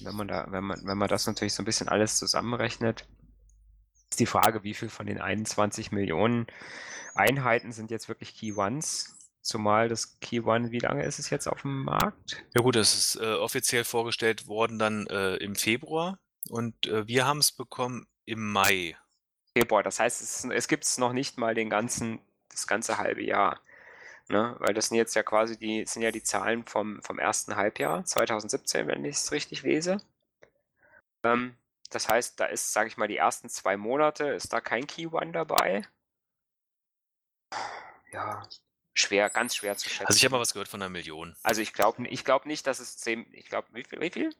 wenn 0.00 0.14
man 0.16 0.28
da, 0.28 0.46
wenn 0.50 0.64
man, 0.64 0.80
wenn 0.84 0.98
man 0.98 1.08
das 1.08 1.26
natürlich 1.26 1.54
so 1.54 1.62
ein 1.62 1.66
bisschen 1.66 1.88
alles 1.88 2.16
zusammenrechnet, 2.18 3.06
Ist 4.10 4.20
die 4.20 4.26
Frage, 4.26 4.62
wie 4.62 4.74
viel 4.74 4.88
von 4.88 5.06
den 5.06 5.20
21 5.20 5.92
Millionen 5.92 6.46
Einheiten 7.14 7.72
sind 7.72 7.90
jetzt 7.90 8.08
wirklich 8.08 8.36
Key 8.36 8.52
Ones? 8.54 9.16
Zumal 9.42 9.88
das 9.88 10.18
Key 10.20 10.40
One, 10.42 10.70
wie 10.72 10.78
lange 10.80 11.04
ist 11.04 11.18
es 11.18 11.30
jetzt 11.30 11.46
auf 11.48 11.62
dem 11.62 11.84
Markt? 11.84 12.44
Ja 12.54 12.62
gut, 12.62 12.76
das 12.76 12.94
ist 12.94 13.16
äh, 13.16 13.34
offiziell 13.34 13.84
vorgestellt 13.84 14.46
worden 14.48 14.78
dann 14.78 15.06
äh, 15.08 15.36
im 15.36 15.54
Februar 15.56 16.18
und 16.48 16.86
äh, 16.86 17.06
wir 17.06 17.26
haben 17.26 17.38
es 17.38 17.52
bekommen 17.52 18.06
im 18.24 18.52
Mai. 18.52 18.96
Februar, 19.56 19.82
das 19.82 20.00
heißt, 20.00 20.20
es, 20.22 20.44
es 20.44 20.68
gibt 20.68 20.84
es 20.84 20.98
noch 20.98 21.12
nicht 21.12 21.38
mal 21.38 21.54
den 21.54 21.70
ganzen, 21.70 22.20
das 22.50 22.66
ganze 22.66 22.98
halbe 22.98 23.24
Jahr. 23.24 23.60
Ne? 24.28 24.56
Weil 24.58 24.74
das 24.74 24.88
sind 24.88 24.96
jetzt 24.96 25.14
ja 25.14 25.22
quasi 25.22 25.58
die, 25.58 25.84
sind 25.86 26.02
ja 26.02 26.10
die 26.10 26.22
Zahlen 26.22 26.64
vom, 26.66 27.00
vom 27.02 27.18
ersten 27.18 27.56
Halbjahr 27.56 28.04
2017, 28.04 28.88
wenn 28.88 29.04
ich 29.04 29.16
es 29.16 29.32
richtig 29.32 29.62
lese. 29.62 29.98
Ähm, 31.22 31.56
das 31.90 32.08
heißt, 32.08 32.40
da 32.40 32.46
ist, 32.46 32.72
sage 32.72 32.88
ich 32.88 32.96
mal, 32.96 33.08
die 33.08 33.16
ersten 33.16 33.48
zwei 33.48 33.76
Monate, 33.76 34.24
ist 34.28 34.52
da 34.52 34.60
kein 34.60 34.86
Key 34.86 35.06
One 35.06 35.30
dabei. 35.32 35.86
Ja, 38.12 38.42
schwer, 38.94 39.30
ganz 39.30 39.54
schwer 39.54 39.76
zu 39.76 39.88
schätzen. 39.88 40.06
Also 40.06 40.16
ich 40.16 40.24
habe 40.24 40.32
mal 40.32 40.40
was 40.40 40.52
gehört 40.52 40.68
von 40.68 40.82
einer 40.82 40.88
Million. 40.88 41.36
Also 41.42 41.60
ich 41.60 41.72
glaube 41.72 42.06
ich 42.08 42.24
glaub 42.24 42.46
nicht, 42.46 42.66
dass 42.66 42.80
es 42.80 42.96
zehn, 42.96 43.26
ich 43.32 43.46
glaube, 43.46 43.68
wie 43.72 43.84
viel, 43.84 44.00
wie 44.00 44.10
viel? 44.10 44.34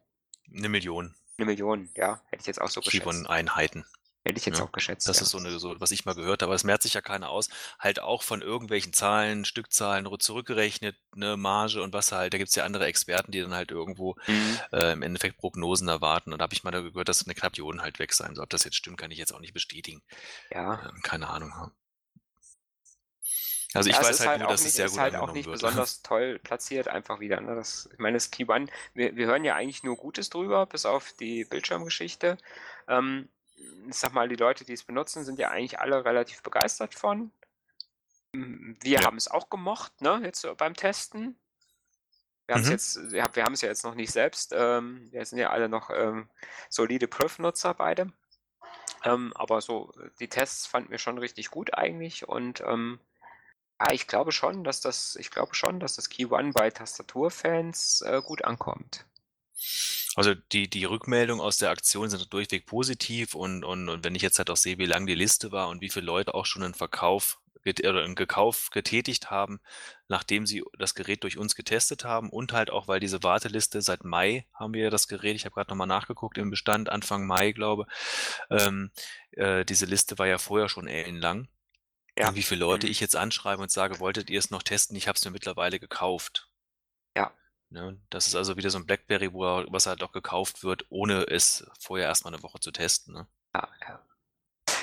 Eine 0.52 0.68
Million. 0.68 1.14
Eine 1.38 1.46
Million, 1.46 1.90
ja, 1.96 2.20
hätte 2.26 2.40
ich 2.40 2.46
jetzt 2.46 2.60
auch 2.60 2.70
so 2.70 2.80
geschätzt. 2.80 3.04
Keyone-Einheiten. 3.04 3.84
Hätte 4.26 4.38
ich 4.38 4.46
jetzt 4.46 4.58
ja, 4.58 4.64
auch 4.64 4.72
geschätzt. 4.72 5.08
Das 5.08 5.18
ja. 5.18 5.22
ist 5.22 5.30
so, 5.30 5.38
eine, 5.38 5.56
so, 5.58 5.74
was 5.78 5.92
ich 5.92 6.04
mal 6.04 6.14
gehört 6.14 6.42
habe. 6.42 6.50
Aber 6.50 6.54
es 6.56 6.64
merkt 6.64 6.82
sich 6.82 6.94
ja 6.94 7.00
keiner 7.00 7.30
aus. 7.30 7.48
Halt 7.78 8.00
auch 8.00 8.22
von 8.22 8.42
irgendwelchen 8.42 8.92
Zahlen, 8.92 9.44
Stückzahlen 9.44 10.08
zurückgerechnet, 10.18 10.96
ne, 11.14 11.36
Marge 11.36 11.82
und 11.82 11.92
was 11.92 12.10
halt. 12.10 12.34
Da 12.34 12.38
gibt 12.38 12.48
es 12.48 12.54
ja 12.56 12.64
andere 12.64 12.86
Experten, 12.86 13.30
die 13.30 13.40
dann 13.40 13.54
halt 13.54 13.70
irgendwo 13.70 14.16
mhm. 14.26 14.58
äh, 14.72 14.92
im 14.92 15.02
Endeffekt 15.02 15.38
Prognosen 15.38 15.88
erwarten. 15.88 16.32
Und 16.32 16.40
da 16.40 16.42
habe 16.44 16.54
ich 16.54 16.64
mal 16.64 16.70
gehört, 16.70 17.08
dass 17.08 17.24
eine 17.24 17.34
Million 17.56 17.82
halt 17.82 17.98
weg 17.98 18.12
sein 18.12 18.34
soll. 18.34 18.44
Ob 18.44 18.50
das 18.50 18.64
jetzt 18.64 18.76
stimmt, 18.76 18.98
kann 18.98 19.10
ich 19.10 19.18
jetzt 19.18 19.32
auch 19.32 19.40
nicht 19.40 19.54
bestätigen. 19.54 20.02
Ja. 20.50 20.82
Ähm, 20.88 21.00
keine 21.02 21.28
Ahnung. 21.28 21.52
Also 23.74 23.90
ich 23.90 23.96
ja, 23.96 24.02
weiß 24.02 24.20
halt, 24.20 24.28
halt 24.28 24.40
nur, 24.40 24.48
dass 24.48 24.60
nicht, 24.62 24.70
es 24.70 24.76
sehr 24.76 24.86
gut 24.86 24.94
ist 24.94 25.00
halt 25.00 25.14
auch 25.16 25.32
nicht 25.32 25.46
wird. 25.46 25.60
besonders 25.60 26.02
toll 26.02 26.38
platziert, 26.38 26.88
einfach 26.88 27.20
wieder. 27.20 27.40
Ne? 27.40 27.54
Das, 27.54 27.88
ich 27.92 27.98
meine, 27.98 28.16
das 28.16 28.30
Key 28.30 28.46
One, 28.48 28.66
wir, 28.94 29.14
wir 29.16 29.26
hören 29.26 29.44
ja 29.44 29.54
eigentlich 29.54 29.82
nur 29.82 29.96
Gutes 29.96 30.30
drüber, 30.30 30.66
bis 30.66 30.86
auf 30.86 31.12
die 31.20 31.44
Bildschirmgeschichte. 31.44 32.38
Ähm, 32.88 33.28
ich 33.56 33.96
sag 33.96 34.12
mal, 34.12 34.28
die 34.28 34.36
Leute, 34.36 34.64
die 34.64 34.72
es 34.72 34.84
benutzen, 34.84 35.24
sind 35.24 35.38
ja 35.38 35.50
eigentlich 35.50 35.78
alle 35.80 36.04
relativ 36.04 36.42
begeistert 36.42 36.94
von. 36.94 37.32
Wir 38.32 39.00
ja. 39.00 39.04
haben 39.04 39.16
es 39.16 39.28
auch 39.28 39.48
gemocht, 39.48 40.00
ne, 40.00 40.20
jetzt 40.24 40.46
beim 40.58 40.74
Testen. 40.74 41.38
Wir 42.46 42.54
haben 42.54 42.62
es 42.62 42.68
mhm. 42.68 42.72
jetzt, 42.72 43.12
wir 43.12 43.44
haben 43.44 43.54
es 43.54 43.60
ja 43.62 43.68
jetzt 43.68 43.84
noch 43.84 43.94
nicht 43.94 44.12
selbst. 44.12 44.52
Ähm, 44.54 45.08
wir 45.10 45.24
sind 45.24 45.38
ja 45.38 45.50
alle 45.50 45.68
noch 45.68 45.90
ähm, 45.90 46.28
solide 46.68 47.08
Prüf-Nutzer 47.08 47.74
beide. 47.74 48.12
Ähm, 49.04 49.32
aber 49.34 49.60
so, 49.60 49.92
die 50.20 50.28
Tests 50.28 50.66
fanden 50.66 50.90
wir 50.90 50.98
schon 50.98 51.18
richtig 51.18 51.50
gut 51.50 51.74
eigentlich 51.74 52.28
und 52.28 52.60
ähm, 52.60 53.00
ja, 53.80 53.92
ich 53.92 54.06
glaube 54.06 54.32
schon, 54.32 54.64
dass 54.64 54.80
das, 54.80 55.16
ich 55.16 55.30
glaube 55.30 55.54
schon, 55.54 55.80
dass 55.80 55.96
das 55.96 56.08
Key 56.08 56.26
One 56.26 56.52
bei 56.52 56.70
Tastaturfans 56.70 58.02
äh, 58.02 58.22
gut 58.22 58.44
ankommt. 58.44 59.04
Also 60.14 60.34
die, 60.34 60.68
die 60.68 60.84
Rückmeldungen 60.84 61.44
aus 61.44 61.58
der 61.58 61.70
Aktion 61.70 62.08
sind 62.08 62.32
durchweg 62.32 62.66
positiv 62.66 63.34
und, 63.34 63.64
und, 63.64 63.88
und 63.88 64.04
wenn 64.04 64.14
ich 64.14 64.22
jetzt 64.22 64.38
halt 64.38 64.50
auch 64.50 64.56
sehe, 64.56 64.78
wie 64.78 64.86
lang 64.86 65.06
die 65.06 65.14
Liste 65.14 65.52
war 65.52 65.68
und 65.68 65.80
wie 65.80 65.90
viele 65.90 66.06
Leute 66.06 66.34
auch 66.34 66.46
schon 66.46 66.62
einen 66.62 66.74
Verkauf 66.74 67.38
oder 67.66 68.04
einen 68.04 68.14
Gekauf 68.14 68.70
getätigt 68.70 69.30
haben, 69.30 69.60
nachdem 70.08 70.46
sie 70.46 70.62
das 70.78 70.94
Gerät 70.94 71.24
durch 71.24 71.36
uns 71.36 71.56
getestet 71.56 72.04
haben 72.04 72.30
und 72.30 72.52
halt 72.52 72.70
auch, 72.70 72.86
weil 72.86 73.00
diese 73.00 73.22
Warteliste 73.24 73.82
seit 73.82 74.04
Mai 74.04 74.46
haben 74.54 74.72
wir 74.72 74.84
ja 74.84 74.90
das 74.90 75.08
Gerät, 75.08 75.34
ich 75.34 75.44
habe 75.44 75.54
gerade 75.54 75.70
nochmal 75.70 75.88
nachgeguckt 75.88 76.38
im 76.38 76.50
Bestand, 76.50 76.88
Anfang 76.88 77.26
Mai, 77.26 77.52
glaube 77.52 77.86
ähm, 78.50 78.90
äh, 79.32 79.64
diese 79.64 79.86
Liste 79.86 80.18
war 80.18 80.28
ja 80.28 80.38
vorher 80.38 80.68
schon 80.68 80.86
ellenlang. 80.86 81.48
Ja. 82.18 82.34
Wie 82.34 82.42
viele 82.42 82.60
Leute 82.60 82.86
mhm. 82.86 82.92
ich 82.92 83.00
jetzt 83.00 83.16
anschreibe 83.16 83.62
und 83.62 83.70
sage, 83.70 84.00
wolltet 84.00 84.30
ihr 84.30 84.38
es 84.38 84.50
noch 84.50 84.62
testen? 84.62 84.96
Ich 84.96 85.08
habe 85.08 85.16
es 85.16 85.24
mir 85.24 85.32
mittlerweile 85.32 85.78
gekauft. 85.78 86.48
Ja. 87.14 87.32
Ne? 87.70 87.98
Das 88.10 88.26
ist 88.26 88.34
also 88.34 88.56
wieder 88.56 88.70
so 88.70 88.78
ein 88.78 88.86
Blackberry, 88.86 89.32
wo 89.32 89.40
was 89.68 89.86
halt 89.86 90.02
doch 90.02 90.12
gekauft 90.12 90.62
wird, 90.62 90.86
ohne 90.90 91.24
es 91.24 91.66
vorher 91.80 92.06
erstmal 92.06 92.32
eine 92.32 92.42
Woche 92.42 92.60
zu 92.60 92.70
testen. 92.70 93.14
Ne? 93.14 93.26
Ja, 93.54 93.68
ja. 93.88 94.02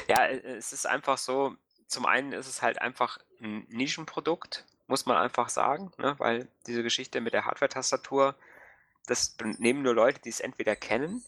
Ja, 0.08 0.26
äh, 0.26 0.56
es 0.56 0.74
ist 0.74 0.86
einfach 0.86 1.18
so, 1.18 1.56
zum 1.88 2.06
einen 2.06 2.34
ist 2.34 2.48
es 2.48 2.62
halt 2.62 2.82
einfach 2.82 3.20
ein 3.42 3.66
Nischenprodukt, 3.70 4.66
muss 4.88 5.06
man 5.06 5.18
einfach 5.18 5.50
sagen, 5.50 5.92
ne? 5.98 6.16
weil 6.20 6.48
diese 6.68 6.84
Geschichte 6.84 7.22
mit 7.22 7.34
der 7.34 7.46
Hardware-Tastatur, 7.46 8.36
das 9.06 9.36
nehmen 9.60 9.82
nur 9.82 9.94
Leute, 9.94 10.20
die 10.20 10.30
es 10.30 10.40
entweder 10.40 10.76
kennen 10.76 11.24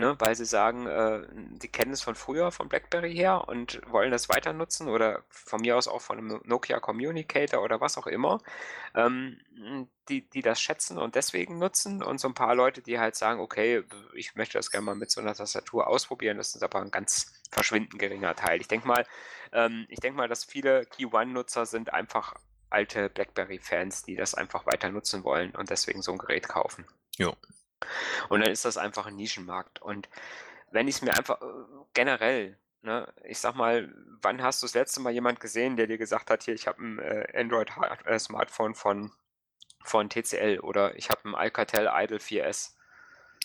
ne, 0.00 0.16
weil 0.18 0.34
sie 0.34 0.44
sagen, 0.44 0.86
äh, 0.86 1.22
die 1.32 1.68
kennen 1.68 1.92
es 1.92 2.02
von 2.02 2.14
früher, 2.14 2.50
von 2.50 2.68
BlackBerry 2.68 3.14
her 3.14 3.46
und 3.46 3.80
wollen 3.86 4.10
das 4.10 4.28
weiter 4.28 4.52
nutzen 4.52 4.88
oder 4.88 5.22
von 5.28 5.60
mir 5.60 5.76
aus 5.76 5.86
auch 5.86 6.00
von 6.00 6.18
einem 6.18 6.40
Nokia 6.44 6.80
Communicator 6.80 7.62
oder 7.62 7.80
was 7.80 7.96
auch 7.96 8.06
immer, 8.06 8.40
ähm, 8.94 9.38
die, 10.08 10.28
die 10.28 10.42
das 10.42 10.60
schätzen 10.60 10.98
und 10.98 11.14
deswegen 11.14 11.58
nutzen 11.58 12.02
und 12.02 12.18
so 12.18 12.28
ein 12.28 12.34
paar 12.34 12.54
Leute, 12.54 12.82
die 12.82 12.98
halt 12.98 13.14
sagen, 13.14 13.40
okay, 13.40 13.84
ich 14.14 14.34
möchte 14.34 14.58
das 14.58 14.70
gerne 14.70 14.86
mal 14.86 14.96
mit 14.96 15.10
so 15.10 15.20
einer 15.20 15.34
Tastatur 15.34 15.86
ausprobieren, 15.86 16.38
das 16.38 16.54
ist 16.54 16.62
aber 16.62 16.80
ein 16.80 16.90
ganz 16.90 17.32
verschwindend 17.52 17.98
geringer 17.98 18.34
Teil. 18.34 18.60
Ich 18.60 18.68
denke 18.68 18.88
mal, 18.88 19.06
ähm, 19.52 19.86
ich 19.88 20.00
denke 20.00 20.16
mal, 20.16 20.28
dass 20.28 20.44
viele 20.44 20.86
Key 20.86 21.06
One-Nutzer 21.06 21.66
sind 21.66 21.92
einfach 21.92 22.34
alte 22.70 23.10
BlackBerry-Fans, 23.10 24.04
die 24.04 24.16
das 24.16 24.34
einfach 24.34 24.66
weiter 24.66 24.90
nutzen 24.90 25.24
wollen 25.24 25.50
und 25.54 25.70
deswegen 25.70 26.02
so 26.02 26.12
ein 26.12 26.18
Gerät 26.18 26.48
kaufen. 26.48 26.86
Ja. 27.16 27.32
Und 28.28 28.40
dann 28.40 28.50
ist 28.50 28.64
das 28.64 28.76
einfach 28.76 29.06
ein 29.06 29.16
Nischenmarkt. 29.16 29.80
Und 29.82 30.08
wenn 30.70 30.88
ich 30.88 30.96
es 30.96 31.02
mir 31.02 31.16
einfach 31.16 31.40
äh, 31.40 31.44
generell, 31.94 32.58
ne, 32.82 33.12
ich 33.24 33.38
sag 33.38 33.54
mal, 33.54 33.92
wann 34.22 34.42
hast 34.42 34.62
du 34.62 34.66
das 34.66 34.74
letzte 34.74 35.00
Mal 35.00 35.12
jemand 35.12 35.40
gesehen, 35.40 35.76
der 35.76 35.86
dir 35.86 35.98
gesagt 35.98 36.30
hat, 36.30 36.42
hier, 36.44 36.54
ich 36.54 36.66
habe 36.66 36.82
ein 36.82 36.98
äh, 36.98 37.26
Android-Smartphone 37.34 38.74
von, 38.74 39.12
von 39.82 40.08
TCL 40.10 40.60
oder 40.60 40.94
ich 40.96 41.10
habe 41.10 41.28
ein 41.28 41.34
Alcatel 41.34 41.90
Idle 41.92 42.18
4S. 42.18 42.74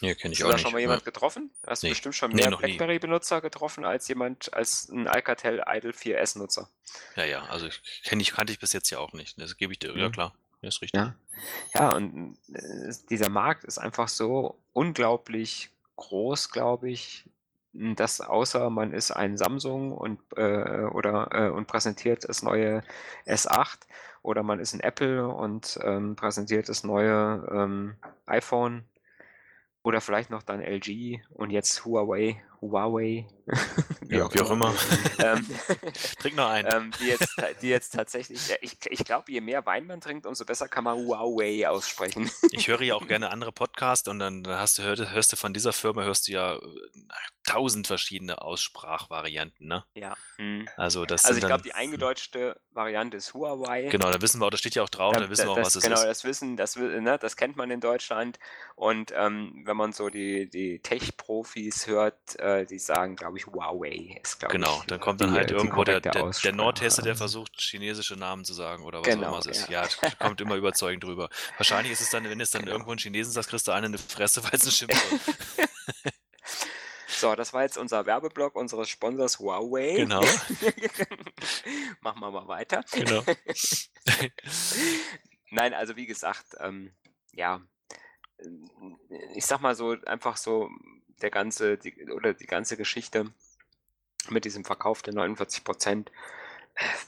Ja, 0.02 0.14
kenne 0.14 0.34
ich 0.34 0.40
Hast 0.41 0.45
auch 0.45 0.49
du 0.49 0.52
da 0.52 0.57
schon 0.57 0.74
mal 0.74 0.82
jemand 0.82 1.06
getroffen? 1.06 1.52
Hast 1.66 1.84
du 1.84 1.88
Nee. 1.88 1.91
bestimmt 1.91 2.16
schon 2.16 2.32
Nee, 2.32 2.41
mehr 2.41 2.52
nie. 2.52 2.57
BlackBerry-Benutzer 2.57 3.40
getroffen 3.40 3.86
als 3.86 4.07
jemand, 4.10 4.53
als 4.53 4.90
ein 4.90 5.07
Alcatel 5.07 5.64
Idle 5.66 5.91
4S-Nutzer. 5.94 6.70
Ja, 7.16 7.24
ja, 7.24 7.45
also 7.45 7.68
ich, 7.68 7.82
kannte 8.34 8.52
ich 8.52 8.60
bis 8.60 8.74
jetzt 8.74 8.90
ja 8.90 8.99
auch 8.99 9.14
nicht. 9.14 9.40
Das 9.40 9.56
gebe 9.56 9.72
ich 9.72 9.80
dir, 9.80 9.95
ja 9.98 10.10
Mhm. 10.10 10.12
klar, 10.12 10.36
ja, 10.65 10.69
ist 10.69 10.81
richtig. 10.81 10.99
Ja, 10.99 11.15
ja 11.73 11.95
und 11.95 12.37
äh, 12.53 12.93
dieser 13.09 13.29
Markt 13.29 13.63
ist 13.63 13.77
einfach 13.77 14.07
so 14.07 14.57
unglaublich 14.73 15.69
groß, 15.95 16.49
glaube 16.49 16.89
ich, 16.89 17.29
dass 17.73 18.21
außer 18.21 18.69
man 18.69 18.93
ist 18.93 19.11
ein 19.11 19.37
Samsung 19.37 19.91
und, 19.91 20.19
äh, 20.37 20.85
oder, 20.85 21.29
äh, 21.31 21.49
und 21.49 21.67
präsentiert 21.67 22.27
das 22.27 22.41
neue 22.41 22.83
S8 23.27 23.79
oder 24.23 24.43
man 24.43 24.59
ist 24.59 24.73
ein 24.73 24.79
Apple 24.79 25.27
und 25.27 25.77
ähm, 25.83 26.15
präsentiert 26.15 26.69
das 26.69 26.83
neue 26.83 27.47
ähm, 27.51 27.95
iPhone 28.25 28.85
oder 29.83 30.01
vielleicht 30.01 30.31
noch 30.31 30.41
dann 30.41 30.61
LG 30.61 31.19
und 31.29 31.51
jetzt 31.51 31.85
Huawei, 31.85 32.41
Huawei, 32.71 33.27
wie, 34.01 34.15
ja, 34.17 34.25
auch, 34.25 34.33
wie 34.33 34.41
auch 34.41 34.49
immer. 34.49 34.73
ähm, 35.19 35.45
Trink 36.19 36.35
noch 36.35 36.49
einen. 36.49 36.67
Ähm, 36.71 36.91
die, 36.99 37.07
jetzt, 37.07 37.35
die 37.61 37.69
jetzt 37.69 37.91
tatsächlich, 37.91 38.39
ich, 38.61 38.77
ich 38.89 39.05
glaube, 39.05 39.31
je 39.31 39.41
mehr 39.41 39.65
Wein 39.65 39.85
man 39.85 40.01
trinkt, 40.01 40.25
umso 40.25 40.45
besser 40.45 40.67
kann 40.67 40.83
man 40.83 40.97
Huawei 40.97 41.67
aussprechen. 41.67 42.29
ich 42.51 42.67
höre 42.67 42.81
ja 42.81 42.95
auch 42.95 43.07
gerne 43.07 43.29
andere 43.29 43.51
Podcasts 43.51 44.07
und 44.07 44.19
dann 44.19 44.45
hast 44.47 44.79
du, 44.79 44.83
hörst, 44.83 45.11
hörst 45.11 45.31
du 45.31 45.37
von 45.37 45.53
dieser 45.53 45.73
Firma, 45.73 46.03
hörst 46.03 46.27
du 46.27 46.31
ja 46.31 46.55
äh, 46.55 46.59
tausend 47.45 47.85
verschiedene 47.85 48.41
Aussprachvarianten, 48.41 49.67
ne? 49.67 49.85
Ja. 49.93 50.15
Hm. 50.37 50.67
Also, 50.75 51.05
das 51.05 51.25
also 51.25 51.39
ich 51.39 51.45
glaube, 51.45 51.63
die 51.63 51.73
eingedeutschte 51.73 52.59
Variante 52.71 53.17
ist 53.17 53.33
Huawei. 53.33 53.89
Genau, 53.89 54.11
da 54.11 54.21
wissen 54.21 54.41
wir 54.41 54.47
auch, 54.47 54.49
da 54.49 54.57
steht 54.57 54.75
ja 54.75 54.83
auch 54.83 54.89
drauf, 54.89 55.13
da, 55.13 55.21
da 55.21 55.29
wissen 55.29 55.45
wir 55.45 55.51
auch, 55.51 55.57
was 55.57 55.75
es 55.75 55.83
genau, 55.83 55.93
ist. 55.93 56.01
Genau, 56.01 56.09
das 56.09 56.23
wissen, 56.23 56.57
das, 56.57 56.75
ne, 56.75 57.17
das 57.19 57.37
kennt 57.37 57.55
man 57.57 57.69
in 57.69 57.79
Deutschland. 57.79 58.39
Und 58.75 59.13
ähm, 59.15 59.61
wenn 59.65 59.77
man 59.77 59.93
so 59.93 60.09
die, 60.09 60.49
die 60.49 60.79
Tech-Profis 60.79 61.85
hört, 61.87 62.39
äh, 62.39 62.55
die 62.64 62.80
sagen, 62.80 63.15
glaube 63.15 63.38
ich, 63.38 63.45
Huawei 63.48 64.18
ist, 64.22 64.40
glaube 64.40 64.53
Genau, 64.53 64.80
ich, 64.82 64.88
dann 64.88 64.99
kommt 64.99 65.19
dann 65.19 65.32
halt 65.32 65.52
irgendwo 65.52 65.84
der, 65.84 65.99
der, 65.99 66.11
der 66.11 66.53
Nordhesse, 66.53 67.02
der 67.02 67.15
versucht, 67.15 67.60
chinesische 67.60 68.15
Namen 68.15 68.45
zu 68.45 68.53
sagen 68.53 68.84
oder 68.84 68.99
was 68.99 69.07
genau, 69.07 69.27
auch 69.27 69.32
immer 69.32 69.40
es 69.40 69.45
ist. 69.48 69.69
Ja, 69.69 69.84
ja 69.84 70.10
kommt 70.19 70.40
immer 70.41 70.56
überzeugend 70.56 71.03
drüber. 71.03 71.30
Wahrscheinlich 71.57 71.91
ist 71.91 72.02
es 72.02 72.10
dann, 72.10 72.30
wenn 72.30 72.40
es 72.40 72.52
dann 72.52 72.61
genau. 72.61 72.73
irgendwo 72.73 72.91
ein 72.91 72.98
Chinesen 72.98 73.34
sagt, 73.34 73.49
kriegst 73.49 73.68
du 73.68 73.72
einen 73.72 73.88
in 73.88 73.91
die 73.94 73.98
Fresse, 73.98 74.44
weil 74.44 74.52
es 74.53 74.65
ein 74.65 74.72
Schimpfwort 74.72 75.22
So, 77.07 77.34
das 77.34 77.53
war 77.53 77.64
jetzt 77.64 77.77
unser 77.77 78.06
Werbeblock 78.06 78.56
unseres 78.56 78.90
Sponsors 78.90 79.40
Huawei. 79.40 79.95
Genau. 79.95 80.22
Machen 82.02 82.19
wir 82.19 82.30
mal 82.30 82.48
weiter. 82.48 82.84
Genau. 82.91 83.23
Nein, 85.49 85.73
also 85.73 85.95
wie 85.95 86.06
gesagt, 86.06 86.57
ähm, 86.60 86.94
ja, 87.32 87.61
ich 89.34 89.45
sag 89.45 89.61
mal 89.61 89.76
so, 89.76 89.95
einfach 90.06 90.38
so 90.38 90.69
der 91.21 91.31
ganze, 91.31 91.77
die, 91.77 92.09
oder 92.11 92.33
die 92.33 92.47
ganze 92.47 92.77
Geschichte 92.77 93.31
mit 94.29 94.45
diesem 94.45 94.65
Verkauf 94.65 95.01
der 95.01 95.13
49 95.13 95.63
Prozent 95.63 96.11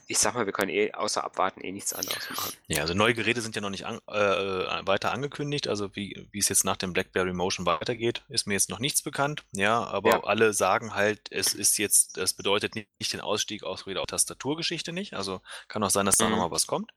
ich 0.08 0.18
sag 0.18 0.34
mal, 0.34 0.46
wir 0.46 0.54
können 0.54 0.70
eh 0.70 0.94
außer 0.94 1.24
abwarten 1.24 1.62
eh 1.62 1.74
nichts 1.74 1.92
anderes 1.92 2.30
machen. 2.30 2.54
Ja, 2.68 2.82
also 2.82 2.94
neue 2.94 3.14
Geräte 3.14 3.42
sind 3.42 3.56
ja 3.56 3.62
noch 3.62 3.70
nicht 3.70 3.86
an, 3.86 4.00
äh, 4.10 4.18
äh, 4.18 4.88
weiter 4.88 5.12
angekündigt. 5.12 5.68
Also 5.68 5.94
wie, 5.94 6.28
wie 6.32 6.40
es 6.40 6.48
jetzt 6.48 6.64
nach 6.64 6.78
dem 6.78 6.94
BlackBerry 6.94 7.34
Motion 7.34 7.66
weitergeht, 7.66 8.24
ist 8.30 8.48
mir 8.48 8.54
jetzt 8.54 8.70
noch 8.70 8.80
nichts 8.80 9.02
bekannt. 9.02 9.44
Ja, 9.52 9.84
aber 9.84 10.10
ja. 10.10 10.24
alle 10.24 10.54
sagen 10.54 10.96
halt, 10.96 11.20
es 11.32 11.54
ist 11.54 11.78
jetzt, 11.78 12.18
es 12.18 12.34
bedeutet 12.34 12.76
nicht, 12.76 13.14
den 13.14 13.20
Ausstieg 13.20 13.64
aus 13.64 13.84
der 13.84 14.06
Tastaturgeschichte 14.06 14.94
nicht. 14.94 15.14
Also 15.16 15.42
kann 15.68 15.84
auch 15.84 15.90
sein, 15.90 16.06
dass 16.06 16.18
da 16.18 16.26
mhm. 16.26 16.32
nochmal 16.32 16.52
was 16.52 16.68
kommt. 16.68 16.94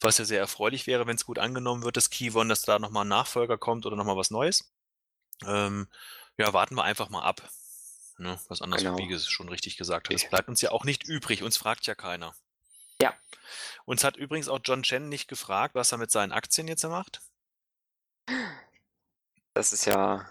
Was 0.00 0.18
ja 0.18 0.24
sehr 0.24 0.38
erfreulich 0.38 0.86
wäre, 0.86 1.08
wenn 1.08 1.16
es 1.16 1.24
gut 1.24 1.40
angenommen 1.40 1.82
wird, 1.82 1.96
das 1.96 2.10
Keyone, 2.10 2.50
dass 2.50 2.62
da 2.62 2.78
nochmal 2.78 3.04
ein 3.04 3.08
Nachfolger 3.08 3.58
kommt 3.58 3.86
oder 3.86 3.96
nochmal 3.96 4.16
was 4.16 4.30
Neues. 4.30 4.72
Ähm, 5.44 5.88
ja, 6.38 6.52
warten 6.52 6.76
wir 6.76 6.84
einfach 6.84 7.10
mal 7.10 7.22
ab. 7.22 7.48
Ne? 8.18 8.38
Was 8.48 8.62
anderes, 8.62 8.82
genau. 8.82 8.96
wie 8.96 9.18
schon 9.18 9.48
richtig 9.48 9.76
gesagt 9.76 10.08
hat. 10.08 10.16
Es 10.16 10.28
bleibt 10.28 10.48
uns 10.48 10.60
ja 10.60 10.70
auch 10.70 10.84
nicht 10.84 11.04
übrig. 11.04 11.42
Uns 11.42 11.56
fragt 11.56 11.86
ja 11.86 11.94
keiner. 11.94 12.34
Ja. 13.00 13.14
Uns 13.84 14.02
hat 14.02 14.16
übrigens 14.16 14.48
auch 14.48 14.60
John 14.62 14.82
Chen 14.82 15.08
nicht 15.08 15.28
gefragt, 15.28 15.74
was 15.74 15.92
er 15.92 15.98
mit 15.98 16.10
seinen 16.10 16.32
Aktien 16.32 16.66
jetzt 16.66 16.84
macht. 16.84 17.20
Das 19.54 19.72
ist 19.72 19.84
ja 19.84 20.28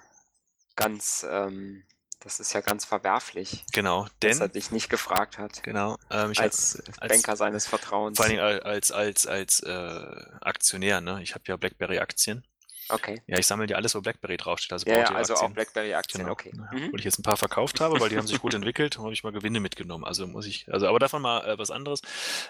ganz, 0.76 1.26
ähm, 1.30 1.86
das 2.20 2.40
ist 2.40 2.54
ja 2.54 2.62
ganz 2.62 2.86
verwerflich. 2.86 3.66
Genau, 3.74 4.08
denn 4.22 4.32
dass 4.32 4.40
er 4.40 4.48
dich 4.50 4.72
nicht 4.72 4.90
gefragt 4.90 5.38
hat. 5.38 5.64
Genau, 5.64 5.98
ähm, 6.10 6.34
als, 6.38 6.82
als, 7.00 7.12
Banker 7.12 7.36
seines 7.36 7.68
Vertrauens. 7.68 8.18
Vor 8.18 8.26
allem 8.26 8.40
als 8.40 8.92
als 8.92 9.28
als 9.28 9.62
äh, 9.62 10.26
Aktionär. 10.42 11.02
Ne, 11.02 11.22
ich 11.24 11.34
habe 11.36 11.44
ja 11.48 11.58
BlackBerry 11.58 12.00
Aktien. 12.00 12.46
Okay. 12.90 13.22
Ja, 13.28 13.38
ich 13.38 13.46
sammle 13.46 13.68
dir 13.68 13.76
alles, 13.76 13.96
wo 13.96 14.02
BlackBerry 14.02 14.38
draufsteht. 14.38 14.72
Also, 14.72 14.90
ja, 14.90 15.00
ja 15.00 15.12
also 15.12 15.36
auch 15.36 15.50
BlackBerry-Aktien, 15.52 16.24
genau. 16.24 16.34
okay. 16.34 16.52
Mhm. 16.54 16.92
Wo 16.92 16.98
ich 16.98 17.04
jetzt 17.04 17.20
ein 17.20 17.24
paar 17.24 17.38
verkauft 17.38 17.82
habe, 17.82 18.00
weil 18.00 18.10
die 18.10 18.18
haben 18.18 18.28
sich 18.28 18.40
gut 18.40 18.54
entwickelt, 18.54 18.98
habe 19.00 19.14
ich 19.14 19.24
mal 19.24 19.32
Gewinne 19.32 19.60
mitgenommen. 19.60 20.06
Also 20.06 20.28
muss 20.28 20.46
ich, 20.46 20.72
also 20.72 20.88
aber 20.88 21.00
davon 21.00 21.22
mal 21.22 21.48
äh, 21.48 21.58
was 21.58 21.72
anderes. 21.72 22.02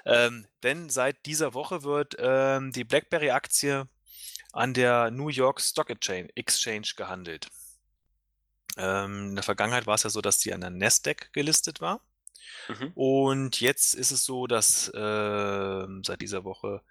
Ähm, 0.06 0.48
denn 0.64 0.90
seit 0.90 1.26
dieser 1.26 1.54
Woche 1.54 1.84
wird 1.84 2.16
ähm, 2.20 2.72
die 2.72 2.84
BlackBerry-Aktie 2.84 3.88
an 4.54 4.74
der 4.74 5.12
New 5.12 5.30
York 5.30 5.62
Stock 5.62 5.90
Exchange 5.90 6.88
gehandelt. 6.96 7.48
Ähm, 8.78 9.30
in 9.30 9.36
der 9.36 9.44
Vergangenheit 9.44 9.88
war 9.88 9.96
es 9.96 10.04
ja 10.04 10.10
so, 10.10 10.22
dass 10.22 10.40
die 10.40 10.54
an 10.54 10.62
der 10.62 10.70
Nasdaq 10.70 11.34
gelistet 11.34 11.82
war. 11.82 12.02
Mhm. 12.70 12.92
Und 12.94 13.62
jetzt 13.62 13.96
ist 13.96 14.12
es 14.12 14.24
so, 14.24 14.48
dass 14.48 14.90
äh, 14.90 15.88
seit 16.04 16.22
dieser 16.22 16.44
Woche 16.44 16.82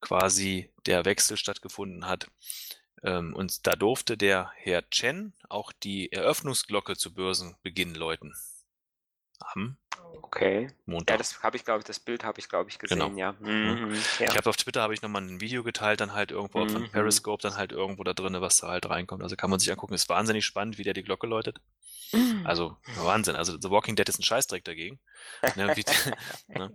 quasi 0.00 0.70
der 0.86 1.04
Wechsel 1.04 1.36
stattgefunden 1.36 2.06
hat 2.06 2.28
und 3.02 3.66
da 3.66 3.76
durfte 3.76 4.16
der 4.16 4.52
Herr 4.56 4.88
Chen 4.90 5.32
auch 5.48 5.72
die 5.72 6.12
Eröffnungsglocke 6.12 6.96
zu 6.96 7.14
Börsenbeginn 7.14 7.94
läuten. 7.94 8.34
Am 9.38 9.78
okay. 10.22 10.68
Montag. 10.86 11.14
Ja, 11.14 11.18
das 11.18 11.42
habe 11.42 11.56
ich, 11.56 11.64
glaube 11.64 11.80
ich, 11.80 11.84
das 11.84 11.98
Bild 11.98 12.24
habe 12.24 12.40
ich, 12.40 12.48
glaube 12.48 12.70
ich, 12.70 12.78
gesehen, 12.78 12.98
genau. 12.98 13.16
ja. 13.16 13.32
Mhm, 13.40 13.94
ja. 14.18 14.26
Ich 14.26 14.36
habe 14.36 14.48
auf 14.48 14.56
Twitter 14.56 14.82
habe 14.82 14.94
ich 14.94 15.02
nochmal 15.02 15.22
ein 15.22 15.40
Video 15.40 15.62
geteilt, 15.62 16.00
dann 16.00 16.12
halt 16.12 16.30
irgendwo 16.30 16.64
mhm. 16.64 16.70
von 16.70 16.90
Periscope, 16.90 17.42
dann 17.42 17.56
halt 17.56 17.72
irgendwo 17.72 18.04
da 18.04 18.12
drin, 18.12 18.36
was 18.40 18.58
da 18.58 18.68
halt 18.68 18.88
reinkommt. 18.88 19.22
Also 19.22 19.36
kann 19.36 19.50
man 19.50 19.58
sich 19.58 19.70
angucken. 19.70 19.94
Ist 19.94 20.08
wahnsinnig 20.08 20.44
spannend, 20.44 20.78
wie 20.78 20.82
der 20.82 20.94
die 20.94 21.02
Glocke 21.02 21.26
läutet. 21.26 21.60
Mhm. 22.12 22.42
Also 22.44 22.76
Wahnsinn. 22.96 23.36
Also 23.36 23.58
The 23.60 23.70
Walking 23.70 23.96
Dead 23.96 24.08
ist 24.08 24.18
ein 24.18 24.24
Scheißdreck 24.24 24.64
dagegen. 24.64 25.00
ne, 25.56 25.76
wie, 25.76 25.84
ne. 26.48 26.72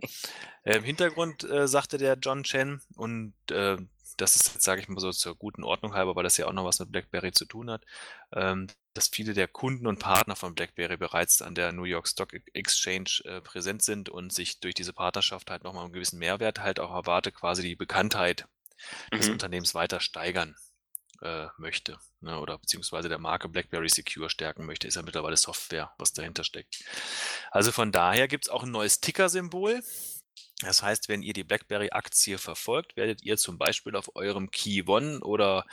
Im 0.64 0.84
Hintergrund 0.84 1.44
äh, 1.44 1.68
sagte 1.68 1.98
der 1.98 2.18
John 2.18 2.44
Chen 2.44 2.82
und 2.96 3.34
äh, 3.52 3.78
das 4.18 4.36
ist 4.36 4.54
jetzt, 4.54 4.64
sage 4.64 4.82
ich 4.82 4.88
mal 4.88 5.00
so, 5.00 5.12
zur 5.12 5.36
guten 5.36 5.64
Ordnung 5.64 5.94
halber, 5.94 6.16
weil 6.16 6.24
das 6.24 6.38
ja 6.38 6.48
auch 6.48 6.54
noch 6.54 6.66
was 6.66 6.80
mit 6.80 6.92
BlackBerry 6.92 7.32
zu 7.32 7.46
tun 7.46 7.70
hat, 7.70 7.86
ähm, 8.34 8.68
dass 8.94 9.10
viele 9.10 9.34
der 9.34 9.48
Kunden 9.48 9.88
und 9.88 10.00
Partner 10.00 10.36
von 10.36 10.56
BlackBerry 10.56 10.98
bereits 10.98 11.42
an 11.42 11.56
der 11.56 11.72
New 11.72 11.84
York 11.84 12.08
Stock 12.08 12.34
Exchange 12.54 13.22
äh, 13.26 13.42
präsent 13.42 13.82
sind 13.82 14.10
und 14.10 14.34
sich 14.34 14.60
durch 14.60 14.74
diese 14.74 14.94
Partnerschaft 14.94 15.52
halt 15.52 15.64
nochmal 15.64 15.86
einen 15.86 15.94
gewissen 15.94 16.20
Mehrwert 16.20 16.60
halt 16.60 16.80
auch 16.80 16.94
erwarte, 16.94 17.32
quasi 17.32 17.62
die 17.62 17.76
Bekanntheit 17.76 18.48
mhm. 19.12 19.18
des 19.18 19.30
Unternehmens 19.30 19.76
weiter 19.76 20.00
steigern 20.00 20.56
äh, 21.22 21.48
möchte 21.58 21.98
ne, 22.22 22.40
oder 22.40 22.58
beziehungsweise 22.58 23.10
der 23.10 23.20
Marke 23.20 23.50
BlackBerry 23.50 23.90
Secure 23.90 24.30
stärken 24.30 24.66
möchte, 24.66 24.88
ist 24.88 24.96
ja 24.96 25.02
mittlerweile 25.02 25.38
Software, 25.38 25.94
was 25.98 26.14
dahinter 26.14 26.44
steckt. 26.44 26.84
Also 27.52 27.72
von 27.72 27.92
daher 27.92 28.28
gibt 28.28 28.46
es 28.46 28.50
auch 28.50 28.64
ein 28.64 28.72
neues 28.72 29.02
Ticker-Symbol. 29.02 29.82
Das 30.62 30.82
heißt, 30.82 31.10
wenn 31.10 31.22
ihr 31.22 31.34
die 31.34 31.44
BlackBerry-Aktie 31.44 32.38
verfolgt, 32.38 32.96
werdet 32.96 33.22
ihr 33.24 33.36
zum 33.36 33.58
Beispiel 33.58 33.94
auf 33.98 34.16
eurem 34.16 34.52
Key 34.52 34.84
One 34.88 35.20
oder 35.20 35.66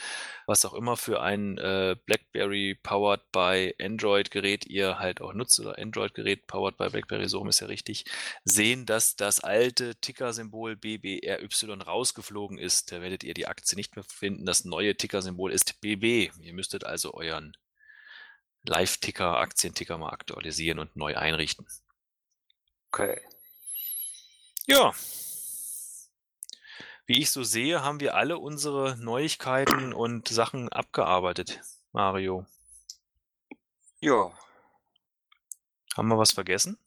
was 0.46 0.64
auch 0.64 0.74
immer 0.74 0.96
für 0.96 1.22
ein 1.22 1.56
äh, 1.59 1.94
BlackBerry 2.04 2.76
powered 2.82 3.30
by 3.30 3.76
Android-Gerät 3.80 4.66
ihr 4.66 4.98
halt 4.98 5.20
auch 5.20 5.34
nutzt 5.34 5.60
oder 5.60 5.78
Android-Gerät 5.78 6.48
powered 6.48 6.76
by 6.78 6.88
BlackBerry, 6.88 7.28
so 7.28 7.46
ist 7.46 7.60
ja 7.60 7.68
richtig, 7.68 8.06
sehen, 8.44 8.84
dass 8.84 9.14
das 9.14 9.38
alte 9.38 9.94
Ticker-Symbol 10.00 10.74
BBRY 10.74 11.48
rausgeflogen 11.80 12.59
ist. 12.59 12.90
Da 12.90 13.00
werdet 13.00 13.22
ihr 13.22 13.34
die 13.34 13.46
Aktie 13.46 13.76
nicht 13.76 13.94
mehr 13.94 14.04
finden. 14.04 14.46
Das 14.46 14.64
neue 14.64 14.96
Ticker-Symbol 14.96 15.52
ist 15.52 15.80
BB. 15.80 16.32
Ihr 16.40 16.54
müsstet 16.54 16.84
also 16.84 17.14
euren 17.14 17.56
Live-Ticker, 18.64 19.38
Aktienticker 19.38 19.96
mal 19.98 20.10
aktualisieren 20.10 20.80
und 20.80 20.96
neu 20.96 21.16
einrichten. 21.16 21.66
Okay. 22.90 23.20
Ja. 24.66 24.93
Wie 27.06 27.20
ich 27.20 27.30
so 27.30 27.43
sehe, 27.43 27.82
haben 27.82 28.01
wir 28.01 28.14
alle 28.14 28.39
unsere 28.39 28.97
Neuigkeiten 28.97 29.93
und 29.93 30.28
Sachen 30.28 30.68
abgearbeitet, 30.68 31.60
Mario. 31.93 32.47
Ja. 34.01 34.32
Haben 35.97 36.09
wir 36.09 36.18
was 36.18 36.32
vergessen? 36.32 36.78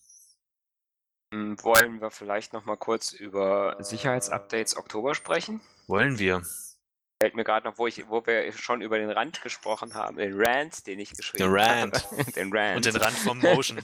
Hm, 1.31 1.61
wollen 1.63 2.01
wir 2.01 2.11
vielleicht 2.11 2.53
noch 2.53 2.65
mal 2.65 2.77
kurz 2.77 3.11
über 3.11 3.75
Sicherheitsupdates 3.79 4.77
Oktober 4.77 5.15
sprechen? 5.15 5.61
Wollen 5.87 6.17
wir. 6.17 6.43
Fällt 7.21 7.33
mir 7.33 7.45
gerade 7.45 7.65
noch, 7.65 7.77
wo, 7.77 7.87
ich, 7.87 8.09
wo 8.09 8.25
wir 8.25 8.51
schon 8.51 8.81
über 8.81 8.97
den 8.97 9.09
Rand 9.09 9.41
gesprochen 9.41 9.93
haben, 9.93 10.17
den 10.17 10.33
Rand, 10.35 10.85
den 10.85 10.99
ich 10.99 11.11
geschrieben 11.11 11.45
den 11.45 11.55
Rand. 11.55 12.03
habe. 12.11 12.31
den 12.35 12.53
Rand. 12.53 12.75
Und 12.75 12.85
den 12.85 12.95
Rand 12.97 13.17
vom 13.17 13.39
Motion. 13.39 13.81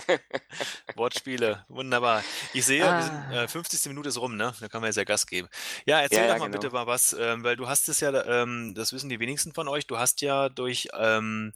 Wortspiele, 0.96 1.64
wunderbar. 1.68 2.22
Ich 2.52 2.66
sehe, 2.66 2.86
ah. 2.86 3.00
sind, 3.00 3.32
äh, 3.32 3.48
50. 3.48 3.86
Minute 3.86 4.10
ist 4.10 4.18
rum, 4.18 4.36
ne? 4.36 4.52
Da 4.60 4.68
kann 4.68 4.82
man 4.82 4.88
jetzt 4.88 4.96
ja 4.96 5.04
Gas 5.04 5.26
geben. 5.26 5.48
Ja, 5.86 6.00
erzähl 6.02 6.26
ja, 6.26 6.32
doch 6.34 6.38
mal 6.38 6.46
genau. 6.46 6.60
bitte 6.60 6.74
mal 6.74 6.86
was, 6.86 7.14
ähm, 7.18 7.42
weil 7.42 7.56
du 7.56 7.68
hast 7.68 7.88
es 7.88 8.00
ja, 8.00 8.12
ähm, 8.24 8.74
das 8.74 8.92
wissen 8.92 9.08
die 9.08 9.18
wenigsten 9.18 9.54
von 9.54 9.66
euch, 9.66 9.86
du 9.86 9.98
hast 9.98 10.20
ja 10.20 10.50
durch 10.50 10.88
ähm, 10.92 11.54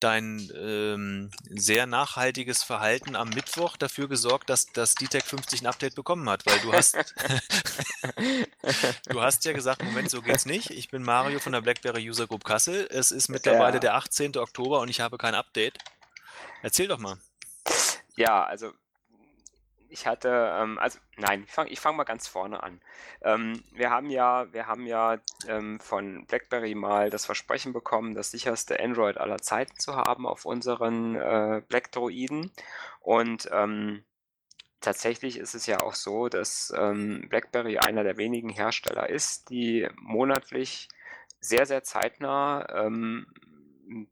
dein 0.00 0.50
ähm, 0.54 1.30
sehr 1.48 1.86
nachhaltiges 1.86 2.62
Verhalten 2.62 3.16
am 3.16 3.28
Mittwoch 3.30 3.76
dafür 3.76 4.08
gesorgt, 4.08 4.50
dass 4.50 4.66
das 4.66 4.94
DTEC 4.94 5.24
50 5.24 5.62
ein 5.62 5.66
Update 5.66 5.94
bekommen 5.94 6.28
hat, 6.28 6.46
weil 6.46 6.58
du 6.60 6.72
hast 6.72 6.96
du 9.08 9.20
hast 9.20 9.44
ja 9.44 9.52
gesagt, 9.52 9.82
Moment, 9.82 10.10
so 10.10 10.22
geht's 10.22 10.46
nicht. 10.46 10.70
Ich 10.70 10.90
bin 10.90 11.02
Mario 11.02 11.40
von 11.40 11.52
der 11.52 11.60
BlackBerry 11.60 12.08
User 12.08 12.26
Group 12.26 12.44
Kassel. 12.44 12.88
Es 12.90 13.10
ist 13.10 13.28
mittlerweile 13.28 13.74
ja. 13.74 13.80
der 13.80 13.94
18. 13.94 14.36
Oktober 14.36 14.80
und 14.80 14.88
ich 14.88 15.00
habe 15.00 15.18
kein 15.18 15.34
Update. 15.34 15.78
Erzähl 16.62 16.88
doch 16.88 16.98
mal. 16.98 17.18
Ja, 18.16 18.44
also 18.44 18.72
ich 19.90 20.06
hatte, 20.06 20.52
ähm, 20.54 20.78
also 20.78 20.98
nein, 21.16 21.44
ich 21.46 21.52
fange 21.52 21.70
ich 21.70 21.80
fang 21.80 21.96
mal 21.96 22.04
ganz 22.04 22.28
vorne 22.28 22.62
an. 22.62 22.80
Ähm, 23.22 23.62
wir 23.72 23.90
haben 23.90 24.10
ja, 24.10 24.52
wir 24.52 24.66
haben 24.66 24.86
ja 24.86 25.18
ähm, 25.46 25.80
von 25.80 26.26
BlackBerry 26.26 26.74
mal 26.74 27.10
das 27.10 27.26
Versprechen 27.26 27.72
bekommen, 27.72 28.14
das 28.14 28.30
sicherste 28.30 28.80
Android 28.80 29.18
aller 29.18 29.38
Zeiten 29.38 29.78
zu 29.78 29.96
haben 29.96 30.26
auf 30.26 30.44
unseren 30.44 31.16
äh, 31.16 31.62
Black-Droiden. 31.68 32.52
Und 33.00 33.48
ähm, 33.52 34.04
tatsächlich 34.80 35.38
ist 35.38 35.54
es 35.54 35.66
ja 35.66 35.80
auch 35.80 35.94
so, 35.94 36.28
dass 36.28 36.72
ähm, 36.76 37.26
BlackBerry 37.28 37.78
einer 37.78 38.04
der 38.04 38.16
wenigen 38.16 38.50
Hersteller 38.50 39.08
ist, 39.08 39.50
die 39.50 39.88
monatlich 39.96 40.88
sehr, 41.40 41.66
sehr 41.66 41.82
zeitnah 41.82 42.66
ähm, 42.74 43.26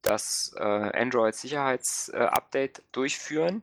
das 0.03 0.55
äh, 0.59 0.63
Android-Sicherheits-Update 0.63 2.79
äh, 2.79 2.83
durchführen. 2.93 3.63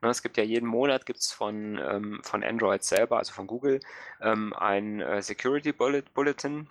Ne, 0.00 0.10
es 0.10 0.22
gibt 0.22 0.36
ja 0.36 0.44
jeden 0.44 0.68
Monat 0.68 1.06
gibt's 1.06 1.32
von, 1.32 1.78
ähm, 1.78 2.20
von 2.22 2.44
Android 2.44 2.84
selber, 2.84 3.18
also 3.18 3.32
von 3.32 3.46
Google, 3.46 3.80
ähm, 4.20 4.52
ein 4.54 5.00
äh, 5.00 5.22
Security 5.22 5.72
Bulletin, 5.72 6.68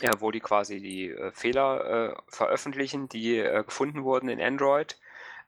ja, 0.00 0.10
wo 0.20 0.30
die 0.30 0.40
quasi 0.40 0.80
die 0.80 1.10
äh, 1.10 1.32
Fehler 1.32 2.10
äh, 2.10 2.14
veröffentlichen, 2.28 3.08
die 3.08 3.38
äh, 3.38 3.64
gefunden 3.64 4.04
wurden 4.04 4.28
in 4.28 4.40
Android. 4.40 4.98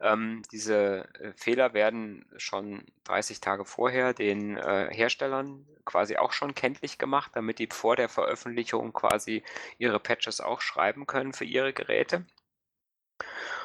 Ähm, 0.01 0.43
diese 0.52 1.09
Fehler 1.36 1.72
werden 1.72 2.26
schon 2.36 2.85
30 3.05 3.40
Tage 3.40 3.64
vorher 3.64 4.12
den 4.12 4.56
Herstellern 4.56 5.66
quasi 5.85 6.16
auch 6.16 6.32
schon 6.32 6.55
kenntlich 6.55 6.98
gemacht, 6.98 7.31
damit 7.35 7.59
die 7.59 7.68
vor 7.70 7.97
der 7.97 8.09
Veröffentlichung 8.09 8.93
quasi 8.93 9.43
ihre 9.78 10.01
Patches 10.01 10.40
auch 10.40 10.60
schreiben 10.60 11.06
können 11.06 11.32
für 11.32 11.44
ihre 11.44 11.72
Geräte. 11.72 12.24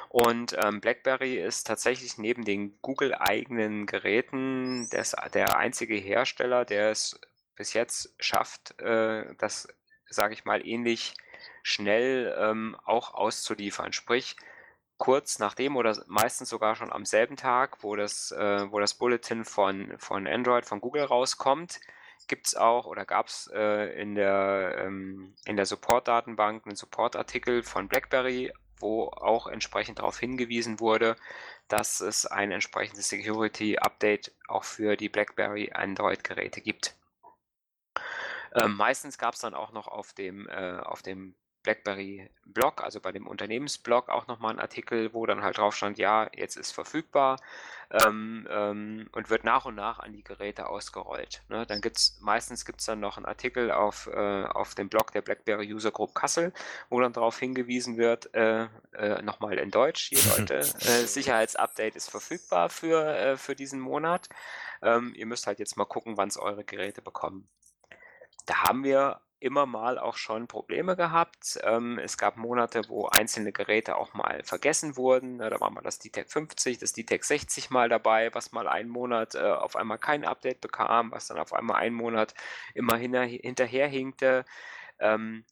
Und 0.10 0.58
ähm, 0.64 0.82
BlackBerry 0.82 1.38
ist 1.38 1.68
tatsächlich 1.68 2.18
neben 2.18 2.44
den 2.44 2.82
Google-eigenen 2.82 3.86
Geräten 3.86 4.90
des, 4.90 5.16
der 5.36 5.56
einzige 5.56 5.96
Hersteller, 5.96 6.66
der 6.66 6.90
es 6.90 7.20
bis 7.56 7.74
jetzt 7.74 8.16
schafft, 8.20 8.80
äh, 8.82 9.36
das, 9.38 9.68
sage 10.10 10.34
ich 10.34 10.46
mal, 10.46 10.66
ähnlich 10.66 11.14
schnell 11.62 12.36
ähm, 12.40 12.76
auch 12.86 13.14
auszuliefern. 13.14 13.94
Sprich, 13.94 14.36
kurz 14.98 15.38
nachdem 15.38 15.76
oder 15.76 16.04
meistens 16.08 16.50
sogar 16.50 16.76
schon 16.76 16.92
am 16.92 17.06
selben 17.06 17.38
Tag, 17.38 17.84
wo 17.84 17.96
das, 17.96 18.32
äh, 18.32 18.72
wo 18.72 18.80
das 18.80 18.96
Bulletin 18.96 19.46
von, 19.46 19.94
von 20.00 20.26
Android, 20.26 20.66
von 20.66 20.82
Google 20.82 21.04
rauskommt, 21.04 21.80
gibt 22.28 22.48
es 22.48 22.56
auch 22.56 22.88
oder 22.88 23.06
gab 23.06 23.28
es 23.28 23.48
äh, 23.54 24.02
in 24.02 24.16
der, 24.16 24.76
ähm, 24.80 25.36
der 25.48 25.66
Support-Datenbank 25.68 26.66
einen 26.66 26.76
Support-Artikel 26.76 27.62
von 27.62 27.88
BlackBerry, 27.88 28.52
wo 28.80 29.08
auch 29.08 29.48
entsprechend 29.48 30.00
darauf 30.00 30.20
hingewiesen 30.20 30.80
wurde, 30.80 31.16
dass 31.68 32.00
es 32.02 32.26
ein 32.26 32.52
entsprechendes 32.52 33.10
Security-Update 33.10 34.34
auch 34.48 34.64
für 34.64 34.96
die 34.96 35.10
BlackBerry 35.10 35.72
Android-Geräte 35.74 36.62
gibt. 36.62 36.96
Ähm, 38.56 38.76
meistens 38.76 39.18
gab 39.18 39.36
es 39.36 39.42
dann 39.42 39.54
auch 39.54 39.72
noch 39.72 39.88
auf 39.88 40.14
dem, 40.14 40.48
äh, 40.50 40.80
auf 40.80 41.02
dem 41.02 41.36
BlackBerry-Blog, 41.64 42.84
also 42.84 43.00
bei 43.00 43.12
dem 43.12 43.28
Unternehmensblog, 43.28 44.10
auch 44.10 44.28
nochmal 44.28 44.52
einen 44.52 44.60
Artikel, 44.60 45.14
wo 45.14 45.26
dann 45.26 45.44
halt 45.44 45.58
drauf 45.58 45.76
stand, 45.76 45.98
ja, 45.98 46.30
jetzt 46.34 46.56
ist 46.56 46.72
verfügbar 46.72 47.38
ähm, 47.92 48.48
ähm, 48.50 49.10
und 49.12 49.30
wird 49.30 49.44
nach 49.44 49.66
und 49.66 49.76
nach 49.76 50.00
an 50.00 50.14
die 50.14 50.24
Geräte 50.24 50.68
ausgerollt. 50.68 51.44
Ne? 51.50 51.66
Dann 51.66 51.82
gibt's 51.82 52.20
meistens 52.22 52.66
gibt 52.66 52.80
es 52.80 52.86
dann 52.86 53.00
noch 53.00 53.18
einen 53.18 53.26
Artikel 53.26 53.72
auf, 53.72 54.08
äh, 54.08 54.44
auf 54.46 54.76
dem 54.76 54.90
Blog 54.90 55.12
der 55.12 55.22
BlackBerry 55.22 55.74
User 55.74 55.92
Group 55.92 56.16
Kassel, 56.16 56.54
wo 56.90 57.00
dann 57.02 57.14
darauf 57.14 57.38
hingewiesen 57.40 57.98
wird, 57.98 58.34
äh, 58.34 58.68
äh, 58.94 59.22
nochmal 59.22 59.58
in 59.58 59.72
Deutsch, 59.72 60.10
hier 60.10 60.20
Leute, 60.38 60.60
äh, 60.60 61.06
Sicherheitsupdate 61.06 61.96
ist 61.96 62.10
verfügbar 62.10 62.70
für, 62.70 63.16
äh, 63.18 63.38
für 63.38 63.56
diesen 63.56 63.80
Monat. 63.80 64.30
Ähm, 64.82 65.14
ihr 65.16 65.26
müsst 65.26 65.48
halt 65.48 65.60
jetzt 65.60 65.76
mal 65.76 65.86
gucken, 65.86 66.18
wann 66.18 66.30
es 66.30 66.38
eure 66.38 66.64
Geräte 66.64 67.02
bekommen. 67.02 67.50
Da 68.46 68.64
haben 68.64 68.84
wir 68.84 69.20
immer 69.40 69.66
mal 69.66 69.98
auch 69.98 70.18
schon 70.18 70.48
Probleme 70.48 70.96
gehabt. 70.96 71.60
Ähm, 71.64 72.00
es 72.00 72.18
gab 72.18 72.38
Monate, 72.38 72.84
wo 72.88 73.08
einzelne 73.08 73.52
Geräte 73.52 73.98
auch 73.98 74.14
mal 74.14 74.44
vergessen 74.44 74.98
wurden. 74.98 75.40
Da 75.40 75.60
war 75.60 75.70
mal 75.70 75.82
das 75.82 76.00
DTEC 76.00 76.32
50, 76.32 76.78
das 76.80 76.94
DTEC 76.94 77.24
60 77.24 77.70
mal 77.70 77.90
dabei, 77.90 78.34
was 78.34 78.52
mal 78.52 78.68
einen 78.68 78.90
Monat 78.90 79.36
äh, 79.36 79.40
auf 79.40 79.76
einmal 79.76 79.98
kein 79.98 80.26
Update 80.26 80.62
bekam, 80.62 81.12
was 81.12 81.28
dann 81.28 81.40
auf 81.40 81.54
einmal 81.54 81.78
einen 81.78 81.96
Monat 81.96 82.34
immer 82.74 82.98
hinterherhinkte. 82.98 84.46
Ähm, 85.00 85.46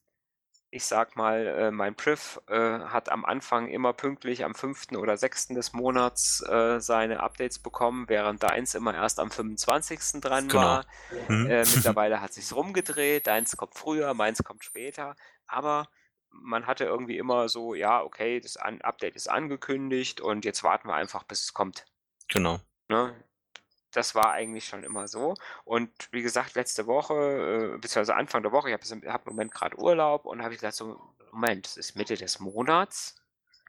ich 0.70 0.86
sag 0.86 1.16
mal, 1.16 1.48
äh, 1.48 1.72
mein 1.72 1.96
Priv 1.96 2.42
äh, 2.48 2.56
hat 2.56 3.10
am 3.10 3.24
Anfang 3.24 3.68
immer 3.68 3.94
pünktlich 3.94 4.44
am 4.44 4.54
5. 4.54 4.92
oder 4.98 5.16
6. 5.16 5.50
des 5.50 5.74
Monats 5.74 6.42
äh, 6.48 6.80
seine 6.80 7.22
Updates 7.22 7.60
bekommen, 7.60 8.10
während 8.10 8.44
deins 8.44 8.76
immer 8.76 8.94
erst 8.94 9.20
am 9.20 9.32
25. 9.32 10.22
dran 10.22 10.50
genau. 10.50 10.62
war. 10.62 10.86
Äh, 11.30 11.66
mittlerweile 11.76 12.22
hat 12.22 12.34
sich's 12.34 12.54
rumgedreht, 12.54 13.28
deins 13.28 13.56
kommt 13.56 13.76
früher, 13.76 14.14
meins 14.14 14.44
kommt 14.44 14.64
später, 14.64 15.16
aber 15.48 15.88
man 16.30 16.68
hatte 16.68 16.84
irgendwie 16.84 17.18
immer 17.18 17.48
so, 17.48 17.74
ja, 17.74 18.02
okay, 18.02 18.40
das 18.42 18.58
Update 18.58 19.16
ist 19.16 19.30
angekündigt 19.30 20.20
und 20.22 20.44
jetzt 20.44 20.64
warten 20.64 20.90
wir 20.90 20.96
einfach, 20.96 21.24
bis 21.24 21.44
es 21.44 21.54
kommt. 21.54 21.86
Genau. 22.28 22.60
Ne? 22.90 23.16
Das 23.92 24.16
war 24.16 24.32
eigentlich 24.32 24.66
schon 24.66 24.84
immer 24.84 25.08
so. 25.08 25.36
Und 25.64 25.92
wie 26.12 26.22
gesagt, 26.22 26.56
letzte 26.56 26.88
Woche, 26.88 27.14
äh, 27.14 27.78
beziehungsweise 27.78 28.16
Anfang 28.16 28.44
der 28.44 28.52
Woche, 28.52 28.70
ich 28.70 28.74
habe 28.74 29.12
hab 29.12 29.28
im 29.28 29.34
Moment 29.34 29.54
gerade 29.54 29.78
Urlaub 29.78 30.26
und 30.26 30.42
habe 30.42 30.54
ich 30.54 30.60
gesagt, 30.60 30.76
so, 30.76 31.00
Moment, 31.32 31.68
es 31.68 31.78
ist 31.78 31.96
Mitte 31.96 32.16
des 32.16 32.40
Monats. 32.40 33.16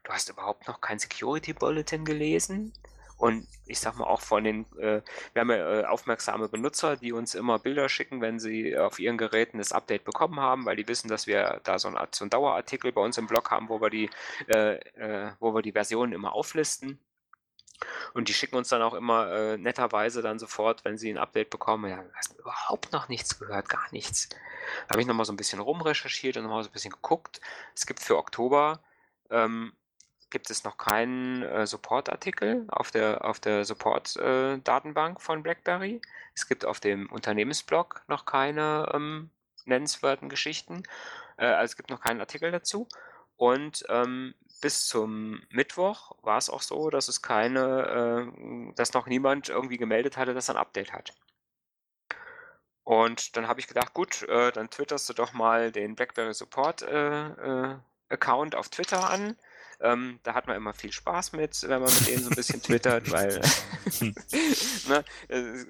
Du 0.03 0.11
hast 0.11 0.29
überhaupt 0.29 0.67
noch 0.67 0.81
kein 0.81 0.99
Security 0.99 1.53
Bulletin 1.53 2.05
gelesen? 2.05 2.73
Und 3.19 3.45
ich 3.65 3.81
sag 3.81 3.97
mal 3.97 4.05
auch 4.05 4.21
von 4.21 4.45
den, 4.45 4.65
äh, 4.77 5.01
wir 5.33 5.41
haben 5.41 5.49
ja 5.49 5.81
äh, 5.81 5.85
aufmerksame 5.85 6.47
Benutzer, 6.47 6.95
die 6.95 7.11
uns 7.11 7.35
immer 7.35 7.59
Bilder 7.59 7.89
schicken, 7.89 8.21
wenn 8.21 8.39
sie 8.39 8.77
auf 8.77 8.97
ihren 8.97 9.17
Geräten 9.17 9.57
das 9.57 9.73
Update 9.73 10.05
bekommen 10.05 10.39
haben, 10.39 10.65
weil 10.65 10.77
die 10.77 10.87
wissen, 10.87 11.09
dass 11.09 11.27
wir 11.27 11.59
da 11.65 11.79
so, 11.79 11.89
Art, 11.89 12.15
so 12.15 12.23
einen 12.23 12.29
Dauerartikel 12.29 12.93
bei 12.93 13.01
uns 13.01 13.17
im 13.17 13.27
Blog 13.27 13.51
haben, 13.51 13.67
wo 13.67 13.81
wir 13.81 13.89
die, 13.89 14.09
äh, 14.47 14.75
äh 14.95 15.31
wo 15.41 15.53
wir 15.53 15.61
die 15.61 15.73
Versionen 15.73 16.13
immer 16.13 16.31
auflisten. 16.33 16.97
Und 18.13 18.29
die 18.29 18.33
schicken 18.33 18.55
uns 18.55 18.69
dann 18.69 18.81
auch 18.81 18.93
immer 18.93 19.31
äh, 19.31 19.57
netterweise 19.57 20.21
dann 20.21 20.39
sofort, 20.39 20.85
wenn 20.85 20.97
sie 20.97 21.09
ein 21.09 21.17
Update 21.17 21.49
bekommen, 21.49 21.89
ja, 21.89 22.03
hast 22.13 22.37
überhaupt 22.37 22.91
noch 22.91 23.09
nichts 23.09 23.39
gehört, 23.39 23.69
gar 23.69 23.85
nichts. 23.91 24.29
Da 24.87 24.93
habe 24.93 25.01
ich 25.01 25.07
nochmal 25.07 25.25
so 25.25 25.33
ein 25.33 25.37
bisschen 25.37 25.59
rumrecherchiert 25.59 26.37
und 26.37 26.43
nochmal 26.43 26.63
so 26.63 26.69
ein 26.69 26.73
bisschen 26.73 26.91
geguckt. 26.91 27.41
Es 27.75 27.85
gibt 27.85 28.01
für 28.01 28.17
Oktober, 28.17 28.79
ähm, 29.29 29.73
gibt 30.29 30.49
es 30.49 30.63
noch 30.63 30.77
keinen 30.77 31.43
äh, 31.43 31.65
Support-Artikel 31.65 32.65
auf 32.69 32.91
der, 32.91 33.25
auf 33.25 33.39
der 33.39 33.65
Support-Datenbank 33.65 35.17
äh, 35.17 35.21
von 35.21 35.43
BlackBerry. 35.43 36.01
Es 36.35 36.47
gibt 36.47 36.65
auf 36.65 36.79
dem 36.79 37.09
Unternehmensblog 37.09 38.03
noch 38.07 38.25
keine 38.25 38.91
ähm, 38.93 39.29
nennenswerten 39.65 40.29
Geschichten. 40.29 40.83
Äh, 41.37 41.45
also 41.45 41.71
es 41.71 41.77
gibt 41.77 41.89
noch 41.89 42.01
keinen 42.01 42.19
Artikel 42.19 42.51
dazu. 42.51 42.87
Und 43.37 43.85
ähm, 43.89 44.35
bis 44.61 44.87
zum 44.87 45.41
Mittwoch 45.49 46.11
war 46.21 46.37
es 46.37 46.49
auch 46.49 46.61
so, 46.61 46.89
dass 46.89 47.07
es 47.07 47.21
keine, 47.21 48.31
äh, 48.31 48.73
dass 48.75 48.93
noch 48.93 49.07
niemand 49.07 49.49
irgendwie 49.49 49.77
gemeldet 49.77 50.17
hatte, 50.17 50.33
dass 50.33 50.49
er 50.49 50.55
ein 50.55 50.61
Update 50.61 50.93
hat. 50.93 51.13
Und 52.83 53.37
dann 53.37 53.47
habe 53.47 53.59
ich 53.59 53.67
gedacht, 53.67 53.93
gut, 53.93 54.23
äh, 54.23 54.51
dann 54.51 54.69
twitterst 54.69 55.07
du 55.09 55.13
doch 55.13 55.33
mal 55.33 55.71
den 55.71 55.95
BlackBerry 55.95 56.33
Support 56.33 56.81
äh, 56.81 57.27
äh, 57.27 57.75
Account 58.09 58.55
auf 58.55 58.69
Twitter 58.69 59.09
an. 59.09 59.35
Ähm, 59.81 60.19
da 60.23 60.33
hat 60.33 60.47
man 60.47 60.57
immer 60.57 60.73
viel 60.73 60.91
Spaß 60.91 61.31
mit, 61.33 61.61
wenn 61.61 61.81
man 61.81 61.93
mit 61.93 62.07
denen 62.07 62.23
so 62.23 62.29
ein 62.31 62.35
bisschen 62.35 62.61
twittert, 62.61 63.11
weil 63.11 63.39
ne, 64.89 65.05
es 65.29 65.63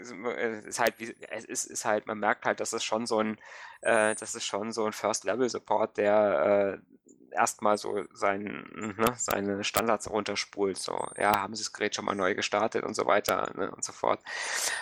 ist 0.66 0.80
halt, 0.80 0.96
es 1.30 1.46
ist, 1.46 1.66
ist, 1.66 1.86
halt, 1.86 2.08
man 2.08 2.18
merkt 2.18 2.46
halt, 2.46 2.60
dass 2.60 2.74
es 2.74 2.84
schon 2.84 3.06
so 3.06 3.20
ein, 3.20 3.38
äh, 3.82 4.16
das 4.16 4.34
ist 4.34 4.46
schon 4.46 4.72
so 4.72 4.86
ein 4.86 4.94
First-Level-Support, 4.94 5.98
der 5.98 6.80
äh, 6.80 6.98
erstmal 7.34 7.78
so 7.78 8.04
sein, 8.14 8.68
ne, 8.74 9.14
seine 9.18 9.64
Standards 9.64 10.10
runterspult. 10.10 10.78
So, 10.78 11.08
ja, 11.18 11.42
haben 11.42 11.56
Sie 11.56 11.64
das 11.64 11.74
Gerät 11.74 11.96
schon 11.96 12.06
mal 12.06 12.16
neu 12.16 12.36
gestartet 12.36 12.84
und 12.84 12.96
so 12.96 13.06
weiter 13.06 13.52
ne, 13.56 13.72
und 13.72 13.84
so 13.84 13.92
fort. 13.92 14.20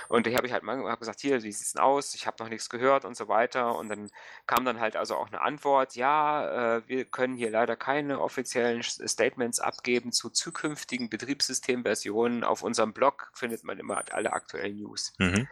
Und 0.09 0.27
ich 0.27 0.35
habe 0.35 0.47
ich 0.47 0.53
halt 0.53 0.63
mal 0.63 0.83
hab 0.89 0.99
gesagt, 0.99 1.19
hier, 1.21 1.43
wie 1.43 1.51
sieht 1.51 1.65
es 1.65 1.73
denn 1.73 1.81
aus? 1.81 2.15
Ich 2.15 2.27
habe 2.27 2.41
noch 2.41 2.49
nichts 2.49 2.69
gehört 2.69 3.05
und 3.05 3.15
so 3.15 3.27
weiter. 3.27 3.75
Und 3.75 3.89
dann 3.89 4.09
kam 4.45 4.65
dann 4.65 4.79
halt 4.79 4.95
also 4.95 5.15
auch 5.15 5.27
eine 5.27 5.41
Antwort, 5.41 5.95
ja, 5.95 6.77
äh, 6.77 6.87
wir 6.87 7.05
können 7.05 7.35
hier 7.35 7.49
leider 7.49 7.75
keine 7.75 8.19
offiziellen 8.21 8.83
Statements 8.83 9.59
abgeben 9.59 10.11
zu 10.11 10.29
zukünftigen 10.29 11.09
Betriebssystemversionen. 11.09 12.43
Auf 12.43 12.63
unserem 12.63 12.93
Blog 12.93 13.31
findet 13.33 13.63
man 13.63 13.79
immer 13.79 14.03
alle 14.11 14.33
aktuellen 14.33 14.77
News. 14.77 15.13
Mhm. 15.17 15.47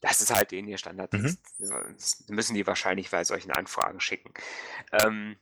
Das 0.00 0.20
ist 0.20 0.34
halt 0.34 0.52
den 0.52 0.68
ihr 0.68 0.78
Standard. 0.78 1.12
Mhm. 1.12 1.36
Das 1.58 2.24
müssen 2.28 2.54
die 2.54 2.66
wahrscheinlich 2.66 3.10
bei 3.10 3.24
solchen 3.24 3.50
Anfragen 3.50 4.00
schicken. 4.00 4.32
Ähm, 4.92 5.36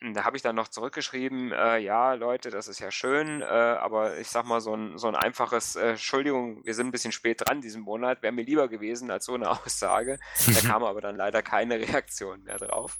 da 0.00 0.24
habe 0.24 0.36
ich 0.36 0.42
dann 0.42 0.56
noch 0.56 0.68
zurückgeschrieben, 0.68 1.52
äh, 1.52 1.78
ja, 1.78 2.12
Leute, 2.14 2.50
das 2.50 2.68
ist 2.68 2.80
ja 2.80 2.90
schön, 2.90 3.40
äh, 3.40 3.44
aber 3.44 4.18
ich 4.18 4.28
sag 4.28 4.44
mal, 4.44 4.60
so 4.60 4.74
ein, 4.74 4.98
so 4.98 5.08
ein 5.08 5.16
einfaches, 5.16 5.76
äh, 5.76 5.90
Entschuldigung, 5.90 6.64
wir 6.64 6.74
sind 6.74 6.88
ein 6.88 6.92
bisschen 6.92 7.12
spät 7.12 7.40
dran 7.40 7.62
diesen 7.62 7.82
Monat, 7.82 8.22
wäre 8.22 8.32
mir 8.32 8.44
lieber 8.44 8.68
gewesen 8.68 9.10
als 9.10 9.24
so 9.24 9.34
eine 9.34 9.50
Aussage. 9.64 10.18
Da 10.46 10.60
kam 10.68 10.84
aber 10.84 11.00
dann 11.00 11.16
leider 11.16 11.42
keine 11.42 11.78
Reaktion 11.78 12.42
mehr 12.42 12.58
drauf. 12.58 12.98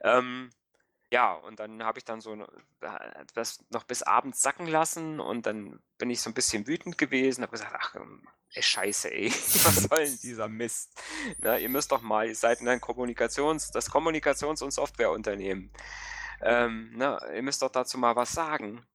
Ähm, 0.00 0.50
ja, 1.10 1.32
und 1.32 1.60
dann 1.60 1.84
habe 1.84 1.98
ich 1.98 2.04
dann 2.04 2.20
so 2.20 2.36
das 3.34 3.64
noch 3.70 3.84
bis 3.84 4.02
abends 4.02 4.42
sacken 4.42 4.66
lassen 4.66 5.20
und 5.20 5.46
dann 5.46 5.80
bin 5.98 6.10
ich 6.10 6.20
so 6.20 6.30
ein 6.30 6.34
bisschen 6.34 6.66
wütend 6.66 6.98
gewesen, 6.98 7.42
habe 7.42 7.52
gesagt, 7.52 7.74
ach, 7.78 7.94
ähm, 7.96 8.26
scheiße, 8.62 9.12
ey, 9.12 9.30
was 9.64 9.82
soll 9.84 10.04
denn 10.04 10.18
dieser 10.22 10.48
Mist? 10.48 10.92
Na, 11.38 11.58
ihr 11.58 11.68
müsst 11.68 11.92
doch 11.92 12.02
mal, 12.02 12.28
ihr 12.28 12.36
seid 12.36 12.60
ein 12.60 12.80
Kommunikations-, 12.80 13.72
das 13.72 13.90
Kommunikations- 13.90 14.62
und 14.62 14.72
Softwareunternehmen. 14.72 15.70
Ähm, 16.42 16.92
na, 16.94 17.20
ihr 17.32 17.42
müsst 17.42 17.62
doch 17.62 17.70
dazu 17.70 17.98
mal 17.98 18.16
was 18.16 18.32
sagen. 18.32 18.86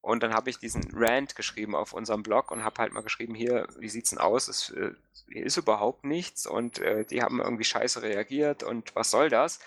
Und 0.00 0.22
dann 0.22 0.32
habe 0.32 0.48
ich 0.48 0.58
diesen 0.58 0.88
Rant 0.92 1.34
geschrieben 1.34 1.74
auf 1.74 1.92
unserem 1.92 2.22
Blog 2.22 2.50
und 2.50 2.64
habe 2.64 2.80
halt 2.80 2.92
mal 2.92 3.02
geschrieben, 3.02 3.34
hier, 3.34 3.66
wie 3.78 3.88
sieht's 3.88 4.10
denn 4.10 4.18
aus? 4.18 4.48
Es, 4.48 4.70
äh, 4.70 4.92
hier 5.30 5.44
ist 5.44 5.56
überhaupt 5.56 6.04
nichts 6.04 6.46
und 6.46 6.78
äh, 6.78 7.04
die 7.04 7.22
haben 7.22 7.40
irgendwie 7.40 7.64
scheiße 7.64 8.02
reagiert 8.02 8.62
und 8.62 8.94
was 8.94 9.10
soll 9.10 9.28
das? 9.28 9.58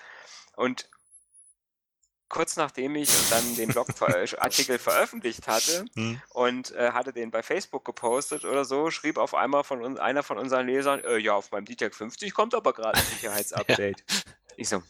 Und 0.55 0.89
kurz 2.31 2.55
nachdem 2.55 2.95
ich 2.95 3.11
dann 3.29 3.55
den 3.55 3.69
Blogartikel 3.69 4.79
veröffentlicht 4.79 5.47
hatte 5.47 5.85
hm. 5.95 6.19
und 6.29 6.71
äh, 6.71 6.91
hatte 6.93 7.13
den 7.13 7.29
bei 7.29 7.43
Facebook 7.43 7.85
gepostet 7.85 8.45
oder 8.45 8.65
so, 8.65 8.89
schrieb 8.89 9.17
auf 9.17 9.35
einmal 9.35 9.63
von 9.63 9.83
uns, 9.83 9.99
einer 9.99 10.23
von 10.23 10.39
unseren 10.39 10.65
Lesern, 10.65 11.03
äh, 11.03 11.17
ja, 11.17 11.33
auf 11.33 11.51
meinem 11.51 11.65
DTEC 11.65 11.93
50 11.93 12.33
kommt 12.33 12.55
aber 12.55 12.73
gerade 12.73 12.97
ein 12.97 13.05
Sicherheitsupdate. 13.05 14.03
ja. 14.09 14.17
Ich 14.57 14.69
so, 14.69 14.81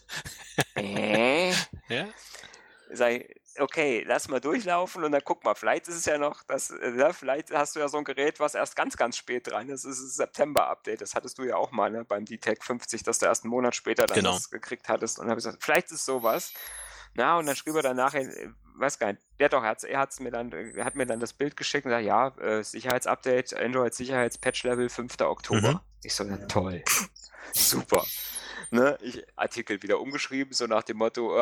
äh? 0.76 1.52
Ja? 1.90 2.08
Sei, 2.92 3.28
okay, 3.58 4.04
lass 4.06 4.28
mal 4.28 4.40
durchlaufen 4.40 5.04
und 5.04 5.12
dann 5.12 5.22
guck 5.24 5.44
mal, 5.44 5.56
vielleicht 5.56 5.88
ist 5.88 5.96
es 5.96 6.06
ja 6.06 6.18
noch, 6.18 6.44
das, 6.44 6.72
äh, 6.72 7.14
vielleicht 7.14 7.52
hast 7.52 7.76
du 7.76 7.80
ja 7.80 7.88
so 7.88 7.98
ein 7.98 8.04
Gerät, 8.04 8.40
was 8.40 8.54
erst 8.54 8.76
ganz, 8.76 8.98
ganz 8.98 9.18
spät 9.18 9.48
dran 9.48 9.70
ist. 9.70 9.86
Das 9.86 9.98
ist 9.98 10.10
das 10.10 10.16
September-Update. 10.16 11.02
Das 11.02 11.16
hattest 11.16 11.38
du 11.38 11.44
ja 11.44 11.56
auch 11.56 11.72
mal 11.72 11.90
ne, 11.90 12.04
beim 12.04 12.26
DTEC 12.26 12.64
50, 12.64 13.04
dass 13.04 13.20
du 13.20 13.26
erst 13.26 13.44
einen 13.44 13.52
Monat 13.52 13.76
später 13.76 14.06
dann 14.06 14.16
genau. 14.16 14.34
das 14.34 14.50
gekriegt 14.50 14.90
hattest. 14.90 15.20
Und 15.20 15.26
dann 15.26 15.32
habe 15.32 15.40
ich 15.40 15.46
gesagt, 15.46 15.64
vielleicht 15.64 15.92
ist 15.92 16.06
sowas. 16.06 16.54
Na, 17.14 17.38
und 17.38 17.46
dann 17.46 17.56
schrieb 17.56 17.76
er 17.76 17.82
dann 17.82 17.98
nachher, 17.98 18.26
weiß 18.76 19.00
gar 19.00 19.08
nicht, 19.12 19.22
der 19.40 19.50
doch, 19.50 19.64
er 19.64 20.00
hat 20.00 20.20
mir 20.20 20.32
dann, 20.32 20.52
er 20.52 20.86
hat 20.86 20.96
mir 20.96 21.06
dann 21.06 21.20
das 21.20 21.34
Bild 21.34 21.58
geschickt 21.58 21.86
und 21.86 21.92
gesagt, 21.92 22.06
ja, 22.06 22.28
äh, 22.40 22.64
Sicherheitsupdate, 22.64 23.54
Android 23.54 23.94
Sicherheitspatch 23.94 24.64
Level 24.64 24.90
5. 24.90 25.20
Oktober. 25.22 25.74
Mhm. 25.74 25.80
Ich 26.04 26.14
so, 26.14 26.24
ja, 26.24 26.38
toll. 26.48 26.84
Super. 27.54 28.06
Ne, 28.72 28.98
ich 29.02 29.24
Artikel 29.36 29.84
wieder 29.84 30.00
umgeschrieben, 30.00 30.54
so 30.54 30.66
nach 30.66 30.84
dem 30.84 30.98
Motto, 30.98 31.38
äh, 31.38 31.42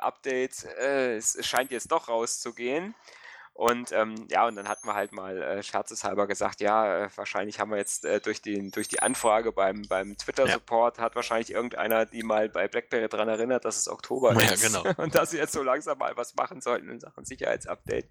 Update, 0.00 0.64
äh, 0.80 1.16
es 1.16 1.36
scheint 1.44 1.72
jetzt 1.72 1.90
doch 1.90 2.08
rauszugehen. 2.08 2.94
Und 3.58 3.90
ähm, 3.90 4.14
ja, 4.30 4.46
und 4.46 4.54
dann 4.54 4.68
hat 4.68 4.84
man 4.84 4.94
halt 4.94 5.10
mal 5.10 5.42
äh, 5.42 5.64
scherzeshalber 5.64 6.28
gesagt, 6.28 6.60
ja, 6.60 7.06
äh, 7.06 7.08
wahrscheinlich 7.16 7.58
haben 7.58 7.72
wir 7.72 7.78
jetzt 7.78 8.04
äh, 8.04 8.20
durch, 8.20 8.40
den, 8.40 8.70
durch 8.70 8.86
die 8.86 9.02
Anfrage 9.02 9.50
beim, 9.50 9.82
beim 9.88 10.16
Twitter-Support, 10.16 10.98
ja. 10.98 11.02
hat 11.02 11.16
wahrscheinlich 11.16 11.50
irgendeiner 11.50 12.06
die 12.06 12.22
mal 12.22 12.48
bei 12.48 12.68
BlackBerry 12.68 13.08
daran 13.08 13.28
erinnert, 13.28 13.64
dass 13.64 13.76
es 13.76 13.88
Oktober 13.88 14.32
ja, 14.34 14.52
ist. 14.52 14.62
Genau. 14.62 14.84
Und 15.02 15.16
dass 15.16 15.32
sie 15.32 15.38
jetzt 15.38 15.54
so 15.54 15.64
langsam 15.64 15.98
mal 15.98 16.16
was 16.16 16.36
machen 16.36 16.60
sollten 16.60 16.88
in 16.88 17.00
Sachen 17.00 17.24
Sicherheitsupdate. 17.24 18.08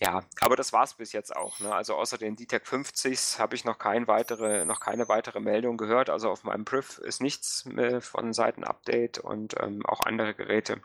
Ja, 0.00 0.22
aber 0.42 0.54
das 0.54 0.72
war 0.72 0.84
es 0.84 0.94
bis 0.94 1.10
jetzt 1.10 1.34
auch. 1.34 1.58
Ne? 1.58 1.74
Also 1.74 1.96
außer 1.96 2.18
den 2.18 2.36
DTEC 2.36 2.64
50s 2.64 3.40
habe 3.40 3.56
ich 3.56 3.64
noch, 3.64 3.78
kein 3.78 4.06
weitere, 4.06 4.64
noch 4.64 4.78
keine 4.78 5.08
weitere 5.08 5.40
Meldung 5.40 5.76
gehört. 5.76 6.08
Also 6.08 6.30
auf 6.30 6.44
meinem 6.44 6.64
Priv 6.64 6.98
ist 6.98 7.20
nichts 7.20 7.68
von 7.98 8.32
Seiten 8.32 8.62
Update 8.62 9.18
und 9.18 9.56
ähm, 9.60 9.84
auch 9.84 10.06
andere 10.06 10.34
Geräte 10.34 10.80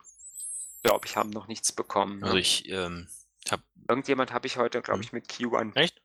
glaube 0.84 1.08
ich, 1.08 1.18
haben 1.18 1.30
noch 1.30 1.48
nichts 1.48 1.72
bekommen. 1.72 2.20
Ne? 2.20 2.26
Also 2.26 2.38
ich 2.38 2.70
ähm, 2.70 3.08
habe. 3.50 3.64
Irgendjemand 3.88 4.32
habe 4.32 4.48
ich 4.48 4.58
heute, 4.58 4.82
glaube 4.82 5.00
hm. 5.00 5.04
ich, 5.04 5.14
mit 5.14 5.28
Q1. 5.28 5.76
Echt? 5.76 6.02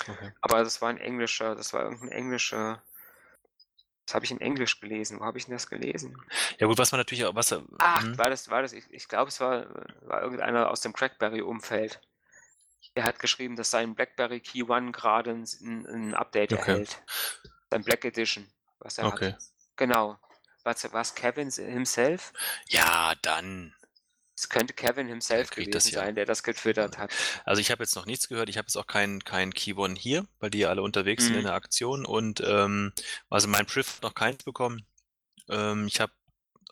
Okay. 0.00 0.32
Aber 0.40 0.62
das 0.62 0.80
war 0.82 0.90
ein 0.90 0.98
englischer, 0.98 1.54
das 1.54 1.72
war 1.72 1.82
irgendein 1.82 2.10
englischer. 2.10 2.82
Das 4.04 4.14
habe 4.14 4.24
ich 4.24 4.30
in 4.30 4.40
Englisch 4.40 4.78
gelesen. 4.78 5.18
Wo 5.18 5.24
habe 5.24 5.36
ich 5.36 5.46
denn 5.46 5.54
das 5.54 5.68
gelesen? 5.68 6.16
Ja 6.58 6.68
gut, 6.68 6.78
was 6.78 6.92
man 6.92 7.00
natürlich 7.00 7.24
auch, 7.24 7.34
was. 7.34 7.52
Ach, 7.78 8.02
hm. 8.02 8.16
war 8.16 8.30
das, 8.30 8.48
war 8.50 8.62
das, 8.62 8.72
ich, 8.72 8.84
ich 8.90 9.08
glaube, 9.08 9.28
es 9.30 9.40
war, 9.40 9.66
war 10.02 10.22
irgendeiner 10.22 10.70
aus 10.70 10.80
dem 10.80 10.92
Crackberry-Umfeld. 10.92 12.00
Der 12.94 13.04
hat 13.04 13.18
geschrieben, 13.18 13.56
dass 13.56 13.70
sein 13.70 13.94
BlackBerry 13.94 14.40
Key 14.40 14.62
One 14.62 14.92
gerade 14.92 15.32
ein, 15.32 15.86
ein, 15.86 16.14
Update 16.14 16.52
okay. 16.52 16.70
erhält. 16.70 17.02
Sein 17.70 17.82
Black 17.82 18.04
Edition, 18.04 18.48
was 18.78 18.98
er 18.98 19.06
okay. 19.06 19.32
hat. 19.32 19.42
Genau. 19.74 20.18
Was, 20.62 20.92
was 20.92 21.14
Kevin 21.14 21.50
himself? 21.50 22.32
Ja, 22.68 23.14
dann. 23.22 23.74
Es 24.36 24.50
könnte 24.50 24.74
Kevin 24.74 25.08
himself 25.08 25.50
gewesen 25.50 25.70
das 25.70 25.90
ja. 25.90 26.00
sein, 26.00 26.14
der 26.14 26.26
das 26.26 26.42
getwittert 26.42 26.98
hat. 26.98 27.10
Also 27.44 27.60
ich 27.60 27.70
habe 27.70 27.82
jetzt 27.82 27.96
noch 27.96 28.04
nichts 28.04 28.28
gehört. 28.28 28.50
Ich 28.50 28.58
habe 28.58 28.66
jetzt 28.66 28.76
auch 28.76 28.86
keinen 28.86 29.24
kein 29.24 29.54
Keywon 29.54 29.96
hier, 29.96 30.26
weil 30.40 30.50
die 30.50 30.58
ja 30.58 30.68
alle 30.68 30.82
unterwegs 30.82 31.24
mhm. 31.24 31.28
sind 31.28 31.36
in 31.36 31.44
der 31.44 31.54
Aktion. 31.54 32.04
Und 32.04 32.42
ähm, 32.44 32.92
also 33.30 33.48
mein 33.48 33.64
Priv 33.64 34.00
noch 34.02 34.14
keins 34.14 34.44
bekommen. 34.44 34.86
Ähm, 35.48 35.86
ich 35.86 36.00
habe 36.00 36.12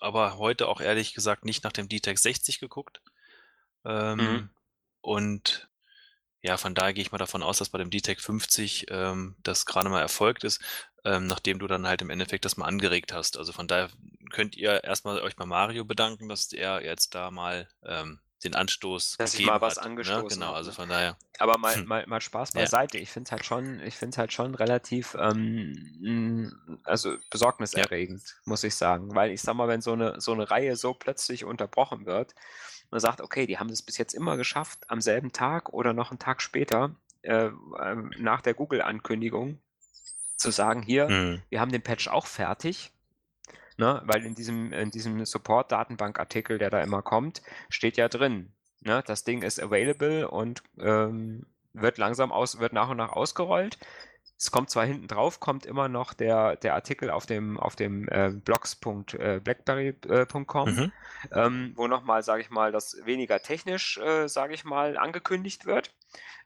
aber 0.01 0.37
heute 0.37 0.69
auch 0.69 0.83
ehrlich 0.83 1.15
gesagt 1.15 1.47
nicht 1.47 1.65
nach 1.65 1.73
dem 1.73 1.89
DTEC 1.89 2.19
60 2.19 2.61
geguckt. 2.61 3.01
Ähm, 3.87 4.19
mhm. 4.19 4.51
Und 5.01 5.69
ja, 6.43 6.59
von 6.59 6.75
daher 6.75 6.93
gehe 6.93 7.03
ich 7.03 7.13
mal 7.13 7.19
davon 7.19 7.43
aus, 7.43 7.59
dass 7.59 7.71
bei 7.71 7.79
dem 7.79 7.91
DTEC 7.91 8.21
50 8.21 8.87
ähm, 8.91 9.37
das 9.43 9.65
gerade 9.65 9.89
mal 9.89 10.03
erfolgt 10.03 10.45
ist, 10.45 10.61
ähm, 11.05 11.27
nachdem 11.27 11.59
du 11.59 11.67
dann 11.67 11.87
halt 11.87 12.03
im 12.03 12.11
Endeffekt 12.11 12.45
das 12.45 12.57
mal 12.57 12.67
angeregt 12.67 13.13
hast. 13.13 13.37
Also 13.37 13.53
von 13.53 13.69
daher 13.69 13.91
könnt 14.31 14.57
ihr 14.57 14.83
erstmal 14.85 15.21
euch 15.21 15.37
bei 15.37 15.47
Mario 15.47 15.85
bedanken, 15.85 16.29
dass 16.29 16.53
er 16.53 16.83
jetzt 16.83 17.15
da 17.15 17.31
mal 17.31 17.69
ähm, 17.85 18.21
den 18.45 18.55
Anstoß 18.55 19.17
dass 19.19 19.35
ich 19.35 19.47
mal 19.47 19.61
was 19.61 19.77
hat, 19.77 19.85
ne? 19.85 19.91
angestoßen 19.91 20.39
ne? 20.39 20.47
Genau, 20.47 20.53
also 20.53 20.71
ne? 20.71 20.77
von 20.77 20.89
daher. 20.89 21.17
Aber 21.39 21.59
mal, 21.59 21.75
hm. 21.75 21.87
mal, 21.87 22.07
mal 22.07 22.21
Spaß 22.21 22.53
beiseite. 22.53 22.99
Ja. 22.99 23.03
Ich 23.03 23.11
finde 23.11 23.29
es 23.29 23.33
halt 23.33 23.45
schon, 23.45 23.81
ich 23.81 23.95
finde 23.95 24.17
halt 24.19 24.33
schon 24.33 24.55
relativ, 24.55 25.17
ähm, 25.19 26.81
also 26.85 27.17
besorgniserregend, 27.31 28.23
ja. 28.23 28.35
muss 28.45 28.65
ich 28.65 28.75
sagen, 28.75 29.15
weil 29.15 29.31
ich 29.31 29.41
sag 29.41 29.55
mal, 29.55 29.69
wenn 29.69 29.81
so 29.81 29.93
eine 29.93 30.21
so 30.21 30.33
eine 30.33 30.51
Reihe 30.51 30.77
so 30.77 30.95
plötzlich 30.95 31.45
unterbrochen 31.45 32.07
wird, 32.07 32.35
man 32.91 33.01
sagt, 33.01 33.21
okay, 33.21 33.47
die 33.47 33.59
haben 33.59 33.69
das 33.69 33.83
bis 33.83 33.99
jetzt 33.99 34.15
immer 34.15 34.37
geschafft, 34.37 34.79
am 34.89 35.01
selben 35.01 35.33
Tag 35.33 35.73
oder 35.73 35.93
noch 35.93 36.11
einen 36.11 36.19
Tag 36.19 36.43
später, 36.43 36.95
äh, 37.23 37.51
ähm, 37.81 38.13
nach 38.19 38.43
der 38.43 38.55
Google-Ankündigung, 38.55 39.59
zu 40.37 40.51
sagen, 40.51 40.83
hier, 40.83 41.09
mhm. 41.09 41.43
wir 41.49 41.61
haben 41.61 41.73
den 41.73 41.83
Patch 41.83 42.09
auch 42.09 42.27
fertig. 42.27 42.91
Ne, 43.77 44.01
weil 44.05 44.25
in 44.25 44.37
diesem, 44.37 44.73
in 44.73 44.93
diesem 44.93 45.25
Support-Datenbank-Artikel, 45.25 46.59
der 46.59 46.71
da 46.71 46.81
immer 46.81 47.03
kommt, 47.03 47.43
steht 47.69 47.97
ja 47.97 48.09
drin, 48.09 48.53
ne, 48.83 49.03
das 49.05 49.25
Ding 49.25 49.43
ist 49.43 49.61
available 49.61 50.29
und 50.29 50.63
ähm, 50.79 51.45
wird 51.73 51.99
langsam 51.99 52.31
aus, 52.31 52.61
wird 52.61 52.73
nach 52.73 52.89
und 52.89 52.99
nach 52.99 53.11
ausgerollt. 53.11 53.81
Es 54.39 54.51
kommt 54.51 54.71
zwar 54.71 54.85
hinten 54.85 55.07
drauf, 55.07 55.41
kommt 55.41 55.67
immer 55.67 55.89
noch 55.89 56.15
der, 56.15 56.57
der 56.57 56.75
Artikel 56.75 57.11
auf 57.11 57.27
dem, 57.27 57.59
auf 57.59 57.77
dem 57.77 58.09
äh, 58.09 58.31
blogs.blackberry.com, 58.31 60.69
äh, 60.69 60.73
mhm. 60.73 60.93
ähm, 61.33 61.73
wo 61.77 61.87
nochmal, 61.87 62.23
sage 62.23 62.43
ich 62.43 62.51
mal, 62.51 62.73
das 62.73 62.97
weniger 63.05 63.41
technisch, 63.41 63.99
äh, 63.99 64.29
sage 64.29 64.55
ich 64.55 64.65
mal, 64.65 64.97
angekündigt 64.97 65.67
wird. 65.67 65.95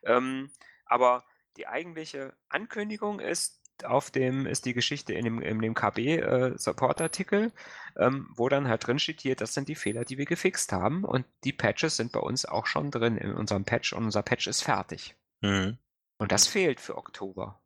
Ähm, 0.03 0.51
aber 0.85 1.23
die 1.57 1.67
eigentliche 1.67 2.33
Ankündigung 2.47 3.19
ist, 3.19 3.58
auf 3.85 4.11
dem 4.11 4.45
ist 4.45 4.65
die 4.65 4.73
Geschichte 4.73 5.13
in 5.13 5.25
dem, 5.25 5.41
in 5.41 5.59
dem 5.59 5.73
KB-Support-Artikel, 5.73 7.51
äh, 7.95 8.05
ähm, 8.05 8.29
wo 8.35 8.49
dann 8.49 8.67
halt 8.67 8.85
drin 8.85 8.99
steht, 8.99 9.21
hier, 9.21 9.35
das 9.35 9.53
sind 9.53 9.67
die 9.67 9.75
Fehler, 9.75 10.05
die 10.05 10.17
wir 10.17 10.25
gefixt 10.25 10.71
haben 10.71 11.03
und 11.03 11.25
die 11.43 11.53
Patches 11.53 11.97
sind 11.97 12.11
bei 12.11 12.19
uns 12.19 12.45
auch 12.45 12.65
schon 12.65 12.91
drin 12.91 13.17
in 13.17 13.33
unserem 13.33 13.65
Patch 13.65 13.93
und 13.93 14.05
unser 14.05 14.23
Patch 14.23 14.47
ist 14.47 14.63
fertig. 14.63 15.15
Mhm. 15.41 15.77
Und 16.17 16.31
das 16.31 16.47
fehlt 16.47 16.79
für 16.79 16.97
Oktober. 16.97 17.59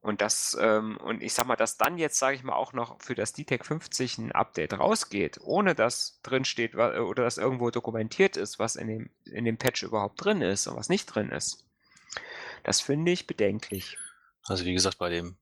Und 0.00 0.20
das, 0.20 0.56
ähm, 0.60 0.96
und 0.98 1.22
ich 1.22 1.34
sag 1.34 1.46
mal, 1.46 1.56
dass 1.56 1.76
dann 1.76 1.98
jetzt, 1.98 2.18
sage 2.18 2.36
ich 2.36 2.42
mal, 2.42 2.54
auch 2.54 2.72
noch 2.72 3.00
für 3.02 3.14
das 3.14 3.32
DTEC 3.32 3.64
50 3.64 4.18
ein 4.18 4.32
Update 4.32 4.78
rausgeht, 4.78 5.40
ohne 5.42 5.74
dass 5.74 6.20
drin 6.22 6.44
steht 6.44 6.74
oder 6.74 7.24
dass 7.24 7.38
irgendwo 7.38 7.70
dokumentiert 7.70 8.36
ist, 8.36 8.58
was 8.58 8.76
in 8.76 8.86
dem, 8.86 9.10
in 9.24 9.44
dem 9.44 9.56
Patch 9.56 9.82
überhaupt 9.82 10.24
drin 10.24 10.40
ist 10.40 10.66
und 10.66 10.76
was 10.76 10.88
nicht 10.88 11.06
drin 11.06 11.30
ist. 11.30 11.66
Das 12.62 12.80
finde 12.80 13.10
ich 13.10 13.26
bedenklich. 13.26 13.98
Also 14.46 14.64
wie 14.64 14.74
gesagt, 14.74 14.98
bei 14.98 15.10
dem. 15.10 15.36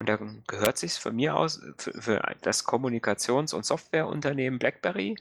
Und 0.00 0.08
da 0.08 0.16
gehört 0.46 0.78
sich 0.78 0.94
von 0.94 1.16
mir 1.16 1.36
aus 1.36 1.60
für, 1.76 1.92
für 2.00 2.36
das 2.42 2.64
Kommunikations- 2.64 3.54
und 3.54 3.64
Softwareunternehmen 3.64 4.58
BlackBerry 4.58 5.16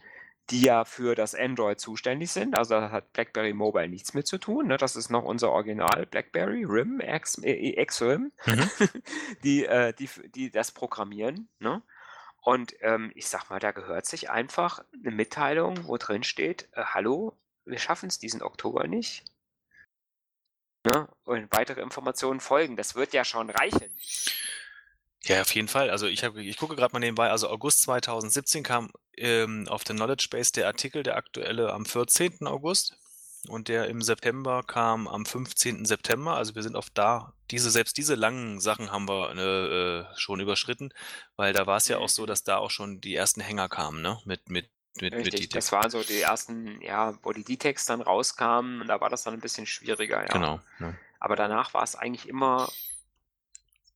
die 0.50 0.62
ja 0.62 0.86
für 0.86 1.16
das 1.16 1.36
Android 1.36 1.80
zuständig 1.80 2.32
sind. 2.32 2.58
Also 2.58 2.76
da 2.76 2.92
hat 2.92 3.12
BlackBerry 3.14 3.54
Mobile 3.54 3.90
nichts 3.90 4.14
mit 4.14 4.28
zu 4.28 4.38
tun. 4.38 4.68
Ne? 4.68 4.78
Das 4.78 4.96
ist 4.96 5.10
noch 5.10 5.24
unser 5.24 5.52
Original 5.52 6.06
BlackBerry 6.06 6.64
RIM, 6.66 7.02
X, 7.02 7.38
äh, 7.44 7.86
XRIM, 7.86 8.32
mhm. 8.46 8.70
die, 9.44 9.66
äh, 9.66 9.94
die, 9.94 10.10
die 10.34 10.50
das 10.50 10.72
programmieren. 10.72 11.50
Ne? 11.60 11.82
Und 12.42 12.76
ähm, 12.82 13.12
ich 13.14 13.28
sag 13.28 13.50
mal, 13.50 13.60
da 13.60 13.72
gehört 13.72 14.06
sich 14.06 14.30
einfach 14.30 14.84
eine 14.94 15.14
Mitteilung, 15.14 15.86
wo 15.88 15.98
drin 15.98 16.24
steht, 16.24 16.70
äh, 16.74 16.84
hallo, 16.84 17.38
wir 17.66 17.80
schaffen 17.80 18.08
es 18.08 18.20
diesen 18.20 18.42
Oktober 18.42 18.88
nicht. 18.88 19.26
Ne? 20.88 21.08
Und 21.26 21.52
weitere 21.52 21.82
Informationen 21.82 22.40
folgen. 22.40 22.78
Das 22.78 22.96
wird 22.96 23.14
ja 23.14 23.26
schon 23.26 23.50
reichen. 23.50 23.92
Ja, 25.24 25.42
auf 25.42 25.54
jeden 25.54 25.68
Fall. 25.68 25.90
Also 25.90 26.08
ich, 26.08 26.24
hab, 26.24 26.38
ich 26.38 26.58
gucke 26.58 26.76
gerade 26.76 26.94
mal 26.94 27.00
nebenbei, 27.00 27.30
also 27.30 27.50
August 27.50 27.82
2017 27.82 28.64
kam 28.64 28.92
ähm, 29.18 29.68
auf 29.68 29.84
der 29.84 29.96
Knowledge 29.96 30.28
Base 30.32 30.54
der 30.54 30.68
Artikel, 30.68 31.04
der 31.04 31.18
aktuelle 31.18 31.74
am 31.74 31.86
14. 31.86 32.48
August 32.48 32.98
und 33.50 33.68
der 33.68 33.88
im 33.88 34.02
September 34.02 34.64
kam 34.64 35.08
am 35.08 35.26
15. 35.26 35.86
September. 35.86 36.36
Also 36.38 36.56
wir 36.56 36.64
sind 36.64 36.76
auf 36.76 36.90
da, 36.90 37.34
diese, 37.52 37.72
selbst 37.72 37.98
diese 37.98 38.16
langen 38.16 38.60
Sachen 38.62 38.92
haben 38.92 39.10
wir 39.10 39.34
ne, 39.34 40.08
äh, 40.14 40.18
schon 40.18 40.40
überschritten, 40.40 40.94
weil 41.36 41.54
da 41.54 41.68
war 41.68 41.78
es 41.78 41.88
ja 41.88 41.98
auch 41.98 42.10
so, 42.10 42.24
mhm. 42.24 42.28
dass 42.28 42.44
da 42.44 42.58
auch 42.58 42.72
schon 42.72 43.02
die 43.02 43.16
ersten 43.16 43.42
Hänger 43.42 43.68
kamen, 43.70 44.02
ne? 44.02 44.20
Mit, 44.26 44.50
mit, 44.50 44.70
mit, 45.02 45.14
Richtig, 45.14 45.42
mit 45.42 45.56
das 45.56 45.72
waren 45.72 45.90
so 45.90 46.02
die 46.04 46.22
ersten, 46.22 46.82
ja, 46.82 47.18
wo 47.24 47.32
die 47.32 47.44
D-Text 47.44 47.90
dann 47.90 48.02
rauskamen, 48.02 48.88
da 48.88 49.00
war 49.02 49.10
das 49.10 49.24
dann 49.24 49.34
ein 49.34 49.42
bisschen 49.42 49.66
schwieriger, 49.66 50.22
ja. 50.22 50.34
Genau. 50.34 50.60
Ja. 50.80 50.94
Aber 51.20 51.36
danach 51.36 51.74
war 51.74 51.84
es 51.84 51.96
eigentlich 51.96 52.28
immer 52.28 52.70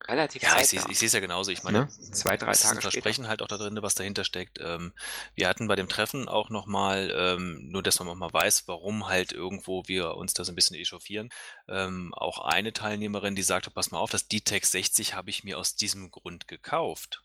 Relativ 0.07 0.41
Ja, 0.41 0.59
ich 0.59 0.67
sehe 0.67 0.81
ich 0.89 1.03
es 1.03 1.13
ja 1.13 1.19
genauso. 1.19 1.51
Ich 1.51 1.63
meine, 1.63 1.81
ne? 1.81 1.89
zwei, 1.89 2.35
drei 2.35 2.47
Tage 2.47 2.51
ist 2.51 2.65
ein 2.65 2.81
Versprechen 2.81 3.27
halt 3.27 3.41
auch 3.41 3.47
da 3.47 3.57
drin, 3.57 3.77
was 3.81 3.93
dahinter 3.93 4.23
steckt. 4.23 4.59
Ähm, 4.59 4.93
wir 5.35 5.47
hatten 5.47 5.67
bei 5.67 5.75
dem 5.75 5.89
Treffen 5.89 6.27
auch 6.27 6.49
nochmal, 6.49 7.13
ähm, 7.15 7.69
nur 7.69 7.83
dass 7.83 7.99
man 7.99 8.07
auch 8.07 8.15
mal 8.15 8.33
weiß, 8.33 8.67
warum 8.67 9.07
halt 9.07 9.31
irgendwo 9.31 9.83
wir 9.87 10.15
uns 10.15 10.33
da 10.33 10.43
so 10.43 10.51
ein 10.51 10.55
bisschen 10.55 10.75
echauffieren, 10.75 11.29
ähm, 11.67 12.13
auch 12.15 12.39
eine 12.39 12.73
Teilnehmerin, 12.73 13.35
die 13.35 13.43
sagte, 13.43 13.69
pass 13.69 13.91
mal 13.91 13.99
auf, 13.99 14.09
das 14.09 14.27
D-Tech 14.27 14.65
60 14.65 15.13
habe 15.13 15.29
ich 15.29 15.43
mir 15.43 15.59
aus 15.59 15.75
diesem 15.75 16.09
Grund 16.09 16.47
gekauft. 16.47 17.21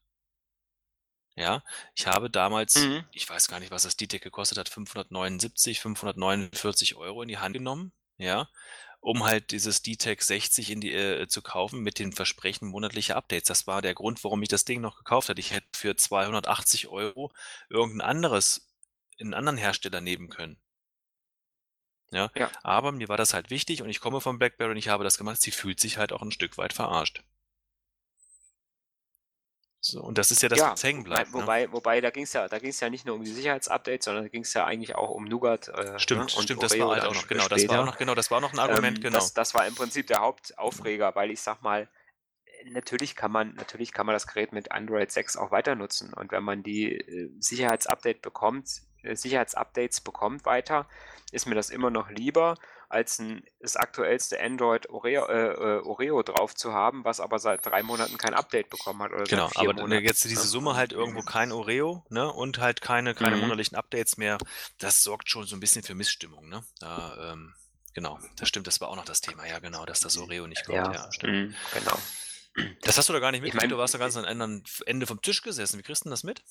Ja, 1.37 1.63
ich 1.95 2.07
habe 2.07 2.31
damals, 2.31 2.77
mhm. 2.77 3.05
ich 3.13 3.29
weiß 3.29 3.49
gar 3.49 3.61
nicht, 3.61 3.71
was 3.71 3.83
das 3.83 3.97
D-Tech 3.97 4.23
gekostet 4.23 4.57
hat, 4.57 4.71
579, 4.71 5.81
549 5.81 6.97
Euro 6.97 7.23
in 7.23 7.29
die 7.29 7.39
Hand 7.39 7.53
genommen. 7.53 7.93
Ja, 8.17 8.49
um 9.01 9.25
halt 9.25 9.51
dieses 9.53 9.83
D-Tech 9.83 10.23
60 10.23 10.71
in 10.71 10.81
die, 10.81 10.93
äh, 10.93 11.29
zu 11.29 11.43
kaufen 11.43 11.81
mit 11.81 11.99
den 11.99 12.13
Versprechen 12.13 12.69
monatlicher 12.69 13.17
Updates. 13.17 13.47
Das 13.47 13.67
war 13.67 13.83
der 13.83 13.95
Grund, 13.95 14.25
warum 14.25 14.43
ich 14.43 14.49
das 14.49 14.65
Ding 14.65 14.81
noch 14.81 14.97
gekauft 14.97 15.29
hatte. 15.29 15.41
Ich 15.41 15.53
hätte 15.53 15.67
für 15.75 15.95
280 15.95 16.89
Euro 16.89 17.33
irgendein 17.69 18.09
anderes, 18.09 18.69
einen 19.21 19.35
anderen 19.35 19.59
Hersteller 19.59 20.01
nehmen 20.01 20.29
können. 20.29 20.59
Ja, 22.11 22.31
ja. 22.35 22.51
aber 22.63 22.93
mir 22.93 23.09
war 23.09 23.17
das 23.17 23.35
halt 23.35 23.51
wichtig 23.51 23.83
und 23.83 23.91
ich 23.91 24.01
komme 24.01 24.21
von 24.21 24.39
BlackBerry 24.39 24.71
und 24.71 24.77
ich 24.77 24.89
habe 24.89 25.05
das 25.05 25.19
gemacht. 25.19 25.41
Sie 25.43 25.51
fühlt 25.51 25.81
sich 25.81 25.99
halt 25.99 26.13
auch 26.13 26.23
ein 26.23 26.33
Stück 26.33 26.57
weit 26.57 26.73
verarscht. 26.73 27.23
So, 29.87 30.03
und 30.03 30.19
das 30.19 30.31
ist 30.31 30.43
ja 30.43 30.49
das, 30.49 30.59
Ja, 30.59 30.73
was 30.73 30.83
hängen 30.83 31.05
bleibt. 31.05 31.33
ne? 31.33 31.41
wobei, 31.41 31.71
wobei 31.73 32.01
da 32.01 32.11
ging 32.11 32.25
es 32.25 32.33
ja, 32.33 32.49
da 32.49 32.59
ging's 32.59 32.81
ja 32.81 32.91
nicht 32.91 33.07
nur 33.07 33.15
um 33.15 33.25
die 33.25 33.33
Sicherheitsupdates, 33.33 34.05
sondern 34.05 34.25
da 34.25 34.29
ging 34.29 34.43
es 34.43 34.53
ja 34.55 34.65
eigentlich 34.65 34.95
auch 34.95 35.11
um 35.11 35.25
Nougat. 35.25 35.69
Äh, 35.69 35.99
Stimmt, 35.99 36.21
ne? 36.33 36.37
und 36.37 36.43
stimmt, 36.43 36.63
das 36.63 36.73
Oreo 36.73 36.89
war 36.89 36.95
halt 36.97 37.05
auch 37.07 37.15
noch, 37.15 37.27
genau, 37.29 37.43
das 37.45 37.51
war 37.51 37.59
später. 37.59 37.81
auch 37.81 37.87
noch, 37.87 37.97
genau, 37.99 38.15
das 38.15 38.31
war 38.31 38.41
noch 38.41 38.53
ein 38.53 38.59
Argument, 38.59 38.99
Ähm, 38.99 39.03
genau. 39.03 39.17
das, 39.17 39.33
das 39.35 39.55
war 39.55 39.67
im 39.67 39.75
Prinzip 39.75 40.07
der 40.07 40.19
Hauptaufreger, 40.21 41.15
weil 41.15 41.31
ich 41.31 41.41
sag 41.41 41.63
mal, 41.63 41.89
natürlich 42.71 43.15
kann 43.17 43.31
man, 43.31 43.55
natürlich 43.55 43.93
kann 43.93 44.07
man 44.07 44.15
das 44.15 44.27
Gerät 44.27 44.53
mit 44.53 44.73
Android 44.73 45.11
6 45.13 45.37
auch 45.37 45.51
weiter 45.51 45.75
nutzen. 45.75 46.13
Und 46.13 46.33
wenn 46.33 46.43
man 46.43 46.63
die 46.63 46.93
äh, 46.93 47.31
Sicherheitsupdate 47.39 48.23
bekommt, 48.23 48.69
äh, 49.03 49.15
Sicherheitsupdates 49.15 50.01
bekommt 50.01 50.45
weiter, 50.45 50.89
ist 51.33 51.47
mir 51.47 51.55
das 51.55 51.71
immer 51.71 51.91
noch 51.91 52.11
lieber, 52.11 52.57
als 52.89 53.19
ein, 53.19 53.43
das 53.61 53.77
aktuellste 53.77 54.41
Android 54.41 54.89
Oreo, 54.91 55.27
äh, 55.27 55.49
äh, 55.53 55.81
Oreo 55.83 56.23
drauf 56.23 56.55
zu 56.55 56.73
haben, 56.73 57.05
was 57.05 57.21
aber 57.21 57.39
seit 57.39 57.65
drei 57.67 57.83
Monaten 57.83 58.17
kein 58.19 58.35
Update 58.35 58.71
bekommen 58.71 59.03
hat. 59.03 59.13
Oder 59.13 59.27
Genau, 59.27 59.51
aber 59.55 59.75
Monaten, 59.75 60.05
jetzt 60.05 60.25
diese 60.25 60.35
ne? 60.35 60.47
Summe 60.49 60.77
halt 60.77 60.93
irgendwo 60.93 61.23
kein 61.23 61.53
Oreo, 61.53 62.05
ne, 62.11 62.33
und 62.33 62.59
halt 62.59 62.81
keine, 62.81 63.15
keine 63.15 63.37
Mhm. 63.37 63.43
monatlichen 63.43 63.77
Updates 63.77 64.17
mehr, 64.17 64.39
das 64.79 65.03
sorgt 65.03 65.29
schon 65.29 65.45
so 65.47 65.57
ein 65.57 65.61
bisschen 65.61 65.83
für 65.83 65.95
Missstimmung, 65.95 66.49
ne? 66.49 66.63
Da, 66.81 67.33
ähm, 67.33 67.55
genau, 67.95 68.19
das 68.37 68.49
stimmt, 68.49 68.67
das 68.67 68.81
war 68.81 68.89
auch 68.89 68.97
noch 68.97 69.05
das 69.05 69.21
Thema, 69.21 69.47
ja, 69.47 69.59
genau, 69.59 69.85
dass 69.87 70.01
das 70.01 70.17
Oreo 70.19 70.47
nicht 70.47 70.65
kommt, 70.67 70.77
Ja, 70.77 70.93
ja, 70.93 71.13
stimmt. 71.13 71.33
mhm, 71.33 71.55
genau. 71.73 71.99
Das 72.83 72.97
hast 72.97 73.09
du 73.09 73.13
doch 73.13 73.21
gar 73.21 73.33
nicht 73.33 73.41
Ich 73.41 73.45
mitgekriegt, 73.45 73.65
mein- 73.65 73.71
du 73.71 73.79
warst 73.79 73.95
doch 73.95 73.99
ganz 73.99 74.17
am 74.17 74.63
Ende 74.87 75.07
vom 75.07 75.21
Tisch 75.21 75.43
gesessen. 75.43 75.79
Wie 75.79 75.83
kriegst 75.83 76.03
du 76.03 76.05
denn 76.05 76.13
das 76.13 76.25
mit? 76.25 76.43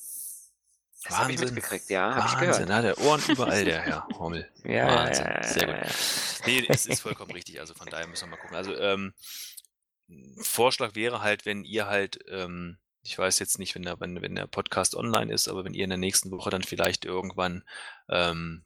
Das 1.04 1.18
habe 1.20 1.32
ich 1.32 1.38
Wahnsinn. 1.40 1.56
mitgekriegt, 1.56 1.90
ja, 1.90 2.18
ich 2.18 2.34
Wahnsinn, 2.34 2.40
gehört. 2.40 2.70
na, 2.70 2.82
der 2.82 2.98
Ohren 3.00 3.22
überall, 3.30 3.64
der 3.64 3.82
Herr 3.82 4.08
Hommel. 4.20 4.50
Ja, 4.64 4.88
Wahnsinn, 4.88 5.26
ja, 5.26 5.42
ja, 5.42 5.48
sehr 5.48 5.66
gut. 5.68 6.25
Nee, 6.46 6.66
es 6.70 6.86
ist 6.86 7.02
vollkommen 7.02 7.32
richtig. 7.32 7.60
Also 7.60 7.74
von 7.74 7.88
daher 7.88 8.08
müssen 8.08 8.26
wir 8.26 8.36
mal 8.36 8.42
gucken. 8.42 8.56
Also 8.56 8.76
ähm, 8.76 9.14
Vorschlag 10.42 10.96
wäre 10.96 11.22
halt, 11.22 11.46
wenn 11.46 11.64
ihr 11.64 11.88
halt, 11.88 12.20
ähm, 12.30 12.78
ich 13.02 13.18
weiß 13.18 13.40
jetzt 13.40 13.60
nicht, 13.60 13.76
wenn 13.76 13.84
der, 13.84 14.00
wenn, 14.00 14.22
wenn 14.22 14.36
der 14.36 14.48
Podcast 14.48 14.96
online 14.96 15.34
ist, 15.34 15.48
aber 15.48 15.64
wenn 15.64 15.74
ihr 15.74 15.84
in 15.84 15.90
der 15.90 15.98
nächsten 15.98 16.32
Woche 16.32 16.50
dann 16.50 16.64
vielleicht 16.64 17.06
irgendwann 17.06 17.64
ähm, 18.10 18.64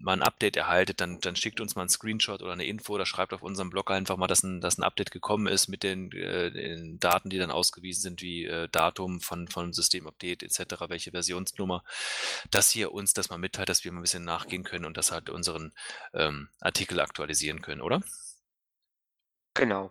mal 0.00 0.14
ein 0.14 0.22
Update 0.22 0.56
erhaltet, 0.56 1.00
dann, 1.00 1.20
dann 1.20 1.36
schickt 1.36 1.60
uns 1.60 1.74
mal 1.74 1.82
einen 1.82 1.88
Screenshot 1.88 2.42
oder 2.42 2.52
eine 2.52 2.66
Info 2.66 2.94
oder 2.94 3.06
schreibt 3.06 3.32
auf 3.32 3.42
unserem 3.42 3.70
Blog 3.70 3.90
einfach 3.90 4.16
mal, 4.16 4.26
dass 4.26 4.42
ein, 4.42 4.60
dass 4.60 4.78
ein 4.78 4.82
Update 4.82 5.10
gekommen 5.10 5.46
ist 5.46 5.68
mit 5.68 5.82
den, 5.82 6.12
äh, 6.12 6.50
den 6.50 6.98
Daten, 6.98 7.30
die 7.30 7.38
dann 7.38 7.50
ausgewiesen 7.50 8.02
sind, 8.02 8.22
wie 8.22 8.44
äh, 8.44 8.68
Datum 8.70 9.20
von, 9.20 9.48
von 9.48 9.72
Systemupdate 9.72 10.42
etc., 10.42 10.88
welche 10.88 11.10
Versionsnummer, 11.10 11.84
dass 12.50 12.74
ihr 12.74 12.92
uns 12.92 13.12
das 13.12 13.30
mal 13.30 13.38
mitteilt, 13.38 13.68
dass 13.68 13.84
wir 13.84 13.92
mal 13.92 14.00
ein 14.00 14.02
bisschen 14.02 14.24
nachgehen 14.24 14.64
können 14.64 14.84
und 14.84 14.96
das 14.96 15.12
halt 15.12 15.30
unseren 15.30 15.72
ähm, 16.14 16.48
Artikel 16.60 17.00
aktualisieren 17.00 17.62
können, 17.62 17.80
oder? 17.80 18.02
Genau. 19.54 19.90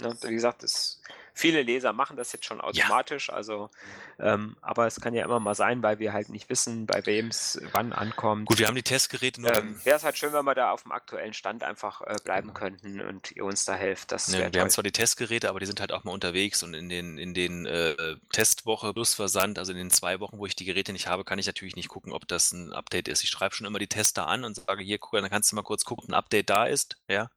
Ne, 0.00 0.16
wie 0.22 0.34
gesagt, 0.34 0.62
es, 0.62 1.02
viele 1.40 1.62
Leser 1.62 1.92
machen 1.92 2.16
das 2.16 2.32
jetzt 2.32 2.44
schon 2.44 2.60
automatisch, 2.60 3.30
also 3.30 3.70
ähm, 4.18 4.56
aber 4.60 4.86
es 4.86 5.00
kann 5.00 5.14
ja 5.14 5.24
immer 5.24 5.40
mal 5.40 5.54
sein, 5.54 5.82
weil 5.82 5.98
wir 5.98 6.12
halt 6.12 6.28
nicht 6.28 6.48
wissen, 6.50 6.86
bei 6.86 7.04
wem 7.06 7.28
es 7.28 7.60
wann 7.72 7.92
ankommt. 7.92 8.46
Gut, 8.46 8.58
wir 8.58 8.66
haben 8.66 8.74
die 8.74 8.82
Testgeräte 8.82 9.40
nur. 9.40 9.50
ähm, 9.56 9.80
Wäre 9.84 9.96
es 9.96 10.04
halt 10.04 10.18
schön, 10.18 10.32
wenn 10.32 10.44
wir 10.44 10.54
da 10.54 10.70
auf 10.72 10.82
dem 10.82 10.92
aktuellen 10.92 11.32
Stand 11.32 11.64
einfach 11.64 12.02
äh, 12.02 12.16
bleiben 12.22 12.52
könnten 12.54 13.00
und 13.00 13.32
ihr 13.32 13.44
uns 13.44 13.64
da 13.64 13.74
helft. 13.74 14.12
Das 14.12 14.28
Ne, 14.28 14.38
wäre 14.38 14.52
wir 14.52 14.60
haben 14.60 14.68
toll. 14.68 14.70
zwar 14.70 14.84
die 14.84 14.92
Testgeräte, 14.92 15.48
aber 15.48 15.60
die 15.60 15.66
sind 15.66 15.80
halt 15.80 15.92
auch 15.92 16.04
mal 16.04 16.12
unterwegs 16.12 16.62
und 16.62 16.74
in 16.74 16.88
den, 16.88 17.16
in 17.18 17.32
den 17.34 17.66
äh, 17.66 17.94
Testwoche 18.32 18.92
plus 18.92 19.14
Versand, 19.14 19.58
also 19.58 19.72
in 19.72 19.78
den 19.78 19.90
zwei 19.90 20.20
Wochen, 20.20 20.38
wo 20.38 20.46
ich 20.46 20.54
die 20.56 20.64
Geräte 20.66 20.92
nicht 20.92 21.06
habe, 21.06 21.24
kann 21.24 21.38
ich 21.38 21.46
natürlich 21.46 21.76
nicht 21.76 21.88
gucken, 21.88 22.12
ob 22.12 22.28
das 22.28 22.52
ein 22.52 22.72
Update 22.72 23.08
ist. 23.08 23.24
Ich 23.24 23.30
schreibe 23.30 23.54
schon 23.54 23.66
immer 23.66 23.78
die 23.78 23.88
Tester 23.88 24.26
an 24.26 24.44
und 24.44 24.56
sage, 24.56 24.82
hier, 24.82 24.98
guck, 24.98 25.12
dann 25.20 25.30
kannst 25.30 25.50
du 25.50 25.56
mal 25.56 25.62
kurz 25.62 25.84
gucken, 25.84 26.04
ob 26.04 26.10
ein 26.10 26.14
Update 26.14 26.50
da 26.50 26.66
ist, 26.66 26.96
ja. 27.08 27.30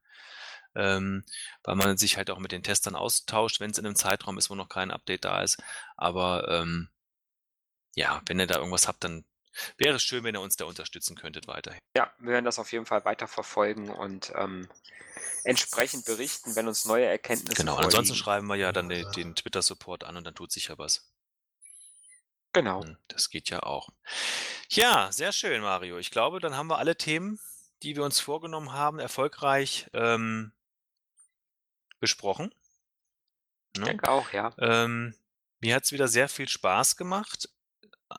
Ähm, 0.76 1.24
weil 1.62 1.76
man 1.76 1.96
sich 1.96 2.16
halt 2.16 2.30
auch 2.30 2.38
mit 2.38 2.52
den 2.52 2.62
Testern 2.62 2.96
austauscht, 2.96 3.60
wenn 3.60 3.70
es 3.70 3.78
in 3.78 3.86
einem 3.86 3.96
Zeitraum 3.96 4.38
ist, 4.38 4.50
wo 4.50 4.54
noch 4.54 4.68
kein 4.68 4.90
Update 4.90 5.24
da 5.24 5.42
ist. 5.42 5.62
Aber 5.96 6.48
ähm, 6.48 6.88
ja, 7.94 8.22
wenn 8.26 8.40
ihr 8.40 8.46
da 8.46 8.56
irgendwas 8.56 8.88
habt, 8.88 9.04
dann 9.04 9.24
wäre 9.78 9.96
es 9.96 10.02
schön, 10.02 10.24
wenn 10.24 10.34
ihr 10.34 10.40
uns 10.40 10.56
da 10.56 10.64
unterstützen 10.64 11.16
könntet 11.16 11.46
weiterhin. 11.46 11.78
Ja, 11.96 12.12
wir 12.18 12.32
werden 12.32 12.44
das 12.44 12.58
auf 12.58 12.72
jeden 12.72 12.86
Fall 12.86 13.04
weiter 13.04 13.28
verfolgen 13.28 13.88
und 13.88 14.32
ähm, 14.34 14.68
entsprechend 15.44 16.06
berichten, 16.06 16.56
wenn 16.56 16.66
uns 16.66 16.84
neue 16.86 17.04
Erkenntnisse 17.04 17.54
Genau, 17.56 17.74
vorliegen. 17.74 17.94
ansonsten 17.94 18.16
schreiben 18.16 18.46
wir 18.48 18.56
ja 18.56 18.72
dann 18.72 18.88
den, 18.88 19.10
den 19.12 19.36
Twitter-Support 19.36 20.02
an 20.04 20.16
und 20.16 20.24
dann 20.24 20.34
tut 20.34 20.50
sich 20.50 20.68
ja 20.68 20.78
was. 20.78 21.08
Genau. 22.52 22.82
Hm, 22.82 22.96
Das 23.08 23.30
geht 23.30 23.48
ja 23.50 23.62
auch. 23.62 23.90
Ja, 24.70 25.12
sehr 25.12 25.32
schön, 25.32 25.62
Mario. 25.62 25.98
Ich 25.98 26.10
glaube, 26.10 26.40
dann 26.40 26.56
haben 26.56 26.68
wir 26.68 26.78
alle 26.78 26.96
Themen, 26.96 27.38
die 27.82 27.94
wir 27.96 28.02
uns 28.04 28.18
vorgenommen 28.20 28.72
haben, 28.72 28.98
erfolgreich 28.98 29.88
ähm, 29.92 30.52
besprochen. 32.00 32.54
Ich 33.74 33.80
Ne? 33.80 33.86
denke 33.86 34.08
auch, 34.10 34.32
ja. 34.32 34.52
Ähm, 34.58 35.14
mir 35.60 35.74
hat 35.74 35.84
es 35.84 35.92
wieder 35.92 36.08
sehr 36.08 36.28
viel 36.28 36.48
Spaß 36.48 36.96
gemacht. 36.96 37.48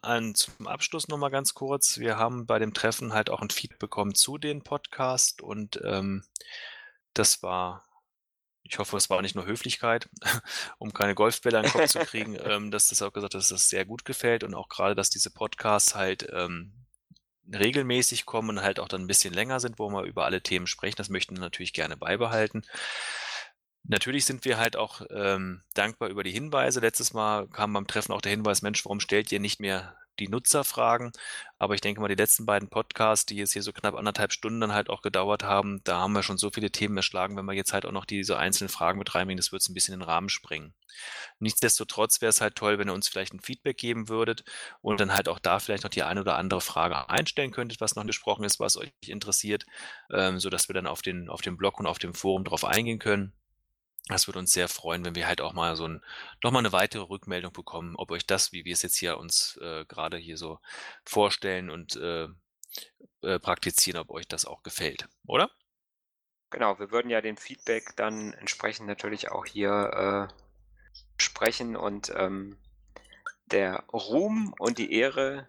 An, 0.01 0.35
zum 0.35 0.67
Abschluss 0.67 1.07
nochmal 1.07 1.31
ganz 1.31 1.53
kurz. 1.53 1.99
Wir 1.99 2.17
haben 2.17 2.45
bei 2.47 2.59
dem 2.59 2.73
Treffen 2.73 3.13
halt 3.13 3.29
auch 3.29 3.41
ein 3.41 3.49
Feed 3.49 3.79
bekommen 3.79 4.15
zu 4.15 4.37
den 4.37 4.63
Podcast 4.63 5.41
und 5.41 5.79
ähm, 5.83 6.25
das 7.13 7.43
war, 7.43 7.85
ich 8.63 8.79
hoffe, 8.79 8.97
es 8.97 9.09
war 9.09 9.17
auch 9.17 9.21
nicht 9.21 9.35
nur 9.35 9.45
Höflichkeit, 9.45 10.09
um 10.79 10.91
keine 10.91 11.15
Golfbälle 11.15 11.59
an 11.59 11.63
den 11.63 11.71
Kopf 11.71 11.87
zu 11.87 11.99
kriegen, 11.99 12.35
ähm, 12.43 12.71
dass 12.71 12.87
das 12.87 13.01
auch 13.01 13.13
gesagt 13.13 13.33
hat, 13.35 13.39
dass 13.39 13.49
das 13.49 13.69
sehr 13.69 13.85
gut 13.85 14.03
gefällt 14.05 14.43
und 14.43 14.55
auch 14.55 14.67
gerade, 14.67 14.95
dass 14.95 15.09
diese 15.09 15.29
Podcasts 15.31 15.95
halt 15.95 16.27
ähm, 16.33 16.73
regelmäßig 17.53 18.25
kommen 18.25 18.49
und 18.49 18.61
halt 18.63 18.79
auch 18.79 18.87
dann 18.87 19.01
ein 19.03 19.07
bisschen 19.07 19.33
länger 19.33 19.59
sind, 19.59 19.79
wo 19.79 19.89
wir 19.89 20.03
über 20.03 20.25
alle 20.25 20.41
Themen 20.41 20.67
sprechen. 20.67 20.97
Das 20.97 21.09
möchten 21.09 21.35
wir 21.35 21.41
natürlich 21.41 21.73
gerne 21.73 21.95
beibehalten. 21.95 22.63
Natürlich 23.87 24.25
sind 24.25 24.45
wir 24.45 24.57
halt 24.57 24.75
auch 24.75 25.01
ähm, 25.11 25.61
dankbar 25.75 26.09
über 26.09 26.23
die 26.23 26.31
Hinweise. 26.31 26.79
Letztes 26.79 27.13
Mal 27.13 27.47
kam 27.49 27.73
beim 27.73 27.85
Treffen 27.85 28.13
auch 28.13 28.21
der 28.21 28.31
Hinweis, 28.31 28.63
Mensch, 28.63 28.83
warum 28.83 28.99
stellt 28.99 29.31
ihr 29.31 29.39
nicht 29.39 29.59
mehr 29.59 29.95
die 30.17 30.27
Nutzerfragen? 30.27 31.11
Aber 31.59 31.75
ich 31.75 31.81
denke 31.81 32.01
mal, 32.01 32.07
die 32.07 32.15
letzten 32.15 32.47
beiden 32.47 32.67
Podcasts, 32.69 33.27
die 33.27 33.35
jetzt 33.35 33.53
hier 33.53 33.61
so 33.61 33.73
knapp 33.73 33.93
anderthalb 33.93 34.33
Stunden 34.33 34.59
dann 34.59 34.73
halt 34.73 34.89
auch 34.89 35.03
gedauert 35.03 35.43
haben, 35.43 35.81
da 35.83 35.99
haben 35.99 36.13
wir 36.13 36.23
schon 36.23 36.39
so 36.39 36.49
viele 36.49 36.71
Themen 36.71 36.97
erschlagen. 36.97 37.37
Wenn 37.37 37.45
wir 37.45 37.53
jetzt 37.53 37.73
halt 37.73 37.85
auch 37.85 37.91
noch 37.91 38.05
diese 38.05 38.39
einzelnen 38.39 38.69
Fragen 38.69 38.97
mit 38.97 39.13
reinbringen, 39.13 39.37
das 39.37 39.51
wird 39.51 39.61
es 39.61 39.69
ein 39.69 39.75
bisschen 39.75 39.93
in 39.93 39.99
den 39.99 40.09
Rahmen 40.09 40.29
sprengen. 40.29 40.73
Nichtsdestotrotz 41.37 42.21
wäre 42.21 42.31
es 42.31 42.41
halt 42.41 42.55
toll, 42.55 42.79
wenn 42.79 42.89
ihr 42.89 42.93
uns 42.93 43.07
vielleicht 43.07 43.33
ein 43.33 43.41
Feedback 43.41 43.77
geben 43.77 44.09
würdet 44.09 44.43
und 44.81 44.99
dann 44.99 45.13
halt 45.13 45.29
auch 45.29 45.37
da 45.37 45.59
vielleicht 45.59 45.83
noch 45.83 45.91
die 45.91 46.03
eine 46.03 46.21
oder 46.21 46.37
andere 46.37 46.61
Frage 46.61 47.07
einstellen 47.09 47.51
könntet, 47.51 47.81
was 47.81 47.95
noch 47.95 48.03
nicht 48.03 48.15
besprochen 48.15 48.45
ist, 48.45 48.59
was 48.59 48.77
euch 48.77 48.91
interessiert, 49.05 49.65
ähm, 50.11 50.39
sodass 50.39 50.69
wir 50.69 50.73
dann 50.73 50.87
auf 50.87 51.03
den, 51.03 51.29
auf 51.29 51.41
dem 51.41 51.57
Blog 51.57 51.79
und 51.79 51.85
auf 51.85 51.99
dem 51.99 52.15
Forum 52.15 52.45
drauf 52.45 52.65
eingehen 52.65 52.99
können. 52.99 53.33
Das 54.07 54.27
würde 54.27 54.39
uns 54.39 54.51
sehr 54.51 54.69
freuen, 54.69 55.03
wenn 55.03 55.15
wir 55.15 55.27
halt 55.27 55.41
auch 55.41 55.53
mal 55.53 55.75
so 55.75 55.87
ein, 55.87 56.03
noch 56.43 56.51
mal 56.51 56.59
eine 56.59 56.71
weitere 56.71 57.01
Rückmeldung 57.01 57.51
bekommen, 57.51 57.95
ob 57.95 58.11
euch 58.11 58.27
das, 58.27 58.51
wie 58.51 58.63
wir 58.63 58.73
es 58.73 58.83
jetzt 58.83 58.97
hier 58.97 59.17
uns 59.17 59.57
äh, 59.61 59.83
gerade 59.85 60.17
hier 60.17 60.37
so 60.37 60.59
vorstellen 61.03 61.71
und 61.71 61.95
äh, 61.95 62.27
äh, 63.23 63.39
praktizieren, 63.39 63.99
ob 63.99 64.11
euch 64.11 64.27
das 64.27 64.45
auch 64.45 64.61
gefällt, 64.61 65.09
oder? 65.25 65.49
Genau, 66.51 66.77
wir 66.77 66.91
würden 66.91 67.09
ja 67.09 67.21
den 67.21 67.37
Feedback 67.37 67.95
dann 67.95 68.33
entsprechend 68.33 68.87
natürlich 68.87 69.31
auch 69.31 69.45
hier 69.45 70.29
äh, 70.29 71.21
sprechen 71.21 71.75
und 71.75 72.13
ähm, 72.15 72.59
der 73.47 73.85
Ruhm 73.91 74.53
und 74.59 74.77
die 74.77 74.93
Ehre 74.93 75.47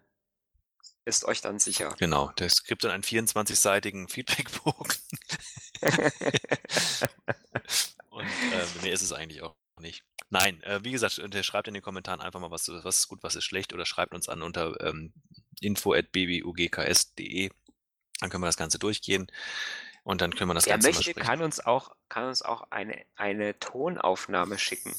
ist 1.05 1.27
euch 1.27 1.43
dann 1.43 1.59
sicher. 1.59 1.95
Genau, 1.99 2.33
das 2.37 2.65
gibt 2.65 2.85
dann 2.85 2.91
einen 2.91 3.03
24-seitigen 3.03 4.09
Feedbackbogen. 4.09 4.97
Nee, 8.87 8.93
ist 8.93 9.03
es 9.03 9.13
eigentlich 9.13 9.43
auch 9.43 9.57
nicht. 9.81 10.05
Nein, 10.31 10.63
äh, 10.63 10.85
wie 10.85 10.93
gesagt, 10.93 11.19
äh, 11.19 11.43
schreibt 11.43 11.67
in 11.67 11.75
den 11.75 11.83
Kommentaren 11.83 12.21
einfach 12.21 12.39
mal, 12.39 12.53
was, 12.53 12.69
was 12.69 13.01
ist 13.01 13.09
gut, 13.09 13.21
was 13.25 13.35
ist 13.35 13.43
schlecht 13.43 13.73
oder 13.73 13.85
schreibt 13.85 14.15
uns 14.15 14.29
an 14.29 14.43
unter 14.43 14.81
ähm, 14.81 15.13
info.bbugks.de. 15.61 17.51
Dann 18.21 18.31
können 18.31 18.43
wir 18.45 18.47
das 18.47 18.57
Ganze 18.57 18.79
durchgehen 18.79 19.27
und 20.05 20.21
dann 20.21 20.37
können 20.37 20.51
wir 20.51 20.55
das 20.55 20.67
Wer 20.67 20.75
Ganze 20.75 20.93
möchte, 20.93 21.15
kann 21.15 21.43
uns 21.43 21.59
auch, 21.59 21.97
kann 22.09 22.29
uns 22.29 22.43
auch 22.43 22.71
eine, 22.71 23.05
eine 23.17 23.59
Tonaufnahme 23.59 24.57
schicken. 24.57 24.95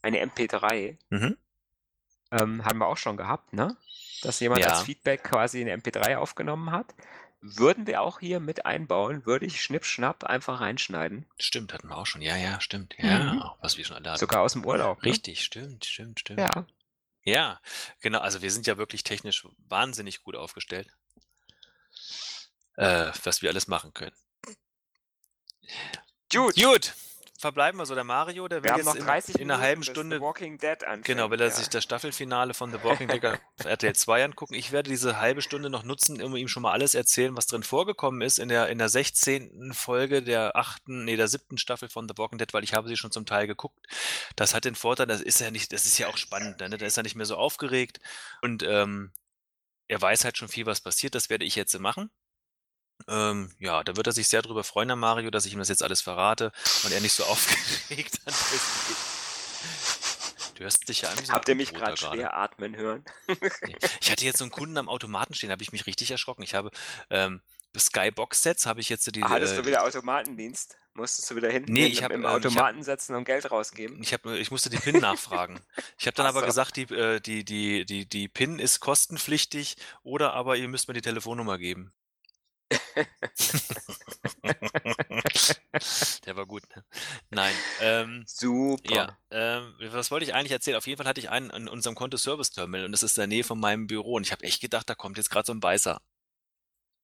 Eine 0.00 0.24
MP3. 0.24 0.96
Mhm. 1.10 1.36
Ähm, 2.32 2.64
haben 2.64 2.78
wir 2.78 2.86
auch 2.86 2.96
schon 2.96 3.18
gehabt, 3.18 3.52
ne? 3.52 3.76
Dass 4.22 4.40
jemand 4.40 4.62
Ja. 4.62 4.68
als 4.70 4.80
Feedback 4.80 5.24
quasi 5.24 5.60
eine 5.60 5.76
MP3 5.76 6.16
aufgenommen 6.16 6.70
hat. 6.70 6.94
Würden 7.40 7.86
wir 7.86 8.00
auch 8.00 8.20
hier 8.20 8.40
mit 8.40 8.66
einbauen, 8.66 9.24
würde 9.26 9.46
ich 9.46 9.62
schnipp-schnapp 9.62 10.24
einfach 10.24 10.60
reinschneiden. 10.60 11.26
Stimmt, 11.38 11.72
hatten 11.72 11.88
wir 11.88 11.96
auch 11.96 12.06
schon. 12.06 12.22
Ja, 12.22 12.36
ja, 12.36 12.60
stimmt. 12.60 12.94
Ja, 12.98 13.18
Mhm. 13.18 13.42
was 13.60 13.76
wir 13.76 13.84
schon 13.84 13.96
alle 13.96 14.10
hatten. 14.10 14.18
Sogar 14.20 14.42
aus 14.42 14.54
dem 14.54 14.64
Urlaub. 14.64 15.02
Ne? 15.02 15.10
Richtig, 15.10 15.44
stimmt, 15.44 15.84
stimmt, 15.84 16.20
stimmt. 16.20 16.40
Ja. 16.40 16.66
Ja, 17.22 17.60
genau. 18.00 18.20
Also 18.20 18.40
wir 18.40 18.50
sind 18.50 18.66
ja 18.66 18.78
wirklich 18.78 19.02
technisch 19.04 19.46
wahnsinnig 19.68 20.22
gut 20.22 20.36
aufgestellt, 20.36 20.88
äh, 22.76 23.10
was 23.24 23.42
wir 23.42 23.50
alles 23.50 23.66
machen 23.66 23.92
können. 23.92 24.14
Gut. 26.32 26.54
Gut, 26.56 26.94
verbleiben 27.40 27.78
wir 27.78 27.86
so. 27.86 27.94
Der 27.94 28.04
Mario, 28.04 28.48
der 28.48 28.62
will 28.62 28.70
jetzt 28.76 28.84
noch 28.84 28.94
in, 28.94 29.04
30 29.04 29.40
in 29.40 29.50
einer 29.50 29.60
halben 29.60 29.82
Stunde 29.82 30.16
The 30.16 30.22
Walking 30.22 30.58
Dead 30.58 30.82
anfängt. 30.84 31.04
Genau, 31.04 31.30
will 31.30 31.40
er 31.40 31.48
ja. 31.48 31.52
sich 31.52 31.68
das 31.68 31.84
Staffelfinale 31.84 32.54
von 32.54 32.72
The 32.72 32.82
Walking 32.82 33.08
Dead 33.08 33.24
auf 33.24 33.64
RTL 33.64 33.94
2 33.94 34.24
angucken. 34.26 34.54
Ich 34.54 34.72
werde 34.72 34.90
diese 34.90 35.20
halbe 35.20 35.42
Stunde 35.42 35.70
noch 35.70 35.82
nutzen, 35.82 36.22
um 36.22 36.36
ihm 36.36 36.48
schon 36.48 36.62
mal 36.62 36.72
alles 36.72 36.94
erzählen, 36.94 37.36
was 37.36 37.46
drin 37.46 37.62
vorgekommen 37.62 38.22
ist 38.22 38.38
in 38.38 38.48
der, 38.48 38.68
in 38.68 38.78
der 38.78 38.88
16. 38.88 39.72
Folge 39.72 40.22
der 40.22 40.56
achten, 40.56 41.04
nee, 41.04 41.16
der 41.16 41.28
siebten 41.28 41.58
Staffel 41.58 41.88
von 41.88 42.08
The 42.08 42.14
Walking 42.16 42.38
Dead, 42.38 42.52
weil 42.52 42.64
ich 42.64 42.74
habe 42.74 42.88
sie 42.88 42.96
schon 42.96 43.10
zum 43.10 43.26
Teil 43.26 43.46
geguckt. 43.46 43.78
Das 44.36 44.54
hat 44.54 44.64
den 44.64 44.74
Vorteil, 44.74 45.06
das 45.06 45.20
ist 45.20 45.40
ja 45.40 45.50
nicht, 45.50 45.72
das 45.72 45.86
ist 45.86 45.98
ja 45.98 46.08
auch 46.08 46.16
spannend, 46.16 46.60
ne? 46.60 46.70
Da 46.70 46.86
ist 46.86 46.96
er 46.96 47.02
nicht 47.02 47.16
mehr 47.16 47.26
so 47.26 47.36
aufgeregt 47.36 48.00
und 48.42 48.62
ähm, 48.62 49.12
er 49.88 50.00
weiß 50.00 50.24
halt 50.24 50.36
schon 50.36 50.48
viel, 50.48 50.66
was 50.66 50.80
passiert. 50.80 51.14
Das 51.14 51.30
werde 51.30 51.44
ich 51.44 51.54
jetzt 51.54 51.78
machen. 51.78 52.10
Ähm, 53.08 53.52
ja, 53.58 53.84
da 53.84 53.96
wird 53.96 54.06
er 54.06 54.12
sich 54.12 54.28
sehr 54.28 54.42
drüber 54.42 54.64
freuen, 54.64 54.88
der 54.88 54.96
Mario, 54.96 55.30
dass 55.30 55.46
ich 55.46 55.52
ihm 55.52 55.58
das 55.58 55.68
jetzt 55.68 55.82
alles 55.82 56.00
verrate 56.00 56.50
und 56.84 56.92
er 56.92 57.00
nicht 57.00 57.12
so 57.12 57.24
aufgeregt 57.26 58.20
an 58.24 58.34
Du 60.54 60.62
hörst 60.64 60.88
dich 60.88 61.02
ja 61.02 61.10
ein 61.10 61.28
Habt 61.28 61.48
ihr 61.48 61.54
mich 61.54 61.74
gerade 61.74 61.96
schwer 61.96 62.34
atmen 62.34 62.74
hören? 62.76 63.04
Nee. 63.28 63.76
Ich 64.00 64.10
hatte 64.10 64.24
jetzt 64.24 64.38
so 64.38 64.44
einen 64.44 64.50
Kunden 64.50 64.78
am 64.78 64.88
Automaten 64.88 65.34
stehen, 65.34 65.48
da 65.50 65.52
habe 65.52 65.62
ich 65.62 65.72
mich 65.72 65.86
richtig 65.86 66.10
erschrocken. 66.10 66.42
Ich 66.42 66.54
habe 66.54 66.70
ähm, 67.10 67.42
Skybox-Sets, 67.78 68.64
habe 68.64 68.80
ich 68.80 68.88
jetzt 68.88 69.14
die. 69.14 69.22
Hattest 69.22 69.52
äh, 69.54 69.56
du 69.62 69.66
wieder 69.66 69.84
Automatendienst? 69.84 70.76
Musstest 70.94 71.30
du 71.30 71.36
wieder 71.36 71.50
hinten 71.50 71.74
Nee, 71.74 71.82
hin 71.82 71.92
ich 71.92 72.02
hab, 72.02 72.10
im 72.10 72.22
ich 72.22 72.26
hab- 72.26 72.36
Automaten 72.36 72.82
setzen 72.82 73.14
und 73.14 73.24
Geld 73.26 73.50
rausgeben? 73.50 74.00
Ich, 74.02 74.14
hab, 74.14 74.24
ich 74.24 74.50
musste 74.50 74.70
die 74.70 74.78
PIN 74.78 74.98
nachfragen. 75.00 75.60
Ich 75.98 76.06
habe 76.06 76.14
dann 76.14 76.24
Ach 76.24 76.30
aber 76.30 76.40
so. 76.40 76.46
gesagt, 76.46 76.76
die, 76.76 76.84
äh, 76.84 77.20
die, 77.20 77.44
die, 77.44 77.84
die, 77.84 78.08
die 78.08 78.28
PIN 78.28 78.58
ist 78.58 78.80
kostenpflichtig 78.80 79.76
oder 80.02 80.32
aber 80.32 80.56
ihr 80.56 80.68
müsst 80.68 80.88
mir 80.88 80.94
die 80.94 81.02
Telefonnummer 81.02 81.58
geben. 81.58 81.92
Der 86.26 86.36
war 86.36 86.46
gut, 86.46 86.62
ne? 86.74 86.84
Nein. 87.30 87.54
Ähm, 87.80 88.24
Super. 88.26 88.94
Ja, 88.94 89.18
ähm, 89.30 89.74
was 89.90 90.10
wollte 90.10 90.24
ich 90.24 90.34
eigentlich 90.34 90.52
erzählen? 90.52 90.76
Auf 90.76 90.86
jeden 90.86 90.98
Fall 90.98 91.06
hatte 91.06 91.20
ich 91.20 91.30
einen 91.30 91.50
in 91.50 91.68
unserem 91.68 91.94
Konto-Service-Terminal 91.94 92.86
und 92.86 92.92
das 92.92 93.02
ist 93.02 93.18
in 93.18 93.22
der 93.22 93.28
Nähe 93.28 93.44
von 93.44 93.60
meinem 93.60 93.86
Büro 93.86 94.14
und 94.14 94.26
ich 94.26 94.32
habe 94.32 94.44
echt 94.44 94.60
gedacht, 94.60 94.90
da 94.90 94.94
kommt 94.94 95.16
jetzt 95.16 95.30
gerade 95.30 95.46
so 95.46 95.52
ein 95.52 95.60
Beißer. 95.60 96.00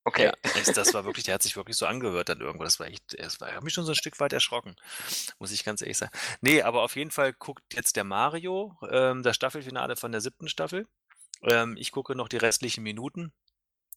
Okay. 0.05 0.25
Ja, 0.25 0.33
das, 0.75 0.95
war 0.95 1.05
wirklich, 1.05 1.25
der 1.25 1.35
hat 1.35 1.43
sich 1.43 1.57
wirklich 1.57 1.77
so 1.77 1.87
angehört 1.87 2.29
dann 2.29 2.41
irgendwo. 2.41 2.65
Das 2.65 2.81
war 2.81 2.89
echt, 2.89 3.17
das 3.21 3.41
war, 3.41 3.49
ich 3.49 3.55
habe 3.55 3.65
mich 3.65 3.75
schon 3.75 3.85
so 3.85 3.93
ein 3.93 3.97
Stück 3.97 4.19
weit 4.19 4.33
erschrocken, 4.33 4.75
muss 5.39 5.53
ich 5.53 5.65
ganz 5.65 5.81
ehrlich 5.81 5.97
sagen. 5.97 6.11
Nee, 6.41 6.63
aber 6.63 6.83
auf 6.83 6.97
jeden 6.97 7.13
Fall 7.13 7.33
guckt 7.33 7.63
jetzt 7.73 7.95
der 7.95 8.03
Mario, 8.03 8.77
ähm, 8.91 9.23
das 9.23 9.37
Staffelfinale 9.37 9.95
von 9.95 10.11
der 10.11 10.21
siebten 10.21 10.49
Staffel. 10.49 10.89
Ähm, 11.43 11.77
ich 11.79 11.93
gucke 11.93 12.17
noch 12.17 12.29
die 12.29 12.37
restlichen 12.37 12.83
Minuten 12.83 13.33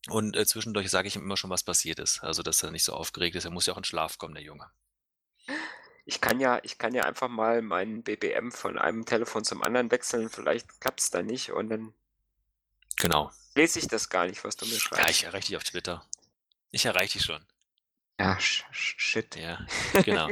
und 0.10 0.36
äh, 0.36 0.46
zwischendurch 0.46 0.90
sage 0.90 1.08
ich 1.08 1.16
ihm 1.16 1.24
immer 1.24 1.38
schon, 1.38 1.50
was 1.50 1.64
passiert 1.64 2.00
ist. 2.00 2.24
Also, 2.24 2.44
dass 2.44 2.62
er 2.64 2.72
nicht 2.72 2.84
so 2.84 2.94
aufgeregt 2.94 3.36
ist. 3.36 3.46
Er 3.46 3.52
muss 3.52 3.66
ja 3.66 3.74
auch 3.74 3.78
in 3.78 3.84
Schlaf 3.84 4.18
kommen, 4.18 4.36
der 4.36 4.44
Junge. 4.44 4.70
Ich 6.06 6.22
kann 6.22 6.40
ja, 6.40 6.60
ich 6.64 6.78
kann 6.78 6.94
ja 6.94 7.04
einfach 7.06 7.28
mal 7.30 7.62
meinen 7.64 8.04
BBM 8.04 8.52
von 8.52 8.78
einem 8.78 9.06
Telefon 9.06 9.44
zum 9.44 9.64
anderen 9.64 9.90
wechseln. 9.90 10.30
Vielleicht 10.30 10.80
klappt 10.80 11.00
es 11.02 11.10
da 11.10 11.24
nicht 11.24 11.52
und 11.52 11.70
dann 11.70 11.94
Genau. 12.98 13.32
lese 13.56 13.80
ich 13.80 13.88
das 13.88 14.10
gar 14.10 14.28
nicht, 14.28 14.44
was 14.44 14.56
du 14.56 14.66
mir 14.66 14.74
Ja, 14.74 14.80
schreibst. 14.80 15.10
ich 15.10 15.24
erreiche 15.24 15.48
dich 15.48 15.58
auf 15.58 15.64
Twitter. 15.64 16.06
Ich 16.72 16.86
erreiche 16.86 17.14
dich 17.18 17.26
schon. 17.26 17.44
Ja, 18.20 18.40
sh 18.40 18.64
sh 18.72 18.96
shit. 18.98 19.36
Ja, 19.36 19.66
genau. 20.06 20.30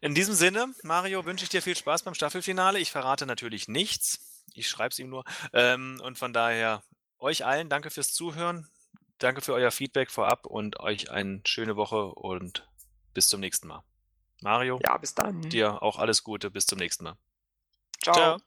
In 0.00 0.14
diesem 0.14 0.34
Sinne, 0.34 0.72
Mario, 0.82 1.24
wünsche 1.26 1.44
ich 1.44 1.50
dir 1.50 1.60
viel 1.60 1.76
Spaß 1.76 2.04
beim 2.04 2.14
Staffelfinale. 2.14 2.78
Ich 2.78 2.92
verrate 2.92 3.26
natürlich 3.26 3.68
nichts. 3.68 4.44
Ich 4.54 4.68
schreibe 4.68 4.92
es 4.92 4.98
ihm 4.98 5.10
nur. 5.10 5.24
Ähm, 5.52 6.00
und 6.02 6.16
von 6.18 6.32
daher, 6.32 6.82
euch 7.18 7.44
allen 7.44 7.68
danke 7.68 7.90
fürs 7.90 8.12
Zuhören. 8.14 8.68
Danke 9.20 9.42
für 9.42 9.52
euer 9.52 9.70
Feedback 9.70 10.10
vorab 10.10 10.46
und 10.46 10.80
euch 10.80 11.10
eine 11.10 11.42
schöne 11.46 11.76
Woche 11.76 12.06
und 12.06 12.66
bis 13.14 13.28
zum 13.28 13.40
nächsten 13.40 13.68
Mal. 13.68 13.84
Mario, 14.40 14.80
Ja, 14.82 14.96
bis 14.96 15.14
dann. 15.14 15.42
dir 15.42 15.82
auch 15.82 15.98
alles 15.98 16.24
Gute. 16.24 16.50
Bis 16.50 16.66
zum 16.66 16.78
nächsten 16.78 17.04
Mal. 17.04 17.16
Ciao. 18.02 18.14
Ciao. 18.14 18.38